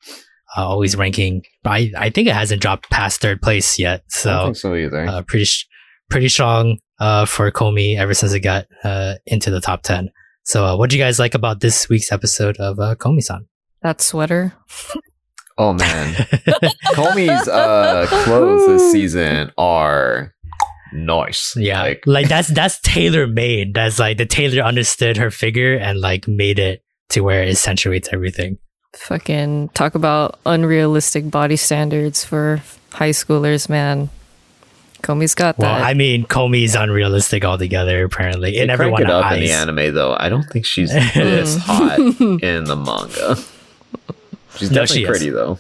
Uh, 0.57 0.67
always 0.67 0.95
ranking. 0.95 1.43
I, 1.65 1.91
I 1.97 2.09
think 2.09 2.27
it 2.27 2.33
hasn't 2.33 2.61
dropped 2.61 2.89
past 2.89 3.21
third 3.21 3.41
place 3.41 3.77
yet. 3.77 4.03
So, 4.07 4.53
so 4.53 4.73
either. 4.75 5.05
uh, 5.07 5.21
pretty 5.21 5.45
sh- 5.45 5.67
pretty 6.09 6.27
strong 6.27 6.79
uh, 6.99 7.25
for 7.25 7.51
Komi 7.51 7.97
ever 7.97 8.13
since 8.15 8.33
it 8.33 8.39
got 8.39 8.65
uh, 8.83 9.15
into 9.27 9.51
the 9.51 9.61
top 9.61 9.83
ten. 9.83 10.09
So, 10.49 10.65
uh, 10.65 10.75
what 10.75 10.89
do 10.89 10.97
you 10.97 11.03
guys 11.03 11.19
like 11.19 11.35
about 11.35 11.59
this 11.59 11.87
week's 11.89 12.11
episode 12.11 12.57
of 12.57 12.79
uh, 12.79 12.95
Komi-san? 12.95 13.45
That 13.83 14.01
sweater. 14.01 14.53
oh 15.59 15.73
man, 15.73 16.15
Komi's 16.95 17.47
uh, 17.47 18.07
clothes 18.23 18.65
this 18.65 18.91
season 18.91 19.51
are 19.59 20.33
nice. 20.91 21.55
yeah, 21.55 21.83
Like, 21.83 22.03
like, 22.07 22.29
that's 22.29 22.47
that's 22.47 22.79
tailor 22.79 23.27
made. 23.27 23.75
That's 23.75 23.99
like 23.99 24.17
the 24.17 24.25
tailor 24.25 24.63
understood 24.63 25.17
her 25.17 25.29
figure 25.29 25.75
and 25.75 26.01
like 26.01 26.27
made 26.27 26.57
it 26.57 26.83
to 27.09 27.21
where 27.21 27.43
it 27.43 27.49
accentuates 27.49 28.09
everything. 28.11 28.57
Fucking 28.95 29.69
talk 29.75 29.93
about 29.93 30.39
unrealistic 30.47 31.29
body 31.29 31.57
standards 31.57 32.25
for 32.25 32.63
high 32.91 33.11
schoolers, 33.11 33.69
man. 33.69 34.09
Komi's 35.01 35.33
got 35.35 35.57
Well, 35.57 35.73
that. 35.73 35.83
I 35.83 35.93
mean, 35.93 36.25
Komi's 36.25 36.75
unrealistic 36.75 37.45
altogether, 37.45 38.03
apparently, 38.03 38.51
they 38.51 38.57
in 38.57 38.67
crank 38.67 38.79
everyone 38.79 39.01
it 39.03 39.09
up 39.09 39.25
eyes. 39.25 39.37
in 39.37 39.43
the 39.45 39.51
anime 39.51 39.93
though. 39.95 40.15
I 40.19 40.29
don't 40.29 40.43
think 40.43 40.65
she's 40.65 40.91
this 41.13 41.57
hot 41.57 41.97
in 42.19 42.63
the 42.65 42.75
manga. 42.75 43.37
She's 44.57 44.71
No, 44.71 44.81
definitely 44.85 44.95
she 44.95 45.03
is. 45.03 45.07
pretty 45.07 45.29
though. 45.29 45.59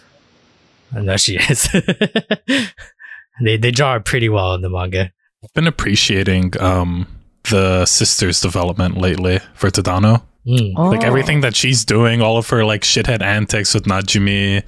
No, 0.93 1.17
she 1.17 1.37
is. 1.37 1.69
they 3.41 3.57
they 3.57 3.71
draw 3.71 3.93
her 3.93 3.99
pretty 3.99 4.29
well 4.29 4.53
in 4.55 4.61
the 4.61 4.69
manga. 4.69 5.11
I've 5.43 5.53
been 5.53 5.67
appreciating 5.67 6.59
um 6.61 7.07
the 7.49 7.85
sister's 7.85 8.41
development 8.41 8.97
lately 8.97 9.39
for 9.53 9.69
Tadano. 9.69 10.23
Mm. 10.45 10.73
Like 10.77 11.03
Oh. 11.03 11.07
everything 11.07 11.41
that 11.41 11.55
she's 11.55 11.85
doing, 11.85 12.21
all 12.21 12.37
of 12.37 12.49
her 12.49 12.65
like 12.65 12.81
shithead 12.81 13.21
antics 13.21 13.73
with 13.73 13.83
Najimi, 13.85 14.63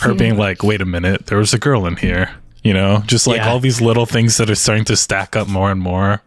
her 0.00 0.14
being 0.14 0.36
like, 0.36 0.62
"Wait 0.62 0.80
a 0.80 0.84
minute, 0.84 1.26
there 1.26 1.38
was 1.38 1.54
a 1.54 1.58
girl 1.58 1.86
in 1.86 1.96
here." 1.96 2.30
You 2.62 2.72
know, 2.74 3.02
just 3.06 3.26
like 3.26 3.38
Yeah. 3.38 3.50
all 3.50 3.58
these 3.58 3.80
little 3.80 4.06
things 4.06 4.36
that 4.36 4.48
are 4.48 4.54
starting 4.54 4.84
to 4.86 4.96
stack 4.96 5.34
up 5.36 5.48
more 5.48 5.70
and 5.70 5.80
more. 5.80 6.22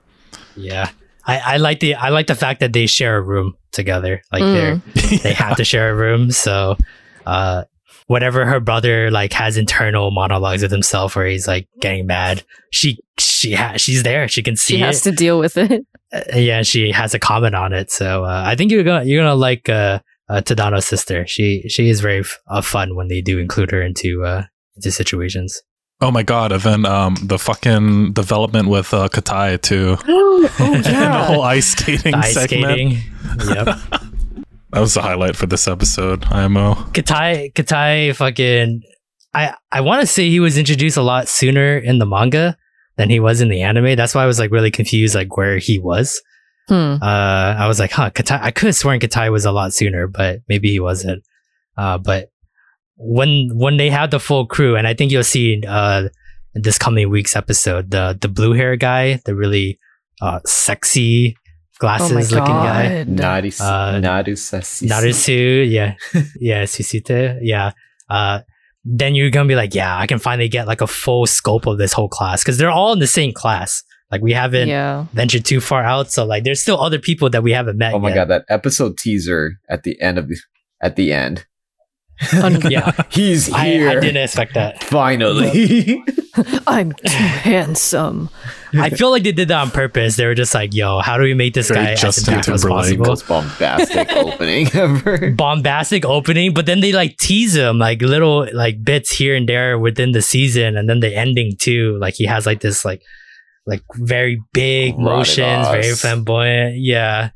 Yeah. 0.55 0.89
I, 1.25 1.53
I 1.53 1.57
like 1.57 1.79
the 1.79 1.95
I 1.95 2.09
like 2.09 2.27
the 2.27 2.35
fact 2.35 2.59
that 2.59 2.73
they 2.73 2.85
share 2.87 3.17
a 3.17 3.21
room 3.21 3.55
together. 3.71 4.21
Like 4.31 4.43
Mm. 4.43 4.53
they're 4.93 5.19
they 5.19 5.33
have 5.33 5.57
to 5.57 5.63
share 5.63 5.89
a 5.91 5.95
room. 5.95 6.31
So 6.31 6.77
uh 7.25 7.63
whatever 8.07 8.45
her 8.45 8.59
brother 8.59 9.09
like 9.09 9.33
has 9.33 9.57
internal 9.57 10.11
monologues 10.11 10.61
with 10.61 10.71
himself 10.71 11.15
where 11.15 11.25
he's 11.25 11.47
like 11.47 11.67
getting 11.81 12.05
mad, 12.05 12.43
she 12.71 12.99
she 13.17 13.53
ha- 13.53 13.77
she's 13.77 14.03
there. 14.03 14.27
She 14.27 14.43
can 14.43 14.55
see 14.55 14.75
she 14.75 14.81
it. 14.81 14.85
has 14.85 15.01
to 15.01 15.11
deal 15.11 15.39
with 15.39 15.57
it. 15.57 15.85
Uh, 16.13 16.37
yeah, 16.37 16.61
she 16.61 16.91
has 16.91 17.15
a 17.15 17.19
comment 17.19 17.55
on 17.55 17.73
it. 17.73 17.91
So 17.91 18.23
uh, 18.23 18.43
I 18.45 18.55
think 18.55 18.71
you're 18.71 18.83
gonna 18.83 19.03
you're 19.05 19.21
gonna 19.23 19.33
like 19.35 19.67
uh, 19.67 19.99
uh 20.29 20.39
Tadano's 20.41 20.85
sister. 20.85 21.25
She 21.27 21.67
she 21.67 21.89
is 21.89 21.99
very 21.99 22.19
f- 22.19 22.37
uh, 22.47 22.61
fun 22.61 22.95
when 22.95 23.07
they 23.07 23.21
do 23.21 23.39
include 23.39 23.71
her 23.71 23.81
into 23.81 24.23
uh 24.23 24.43
into 24.77 24.91
situations. 24.91 25.61
Oh 26.01 26.11
my 26.11 26.23
god! 26.23 26.51
And 26.51 26.61
then 26.61 26.85
um 26.85 27.15
the 27.23 27.39
fucking 27.39 28.13
development 28.13 28.67
with 28.67 28.93
uh, 28.93 29.07
Katai 29.09 29.61
too, 29.61 29.97
oh 30.07 30.49
and 30.59 30.83
the 30.83 31.23
whole 31.25 31.41
ice 31.41 31.67
skating 31.67 32.11
The 32.11 32.17
ice 32.17 32.33
segment. 32.33 32.97
skating. 32.97 33.55
yep. 33.55 33.77
That 34.71 34.81
was 34.81 34.93
the 34.93 35.01
highlight 35.01 35.37
for 35.37 35.45
this 35.45 35.69
episode. 35.69 36.25
IMO. 36.25 36.73
Katai 36.91 37.53
Katai 37.53 38.13
fucking 38.13 38.81
I 39.33 39.53
I 39.71 39.79
want 39.79 40.01
to 40.01 40.07
say 40.07 40.29
he 40.29 40.41
was 40.41 40.57
introduced 40.57 40.97
a 40.97 41.01
lot 41.01 41.29
sooner 41.29 41.77
in 41.77 41.97
the 41.99 42.05
manga 42.05 42.57
than 42.97 43.09
he 43.09 43.21
was 43.21 43.39
in 43.39 43.47
the 43.47 43.61
anime. 43.61 43.95
That's 43.95 44.13
why 44.13 44.23
I 44.23 44.25
was 44.25 44.37
like 44.37 44.51
really 44.51 44.71
confused 44.71 45.15
like 45.15 45.37
where 45.37 45.59
he 45.59 45.79
was. 45.79 46.21
Hmm. 46.67 46.95
Uh 47.01 47.55
I 47.57 47.67
was 47.67 47.79
like, 47.79 47.91
huh, 47.91 48.09
Katai 48.09 48.41
I 48.41 48.51
could 48.51 48.65
have 48.65 48.75
sworn 48.75 48.99
Katai 48.99 49.31
was 49.31 49.45
a 49.45 49.53
lot 49.53 49.73
sooner, 49.73 50.07
but 50.07 50.39
maybe 50.49 50.69
he 50.71 50.81
wasn't. 50.81 51.23
Uh 51.77 51.97
but 51.97 52.31
when 52.97 53.49
when 53.53 53.77
they 53.77 53.89
have 53.89 54.11
the 54.11 54.19
full 54.19 54.45
crew, 54.47 54.75
and 54.75 54.87
I 54.87 54.93
think 54.93 55.11
you'll 55.11 55.23
see 55.23 55.61
uh 55.67 56.09
in 56.53 56.61
this 56.61 56.77
coming 56.77 57.09
week's 57.09 57.35
episode, 57.35 57.91
the 57.91 58.17
the 58.19 58.27
blue 58.29 58.53
hair 58.53 58.75
guy, 58.75 59.19
the 59.25 59.35
really 59.35 59.79
uh 60.21 60.39
sexy 60.45 61.35
Oh 61.81 61.87
my 61.87 61.97
glasses 61.97 62.31
looking 62.31 62.45
guy. 62.53 63.03
god. 63.03 63.07
Nadu, 63.07 63.61
Uh, 63.61 63.99
Nadu 63.99 64.33
Narusu, 64.87 65.69
yeah, 65.69 65.95
yeah, 66.39 66.63
Susute, 66.63 67.39
yeah. 67.41 67.71
Uh, 68.09 68.39
then 68.85 69.13
you're 69.15 69.29
gonna 69.29 69.47
be 69.47 69.55
like, 69.55 69.75
yeah, 69.75 69.97
I 69.97 70.07
can 70.07 70.19
finally 70.19 70.47
get 70.47 70.67
like 70.67 70.81
a 70.81 70.87
full 70.87 71.25
scope 71.25 71.65
of 71.67 71.77
this 71.77 71.91
whole 71.91 72.07
class 72.07 72.43
because 72.43 72.57
they're 72.57 72.69
all 72.71 72.93
in 72.93 72.99
the 72.99 73.07
same 73.07 73.33
class. 73.33 73.83
Like 74.11 74.21
we 74.21 74.31
haven't 74.33 74.69
Yeah. 74.69 75.05
ventured 75.13 75.43
too 75.43 75.59
far 75.59 75.83
out, 75.83 76.11
so 76.11 76.23
like 76.25 76.43
there's 76.43 76.61
still 76.61 76.79
other 76.79 76.99
people 76.99 77.29
that 77.31 77.43
we 77.43 77.51
haven't 77.51 77.77
met. 77.77 77.93
Oh 77.93 77.99
my 77.99 78.09
yet. 78.09 78.15
god, 78.15 78.27
that 78.29 78.45
episode 78.47 78.97
teaser 78.97 79.53
at 79.67 79.83
the 79.83 79.99
end 80.01 80.17
of 80.17 80.29
the 80.29 80.37
at 80.81 80.95
the 80.95 81.11
end. 81.11 81.45
Un- 82.33 82.61
Yeah, 82.71 82.91
He's 83.09 83.47
here. 83.47 83.89
I 83.89 83.95
didn't 83.95 84.17
expect 84.23 84.53
that. 84.53 84.83
Finally. 84.83 86.03
I'm 86.67 86.91
too 86.93 87.07
handsome. 87.09 88.29
I 88.77 88.89
feel 88.89 89.09
like 89.09 89.23
they 89.23 89.31
did 89.31 89.47
that 89.47 89.61
on 89.61 89.71
purpose. 89.71 90.17
They 90.17 90.25
were 90.25 90.35
just 90.35 90.53
like, 90.53 90.73
"Yo, 90.73 90.99
how 90.99 91.17
do 91.17 91.23
we 91.23 91.33
make 91.33 91.53
this 91.53 91.69
Very 91.69 91.85
guy 91.85 91.91
as 91.93 92.01
Justin 92.01 92.33
impactful 92.33 92.53
as 92.55 92.61
Timberlake. 92.61 92.99
possible?" 92.99 93.05
Most 93.05 93.27
bombastic 93.27 94.11
opening 94.17 94.67
ever. 94.75 95.31
bombastic 95.31 96.03
opening, 96.03 96.53
but 96.53 96.65
then 96.65 96.81
they 96.81 96.91
like 96.91 97.15
tease 97.17 97.55
him 97.55 97.77
like 97.79 98.01
little 98.01 98.47
like 98.53 98.83
bits 98.83 99.15
here 99.15 99.33
and 99.35 99.47
there 99.47 99.79
within 99.79 100.11
the 100.11 100.21
season, 100.21 100.75
and 100.75 100.89
then 100.89 100.99
the 100.99 101.15
ending 101.15 101.55
too. 101.57 101.97
Like 101.99 102.15
he 102.15 102.25
has 102.25 102.45
like 102.45 102.59
this 102.59 102.83
like 102.83 103.01
like 103.65 103.83
very 103.95 104.41
big 104.53 104.97
motions, 104.97 105.67
very 105.69 105.93
flamboyant, 105.93 106.75
yeah, 106.77 107.21
and 107.23 107.31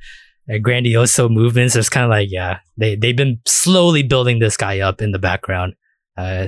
grandioso 0.58 1.30
movements. 1.30 1.76
It's 1.76 1.90
kind 1.90 2.04
of 2.04 2.10
like 2.10 2.30
yeah, 2.32 2.60
they 2.78 2.96
they've 2.96 3.16
been 3.16 3.40
slowly 3.46 4.04
building 4.04 4.40
this 4.40 4.58
guy 4.58 4.80
up 4.80 5.02
in 5.02 5.12
the 5.12 5.20
background 5.20 5.76
uh, 6.18 6.48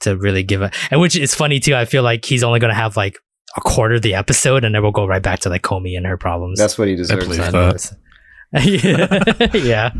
to 0.00 0.16
really 0.16 0.42
give 0.42 0.62
a 0.62 0.70
and 0.90 1.00
which 1.00 1.16
is 1.16 1.34
funny 1.34 1.58
too. 1.58 1.74
I 1.74 1.84
feel 1.84 2.02
like 2.02 2.24
he's 2.24 2.44
only 2.44 2.60
gonna 2.60 2.74
have 2.74 2.96
like 2.96 3.18
a 3.56 3.60
quarter 3.60 3.96
of 3.96 4.02
the 4.02 4.14
episode, 4.14 4.64
and 4.64 4.74
then 4.74 4.82
we'll 4.82 4.92
go 4.92 5.06
right 5.06 5.22
back 5.22 5.40
to 5.40 5.48
like 5.48 5.62
Komi 5.62 5.96
and 5.96 6.06
her 6.06 6.16
problems. 6.16 6.58
That's 6.58 6.78
what 6.78 6.88
he 6.88 6.96
deserves. 6.96 7.28
that. 7.28 7.96
yeah. 8.52 9.48
yeah. 9.54 9.90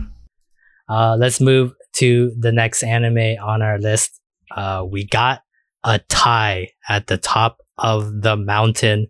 Uh, 0.88 1.16
let's 1.16 1.40
move 1.40 1.72
to 1.94 2.32
the 2.38 2.52
next 2.52 2.82
anime 2.82 3.38
on 3.42 3.62
our 3.62 3.78
list. 3.78 4.20
Uh, 4.54 4.84
we 4.88 5.06
got 5.06 5.42
a 5.84 5.98
tie 6.08 6.68
at 6.88 7.06
the 7.06 7.18
top 7.18 7.58
of 7.78 8.22
the 8.22 8.36
mountain. 8.36 9.08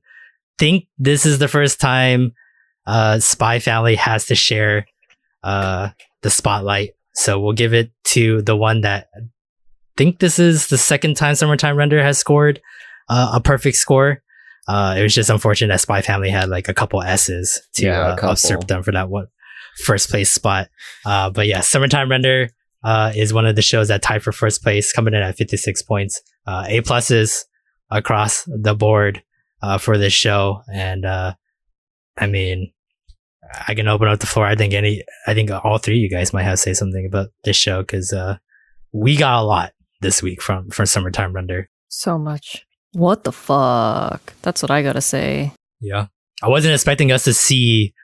Think 0.58 0.84
this 0.98 1.26
is 1.26 1.38
the 1.38 1.48
first 1.48 1.80
time 1.80 2.32
uh, 2.86 3.18
Spy 3.18 3.58
Family 3.58 3.94
has 3.96 4.26
to 4.26 4.34
share 4.34 4.86
uh, 5.42 5.90
the 6.22 6.30
spotlight. 6.30 6.90
So 7.14 7.38
we'll 7.38 7.52
give 7.52 7.74
it 7.74 7.90
to 8.04 8.42
the 8.42 8.56
one 8.56 8.80
that 8.82 9.08
I 9.16 9.20
think 9.96 10.18
this 10.18 10.38
is 10.38 10.68
the 10.68 10.78
second 10.78 11.16
time 11.16 11.34
Summertime 11.34 11.76
Render 11.76 12.02
has 12.02 12.18
scored 12.18 12.60
uh, 13.08 13.32
a 13.34 13.40
perfect 13.40 13.76
score. 13.76 14.22
Uh, 14.68 14.94
it 14.96 15.02
was 15.02 15.14
just 15.14 15.28
unfortunate 15.28 15.68
that 15.68 15.80
Spy 15.80 16.02
Family 16.02 16.30
had 16.30 16.48
like 16.48 16.68
a 16.68 16.74
couple 16.74 17.02
S's 17.02 17.60
to 17.74 17.86
Yeah, 17.86 18.00
uh, 18.00 18.16
couple. 18.16 18.30
usurp 18.30 18.66
them 18.68 18.82
for 18.82 18.92
that 18.92 19.10
one 19.10 19.26
first 19.84 20.10
place 20.10 20.30
spot. 20.30 20.68
Uh, 21.04 21.30
but 21.30 21.46
yeah, 21.46 21.60
Summertime 21.60 22.10
Render 22.10 22.50
uh, 22.84 23.12
is 23.14 23.32
one 23.32 23.46
of 23.46 23.56
the 23.56 23.62
shows 23.62 23.88
that 23.88 24.02
tied 24.02 24.22
for 24.22 24.32
first 24.32 24.62
place, 24.62 24.92
coming 24.92 25.14
in 25.14 25.22
at 25.22 25.36
56 25.36 25.82
points. 25.82 26.20
Uh, 26.46 26.64
a 26.68 26.80
pluses 26.82 27.44
across 27.90 28.44
the 28.46 28.74
board 28.74 29.22
uh, 29.62 29.78
for 29.78 29.98
this 29.98 30.12
show, 30.12 30.62
and 30.72 31.04
uh, 31.04 31.34
I 32.18 32.26
mean, 32.26 32.72
I 33.66 33.74
can 33.74 33.88
open 33.88 34.08
up 34.08 34.20
the 34.20 34.26
floor. 34.26 34.46
I 34.46 34.54
think 34.54 34.74
any, 34.74 35.02
I 35.26 35.34
think 35.34 35.50
all 35.50 35.78
three 35.78 35.96
of 35.96 36.02
you 36.02 36.10
guys 36.10 36.32
might 36.32 36.44
have 36.44 36.54
to 36.54 36.56
say 36.58 36.74
something 36.74 37.06
about 37.06 37.28
this 37.44 37.56
show 37.56 37.82
because 37.82 38.12
uh, 38.12 38.36
we 38.92 39.16
got 39.16 39.40
a 39.40 39.44
lot 39.44 39.72
this 40.00 40.22
week 40.22 40.42
from 40.42 40.70
from 40.70 40.86
Summertime 40.86 41.32
Render. 41.32 41.68
So 41.88 42.18
much. 42.18 42.66
What 42.92 43.24
the 43.24 43.32
fuck? 43.32 44.34
That's 44.42 44.62
what 44.62 44.70
I 44.70 44.82
gotta 44.82 45.00
say. 45.00 45.52
Yeah. 45.80 46.06
I 46.42 46.48
wasn't 46.48 46.74
expecting 46.74 47.12
us 47.12 47.24
to 47.24 47.34
see 47.34 47.94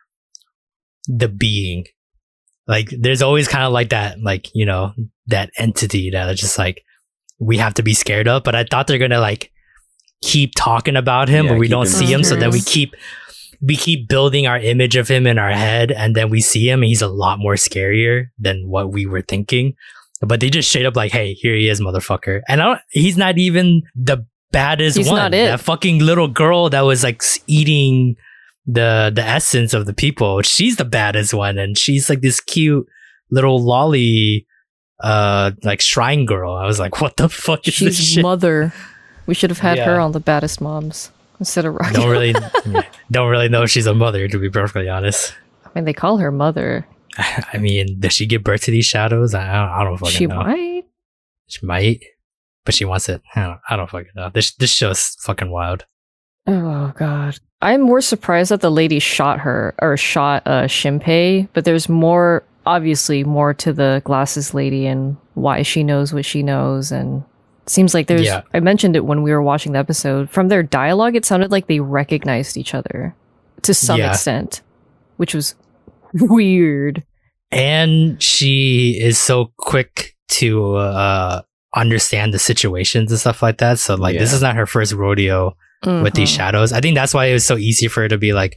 the 1.06 1.28
being. 1.28 1.86
Like, 2.66 2.89
there's 2.90 3.22
always 3.22 3.48
kind 3.48 3.64
of 3.64 3.72
like 3.72 3.90
that, 3.90 4.20
like, 4.20 4.55
you 4.55 4.66
know, 4.66 4.93
that 5.26 5.51
entity 5.59 6.10
that 6.10 6.28
is 6.28 6.39
just 6.39 6.59
like, 6.59 6.85
we 7.39 7.56
have 7.56 7.74
to 7.74 7.82
be 7.82 7.94
scared 7.94 8.28
of. 8.28 8.44
But 8.44 8.55
I 8.55 8.64
thought 8.64 8.86
they're 8.86 8.98
going 8.98 9.10
to 9.10 9.20
like 9.20 9.51
keep 10.22 10.52
talking 10.55 10.97
about 10.97 11.28
him, 11.28 11.47
Yeah, 11.47 11.52
but 11.52 11.59
we 11.59 11.68
don't 11.68 11.86
see 11.86 12.06
him. 12.06 12.22
So 12.22 12.36
then 12.36 12.51
we 12.51 12.60
keep, 12.60 12.94
we 13.60 13.76
keep 13.76 14.09
building 14.09 14.47
our 14.47 14.59
image 14.59 14.97
of 14.97 15.09
him 15.09 15.26
in 15.26 15.39
our 15.39 15.51
head. 15.52 15.90
And 15.90 16.14
then 16.14 16.30
we 16.30 16.40
see 16.40 16.68
him 16.68 16.82
and 16.82 16.89
he's 16.89 17.02
a 17.02 17.09
lot 17.09 17.39
more 17.39 17.55
scarier 17.55 18.26
than 18.39 18.68
what 18.68 18.93
we 18.93 19.06
were 19.06 19.22
thinking. 19.22 19.74
But 20.20 20.40
they 20.40 20.51
just 20.51 20.68
straight 20.68 20.86
up 20.86 20.97
like, 20.97 21.12
hey, 21.12 21.35
here 21.35 21.55
he 21.55 21.68
is, 21.68 21.80
motherfucker. 21.80 22.40
And 22.48 22.60
I 22.60 22.64
don't, 22.64 22.80
he's 22.90 23.16
not 23.16 23.39
even 23.39 23.82
the 23.94 24.26
baddest 24.51 24.97
He's 24.97 25.09
one. 25.09 25.30
That 25.30 25.60
fucking 25.60 25.98
little 26.01 26.28
girl 26.28 26.70
that 26.70 26.80
was 26.82 27.02
like 27.05 27.22
eating 27.47 28.16
the 28.66 29.10
the 29.14 29.22
essence 29.22 29.74
of 29.74 29.86
the 29.86 29.94
people. 29.94 30.43
She's 30.43 30.76
the 30.76 30.85
baddest 30.85 31.35
one, 31.35 31.59
and 31.59 31.76
she's 31.76 32.09
like 32.10 32.20
this 32.20 32.40
cute 32.40 32.86
little 33.30 33.62
lolly, 33.62 34.47
uh, 35.01 35.52
like 35.62 35.80
shrine 35.80 36.26
girl. 36.26 36.52
I 36.55 36.66
was 36.66 36.78
like, 36.78 37.01
what 37.01 37.16
the 37.16 37.28
fuck 37.28 37.66
is 37.68 37.78
this 37.78 37.97
She's 37.97 38.06
shit? 38.09 38.22
mother. 38.22 38.72
We 39.26 39.35
should 39.35 39.51
have 39.51 39.59
had 39.59 39.78
her 39.78 40.01
on 40.01 40.12
the 40.12 40.20
baddest 40.20 40.60
moms 40.60 41.10
instead 41.39 41.66
of 41.66 41.74
Ragyo. 41.74 41.93
don't 41.93 42.09
really, 42.10 42.35
don't 43.10 43.30
really 43.30 43.48
know 43.48 43.62
if 43.62 43.70
she's 43.70 43.86
a 43.86 43.94
mother, 43.94 44.28
to 44.28 44.39
be 44.39 44.51
perfectly 44.51 44.89
honest. 44.89 45.35
I 45.64 45.70
mean, 45.74 45.85
they 45.85 45.93
call 45.93 46.18
her 46.18 46.30
mother. 46.30 46.86
I 47.18 47.59
mean, 47.59 48.01
does 48.01 48.12
she 48.12 48.26
give 48.26 48.44
birth 48.44 48.62
to 48.62 48.70
these 48.70 48.86
shadows? 48.86 49.35
I 49.35 49.44
don't, 49.44 49.70
I 49.70 49.85
don't 49.85 49.98
fucking 49.98 50.14
She 50.14 50.26
know. 50.26 50.43
She 50.43 50.47
might. 50.47 50.85
She 51.47 51.66
might, 51.66 52.01
but 52.64 52.74
she 52.74 52.85
wants 52.85 53.09
it. 53.09 53.22
I 53.35 53.43
don't, 53.43 53.60
I 53.68 53.76
don't 53.76 53.90
fucking 53.90 54.10
know. 54.14 54.30
This 54.32 54.52
this 54.52 54.70
show's 54.72 55.16
fucking 55.20 55.51
wild. 55.51 55.86
Oh 56.47 56.93
god. 56.97 57.39
I'm 57.60 57.80
more 57.80 58.01
surprised 58.01 58.51
that 58.51 58.60
the 58.60 58.70
lady 58.70 58.98
shot 58.98 59.40
her 59.40 59.74
or 59.80 59.97
shot 59.97 60.43
uh 60.47 60.64
Shinpei, 60.64 61.48
but 61.52 61.64
there's 61.64 61.89
more 61.89 62.44
obviously 62.66 63.24
more 63.24 63.55
to 63.55 63.72
the 63.72 64.02
glasses 64.05 64.52
lady 64.52 64.86
and 64.86 65.16
why 65.35 65.62
she 65.62 65.82
knows 65.82 66.12
what 66.12 66.24
she 66.24 66.43
knows 66.43 66.93
and 66.93 67.24
seems 67.70 67.95
like 67.95 68.07
there's 68.07 68.23
Yeah. 68.23 68.43
I 68.55 68.61
mentioned 68.61 68.97
it 68.97 69.05
when 69.05 69.23
we 69.23 69.31
were 69.31 69.43
watching 69.43 69.73
the 69.73 69.78
episode. 69.78 70.31
From 70.31 70.49
their 70.49 70.62
dialogue 70.62 71.16
it 71.16 71.24
sounded 71.24 71.51
like 71.51 71.66
they 71.66 71.81
recognized 71.81 72.57
each 72.57 72.74
other 72.74 73.15
to 73.62 73.74
some 73.74 73.99
Yeah. 73.99 74.11
extent, 74.11 74.62
which 75.16 75.35
was 75.35 75.55
weird. 76.15 77.05
and 77.51 78.23
she 78.23 78.99
is 79.01 79.19
so 79.19 79.51
quick 79.57 80.15
to 80.28 80.74
uh 80.77 81.40
understand 81.74 82.35
the 82.35 82.39
situations 82.39 83.11
and 83.11 83.19
stuff 83.19 83.43
like 83.43 83.57
that 83.59 83.78
so 83.78 83.95
like 83.95 84.19
this 84.19 84.32
is 84.35 84.43
not 84.43 84.55
her 84.57 84.66
first 84.66 84.93
rodeo 84.93 85.55
with 85.86 86.12
these 86.15 86.31
Mhm. 86.31 86.36
shadows 86.36 86.73
i 86.74 86.81
think 86.81 86.95
that's 86.95 87.15
why 87.15 87.27
it 87.27 87.32
was 87.32 87.47
so 87.47 87.57
easy 87.57 87.89
for 87.89 88.03
her 88.03 88.09
to 88.09 88.19
be 88.19 88.32
like 88.35 88.57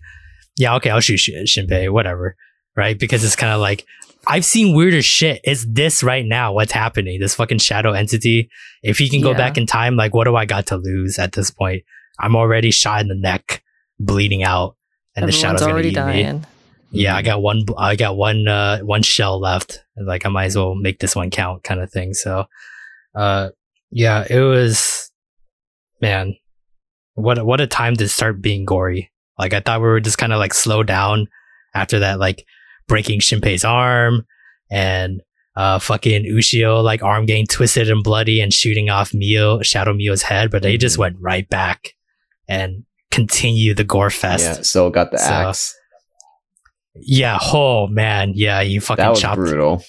yeah 0.58 0.76
okay 0.76 0.90
i'll 0.90 1.00
shoot 1.00 1.20
Shin- 1.20 1.46
shinpei 1.46 1.90
whatever 1.90 2.36
right 2.76 2.98
because 3.00 3.24
it's 3.24 3.36
kind 3.36 3.54
of 3.54 3.62
like 3.62 3.86
i've 4.28 4.46
seen 4.46 4.76
weirder 4.76 5.02
shit 5.02 5.42
it's 5.44 5.66
this 5.68 6.04
right 6.04 6.26
now 6.26 6.54
what's 6.54 6.72
happening 6.72 7.20
this 7.20 7.36
fucking 7.36 7.58
shadow 7.58 7.92
entity 7.92 8.50
if 8.84 8.98
he 8.98 9.10
can 9.10 9.22
go 9.22 9.32
Yeah. 9.32 9.38
back 9.38 9.58
in 9.58 9.66
time 9.66 9.96
like 9.96 10.14
what 10.14 10.26
do 10.26 10.36
i 10.36 10.46
got 10.46 10.68
to 10.68 10.78
lose 10.78 11.18
at 11.20 11.32
this 11.34 11.50
point 11.52 11.84
i'm 12.20 12.36
already 12.36 12.72
shot 12.72 13.02
in 13.02 13.08
the 13.08 13.16
neck 13.16 13.64
bleeding 14.00 14.44
out 14.44 14.76
and 15.16 15.28
the 15.28 15.32
shadow's 15.32 15.62
already 15.64 15.90
eat 15.90 15.92
me 15.92 16.24
dying. 16.24 16.46
yeah, 16.92 17.16
I 17.18 17.22
got 17.22 17.42
one. 17.42 17.66
I 17.78 17.98
got 17.98 18.16
one. 18.16 18.48
Uh, 18.48 18.80
one 18.80 19.04
shell 19.04 19.40
left. 19.42 19.84
And, 19.98 20.08
Like 20.08 20.26
I 20.26 20.30
might 20.30 20.46
as 20.46 20.56
well 20.56 20.74
make 20.74 21.00
this 21.00 21.16
one 21.18 21.30
count, 21.30 21.64
kind 21.64 21.82
of 21.82 21.92
thing. 21.92 22.14
So, 22.14 22.46
uh, 23.14 23.50
yeah, 23.92 24.26
it 24.30 24.40
was, 24.40 25.12
man, 26.02 26.38
what 27.16 27.38
a- 27.40 27.44
what 27.46 27.60
a 27.62 27.68
time 27.68 27.96
to 27.98 28.08
start 28.08 28.42
being 28.42 28.64
gory. 28.66 29.12
Like 29.38 29.54
I 29.54 29.60
thought 29.60 29.82
we 29.82 29.88
were 29.88 30.00
just 30.00 30.18
kind 30.18 30.32
of 30.34 30.40
like 30.40 30.54
slow 30.54 30.82
down 30.82 31.28
after 31.76 32.00
that, 32.00 32.18
like 32.20 32.46
breaking 32.88 33.20
Shinpei's 33.20 33.64
arm 33.66 34.26
and 34.70 35.22
uh 35.56 35.80
fucking 35.80 36.24
Ushio 36.24 36.82
like 36.84 37.04
arm 37.04 37.26
getting 37.26 37.46
twisted 37.48 37.90
and 37.90 38.04
bloody 38.04 38.40
and 38.42 38.54
shooting 38.54 38.90
off 38.90 39.14
Mio 39.14 39.62
Shadow 39.62 39.94
Mio's 39.94 40.22
head, 40.24 40.50
but 40.52 40.62
they 40.64 40.78
just 40.78 40.96
Mhm. 40.96 41.00
went 41.00 41.16
right 41.20 41.48
back 41.50 41.90
and 42.48 42.84
continue 43.12 43.74
the 43.74 43.84
gore 43.84 44.10
fest. 44.10 44.44
Yeah, 44.46 44.62
so 44.64 44.90
got 44.90 45.12
the 45.12 45.18
So, 45.18 45.26
axe. 45.32 45.76
Yeah. 46.96 47.38
Oh 47.42 47.88
man. 47.88 48.34
Yeah. 48.36 48.62
You 48.62 48.82
fucking 48.82 49.04
That 49.04 49.10
was 49.10 49.22
chopped 49.22 49.38
brutal. 49.38 49.84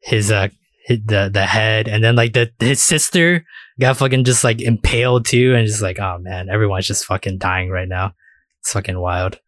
his 0.00 0.30
uh 0.30 0.48
his, 0.84 1.00
the 1.04 1.30
the 1.32 1.44
head, 1.46 1.88
and 1.88 2.02
then 2.04 2.14
like 2.14 2.32
the 2.32 2.52
his 2.60 2.80
sister 2.80 3.44
got 3.80 3.96
fucking 3.96 4.22
just 4.24 4.44
like 4.44 4.60
impaled 4.60 5.26
too, 5.26 5.54
and 5.54 5.66
just 5.66 5.82
like 5.82 5.98
oh 5.98 6.18
man, 6.20 6.48
everyone's 6.48 6.86
just 6.86 7.04
fucking 7.04 7.38
dying 7.38 7.70
right 7.70 7.88
now. 7.88 8.14
It's 8.60 8.72
fucking 8.72 8.98
wild. 8.98 9.40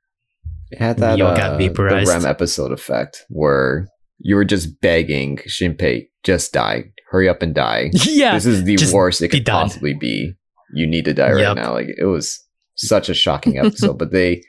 It 0.71 0.79
had 0.79 0.99
that 0.99 1.17
Neo 1.17 1.27
uh, 1.27 1.37
got 1.37 1.59
the 1.59 1.69
vaporized. 1.69 2.09
REM 2.09 2.27
episode 2.27 2.73
effect 2.73 3.25
where 3.29 3.89
you 4.19 4.37
were 4.37 4.45
just 4.45 4.81
begging 4.81 5.39
Shinpei, 5.49 6.09
just 6.25 6.53
die, 6.53 6.85
hurry 7.11 7.29
up 7.29 7.43
and 7.43 7.55
die. 7.55 7.91
yeah. 8.05 8.35
this 8.35 8.47
is 8.47 8.65
the 8.65 8.77
worst 8.95 9.23
it 9.23 9.29
could 9.29 9.45
done. 9.45 9.67
possibly 9.69 9.95
be. 9.95 10.35
You 10.75 10.87
need 10.87 11.05
to 11.07 11.15
die 11.15 11.33
right 11.33 11.41
Yep. 11.41 11.57
now. 11.57 11.73
Like 11.73 11.89
it 11.97 12.05
was 12.05 12.39
such 12.75 13.09
a 13.09 13.15
shocking 13.15 13.59
episode, 13.59 13.99
but 13.99 14.13
they 14.13 14.43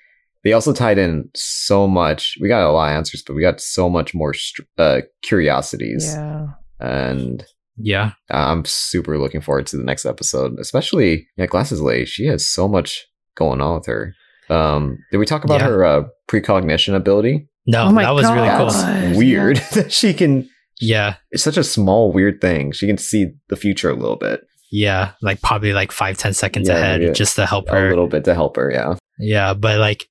they 0.44 0.54
also 0.54 0.74
tied 0.74 0.98
in 0.98 1.30
so 1.36 1.88
much. 1.88 2.36
We 2.42 2.48
got 2.48 2.64
a 2.68 2.72
lot 2.72 2.92
of 2.92 2.98
answers, 2.98 3.24
but 3.26 3.36
we 3.36 3.42
got 3.42 3.60
so 3.62 3.90
much 3.90 4.14
more 4.14 4.34
str- 4.34 4.62
uh, 4.78 5.02
curiosities, 5.22 6.06
Yeah. 6.14 6.48
and 6.80 7.46
yeah. 7.78 8.12
I'm 8.30 8.66
super 8.66 9.18
looking 9.18 9.42
forward 9.42 9.68
to 9.68 9.78
the 9.78 9.84
next 9.84 10.06
episode. 10.06 10.58
Especially, 10.60 11.28
yeah, 11.38 11.46
Glasses 11.46 11.82
Lady. 11.82 12.06
She 12.06 12.26
has 12.28 12.48
so 12.48 12.68
much 12.68 13.06
going 13.36 13.62
on 13.62 13.76
with 13.76 13.86
her. 13.88 14.14
Um, 14.50 14.98
did 15.12 15.18
we 15.18 15.26
talk 15.26 15.44
about 15.44 15.62
Yeah. 15.62 15.68
her 15.68 15.86
uh, 15.86 16.04
precognition 16.28 16.96
ability? 16.96 17.48
No, 17.68 17.84
Oh 17.86 17.92
my 17.92 18.04
that 18.04 18.12
was 18.12 18.26
really 18.32 18.48
cool. 18.50 18.68
That's 18.68 18.82
God, 19.12 19.16
weird 19.18 19.58
that 19.74 19.92
she 19.92 20.14
can. 20.14 20.50
Yeah. 20.82 21.16
It's 21.32 21.44
such 21.44 21.58
a 21.58 21.64
small, 21.64 22.12
weird 22.12 22.40
thing. 22.42 22.72
She 22.72 22.88
can 22.88 22.98
see 22.98 23.28
the 23.50 23.56
future 23.56 23.90
a 23.90 23.94
little 23.96 24.16
bit, 24.16 24.42
Yeah. 24.72 25.12
Like 25.22 25.42
probably 25.42 25.74
like 25.74 25.92
five 25.92 26.18
ten 26.18 26.34
seconds 26.34 26.68
Yeah, 26.70 26.78
ahead 26.78 27.02
yeah. 27.02 27.12
just 27.12 27.36
to 27.36 27.46
help 27.46 27.70
her 27.70 27.88
a 27.88 27.90
little 27.90 28.08
bit 28.08 28.24
to 28.26 28.34
help 28.34 28.56
her. 28.56 28.72
Yeah, 28.72 28.96
Yeah, 29.20 29.54
but 29.54 29.80
like 29.80 30.06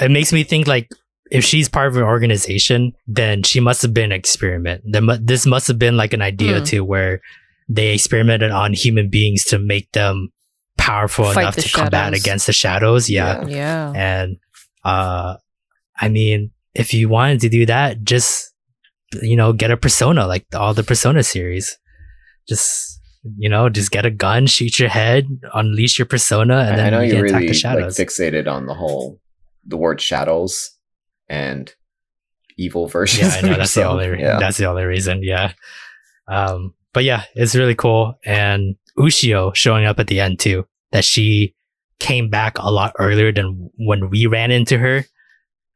it 0.00 0.10
makes 0.10 0.32
me 0.32 0.42
think 0.44 0.66
like 0.66 0.88
if 1.30 1.44
she's 1.44 1.68
part 1.68 1.88
of 1.88 1.96
an 1.96 2.02
organization, 2.02 2.92
then 3.06 3.42
she 3.42 3.58
must 3.60 3.82
have 3.82 3.92
been 3.94 4.12
an 4.12 4.18
experiment. 4.18 4.82
There 4.86 5.02
this 5.20 5.44
must 5.46 5.66
have 5.68 5.78
been 5.78 5.96
like 5.96 6.12
an 6.12 6.22
idea 6.22 6.58
Hmm. 6.58 6.64
too, 6.64 6.84
where 6.84 7.20
they 7.68 7.92
experimented 7.94 8.50
on 8.52 8.72
human 8.74 9.08
beings 9.10 9.44
to 9.46 9.58
make 9.58 9.90
them 9.92 10.30
powerful 10.82 11.24
Fight 11.26 11.42
enough 11.42 11.56
the 11.56 11.62
to 11.62 11.70
combat 11.72 12.12
against 12.14 12.46
the 12.46 12.52
shadows. 12.52 13.08
Yeah. 13.08 13.46
Yeah. 13.46 13.92
And 13.94 14.36
uh 14.84 15.36
I 16.00 16.08
mean, 16.08 16.50
if 16.74 16.92
you 16.94 17.08
wanted 17.08 17.40
to 17.42 17.48
do 17.48 17.66
that, 17.66 18.02
just 18.02 18.52
you 19.22 19.36
know, 19.36 19.52
get 19.52 19.70
a 19.70 19.76
persona 19.76 20.26
like 20.26 20.46
all 20.54 20.74
the 20.74 20.82
persona 20.82 21.22
series. 21.22 21.78
Just 22.48 23.00
you 23.38 23.48
know, 23.48 23.68
just 23.68 23.90
get 23.92 24.04
a 24.04 24.10
gun, 24.10 24.46
shoot 24.46 24.78
your 24.80 24.88
head, 24.88 25.26
unleash 25.54 25.98
your 25.98 26.06
persona, 26.06 26.56
and 26.58 26.72
I- 26.72 26.76
then 26.76 26.86
I 26.86 26.90
know 26.96 27.00
you 27.02 27.12
you're 27.14 27.26
can 27.26 27.36
attack 27.36 27.40
really 27.76 27.82
the 27.82 27.86
like 27.86 27.94
fixated 27.94 28.48
on 28.48 28.66
the 28.66 28.74
whole 28.74 29.20
the 29.64 29.76
word 29.76 30.00
shadows 30.00 30.70
and 31.28 31.72
evil 32.58 32.88
versions. 32.88 33.22
yeah, 33.32 33.38
I 33.38 33.40
know 33.42 33.54
that's 33.56 33.74
the 33.74 33.80
yourself. 33.82 34.00
only 34.02 34.20
Yeah. 34.20 34.38
that's 34.40 34.56
the 34.58 34.64
only 34.66 34.84
reason. 34.84 35.22
Yeah. 35.22 35.52
Um, 36.28 36.74
but 36.92 37.04
yeah, 37.04 37.24
it's 37.34 37.54
really 37.54 37.74
cool. 37.76 38.14
And 38.24 38.74
Ushio 38.98 39.54
showing 39.54 39.84
up 39.86 39.98
at 40.00 40.08
the 40.08 40.18
end 40.20 40.38
too, 40.40 40.66
that 40.92 41.04
she 41.04 41.54
came 41.98 42.28
back 42.30 42.58
a 42.58 42.70
lot 42.70 42.92
earlier 42.98 43.32
than 43.32 43.70
when 43.76 44.10
we 44.10 44.26
ran 44.26 44.50
into 44.50 44.78
her. 44.78 45.04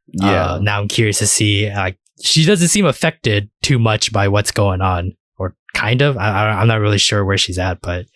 yeah. 0.07 0.53
Uh, 0.53 0.59
now 0.63 0.81
I'm 0.81 0.89
curious 0.89 1.19
to 1.19 1.27
see, 1.27 1.71
like, 1.73 1.99
she 2.23 2.45
doesn't 2.45 2.69
seem 2.69 2.87
affected 2.87 3.51
too 3.63 3.79
much 3.79 4.13
by 4.13 4.29
what's 4.29 4.51
going 4.51 4.81
on 4.81 5.13
or 5.39 5.55
kind 5.75 6.03
of, 6.03 6.17
I, 6.17 6.29
I, 6.29 6.61
I'm 6.61 6.69
not 6.69 6.81
really 6.81 6.99
sure 6.99 7.25
where 7.25 7.39
she's 7.39 7.59
at, 7.59 7.81
but, 7.81 8.07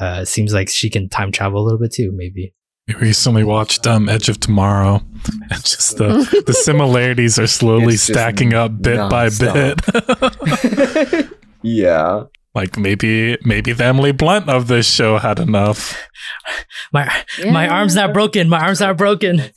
uh, 0.00 0.20
it 0.22 0.26
seems 0.26 0.54
like 0.54 0.68
she 0.68 0.88
can 0.88 1.08
time 1.08 1.32
travel 1.32 1.60
a 1.60 1.64
little 1.64 1.78
bit 1.78 1.92
too, 1.92 2.12
maybe. 2.14 2.54
We 2.88 2.94
recently 2.94 3.44
watched 3.44 3.86
um, 3.86 4.08
Edge 4.08 4.28
of 4.28 4.40
Tomorrow, 4.40 5.02
and 5.50 5.64
just 5.64 5.96
the 5.96 6.42
the 6.46 6.52
similarities 6.64 7.38
are 7.38 7.46
slowly 7.46 7.96
stacking 7.96 8.52
up 8.54 8.82
bit 8.82 8.96
by 9.08 9.28
bit. 9.28 9.80
yeah. 11.62 12.24
Like 12.54 12.76
maybe 12.76 13.38
maybe 13.44 13.72
the 13.72 13.84
Emily 13.84 14.12
Blunt 14.12 14.48
of 14.48 14.68
this 14.68 14.90
show 14.90 15.18
had 15.18 15.38
enough. 15.38 15.96
My, 16.92 17.08
my 17.50 17.68
arm's 17.68 17.94
not 17.94 18.12
broken. 18.12 18.48
My 18.48 18.60
arm's 18.60 18.80
not 18.80 18.96
broken. 18.96 19.42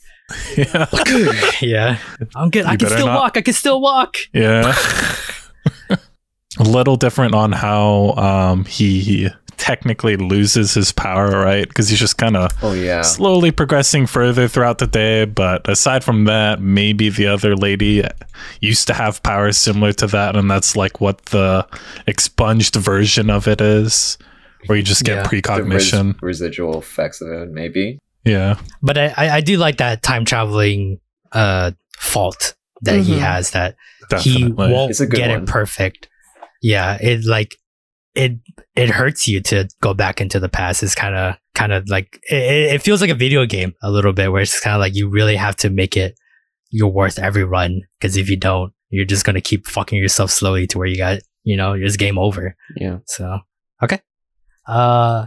Yeah, 0.56 0.86
yeah. 1.60 1.98
I'm 2.34 2.48
good. 2.48 2.64
I 2.64 2.76
can 2.76 2.88
still 2.88 3.06
not. 3.06 3.18
walk. 3.18 3.36
I 3.36 3.42
can 3.42 3.52
still 3.52 3.78
walk. 3.78 4.16
yeah. 4.32 4.74
A 6.58 6.62
little 6.62 6.96
different 6.96 7.34
on 7.34 7.52
how 7.52 8.14
um, 8.16 8.64
he 8.64 9.28
technically 9.56 10.16
loses 10.16 10.74
his 10.74 10.92
power, 10.92 11.30
right? 11.30 11.66
Because 11.68 11.88
he's 11.88 11.98
just 11.98 12.16
kind 12.18 12.36
of 12.36 12.50
Oh 12.62 12.72
yeah. 12.72 13.02
slowly 13.02 13.50
progressing 13.50 14.06
further 14.06 14.48
throughout 14.48 14.78
the 14.78 14.86
day. 14.86 15.24
But 15.24 15.68
aside 15.68 16.04
from 16.04 16.24
that, 16.24 16.60
maybe 16.60 17.08
the 17.08 17.26
other 17.26 17.56
lady 17.56 18.04
used 18.60 18.86
to 18.88 18.94
have 18.94 19.22
powers 19.22 19.56
similar 19.56 19.92
to 19.94 20.06
that, 20.08 20.36
and 20.36 20.50
that's 20.50 20.76
like 20.76 21.00
what 21.00 21.24
the 21.26 21.66
expunged 22.06 22.76
version 22.76 23.30
of 23.30 23.46
it 23.48 23.60
is, 23.60 24.18
where 24.66 24.76
you 24.78 24.84
just 24.84 25.04
get 25.04 25.16
Yeah. 25.16 25.22
The 25.22 25.28
res- 25.28 25.42
precognition. 25.42 26.14
residual 26.22 26.78
effects 26.78 27.20
of 27.20 27.28
it, 27.28 27.50
maybe. 27.50 27.98
yeah, 28.24 28.56
But 28.82 28.96
I, 28.98 29.06
I, 29.16 29.30
I 29.36 29.40
do 29.40 29.56
like 29.58 29.76
that 29.78 30.02
time 30.02 30.24
traveling 30.24 30.98
uh 31.32 31.72
fault 31.98 32.54
that 32.82 33.00
he 33.00 33.14
Mhm. 33.14 33.18
has 33.18 33.50
that 33.50 33.74
definitely. 34.10 34.42
he 34.42 34.52
won't 34.52 34.90
It's 34.90 35.00
a 35.00 35.06
good 35.06 35.16
get 35.16 35.30
one. 35.30 35.42
it 35.42 35.46
perfect. 35.48 36.08
Yeah, 36.62 36.96
it 37.00 37.24
like 37.24 37.56
it 38.14 38.38
it 38.76 38.90
hurts 38.90 39.26
you 39.26 39.40
to 39.40 39.68
go 39.80 39.94
back 39.94 40.20
into 40.20 40.38
the 40.40 40.48
past. 40.48 40.82
It's 40.82 40.94
kind 40.94 41.14
of 41.14 41.36
kind 41.54 41.72
of 41.72 41.88
like 41.88 42.20
it, 42.30 42.74
it 42.74 42.82
feels 42.82 43.00
like 43.00 43.10
a 43.10 43.14
video 43.14 43.46
game 43.46 43.74
a 43.82 43.90
little 43.90 44.12
bit, 44.12 44.30
where 44.32 44.42
it's 44.42 44.60
kind 44.60 44.74
of 44.74 44.80
like 44.80 44.94
you 44.94 45.08
really 45.08 45.36
have 45.36 45.56
to 45.56 45.70
make 45.70 45.96
it 45.96 46.14
you're 46.70 46.88
worth 46.88 47.18
every 47.18 47.44
run 47.44 47.82
because 47.98 48.16
if 48.16 48.28
you 48.28 48.36
don't, 48.36 48.72
you're 48.90 49.04
just 49.04 49.24
gonna 49.24 49.40
keep 49.40 49.66
fucking 49.66 49.98
yourself 49.98 50.30
slowly 50.30 50.66
to 50.68 50.78
where 50.78 50.86
you 50.86 50.96
got 50.96 51.20
you 51.42 51.56
know 51.56 51.72
it's 51.72 51.96
game 51.96 52.18
over. 52.18 52.56
Yeah. 52.76 52.98
So 53.06 53.38
okay. 53.82 54.00
Uh 54.66 55.26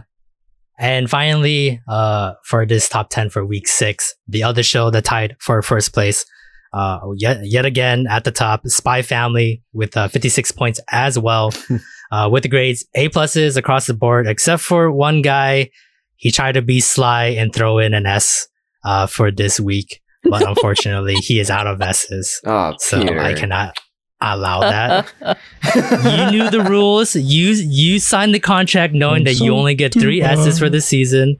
and 0.78 1.10
finally, 1.10 1.80
uh 1.88 2.34
for 2.44 2.64
this 2.64 2.88
top 2.88 3.10
ten 3.10 3.30
for 3.30 3.44
week 3.44 3.68
six, 3.68 4.14
the 4.26 4.42
other 4.42 4.62
show 4.62 4.90
that 4.90 5.04
tied 5.04 5.36
for 5.40 5.60
first 5.62 5.92
place, 5.92 6.24
uh 6.72 6.98
yet 7.16 7.38
yet 7.44 7.64
again 7.64 8.06
at 8.08 8.24
the 8.24 8.30
top, 8.32 8.66
Spy 8.66 9.02
Family 9.02 9.62
with 9.72 9.96
uh, 9.96 10.08
56 10.08 10.52
points 10.52 10.80
as 10.90 11.18
well. 11.18 11.52
uh 12.12 12.28
with 12.30 12.42
the 12.42 12.48
grades 12.48 12.84
A 12.94 13.08
pluses 13.08 13.56
across 13.56 13.86
the 13.86 13.94
board, 13.94 14.26
except 14.26 14.62
for 14.62 14.90
one 14.90 15.22
guy. 15.22 15.70
He 16.16 16.30
tried 16.32 16.52
to 16.52 16.62
be 16.62 16.80
sly 16.80 17.26
and 17.26 17.54
throw 17.54 17.78
in 17.78 17.94
an 17.94 18.04
S 18.06 18.48
uh 18.84 19.06
for 19.06 19.30
this 19.30 19.58
week. 19.60 20.00
But 20.24 20.46
unfortunately 20.48 21.14
he 21.14 21.38
is 21.40 21.50
out 21.50 21.66
of 21.66 21.80
S's. 21.80 22.40
Oh, 22.44 22.74
So 22.78 23.00
Peter. 23.00 23.20
I 23.20 23.34
cannot 23.34 23.76
allow 24.20 24.60
that 24.60 25.12
you 25.74 26.30
knew 26.32 26.50
the 26.50 26.64
rules. 26.68 27.14
You 27.14 27.50
you 27.50 28.00
signed 28.00 28.34
the 28.34 28.40
contract 28.40 28.92
knowing 28.94 29.24
that 29.24 29.34
you 29.34 29.54
only 29.54 29.74
get 29.76 29.94
three. 29.94 30.20
S's 30.22 30.58
for 30.58 30.68
the 30.68 30.80
season. 30.80 31.36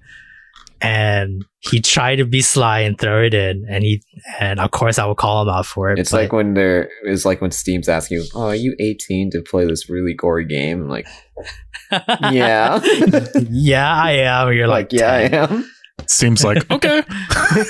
And 0.81 1.45
he 1.61 1.81
tried 1.81 2.17
to 2.17 2.25
be 2.25 2.41
sly 2.41 2.81
and 2.81 2.99
throw 2.99 3.25
it 3.25 3.35
in, 3.35 3.67
and 3.69 3.83
he 3.83 4.03
and 4.39 4.61
of 4.61 4.71
course 4.71 4.99
I 4.99 5.07
would 5.07 5.17
call 5.17 5.43
him 5.43 5.49
out 5.49 5.67
for 5.67 5.91
it. 5.91 5.99
It's 5.99 6.13
like 6.13 6.33
when 6.33 6.55
there 6.55 6.89
it's 7.05 7.25
like 7.25 7.41
when 7.41 7.51
Steam's 7.51 7.89
asking 7.89 8.19
you, 8.19 8.25
"Oh, 8.35 8.49
are 8.49 8.55
you 8.55 8.77
18 8.79 9.31
to 9.33 9.43
play 9.43 9.67
this 9.67 9.91
really 9.91 10.15
gory 10.15 10.45
game?" 10.45 10.83
I'm 10.83 10.89
like, 10.89 11.09
"Yeah." 12.31 12.81
yeah, 13.51 13.93
I 13.93 14.13
am. 14.13 14.53
You're 14.53 14.69
like, 14.69 14.93
like, 14.93 15.01
"Yeah, 15.01 15.13
I 15.13 15.21
am." 15.23 15.71
seems 16.07 16.45
like 16.45 16.71
okay, 16.71 17.03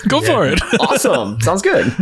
go 0.09 0.21
for 0.21 0.47
it. 0.47 0.61
awesome. 0.81 1.41
Sounds 1.41 1.63
good. 1.63 1.93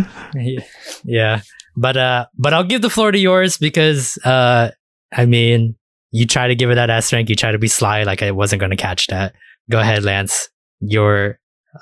yeah. 1.05 1.41
But 1.77 1.97
uh, 1.97 2.27
but 2.39 2.55
I'll 2.55 2.65
give 2.65 2.83
the 2.83 2.91
floor 2.91 3.13
to 3.13 3.19
yours 3.19 3.59
because 3.59 4.17
uh, 4.25 4.71
I 5.13 5.27
mean, 5.27 5.77
you 6.11 6.27
try 6.27 6.49
to 6.49 6.55
give 6.55 6.71
it 6.71 6.77
that 6.77 6.91
S 6.91 7.13
rank, 7.13 7.29
you 7.29 7.37
try 7.37 7.53
to 7.53 7.59
be 7.59 7.69
sly, 7.69 8.05
like 8.05 8.23
I 8.23 8.31
wasn't 8.31 8.61
going 8.61 8.71
to 8.71 8.77
catch 8.77 9.09
that. 9.09 9.35
Go 9.71 9.81
ahead, 9.81 10.03
Lance. 10.03 10.49
Your 10.81 11.39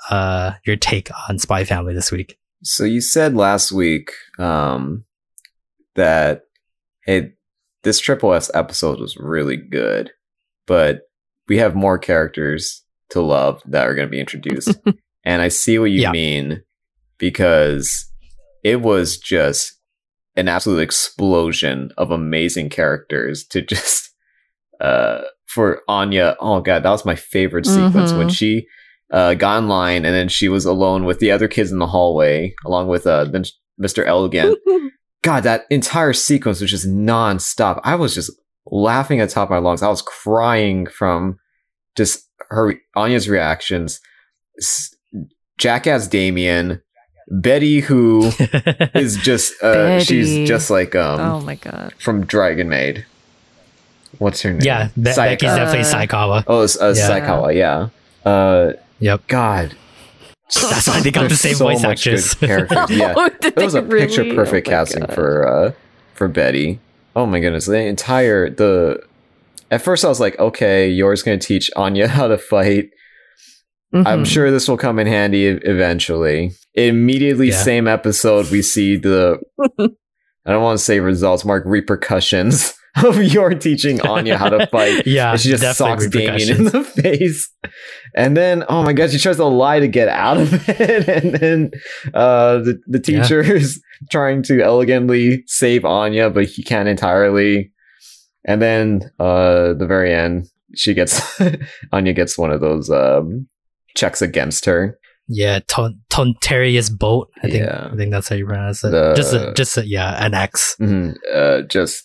uh, 0.09 0.53
your 0.65 0.75
take 0.75 1.09
on 1.29 1.37
Spy 1.39 1.63
Family 1.63 1.93
this 1.93 2.11
week. 2.11 2.37
So 2.63 2.83
you 2.83 3.01
said 3.01 3.35
last 3.35 3.71
week 3.71 4.11
um 4.39 5.05
that 5.95 6.43
hey, 7.05 7.31
this 7.83 7.99
Triple 7.99 8.33
S 8.33 8.49
episode 8.53 8.99
was 8.99 9.17
really 9.17 9.57
good, 9.57 10.11
but 10.67 11.01
we 11.47 11.57
have 11.57 11.75
more 11.75 11.97
characters 11.97 12.83
to 13.11 13.21
love 13.21 13.61
that 13.65 13.87
are 13.87 13.93
going 13.95 14.07
to 14.07 14.11
be 14.11 14.19
introduced. 14.19 14.75
and 15.23 15.41
I 15.41 15.47
see 15.49 15.77
what 15.77 15.91
you 15.91 16.01
Yeah. 16.01 16.11
mean 16.11 16.63
because 17.19 18.11
it 18.63 18.81
was 18.81 19.17
just 19.17 19.73
an 20.35 20.47
absolute 20.49 20.79
explosion 20.81 21.91
of 21.97 22.09
amazing 22.11 22.69
characters 22.69 23.45
to 23.47 23.61
just 23.61 24.09
uh 24.81 25.21
for 25.45 25.81
Anya. 25.87 26.35
Oh 26.39 26.59
god, 26.61 26.83
that 26.83 26.89
was 26.89 27.05
my 27.05 27.15
favorite 27.15 27.65
sequence 27.67 28.13
when 28.13 28.27
Mhm. 28.27 28.35
she 28.35 28.67
uh 29.11 29.33
got 29.35 29.59
in 29.59 29.67
line 29.67 30.03
and 30.05 30.13
then 30.15 30.27
she 30.29 30.49
was 30.49 30.65
alone 30.65 31.05
with 31.05 31.19
the 31.19 31.31
other 31.31 31.47
kids 31.47 31.71
in 31.71 31.79
the 31.79 31.87
hallway 31.87 32.53
along 32.65 32.87
with 32.87 33.05
uh 33.07 33.23
then 33.25 33.43
Mr. 33.81 34.05
Elegant. 34.05 34.57
God, 35.21 35.43
that 35.43 35.65
entire 35.69 36.13
sequence 36.13 36.61
was 36.61 36.69
just 36.71 36.87
non-stop. 36.87 37.81
I 37.83 37.95
was 37.95 38.13
just 38.15 38.31
laughing 38.67 39.19
at 39.19 39.29
the 39.29 39.33
top 39.35 39.47
of 39.47 39.51
my 39.51 39.57
lungs. 39.57 39.81
I 39.81 39.89
was 39.89 40.01
crying 40.01 40.85
from 40.87 41.37
just 41.97 42.27
her 42.49 42.75
Anya's 42.95 43.27
reactions. 43.27 43.99
S- 44.59 44.95
Jackass 45.57 46.07
Damien, 46.07 46.81
Becky, 47.27 47.79
who 47.81 48.31
is 48.93 49.17
just 49.17 49.53
uh, 49.63 49.73
Becky. 49.73 50.05
she's 50.05 50.47
just 50.47 50.69
like 50.69 50.95
um 50.95 51.19
oh 51.19 51.41
my 51.41 51.55
god. 51.55 51.93
from 51.99 52.25
Dragon 52.25 52.69
Maid. 52.69 53.05
What's 54.19 54.41
her 54.43 54.51
name? 54.53 54.61
yeah, 54.63 54.89
Be- 54.95 55.01
Sayaka. 55.11 55.15
Becky's 55.15 55.55
definitely 55.55 55.79
Uh, 55.81 56.05
Saikawa. 56.07 56.43
Oh, 56.47 56.61
it's, 56.61 56.79
uh, 56.79 56.93
Yeah. 56.95 57.09
Saikawa. 57.09 57.53
Yeah. 57.55 57.89
Uh, 58.29 58.73
Yep. 59.05 59.27
God. 59.27 59.75
That's 60.61 60.87
why 60.87 61.01
they 61.01 61.11
got 61.11 61.29
the 61.29 61.35
same 61.35 61.55
so 61.55 61.65
voice 61.65 61.81
much 61.83 62.05
actress. 62.07 62.33
good 62.33 62.47
characters. 62.47 62.89
Yeah. 62.89 63.13
Did 63.41 63.55
That 63.55 63.63
was 63.63 63.73
they 63.73 63.79
a 63.79 63.83
picture 63.83 64.23
perfect 64.35 64.67
Oh 64.67 64.71
casting 64.71 65.01
God. 65.01 65.13
for 65.13 65.47
uh 65.47 65.71
for 66.13 66.27
Becky. 66.27 66.79
Oh 67.15 67.25
my 67.25 67.39
goodness, 67.39 67.65
the 67.65 67.77
entire 67.79 68.49
the. 68.49 69.01
At 69.71 69.81
first, 69.81 70.05
I 70.05 70.07
was 70.09 70.19
like, 70.19 70.37
okay, 70.39 70.89
Yor's 70.89 71.23
gonna 71.23 71.37
teach 71.37 71.69
Anya 71.75 72.07
how 72.07 72.27
to 72.27 72.37
fight. 72.37 72.89
I'm 73.93 74.23
Mhm. 74.23 74.27
sure 74.27 74.51
this 74.51 74.67
will 74.67 74.77
come 74.77 74.99
in 74.99 75.07
handy 75.07 75.45
eventually. 75.47 76.51
Immediately, 76.73 77.49
Yeah. 77.49 77.61
same 77.61 77.87
episode, 77.87 78.51
we 78.51 78.61
see 78.61 78.97
the. 78.97 79.39
I 79.79 80.51
don't 80.51 80.61
want 80.63 80.77
to 80.77 80.83
say 80.83 80.99
results, 80.99 81.45
mark 81.45 81.63
repercussions 81.65 82.73
of 83.03 83.21
Yor 83.21 83.53
teaching 83.55 83.99
Anya 84.01 84.37
how 84.37 84.49
to 84.49 84.67
fight. 84.67 85.05
yeah, 85.07 85.31
and 85.31 85.39
she 85.41 85.49
just 85.49 85.77
socks 85.77 86.07
Damien 86.07 86.49
in 86.57 86.63
the 86.65 86.83
face. 86.83 87.49
And 88.15 88.35
then, 88.37 88.63
oh 88.69 88.83
my 88.83 88.93
god, 88.93 89.11
she 89.11 89.17
tries 89.19 89.35
to 89.37 89.45
lie 89.45 89.79
to 89.79 89.87
get 89.87 90.07
out 90.07 90.37
of 90.37 90.69
it. 90.69 91.07
And 91.09 91.33
then 91.35 91.71
uh, 92.13 92.57
the, 92.59 92.79
the 92.87 92.99
Yeah. 93.11 93.21
teacher 93.23 93.41
is 93.41 93.81
trying 94.09 94.43
to 94.43 94.61
elegantly 94.61 95.43
save 95.47 95.83
Anya, 95.85 96.29
but 96.29 96.45
he 96.45 96.63
can't 96.63 96.87
entirely. 96.87 97.71
And 98.45 98.61
then 98.61 99.11
uh, 99.19 99.73
the 99.73 99.85
very 99.87 100.13
end, 100.13 100.47
she 100.75 100.93
gets 100.93 101.41
Anya 101.91 102.13
gets 102.13 102.37
one 102.37 102.51
of 102.51 102.61
those 102.61 102.89
um, 102.89 103.47
checks 103.95 104.21
against 104.21 104.65
her. 104.65 104.97
Yeah, 105.27 105.59
Ton- 105.67 106.01
Tonitrus 106.11 106.95
Bolt. 106.95 107.29
I 107.41 107.49
think 107.49 107.55
Yeah. 107.65 107.89
I 107.91 107.95
think 107.95 108.11
that's 108.11 108.29
how 108.29 108.35
you 108.35 108.45
pronounce 108.45 108.83
it. 108.83 108.91
The- 108.91 109.13
just 109.15 109.33
a, 109.33 109.53
just 109.55 109.77
a, 109.77 109.87
yeah, 109.87 110.23
an 110.23 110.33
X. 110.35 110.75
Mhm. 110.79 111.15
Uh, 111.33 111.61
just 111.63 112.03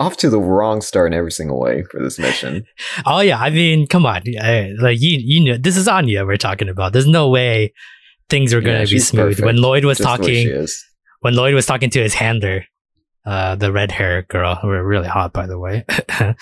off 0.00 0.16
to 0.16 0.30
the 0.30 0.40
wrong 0.40 0.80
start 0.80 1.12
in 1.12 1.18
every 1.18 1.30
single 1.30 1.60
way 1.60 1.84
for 1.84 2.00
this 2.02 2.18
mission. 2.18 2.64
Oh 3.06 3.20
yeah, 3.20 3.38
I 3.38 3.50
mean, 3.50 3.86
come 3.86 4.04
on, 4.06 4.22
like 4.80 5.00
you 5.00 5.18
you 5.22 5.44
know, 5.44 5.56
this 5.56 5.76
is 5.76 5.86
Anya 5.86 6.24
we're 6.26 6.36
talking 6.36 6.68
about. 6.68 6.92
There's 6.92 7.06
no 7.06 7.28
way 7.28 7.72
things 8.28 8.52
were 8.54 8.60
Yeah, 8.60 8.72
gonna 8.78 8.86
be 8.86 8.98
smooth. 8.98 9.28
perfect. 9.36 9.46
When 9.46 9.56
Lloyd 9.58 9.84
was 9.84 9.98
Just 9.98 10.16
the 10.16 10.22
way 10.26 10.34
she 10.44 10.50
talking, 10.50 10.66
when 11.20 11.34
Lloyd 11.34 11.54
was 11.54 11.66
talking 11.66 11.90
to 11.90 12.00
his 12.02 12.14
handler, 12.14 12.64
uh, 13.26 13.54
the 13.56 13.70
red 13.72 13.92
hair 13.92 14.22
girl, 14.22 14.54
who 14.56 14.68
were 14.68 14.84
really 14.86 15.08
hot 15.08 15.32
by 15.32 15.46
the 15.46 15.58
way, 15.58 15.84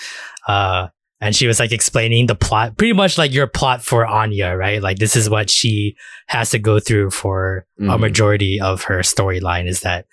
uh, 0.47 0.87
and 1.21 1.35
she 1.35 1.47
was 1.47 1.59
like 1.59 1.71
explaining 1.71 2.27
the 2.27 2.35
plot, 2.35 2.77
pretty 2.77 2.93
much 2.93 3.17
like 3.17 3.33
your 3.33 3.47
plot 3.47 3.83
for 3.83 4.05
Anya, 4.05 4.55
right? 4.55 4.81
Like 4.81 4.99
this 4.99 5.15
is 5.15 5.29
what 5.29 5.49
she 5.49 5.95
has 6.27 6.49
to 6.51 6.59
go 6.59 6.79
through 6.79 7.11
for 7.11 7.65
a 7.79 7.81
Mhm. 7.83 7.99
majority 7.99 8.59
of 8.61 8.83
her 8.83 8.99
storyline 8.99 9.67
is 9.67 9.81
that 9.81 10.05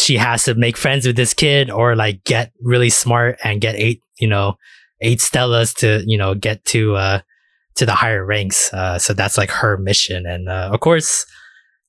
she 0.00 0.16
has 0.16 0.44
to 0.44 0.54
make 0.54 0.76
friends 0.76 1.06
with 1.06 1.16
this 1.16 1.34
kid 1.34 1.70
or 1.70 1.96
like 1.96 2.24
get 2.24 2.52
really 2.60 2.90
smart 2.90 3.38
and 3.44 3.60
get 3.60 3.76
eight, 3.76 4.02
you 4.18 4.28
know, 4.28 4.54
eight 5.00 5.18
Stellas 5.18 5.74
to, 5.78 6.02
you 6.06 6.18
know, 6.18 6.34
get 6.34 6.64
to, 6.66 6.96
uh, 6.96 7.20
to 7.76 7.86
the 7.86 7.94
higher 7.94 8.24
ranks. 8.24 8.72
Uh, 8.72 8.98
so 8.98 9.12
that's 9.12 9.38
like 9.38 9.50
her 9.50 9.76
mission. 9.76 10.26
And, 10.26 10.48
uh, 10.48 10.70
of 10.72 10.80
course, 10.80 11.24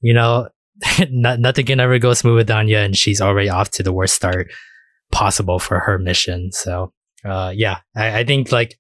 you 0.02 0.14
know, 0.14 0.50
no- 1.10 1.36
nothing 1.36 1.66
can 1.66 1.80
ever 1.80 2.00
go 2.00 2.14
smooth 2.14 2.38
with 2.38 2.52
Anya 2.52 2.80
and 2.80 2.96
she's 2.96 3.22
already 3.22 3.50
off 3.50 3.72
to 3.72 3.84
the 3.84 3.94
worst 3.94 4.16
start 4.16 4.52
possible 5.12 5.60
for 5.60 5.80
her 5.80 5.98
mission. 5.98 6.52
So, 6.52 6.94
uh, 7.26 7.52
yeah, 7.56 7.80
I, 7.96 8.20
I 8.20 8.24
think 8.24 8.52
like 8.52 8.78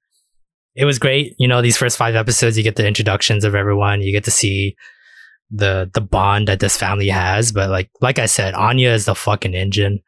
it 0.76 0.86
was 0.86 1.00
great. 1.00 1.36
You 1.38 1.48
know, 1.48 1.62
these 1.62 1.78
first 1.78 1.98
five 1.98 2.16
episodes, 2.16 2.58
you 2.58 2.64
get 2.64 2.76
the 2.76 2.88
introductions 2.88 3.44
of 3.44 3.56
everyone. 3.56 4.02
You 4.02 4.12
get 4.12 4.24
to 4.26 4.32
see 4.32 4.76
the 5.52 5.90
the 5.94 6.02
bond 6.02 6.48
that 6.48 6.60
this 6.60 6.78
family 6.78 7.10
has. 7.10 7.52
But 7.52 7.70
like 7.70 7.90
like 8.02 8.20
I 8.20 8.26
said, 8.26 8.54
Anya 8.54 8.90
is 8.92 9.06
the 9.06 9.16
fucking 9.16 9.54
engine 9.54 10.00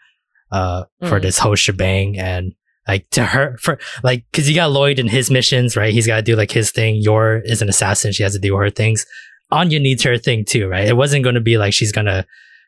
uh 0.52 0.84
for 1.08 1.20
Mm. 1.20 1.24
this 1.24 1.38
whole 1.40 1.56
shebang 1.56 2.18
and 2.18 2.54
like 2.88 3.10
to 3.12 3.26
her 3.26 3.58
for 3.60 3.80
like 4.04 4.26
because 4.32 4.50
you 4.50 4.56
got 4.56 4.72
Lloyd 4.72 5.00
and 5.00 5.10
his 5.10 5.30
missions, 5.32 5.76
right? 5.78 5.94
He's 5.94 6.08
got 6.08 6.18
to 6.18 6.22
do 6.22 6.36
like 6.36 6.52
his 6.52 6.72
thing. 6.72 6.96
Yor 6.98 7.42
is 7.46 7.62
an 7.62 7.70
assassin; 7.70 8.12
she 8.12 8.24
has 8.24 8.34
to 8.34 8.40
do 8.40 8.56
her 8.58 8.70
things. 8.70 9.06
Anya 9.52 9.80
needs 9.80 10.04
her 10.04 10.18
thing 10.18 10.46
too, 10.46 10.68
right? 10.68 10.88
It 10.88 10.98
wasn't 10.98 11.24
going 11.24 11.36
to 11.36 11.42
be 11.42 11.58
like 11.58 11.74
she's 11.74 11.92
gonna 11.92 12.26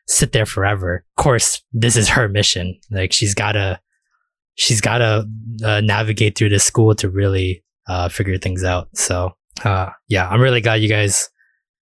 sit 0.08 0.32
there 0.32 0.46
forever. 0.46 1.04
Of 1.18 1.22
course, 1.22 1.62
this 1.72 1.96
is 1.96 2.08
her 2.10 2.28
mission. 2.28 2.78
Like 2.90 3.12
she's 3.12 3.34
gotta 3.34 3.80
she's 4.54 4.80
gotta 4.80 5.26
uh, 5.64 5.80
navigate 5.80 6.36
through 6.36 6.50
the 6.50 6.58
school 6.58 6.94
to 6.96 7.08
really 7.10 7.62
uh 7.88 8.08
figure 8.08 8.38
things 8.38 8.64
out. 8.64 8.88
So 8.94 9.32
uh 9.64 9.90
yeah, 10.08 10.28
I'm 10.28 10.40
really 10.40 10.60
glad 10.60 10.76
you 10.76 10.88
guys 10.88 11.28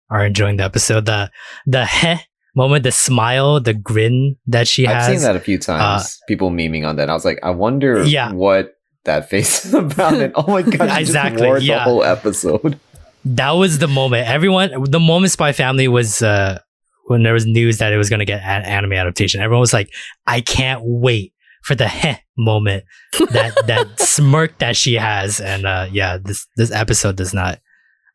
are 0.09 0.25
enjoying 0.25 0.57
the 0.57 0.63
episode. 0.63 1.05
The 1.05 1.31
the 1.65 1.85
heh 1.85 2.17
moment, 2.55 2.83
the 2.83 2.91
smile, 2.91 3.59
the 3.59 3.73
grin 3.73 4.35
that 4.47 4.67
she 4.67 4.85
has. 4.85 5.07
I've 5.07 5.13
seen 5.15 5.21
that 5.23 5.35
a 5.35 5.39
few 5.39 5.57
times. 5.57 6.19
people 6.27 6.49
memeing 6.51 6.87
on 6.87 6.95
that. 6.97 7.09
I 7.09 7.13
was 7.13 7.25
like, 7.25 7.39
I 7.43 7.51
wonder 7.51 8.03
Yeah. 8.03 8.31
what 8.33 8.73
that 9.05 9.29
face 9.29 9.65
is 9.65 9.73
about. 9.85 10.15
And 10.15 10.33
oh 10.35 10.47
my 10.47 10.61
god, 10.63 10.99
Exactly, 10.99 11.37
just 11.39 11.45
wore 11.47 11.59
the 11.59 11.65
yeah. 11.65 11.83
whole 11.83 12.03
episode. 12.03 12.79
that 13.25 13.51
was 13.51 13.79
the 13.79 13.87
moment. 13.87 14.27
Everyone, 14.27 14.71
the 14.89 14.99
moment 14.99 15.31
Spy 15.31 15.51
Family 15.51 15.87
was 15.87 16.21
uh 16.21 16.59
when 17.05 17.23
there 17.23 17.33
was 17.33 17.45
news 17.45 17.77
that 17.79 17.91
it 17.93 17.97
was 17.97 18.09
going 18.09 18.19
to 18.19 18.25
get 18.25 18.41
an 18.43 18.63
anime 18.63 18.93
adaptation. 18.93 19.41
Everyone 19.41 19.61
was 19.61 19.73
like, 19.73 19.89
"I 20.27 20.41
can't 20.41 20.81
wait 20.83 21.33
for 21.63 21.75
the 21.75 21.87
heh 21.87 22.17
moment 22.37 22.83
that 23.31 23.53
that 23.67 23.99
smirk 23.99 24.57
that 24.59 24.75
she 24.75 24.95
has." 24.95 25.39
And 25.39 25.65
uh 25.65 25.87
yeah, 25.91 26.17
this 26.17 26.45
this 26.57 26.71
episode 26.71 27.15
does 27.15 27.33
not 27.33 27.59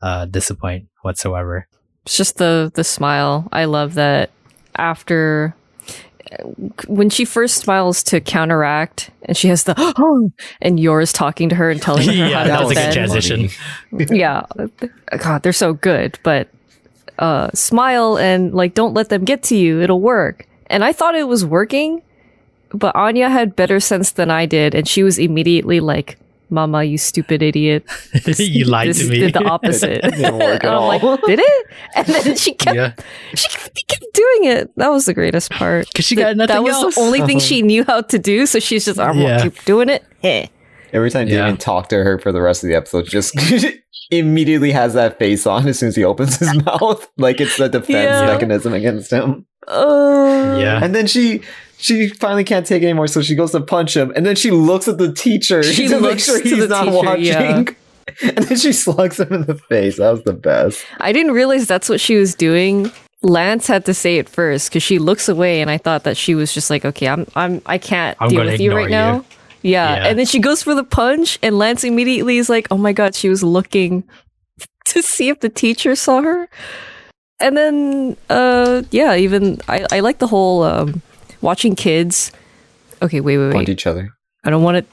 uh 0.03 0.27
disappoint 0.27 0.87
whatsoever. 1.03 1.67
It's 2.05 2.17
just 2.17 2.37
the 2.37 2.71
the 2.75 2.85
smile. 2.85 3.49
I 3.53 3.65
love 3.65 3.95
that 3.95 4.31
after 4.77 5.55
when 6.87 7.11
she 7.11 7.25
first 7.25 7.57
smiles 7.57 8.03
to 8.03 8.21
counteract 8.21 9.11
and 9.25 9.37
she 9.37 9.49
has 9.49 9.65
the 9.65 9.75
oh 9.79 10.31
and 10.63 10.81
Yor's 10.81 11.13
talking 11.13 11.49
to 11.49 11.55
her 11.55 11.71
and 11.71 11.81
telling 11.81 12.07
her 12.07 12.13
Yeah, 12.13 12.39
how 12.39 12.45
that 12.45 12.59
to 12.59 12.65
was 12.67 12.77
a 12.77 12.81
good 12.81 12.93
transition. 12.93 13.49
yeah 14.17 14.45
god 15.19 15.43
they're 15.43 15.53
so 15.53 15.73
good 15.73 16.19
but 16.23 16.49
uh 17.19 17.51
smile 17.55 18.19
and 18.19 18.55
like 18.55 18.75
don't 18.75 18.95
let 18.95 19.09
them 19.09 19.25
get 19.25 19.43
to 19.45 19.57
you 19.57 19.81
it'll 19.81 20.01
work 20.01 20.47
and 20.67 20.85
i 20.85 20.93
thought 20.93 21.15
it 21.15 21.29
was 21.29 21.45
working 21.45 22.03
but 22.71 22.95
anya 22.97 23.29
had 23.29 23.55
better 23.55 23.79
sense 23.79 24.13
than 24.13 24.31
i 24.31 24.47
did 24.47 24.75
and 24.75 24.89
she 24.89 25.03
was 25.03 25.19
immediately 25.19 25.79
like 25.79 26.19
mama 26.51 26.85
you 26.85 26.99
stupid 26.99 27.43
idiot 27.43 27.85
This, 28.25 28.39
you 28.57 28.65
lied 28.67 28.89
this 28.89 28.99
to 29.01 29.09
me. 29.09 29.19
did 29.21 29.35
the 29.35 29.45
opposite 29.45 30.05
It 30.05 30.11
didn't 30.17 30.35
work 30.39 30.63
at 30.63 30.65
And 30.65 30.71
I'm 30.71 30.79
all. 30.83 30.89
like 30.89 31.03
did 31.27 31.41
it 31.43 31.67
and 31.97 32.07
then 32.07 32.37
she 32.37 32.53
kept 32.65 32.77
yeah, 32.77 32.93
she 33.35 33.49
kept 33.89 34.05
doing 34.13 34.45
it 34.53 34.71
that 34.77 34.89
was 34.89 35.07
the 35.07 35.15
greatest 35.15 35.51
part 35.51 35.87
because 35.89 36.05
she 36.05 36.15
That- 36.17 36.37
got 36.37 36.49
nothing 36.49 36.57
else. 36.57 36.67
that 36.67 36.75
was 36.77 36.85
else. 36.85 36.95
the 36.97 37.01
only 37.01 37.21
thing 37.23 37.39
she 37.41 37.63
knew 37.63 37.85
how 37.85 38.03
to 38.03 38.19
do 38.19 38.47
so 38.47 38.59
she's 38.61 38.85
just 38.85 38.99
i'm 39.01 39.19
Yeah. 39.19 39.39
gonna 39.39 39.51
keep 39.51 39.65
doing 39.65 39.89
it 39.89 40.05
Heh. 40.23 40.47
Every 40.93 41.11
time 41.11 41.27
Yeah. 41.27 41.39
Damien 41.39 41.57
talked 41.57 41.91
to 41.91 41.97
her 42.05 42.21
for 42.21 42.31
the 42.31 42.41
rest 42.41 42.63
of 42.63 42.69
the 42.69 42.77
episode, 42.77 43.07
just 43.07 43.35
immediately 44.13 44.71
has 44.71 44.95
that 44.95 45.19
face 45.19 45.45
on 45.45 45.67
as 45.67 45.79
soon 45.81 45.89
as 45.89 45.97
he 45.97 46.05
opens 46.05 46.37
his 46.39 46.55
mouth, 46.65 47.09
like 47.19 47.41
it's 47.41 47.59
a 47.59 47.69
defense 47.69 47.89
Yeah. 48.13 48.27
mechanism 48.27 48.73
against 48.75 49.11
him. 49.11 49.45
Uh, 49.67 50.57
yeah. 50.61 50.79
And 50.83 50.95
then 50.95 51.09
she 51.09 51.41
she 51.85 52.09
finally 52.09 52.45
can't 52.45 52.67
take 52.67 52.83
it 52.83 52.87
anymore, 52.87 53.07
so 53.09 53.21
she 53.21 53.35
goes 53.35 53.53
to 53.53 53.61
punch 53.61 53.95
him, 53.97 54.11
and 54.17 54.25
then 54.25 54.37
she 54.37 54.51
looks 54.51 54.89
at 54.89 54.97
the 54.97 55.13
teacher 55.13 55.63
She 55.63 55.87
to 55.93 56.01
make 56.01 56.19
sure 56.19 56.41
to 56.41 56.49
he's 56.49 56.69
not 56.69 56.85
teacher, 56.85 56.97
watching. 56.97 57.25
yeah. 57.25 57.65
And 58.23 58.39
then 58.39 58.59
she 58.59 58.73
slugs 58.73 59.19
him 59.19 59.33
in 59.33 59.43
the 59.47 59.55
face. 59.55 59.97
That 59.99 60.11
was 60.11 60.23
the 60.25 60.35
best. 60.35 60.85
I 61.01 61.11
didn't 61.13 61.33
realize 61.33 61.67
that's 61.67 61.89
what 61.89 62.01
she 62.01 62.17
was 62.17 62.35
doing. 62.35 62.91
Lance 63.23 63.67
had 63.67 63.87
to 63.87 63.95
say 63.95 64.19
it 64.19 64.29
first 64.29 64.69
because 64.69 64.83
she 64.83 64.99
looks 64.99 65.29
away, 65.29 65.61
and 65.63 65.71
I 65.71 65.79
thought 65.79 66.05
that 66.05 66.17
she 66.17 66.35
was 66.35 66.53
just 66.53 66.69
like, 66.71 66.85
"Okay, 66.85 67.09
I'm, 67.09 67.27
I'm, 67.35 67.63
I 67.67 67.79
can't 67.79 68.17
I'm 68.21 68.29
deal 68.29 68.45
with 68.45 68.61
you 68.61 68.71
ignore 68.71 68.81
right 68.83 68.91
now." 68.91 69.25
Yeah. 69.63 69.97
Yeah. 69.97 70.07
and 70.09 70.19
then 70.19 70.27
she 70.27 70.39
goes 70.39 70.63
for 70.63 70.75
the 70.75 70.85
punch, 70.85 71.39
and 71.43 71.59
Lance 71.59 71.83
immediately 71.85 72.37
is 72.37 72.49
like, 72.51 72.69
"Oh 72.71 72.77
my 72.77 72.93
god, 72.93 73.15
she 73.15 73.29
was 73.31 73.43
looking 73.43 74.05
to 74.89 75.03
see 75.03 75.29
if 75.31 75.41
the 75.41 75.49
teacher 75.49 75.97
saw 75.97 76.21
her." 76.23 76.49
And 77.41 77.57
then, 77.57 78.17
uh, 78.31 78.83
yeah, 78.91 79.17
even 79.17 79.61
I, 79.67 79.87
I 79.91 80.01
like 80.01 80.19
the 80.19 80.27
whole 80.29 80.63
um, 80.63 81.01
watching 81.45 81.77
kids. 81.77 82.33
Okay, 83.01 83.21
wait, 83.21 83.39
wait, 83.39 83.53
Punch 83.53 83.69
wait. 83.69 83.73
each 83.73 83.87
other. 83.87 84.11
I 84.43 84.51
don't 84.51 84.63
want 84.63 84.79
it. 84.79 84.87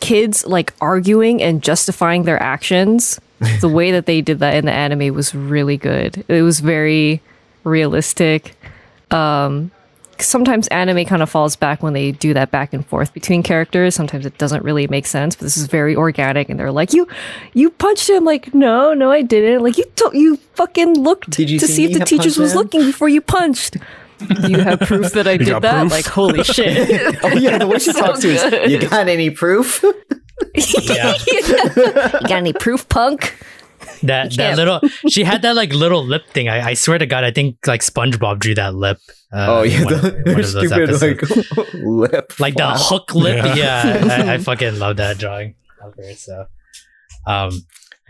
Kids 0.00 0.46
like 0.46 0.72
arguing 0.80 1.42
and 1.42 1.62
justifying 1.62 2.24
their 2.24 2.42
actions. 2.42 3.20
the 3.60 3.68
way 3.78 3.92
that 3.92 4.06
they 4.06 4.20
did 4.20 4.38
that 4.40 4.54
in 4.56 4.66
the 4.66 4.72
anime 4.72 5.14
was 5.14 5.34
really 5.34 5.76
good. 5.76 6.24
It 6.28 6.42
was 6.42 6.60
very 6.60 7.20
realistic. 7.64 8.54
Um, 9.10 9.70
sometimes 10.18 10.68
anime 10.68 11.04
kind 11.04 11.22
of 11.22 11.28
falls 11.30 11.56
back 11.56 11.82
when 11.82 11.92
they 11.92 12.12
do 12.12 12.32
that 12.34 12.50
back 12.50 12.72
and 12.72 12.84
forth 12.86 13.12
between 13.12 13.42
characters. 13.42 13.94
Sometimes 13.94 14.24
it 14.24 14.38
doesn't 14.38 14.62
really 14.64 14.86
make 14.88 15.06
sense, 15.06 15.36
but 15.36 15.42
this 15.44 15.56
is 15.56 15.66
very 15.66 15.94
organic. 15.96 16.48
And 16.48 16.58
they're 16.58 16.72
like, 16.72 16.92
"You, 16.94 17.06
you 17.52 17.70
punched 17.70 18.08
him." 18.08 18.24
Like, 18.24 18.54
no, 18.54 18.94
no, 18.94 19.10
I 19.10 19.22
didn't. 19.22 19.62
Like, 19.62 19.76
you, 19.78 19.84
to- 19.96 20.10
you 20.14 20.36
fucking 20.54 20.94
looked 20.98 21.32
to 21.32 21.46
see 21.46 21.58
see 21.58 21.84
if 21.84 21.98
the 21.98 22.04
teacher 22.04 22.40
was 22.40 22.52
him? 22.52 22.58
looking 22.58 22.80
before 22.82 23.08
you 23.08 23.20
punched. 23.20 23.76
Do 24.20 24.50
you 24.50 24.58
have 24.60 24.80
proof 24.80 25.12
that 25.12 25.26
I 25.26 25.36
did 25.36 25.48
that? 25.62 25.80
proof? 25.80 25.90
Like, 25.92 26.06
holy 26.06 26.44
shit. 26.56 27.16
Oh 27.24 27.28
yeah, 27.28 27.58
the 27.58 27.66
way 27.66 27.78
she 27.78 27.92
So 27.92 28.00
talks 28.00 28.20
to 28.20 28.34
us. 28.34 28.48
good. 28.50 28.70
You 28.70 28.78
got 28.88 29.08
any 29.08 29.30
proof? 29.30 29.82
Yeah. 30.54 31.14
you 31.26 31.42
got 32.28 32.32
any 32.32 32.52
proof, 32.52 32.88
punk? 32.88 33.36
that 34.02 34.30
that 34.32 34.36
can't- 34.36 34.56
little 34.56 34.80
she 35.08 35.24
had 35.24 35.42
that 35.42 35.56
like 35.56 35.72
little 35.72 36.04
lip 36.04 36.26
thing. 36.28 36.48
I, 36.48 36.70
I 36.70 36.74
swear 36.74 36.98
to 36.98 37.06
God, 37.06 37.24
I 37.24 37.30
think 37.30 37.56
like 37.66 37.80
SpongeBob 37.82 38.38
drew 38.38 38.54
that 38.54 38.74
lip. 38.74 38.98
Uh, 39.32 39.46
oh 39.48 39.62
yeah, 39.62 39.78
in 39.78 39.84
one, 39.84 39.94
the, 39.94 40.22
one 40.26 40.40
of 40.40 40.52
those 40.52 40.68
stupid 40.68 40.90
episodes. 40.90 41.56
like 41.56 41.74
lip. 41.74 42.32
like 42.40 42.54
the 42.56 42.70
hook 42.76 43.14
lip. 43.14 43.44
Yeah. 43.56 44.04
Yeah, 44.04 44.24
I, 44.30 44.34
I 44.34 44.38
fucking 44.38 44.78
love 44.78 44.96
that 44.96 45.18
drawing. 45.18 45.54
of 45.82 45.94
her, 45.96 46.14
So, 46.14 46.46
um, 47.26 47.50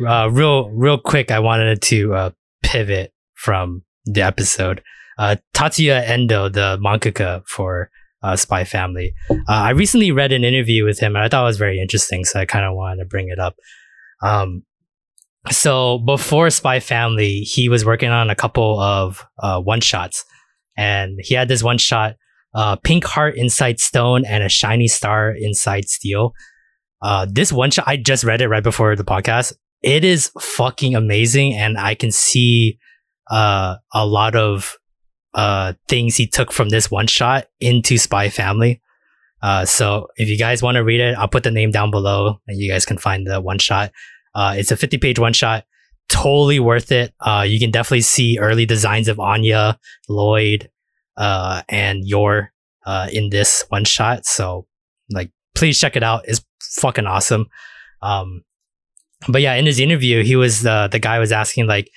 uh, 0.06 0.28
real 0.30 0.70
real 0.70 0.98
quick, 0.98 1.30
I 1.30 1.40
wanted 1.40 1.82
to 1.82 2.14
uh, 2.14 2.30
pivot 2.62 3.12
from 3.34 3.82
the 4.06 4.22
episode. 4.22 4.82
Uh, 5.20 5.36
Tatsuya 5.52 6.02
Endo, 6.08 6.48
the 6.48 6.78
mangaka 6.82 7.46
for 7.46 7.90
uh, 8.22 8.36
Spy 8.36 8.64
Family. 8.64 9.12
Uh, 9.30 9.34
I 9.48 9.70
recently 9.70 10.12
read 10.12 10.32
an 10.32 10.44
interview 10.44 10.84
with 10.84 10.98
him, 10.98 11.14
and 11.14 11.22
I 11.22 11.28
thought 11.28 11.42
it 11.42 11.52
was 11.52 11.58
very 11.58 11.78
interesting. 11.78 12.24
So 12.24 12.40
I 12.40 12.46
kind 12.46 12.64
of 12.64 12.74
wanted 12.74 13.02
to 13.02 13.04
bring 13.04 13.28
it 13.28 13.38
up. 13.38 13.54
Um, 14.22 14.64
so 15.50 15.98
before 15.98 16.48
Spy 16.48 16.80
Family, 16.80 17.40
he 17.40 17.68
was 17.68 17.84
working 17.84 18.08
on 18.08 18.30
a 18.30 18.34
couple 18.34 18.80
of 18.80 19.26
uh, 19.38 19.60
one 19.60 19.82
shots, 19.82 20.24
and 20.76 21.18
he 21.22 21.34
had 21.34 21.48
this 21.48 21.62
one 21.62 21.78
shot 21.78 22.16
uh, 22.54 22.76
pink 22.76 23.04
heart 23.04 23.36
inside 23.36 23.78
stone 23.78 24.24
and 24.24 24.42
a 24.42 24.48
shiny 24.48 24.88
star 24.88 25.30
inside 25.30 25.88
steel. 25.88 26.32
Uh, 27.02 27.26
this 27.30 27.52
one 27.52 27.70
shot, 27.70 27.84
I 27.86 27.96
just 27.96 28.24
read 28.24 28.40
it 28.40 28.48
right 28.48 28.62
before 28.62 28.96
the 28.96 29.04
podcast. 29.04 29.52
It 29.82 30.04
is 30.04 30.30
fucking 30.40 30.94
amazing. 30.94 31.54
And 31.54 31.78
I 31.78 31.94
can 31.94 32.10
see, 32.10 32.78
uh, 33.30 33.76
a 33.94 34.06
lot 34.06 34.34
of, 34.34 34.76
uh, 35.34 35.74
things 35.88 36.16
he 36.16 36.26
took 36.26 36.52
from 36.52 36.68
this 36.68 36.90
one 36.90 37.06
shot 37.06 37.46
into 37.60 37.98
Spy 37.98 38.28
Family. 38.28 38.80
Uh, 39.42 39.64
so 39.64 40.08
if 40.16 40.28
you 40.28 40.36
guys 40.36 40.62
want 40.62 40.76
to 40.76 40.84
read 40.84 41.00
it, 41.00 41.16
I'll 41.16 41.28
put 41.28 41.44
the 41.44 41.50
name 41.50 41.70
down 41.70 41.90
below 41.90 42.40
and 42.46 42.58
you 42.58 42.70
guys 42.70 42.84
can 42.84 42.98
find 42.98 43.26
the 43.26 43.40
one 43.40 43.58
shot. 43.58 43.92
Uh, 44.34 44.54
it's 44.56 44.70
a 44.70 44.76
50 44.76 44.98
page 44.98 45.18
one 45.18 45.32
shot. 45.32 45.64
totally 46.08 46.58
worth 46.58 46.90
it. 46.92 47.14
Uh, 47.20 47.44
you 47.46 47.58
can 47.58 47.70
definitely 47.70 48.00
see 48.00 48.38
early 48.38 48.66
designs 48.66 49.08
of 49.08 49.20
Anya, 49.20 49.78
Lloyd, 50.08 50.68
uh, 51.16 51.62
and 51.68 52.06
Yor 52.06 52.52
uh, 52.84 53.08
in 53.12 53.30
this 53.30 53.64
one 53.68 53.84
shot. 53.84 54.26
So, 54.26 54.66
like, 55.10 55.30
please 55.54 55.78
check 55.78 55.96
it 55.96 56.02
out. 56.02 56.22
It's 56.26 56.44
fucking 56.60 57.06
awesome. 57.06 57.46
Um, 58.02 58.42
but 59.28 59.42
yeah, 59.42 59.54
in 59.54 59.66
his 59.66 59.78
interview, 59.78 60.24
he 60.24 60.34
was 60.36 60.66
uh, 60.66 60.88
the 60.88 60.98
guy 60.98 61.18
was 61.18 61.32
asking 61.32 61.66
like, 61.66 61.90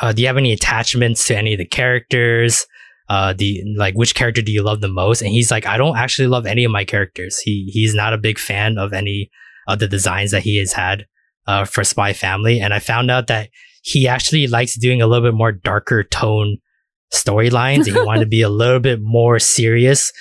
uh, 0.00 0.12
"Do 0.12 0.22
you 0.22 0.28
have 0.28 0.36
any 0.36 0.52
attachments 0.52 1.26
to 1.26 1.36
any 1.36 1.54
of 1.54 1.58
the 1.58 1.66
characters? 1.66 2.66
Uh, 3.08 3.32
the 3.32 3.62
like, 3.76 3.94
which 3.94 4.14
character 4.14 4.42
do 4.42 4.52
you 4.52 4.62
love 4.62 4.80
the 4.80 4.88
most?" 4.88 5.22
And 5.22 5.30
he's 5.30 5.50
like, 5.50 5.66
"I 5.66 5.76
don't 5.76 5.96
actually 5.96 6.28
love 6.28 6.46
any 6.46 6.64
of 6.64 6.70
my 6.70 6.84
characters. 6.84 7.38
He 7.38 7.70
he's 7.72 7.94
not 7.94 8.12
a 8.12 8.18
big 8.18 8.38
fan 8.38 8.78
of 8.78 8.92
any 8.92 9.30
of 9.66 9.78
the 9.78 9.88
designs 9.88 10.30
that 10.30 10.42
he 10.42 10.58
has 10.58 10.72
had 10.72 11.06
uh, 11.46 11.64
for 11.64 11.84
Spy 11.84 12.12
Family." 12.12 12.60
And 12.60 12.74
I 12.74 12.78
found 12.78 13.10
out 13.10 13.26
that 13.28 13.50
he 13.82 14.08
actually 14.08 14.46
likes 14.46 14.78
doing 14.78 15.00
a 15.00 15.06
little 15.06 15.26
bit 15.28 15.36
more 15.36 15.52
darker 15.52 16.04
tone 16.04 16.58
storylines. 17.12 17.86
he 17.86 17.92
wanted 17.92 18.20
to 18.20 18.26
be 18.26 18.42
a 18.42 18.48
little 18.48 18.80
bit 18.80 19.00
more 19.00 19.38
serious 19.38 20.12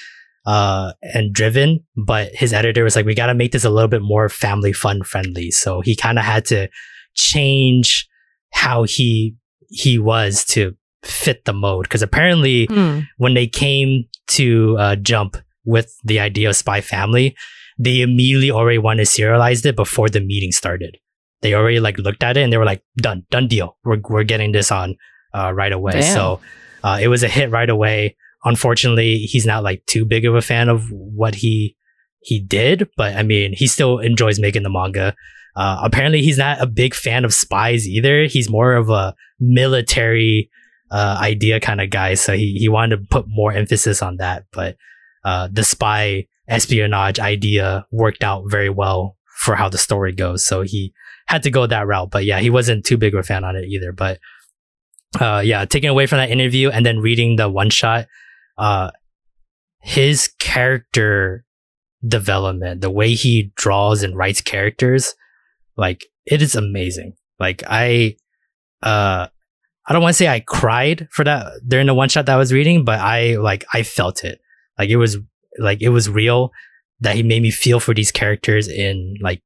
uh, 0.45 0.93
and 1.01 1.33
driven, 1.33 1.83
but 1.95 2.33
his 2.33 2.53
editor 2.53 2.83
was 2.83 2.95
like, 2.95 3.05
we 3.05 3.13
got 3.13 3.27
to 3.27 3.33
make 3.33 3.51
this 3.51 3.65
a 3.65 3.69
little 3.69 3.89
bit 3.89 4.01
more 4.01 4.29
family 4.29 4.71
fun 4.71 5.03
friendly. 5.03 5.51
So 5.51 5.81
he 5.81 5.95
kind 5.95 6.17
of 6.17 6.23
had 6.23 6.45
to 6.45 6.69
change 7.15 8.07
how 8.51 8.83
he 8.83 9.35
he 9.69 9.97
was 9.99 10.43
to 10.45 10.75
fit 11.03 11.45
the 11.45 11.53
mode. 11.53 11.83
Because 11.83 12.01
apparently 12.01 12.65
Hmm. 12.69 12.99
when 13.17 13.33
they 13.33 13.47
came 13.47 14.05
to 14.29 14.75
uh, 14.77 14.95
jump 14.97 15.37
with 15.65 15.93
the 16.03 16.19
idea 16.19 16.49
of 16.49 16.55
spy 16.55 16.81
family 16.81 17.35
they 17.79 18.01
immediately 18.01 18.49
already 18.49 18.79
wanted 18.79 19.05
to 19.05 19.21
serialize 19.21 19.63
it 19.63 19.75
before 19.75 20.09
the 20.09 20.19
meeting 20.19 20.51
started. 20.51 20.97
They 21.43 21.53
already 21.53 21.79
like 21.79 21.99
looked 21.99 22.23
at 22.23 22.35
it 22.35 22.41
and 22.41 22.51
they 22.51 22.57
were 22.57 22.65
like 22.65 22.81
done 22.97 23.23
done 23.29 23.47
deal. 23.47 23.77
We're, 23.85 23.99
we're 24.09 24.23
getting 24.23 24.51
this 24.51 24.71
on 24.71 24.95
uh, 25.35 25.53
right 25.53 25.71
away. 25.71 25.91
Damn. 25.91 26.15
so 26.15 26.39
uh, 26.83 26.97
it 26.99 27.07
was 27.07 27.21
a 27.21 27.27
hit 27.27 27.51
right 27.51 27.69
away. 27.69 28.15
Unfortunately 28.43 29.17
he's 29.19 29.45
not 29.45 29.61
like 29.63 29.85
too 29.85 30.05
big 30.05 30.25
of 30.25 30.33
a 30.33 30.41
fan 30.41 30.69
of 30.69 30.89
what 30.91 31.35
he 31.35 31.75
he 32.21 32.39
did 32.39 32.89
but 32.97 33.15
i 33.15 33.21
mean 33.21 33.53
he 33.53 33.67
still 33.67 33.99
enjoys 33.99 34.39
making 34.39 34.63
the 34.63 34.69
manga 34.69 35.13
uh, 35.57 35.81
apparently 35.83 36.21
he's 36.21 36.37
not 36.37 36.61
a 36.61 36.67
big 36.67 36.93
fan 36.93 37.25
of 37.25 37.33
spies 37.33 37.87
either 37.87 38.25
he's 38.25 38.49
more 38.49 38.75
of 38.75 38.89
a 38.89 39.13
military 39.39 40.49
uh, 40.91 41.17
idea 41.19 41.59
kind 41.59 41.81
of 41.81 41.89
guy. 41.89 42.13
So 42.13 42.35
he, 42.35 42.53
he 42.53 42.69
wanted 42.69 42.97
to 42.97 43.07
put 43.09 43.25
more 43.27 43.51
emphasis 43.51 44.01
on 44.01 44.17
that. 44.17 44.45
But 44.51 44.77
uh, 45.23 45.49
the 45.51 45.63
spy 45.63 46.27
espionage 46.47 47.19
idea 47.19 47.85
worked 47.91 48.23
out 48.23 48.45
very 48.47 48.69
well 48.69 49.17
for 49.39 49.55
how 49.55 49.69
the 49.69 49.77
story 49.77 50.13
goes. 50.13 50.45
So 50.45 50.61
he 50.61 50.93
had 51.27 51.43
to 51.43 51.51
go 51.51 51.67
that 51.67 51.87
route. 51.87 52.11
But 52.11 52.25
yeah, 52.25 52.39
he 52.39 52.49
wasn't 52.49 52.85
too 52.85 52.97
big 52.97 53.13
of 53.13 53.19
a 53.19 53.23
fan 53.23 53.43
on 53.43 53.55
it 53.55 53.65
either. 53.65 53.91
But 53.91 54.19
uh, 55.19 55.41
yeah, 55.43 55.65
taking 55.65 55.89
away 55.89 56.05
from 56.05 56.19
that 56.19 56.31
interview 56.31 56.69
and 56.69 56.85
then 56.85 56.99
reading 56.99 57.35
the 57.35 57.49
one 57.49 57.69
shot, 57.69 58.07
uh, 58.57 58.91
his 59.81 60.29
character 60.39 61.43
development, 62.05 62.81
the 62.81 62.91
way 62.91 63.13
he 63.13 63.51
draws 63.55 64.03
and 64.03 64.15
writes 64.15 64.41
characters, 64.41 65.15
like 65.77 66.05
it 66.25 66.41
is 66.41 66.55
amazing. 66.55 67.13
Like 67.39 67.63
I, 67.67 68.15
uh, 68.83 69.27
I 69.87 69.93
don't 69.93 70.01
want 70.01 70.13
to 70.13 70.17
say 70.17 70.27
I 70.27 70.41
cried 70.41 71.07
for 71.11 71.23
that 71.23 71.61
during 71.65 71.87
the 71.87 71.93
one 71.93 72.09
shot 72.09 72.25
that 72.25 72.33
I 72.33 72.37
was 72.37 72.51
reading, 72.51 72.83
but 72.83 72.99
I 72.99 73.37
like 73.37 73.65
I 73.73 73.83
felt 73.83 74.23
it. 74.23 74.41
Like 74.77 74.89
it 74.89 74.97
was 74.97 75.17
like 75.59 75.81
it 75.81 75.89
was 75.89 76.09
real 76.09 76.51
that 76.99 77.15
he 77.15 77.23
made 77.23 77.41
me 77.41 77.51
feel 77.51 77.79
for 77.79 77.93
these 77.93 78.11
characters 78.11 78.67
in 78.67 79.15
like 79.21 79.41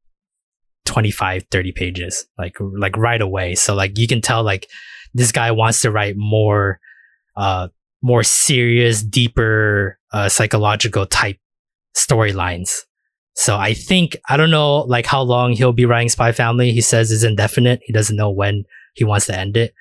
25 0.85 1.43
30 1.51 1.71
pages 1.73 2.25
like 2.37 2.55
like 2.59 2.97
right 2.97 3.21
away 3.21 3.53
so 3.53 3.75
like 3.75 3.97
you 3.97 4.07
can 4.07 4.19
tell 4.19 4.43
like 4.43 4.67
this 5.13 5.31
guy 5.31 5.51
wants 5.51 5.81
to 5.81 5.91
write 5.91 6.15
more 6.17 6.79
uh 7.37 7.67
more 8.01 8.23
serious 8.23 9.03
deeper 9.03 9.99
uh 10.11 10.27
psychological 10.27 11.05
type 11.05 11.37
storylines 11.95 12.81
so 13.41 13.57
i 13.57 13.73
think 13.73 14.15
i 14.29 14.37
don't 14.37 14.51
know 14.51 14.79
like 14.79 15.05
how 15.05 15.21
long 15.21 15.51
he'll 15.51 15.73
be 15.73 15.85
writing 15.85 16.09
spy 16.09 16.31
family 16.31 16.71
he 16.71 16.81
says 16.81 17.11
is 17.11 17.23
indefinite 17.23 17.79
he 17.83 17.93
doesn't 17.93 18.15
know 18.17 18.29
when 18.29 18.63
he 18.93 19.03
wants 19.03 19.25
to 19.25 19.37
end 19.37 19.57
it 19.57 19.73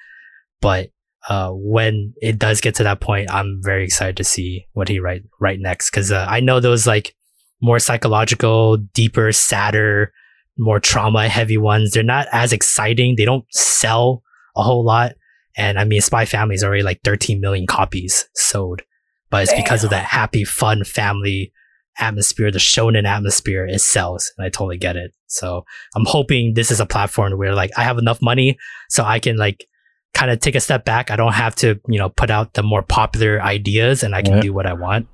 but 0.60 0.90
uh, 1.28 1.50
when 1.50 2.14
it 2.20 2.38
does 2.38 2.60
get 2.60 2.74
to 2.76 2.82
that 2.84 3.00
point, 3.00 3.30
I'm 3.30 3.60
very 3.62 3.84
excited 3.84 4.16
to 4.16 4.24
see 4.24 4.66
what 4.72 4.88
he 4.88 5.00
write 5.00 5.22
write 5.38 5.58
next 5.60 5.90
because 5.90 6.10
uh, 6.10 6.26
I 6.28 6.40
know 6.40 6.60
those 6.60 6.86
like 6.86 7.14
more 7.60 7.78
psychological, 7.78 8.78
deeper, 8.78 9.32
sadder, 9.32 10.12
more 10.58 10.80
trauma 10.80 11.28
heavy 11.28 11.58
ones. 11.58 11.92
They're 11.92 12.02
not 12.02 12.26
as 12.32 12.52
exciting. 12.52 13.16
They 13.16 13.24
don't 13.24 13.44
sell 13.50 14.22
a 14.56 14.62
whole 14.62 14.84
lot. 14.84 15.12
And 15.56 15.78
I 15.78 15.84
mean, 15.84 16.00
Spy 16.00 16.24
Family 16.24 16.54
is 16.54 16.64
already 16.64 16.82
like 16.82 17.00
13 17.04 17.40
million 17.40 17.66
copies 17.66 18.28
sold, 18.34 18.82
but 19.30 19.42
it's 19.42 19.54
because 19.54 19.84
of 19.84 19.90
that 19.90 20.04
happy, 20.04 20.44
fun 20.44 20.84
family 20.84 21.52
atmosphere, 21.98 22.50
the 22.50 22.58
shonen 22.58 23.04
atmosphere, 23.06 23.66
it 23.66 23.80
sells. 23.80 24.30
And 24.38 24.46
I 24.46 24.48
totally 24.48 24.78
get 24.78 24.96
it. 24.96 25.12
So 25.26 25.64
I'm 25.94 26.04
hoping 26.06 26.54
this 26.54 26.70
is 26.70 26.80
a 26.80 26.86
platform 26.86 27.36
where 27.38 27.54
like 27.54 27.70
I 27.76 27.82
have 27.82 27.98
enough 27.98 28.20
money 28.22 28.58
so 28.88 29.04
I 29.04 29.18
can 29.18 29.36
like 29.36 29.66
kind 30.14 30.30
of 30.30 30.40
take 30.40 30.54
a 30.54 30.60
step 30.60 30.84
back. 30.84 31.10
I 31.10 31.16
don't 31.16 31.34
have 31.34 31.54
to, 31.56 31.78
you 31.88 31.98
know, 31.98 32.08
put 32.08 32.30
out 32.30 32.54
the 32.54 32.62
more 32.62 32.82
popular 32.82 33.40
ideas 33.42 34.02
and 34.02 34.14
I 34.14 34.22
can 34.22 34.36
Yeah. 34.36 34.40
do 34.40 34.52
what 34.52 34.66
I 34.66 34.72
want. 34.72 35.06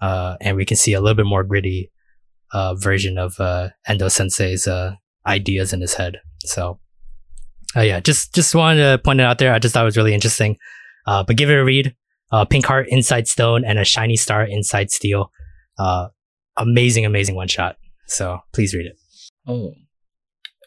Uh, 0.00 0.36
and 0.40 0.56
we 0.56 0.64
can 0.64 0.76
see 0.76 0.92
a 0.92 1.00
little 1.00 1.16
bit 1.16 1.26
more 1.26 1.42
gritty, 1.42 1.90
uh, 2.52 2.74
version 2.76 3.18
of, 3.18 3.38
uh, 3.40 3.70
Endo 3.86 4.08
Sensei's, 4.08 4.68
uh, 4.68 4.92
ideas 5.26 5.72
in 5.72 5.80
his 5.80 5.94
head. 5.94 6.20
So, 6.44 6.78
uh, 7.76 7.80
yeah, 7.80 7.98
just, 8.00 8.32
just 8.34 8.54
wanted 8.54 8.80
to 8.82 8.98
point 8.98 9.20
it 9.20 9.24
out 9.24 9.38
there. 9.38 9.52
I 9.52 9.58
just 9.58 9.74
thought 9.74 9.82
it 9.82 9.86
was 9.86 9.96
really 9.96 10.14
interesting. 10.14 10.56
Uh, 11.06 11.24
but 11.24 11.36
give 11.36 11.50
it 11.50 11.54
a 11.58 11.64
read. 11.64 11.94
Uh, 12.30 12.44
Pink 12.44 12.64
Heart 12.66 12.86
Inside 12.90 13.26
Stone 13.26 13.64
and 13.64 13.78
a 13.78 13.84
Shiny 13.84 14.16
Star 14.16 14.44
Inside 14.44 14.90
Steel. 14.90 15.32
Uh, 15.78 16.08
amazing, 16.56 17.04
amazing 17.06 17.34
one 17.34 17.48
shot. 17.48 17.76
So 18.06 18.40
please 18.52 18.74
read 18.74 18.86
it. 18.86 18.96
Oh. 19.46 19.72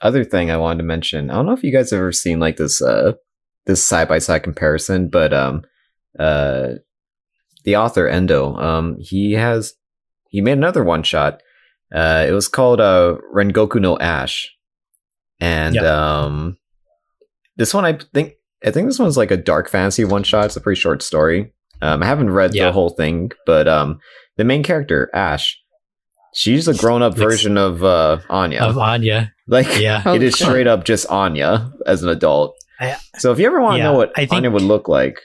Other 0.01 0.23
thing 0.23 0.49
I 0.49 0.57
wanted 0.57 0.77
to 0.79 0.83
mention, 0.83 1.29
I 1.29 1.33
don't 1.35 1.45
know 1.45 1.53
if 1.53 1.63
you 1.63 1.71
guys 1.71 1.91
have 1.91 1.99
ever 1.99 2.11
seen 2.11 2.39
like 2.39 2.57
this 2.57 2.81
uh 2.81 3.13
this 3.67 3.85
side 3.85 4.07
by 4.07 4.17
side 4.19 4.41
comparison, 4.43 5.09
but 5.09 5.31
um 5.33 5.63
uh 6.17 6.69
the 7.65 7.75
author 7.75 8.07
Endo, 8.07 8.55
um 8.55 8.97
he 8.99 9.33
has 9.33 9.73
he 10.29 10.41
made 10.41 10.53
another 10.57 10.83
one 10.83 11.03
shot. 11.03 11.41
Uh 11.93 12.25
it 12.27 12.31
was 12.31 12.47
called 12.47 12.81
uh 12.81 13.17
Rengoku 13.33 13.79
no 13.79 13.97
Ash. 13.99 14.49
And 15.39 15.75
Yeah. 15.75 16.21
um 16.23 16.57
this 17.57 17.73
one 17.73 17.85
I 17.85 17.99
think 18.13 18.33
I 18.65 18.71
think 18.71 18.87
this 18.87 18.99
one's 18.99 19.17
like 19.17 19.31
a 19.31 19.37
dark 19.37 19.69
fantasy 19.69 20.03
one 20.05 20.23
shot. 20.23 20.45
It's 20.45 20.55
a 20.57 20.61
pretty 20.61 20.79
short 20.81 21.03
story. 21.03 21.53
Um 21.81 22.01
I 22.01 22.07
haven't 22.07 22.31
read 22.31 22.55
Yeah. 22.55 22.65
the 22.67 22.71
whole 22.71 22.89
thing, 22.89 23.31
but 23.45 23.67
um 23.67 23.99
the 24.41 24.45
main 24.45 24.63
character, 24.63 25.07
Ash, 25.13 25.55
she's 26.33 26.67
a 26.67 26.73
grown 26.73 27.03
up 27.03 27.13
Looks- 27.17 27.31
version 27.33 27.57
of 27.57 27.83
uh 27.83 28.17
Anya. 28.29 28.61
Of 28.63 28.77
Anya. 28.79 29.31
Like 29.47 29.79
Yeah. 29.79 30.01
it 30.15 30.23
is 30.23 30.33
straight 30.33 30.65
up 30.65 30.83
just 30.83 31.05
Anya 31.11 31.71
as 31.85 32.01
an 32.01 32.09
adult. 32.09 32.55
I- 32.79 32.97
so 33.19 33.31
if 33.31 33.37
you 33.37 33.45
ever 33.45 33.61
want 33.61 33.75
to 33.75 33.77
yeah, 33.77 33.83
know 33.91 33.93
what 33.97 34.11
I 34.15 34.21
think- 34.21 34.33
Anya 34.33 34.49
would 34.49 34.63
look 34.63 34.87
like, 34.87 35.19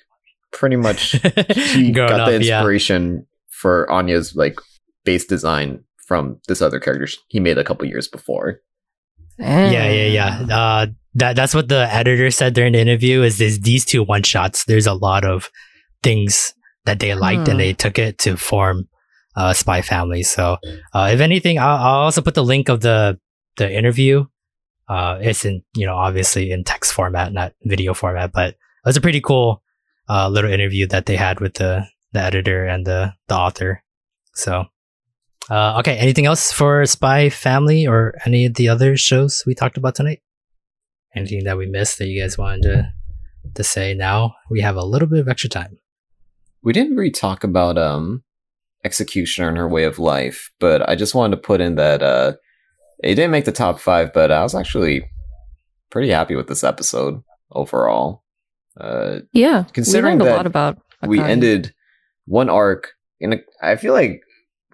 pretty 0.52 0.76
much 0.76 0.98
she 1.54 1.90
got 1.92 2.12
up, 2.20 2.28
the 2.28 2.42
yeah. 2.44 2.58
inspiration 2.58 3.26
for 3.48 3.90
Anya's 3.90 4.36
like 4.36 4.58
base 5.04 5.24
design 5.24 5.82
from 6.06 6.38
this 6.48 6.60
other 6.60 6.78
character 6.78 7.06
sh- 7.06 7.16
he 7.28 7.40
made 7.40 7.56
a 7.58 7.64
couple 7.64 7.86
years 7.88 8.08
before. 8.08 8.60
Yeah, 9.38 9.90
yeah, 9.90 10.06
yeah. 10.06 10.56
Uh, 10.56 10.86
that 11.14 11.36
that's 11.36 11.54
what 11.54 11.68
the 11.68 11.92
editor 11.92 12.30
said 12.30 12.54
during 12.54 12.72
the 12.74 12.78
interview. 12.80 13.22
Is 13.22 13.38
this 13.38 13.58
these 13.58 13.84
two 13.84 14.02
one 14.02 14.22
shots? 14.22 14.64
There's 14.66 14.86
a 14.86 14.94
lot 14.94 15.24
of 15.24 15.50
things 16.02 16.52
that 16.84 17.00
they 17.00 17.14
liked, 17.14 17.46
Hmm. 17.46 17.52
and 17.52 17.60
they 17.60 17.72
took 17.72 17.98
it 17.98 18.18
to 18.20 18.36
form 18.36 18.88
uh, 19.36 19.52
Spy 19.52 19.82
Family. 19.82 20.22
So, 20.22 20.56
uh, 20.94 21.10
if 21.12 21.20
anything, 21.20 21.58
I'll, 21.58 21.76
I'll 21.76 22.00
also 22.04 22.22
put 22.22 22.34
the 22.34 22.44
link 22.44 22.68
of 22.68 22.80
the 22.80 23.18
the 23.56 23.70
interview. 23.70 24.24
Uh, 24.88 25.18
it's 25.20 25.44
in 25.44 25.62
you 25.74 25.86
know 25.86 25.96
obviously 25.96 26.50
in 26.50 26.64
text 26.64 26.92
format, 26.92 27.32
not 27.32 27.52
video 27.62 27.94
format, 27.94 28.32
but 28.32 28.50
it 28.50 28.56
was 28.84 28.96
a 28.96 29.00
pretty 29.00 29.20
cool 29.20 29.62
uh, 30.08 30.28
little 30.28 30.50
interview 30.50 30.86
that 30.86 31.06
they 31.06 31.16
had 31.16 31.40
with 31.40 31.54
the 31.54 31.86
the 32.12 32.20
editor 32.20 32.64
and 32.64 32.86
the 32.86 33.14
the 33.28 33.36
author. 33.36 33.82
So. 34.34 34.66
Uh, 35.48 35.78
okay. 35.78 35.96
Anything 35.96 36.26
else 36.26 36.50
for 36.50 36.84
Spy 36.86 37.28
Family 37.28 37.86
or 37.86 38.14
any 38.24 38.46
of 38.46 38.54
the 38.54 38.68
other 38.68 38.96
shows 38.96 39.44
we 39.46 39.54
talked 39.54 39.76
about 39.76 39.94
tonight? 39.94 40.20
Anything 41.14 41.44
that 41.44 41.56
we 41.56 41.66
missed 41.66 41.98
that 41.98 42.08
you 42.08 42.20
guys 42.20 42.36
wanted 42.36 42.62
to 42.62 42.92
to 43.54 43.62
say? 43.62 43.94
Now 43.94 44.34
we 44.50 44.60
have 44.62 44.74
a 44.74 44.84
little 44.84 45.06
bit 45.06 45.20
of 45.20 45.28
extra 45.28 45.48
time. 45.48 45.78
We 46.64 46.72
didn't 46.72 46.96
really 46.96 47.12
talk 47.12 47.44
about 47.44 47.78
um 47.78 48.24
Executioner 48.86 49.48
and 49.48 49.58
her 49.58 49.68
way 49.68 49.84
of 49.84 49.98
life, 49.98 50.38
but 50.60 50.88
I 50.88 50.94
just 50.94 51.14
wanted 51.14 51.36
to 51.36 51.42
put 51.42 51.60
in 51.60 51.74
that 51.76 52.02
uh 52.02 52.32
it 53.02 53.14
didn't 53.16 53.32
make 53.36 53.44
the 53.44 53.52
top 53.64 53.78
five, 53.80 54.12
but 54.14 54.30
I 54.30 54.42
was 54.42 54.54
actually 54.54 54.96
pretty 55.90 56.10
happy 56.10 56.34
with 56.36 56.46
this 56.48 56.64
episode 56.64 57.14
overall. 57.50 58.22
Uh 58.80 59.20
Yeah. 59.32 59.64
Considering 59.72 60.18
that 60.18 60.32
a 60.32 60.36
lot 60.36 60.46
about 60.46 60.78
we 61.06 61.18
ended 61.20 61.74
one 62.26 62.48
arc 62.48 62.82
in 63.20 63.32
a 63.34 63.38
I 63.62 63.76
feel 63.76 63.92
like 64.00 64.22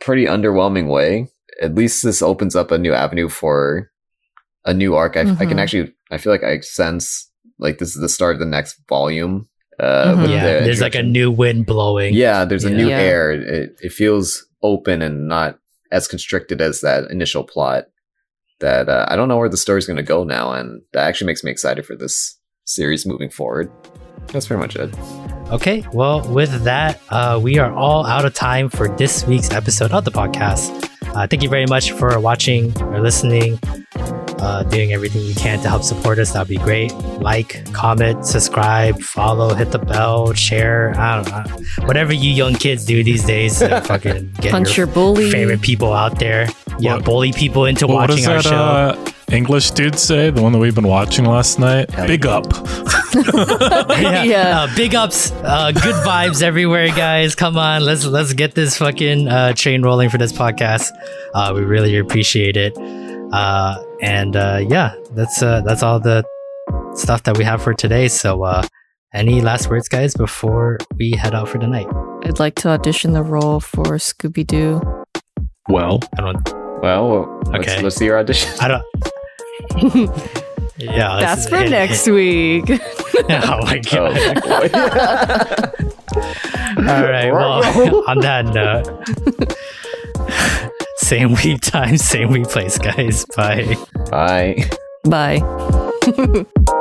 pretty 0.01 0.27
underwhelming 0.27 0.89
way. 0.97 1.29
At 1.61 1.75
least 1.75 2.03
this 2.03 2.23
opens 2.23 2.55
up 2.57 2.71
a 2.71 2.79
new 2.79 2.93
avenue 3.05 3.29
for 3.29 3.91
a 4.65 4.75
new 4.75 4.95
arc. 4.95 5.17
I, 5.17 5.21
I 5.23 5.47
can 5.51 5.57
Mhm. 5.59 5.63
actually 5.63 5.95
I 6.11 6.19
feel 6.19 6.33
like 6.33 6.45
I 6.45 6.61
sense 6.61 7.31
like 7.59 7.79
this 7.79 7.95
is 7.97 8.01
the 8.03 8.09
start 8.09 8.35
of 8.37 8.41
the 8.41 8.47
next 8.57 8.77
volume. 8.89 9.49
Uh, 9.83 10.15
Mhm. 10.15 10.23
with 10.23 10.31
yeah, 10.31 10.59
the 10.61 10.65
there's 10.65 10.81
like 10.81 10.95
a 10.95 11.03
new 11.03 11.31
wind 11.31 11.67
blowing. 11.67 12.15
Yeah, 12.15 12.45
there's 12.45 12.65
a 12.65 12.71
new 12.71 12.89
Yeah. 12.89 12.99
air. 13.01 13.33
It, 13.33 13.77
it 13.81 13.93
feels 13.93 14.47
open 14.63 15.03
and 15.03 15.27
not 15.29 15.59
as 15.91 16.07
constricted 16.07 16.61
as 16.61 16.81
that 16.83 17.11
initial 17.11 17.43
plot. 17.45 17.87
That 18.61 18.89
uh, 18.89 19.07
I 19.09 19.17
don't 19.17 19.27
know 19.29 19.39
where 19.39 19.49
the 19.49 19.57
story's 19.57 19.87
going 19.87 19.97
to 19.97 20.03
go 20.05 20.23
now, 20.23 20.53
and 20.53 20.83
that 20.93 21.09
actually 21.09 21.27
makes 21.27 21.43
me 21.43 21.51
excited 21.51 21.85
for 21.85 21.97
this 21.97 22.39
series 22.65 23.05
moving 23.05 23.29
forward. 23.29 23.71
That's 24.33 24.47
pretty 24.47 24.61
much 24.61 24.77
it. 24.77 24.95
Okay, 25.51 25.85
well, 25.93 26.23
with 26.33 26.63
that, 26.63 27.01
uh, 27.11 27.41
we 27.43 27.59
are 27.59 27.73
all 27.73 28.07
out 28.07 28.25
of 28.25 28.35
time 28.35 28.69
for 28.69 28.89
this 28.97 29.27
week's 29.27 29.51
episode 29.51 29.91
of 29.91 30.05
the 30.05 30.13
podcast. 30.13 30.89
Uh, 31.15 31.27
thank 31.27 31.43
you 31.43 31.49
very 31.49 31.67
much 31.67 31.93
for 31.93 32.19
watching 32.21 32.77
or 32.83 33.01
listening, 33.01 33.59
uh, 34.41 34.63
doing 34.65 34.93
everything 34.93 35.23
you 35.23 35.35
can 35.35 35.61
to 35.61 35.69
help 35.69 35.83
support 35.83 36.19
us. 36.19 36.33
That'd 36.33 36.49
be 36.49 36.57
great. 36.57 36.93
Like, 37.21 37.71
comment, 37.73 38.25
subscribe, 38.27 39.01
follow, 39.01 39.55
hit 39.55 39.71
the 39.73 39.79
bell, 39.79 40.33
share. 40.33 40.95
I 40.99 41.23
don't 41.23 41.29
know. 41.31 41.87
Whatever 41.87 42.13
you 42.13 42.31
young 42.31 42.55
kids 42.55 42.85
do 42.85 43.05
these 43.05 43.25
days 43.25 43.59
to 43.61 43.81
fucking 43.85 44.33
get 44.41 44.51
Punch 44.53 44.77
your 44.77 44.87
your 44.87 44.95
bully. 44.95 45.31
favorite 45.31 45.61
people 45.63 45.93
out 45.93 46.19
there. 46.19 46.49
Yeah, 46.79 46.95
What- 46.97 47.05
bully 47.05 47.33
people 47.33 47.67
into 47.67 47.87
what 47.87 48.09
watching 48.11 48.25
does 48.25 48.27
our 48.27 48.35
that 48.43 48.97
show. 48.97 49.03
uh, 49.07 49.13
English 49.31 49.71
dude 49.73 49.99
say? 49.99 50.31
The 50.31 50.43
one 50.43 50.53
that 50.53 50.59
we've 50.59 50.75
been 50.75 50.89
watching 50.89 51.25
last 51.25 51.59
night? 51.59 51.91
Hell 51.91 52.07
Big 52.07 52.27
up. 52.27 52.45
yeah. 53.15 54.23
Yeah. 54.25 54.61
Uh, 54.63 54.77
big 54.77 54.95
ups, 54.95 55.31
uh, 55.33 55.71
good 55.73 55.95
vibes 56.05 56.43
everywhere, 56.43 56.89
guys. 56.89 57.35
Come 57.35 57.57
on, 57.57 57.85
let's 57.85 58.05
let's 58.05 58.33
get 58.33 58.55
this 58.55 58.77
fucking 58.77 59.29
uh, 59.29 59.53
train 59.55 59.83
rolling 59.83 60.11
for 60.11 60.19
this 60.19 60.33
podcast. 60.33 60.91
Uh, 61.35 61.53
we 61.55 61.63
really 61.63 61.97
appreciate 61.97 62.57
it. 62.57 62.77
Uh, 63.33 63.83
and 64.03 64.37
uh, 64.37 64.61
yeah, 64.69 64.95
that's 65.13 65.43
uh, 65.43 65.61
that's 65.63 65.83
all 65.83 65.99
the 66.01 66.23
stuff 66.95 67.23
that 67.25 67.37
we 67.39 67.45
have 67.45 67.63
for 67.63 67.73
today. 67.75 68.09
So, 68.09 68.43
uh, 68.43 68.63
any 69.15 69.41
last 69.41 69.69
words, 69.71 69.89
guys, 69.89 70.15
before 70.15 70.79
we 70.99 71.13
head 71.13 71.35
out 71.35 71.49
for 71.49 71.59
the 71.59 71.67
night? 71.67 71.87
I'd 72.25 72.39
like 72.39 72.55
to 72.57 72.69
audition 72.69 73.13
the 73.13 73.23
role 73.23 73.61
for 73.61 73.85
Scooby 73.99 74.47
Doo. 74.47 74.81
Well, 75.69 76.01
I 76.19 76.23
don't. 76.23 76.53
Well, 76.83 77.41
let's, 77.47 77.69
Okay. 77.69 77.83
let's 77.83 77.97
see 77.97 78.05
your 78.07 78.19
audition. 78.19 78.51
I 78.61 78.69
don't. 78.69 78.85
Yeah, 80.79 81.19
That's 81.21 81.43
let's- 81.43 81.49
for 81.49 81.57
hit- 81.59 81.71
next 81.79 82.09
week. 82.09 82.67
hit- 82.67 82.81
oh 83.31 83.61
my 83.63 83.79
god! 83.79 84.17
Oh. 84.45 85.73
All 86.79 87.05
right. 87.05 87.31
Well, 87.31 88.05
on 88.09 88.19
that 88.21 88.47
note, 88.47 88.89
same 91.13 91.35
week 91.45 91.61
time, 91.61 91.99
same 91.99 92.31
week 92.31 92.49
place, 92.49 92.79
guys. 92.79 93.27
Bye. 93.37 93.77
Bye. 94.11 94.65
Bye. 95.05 96.47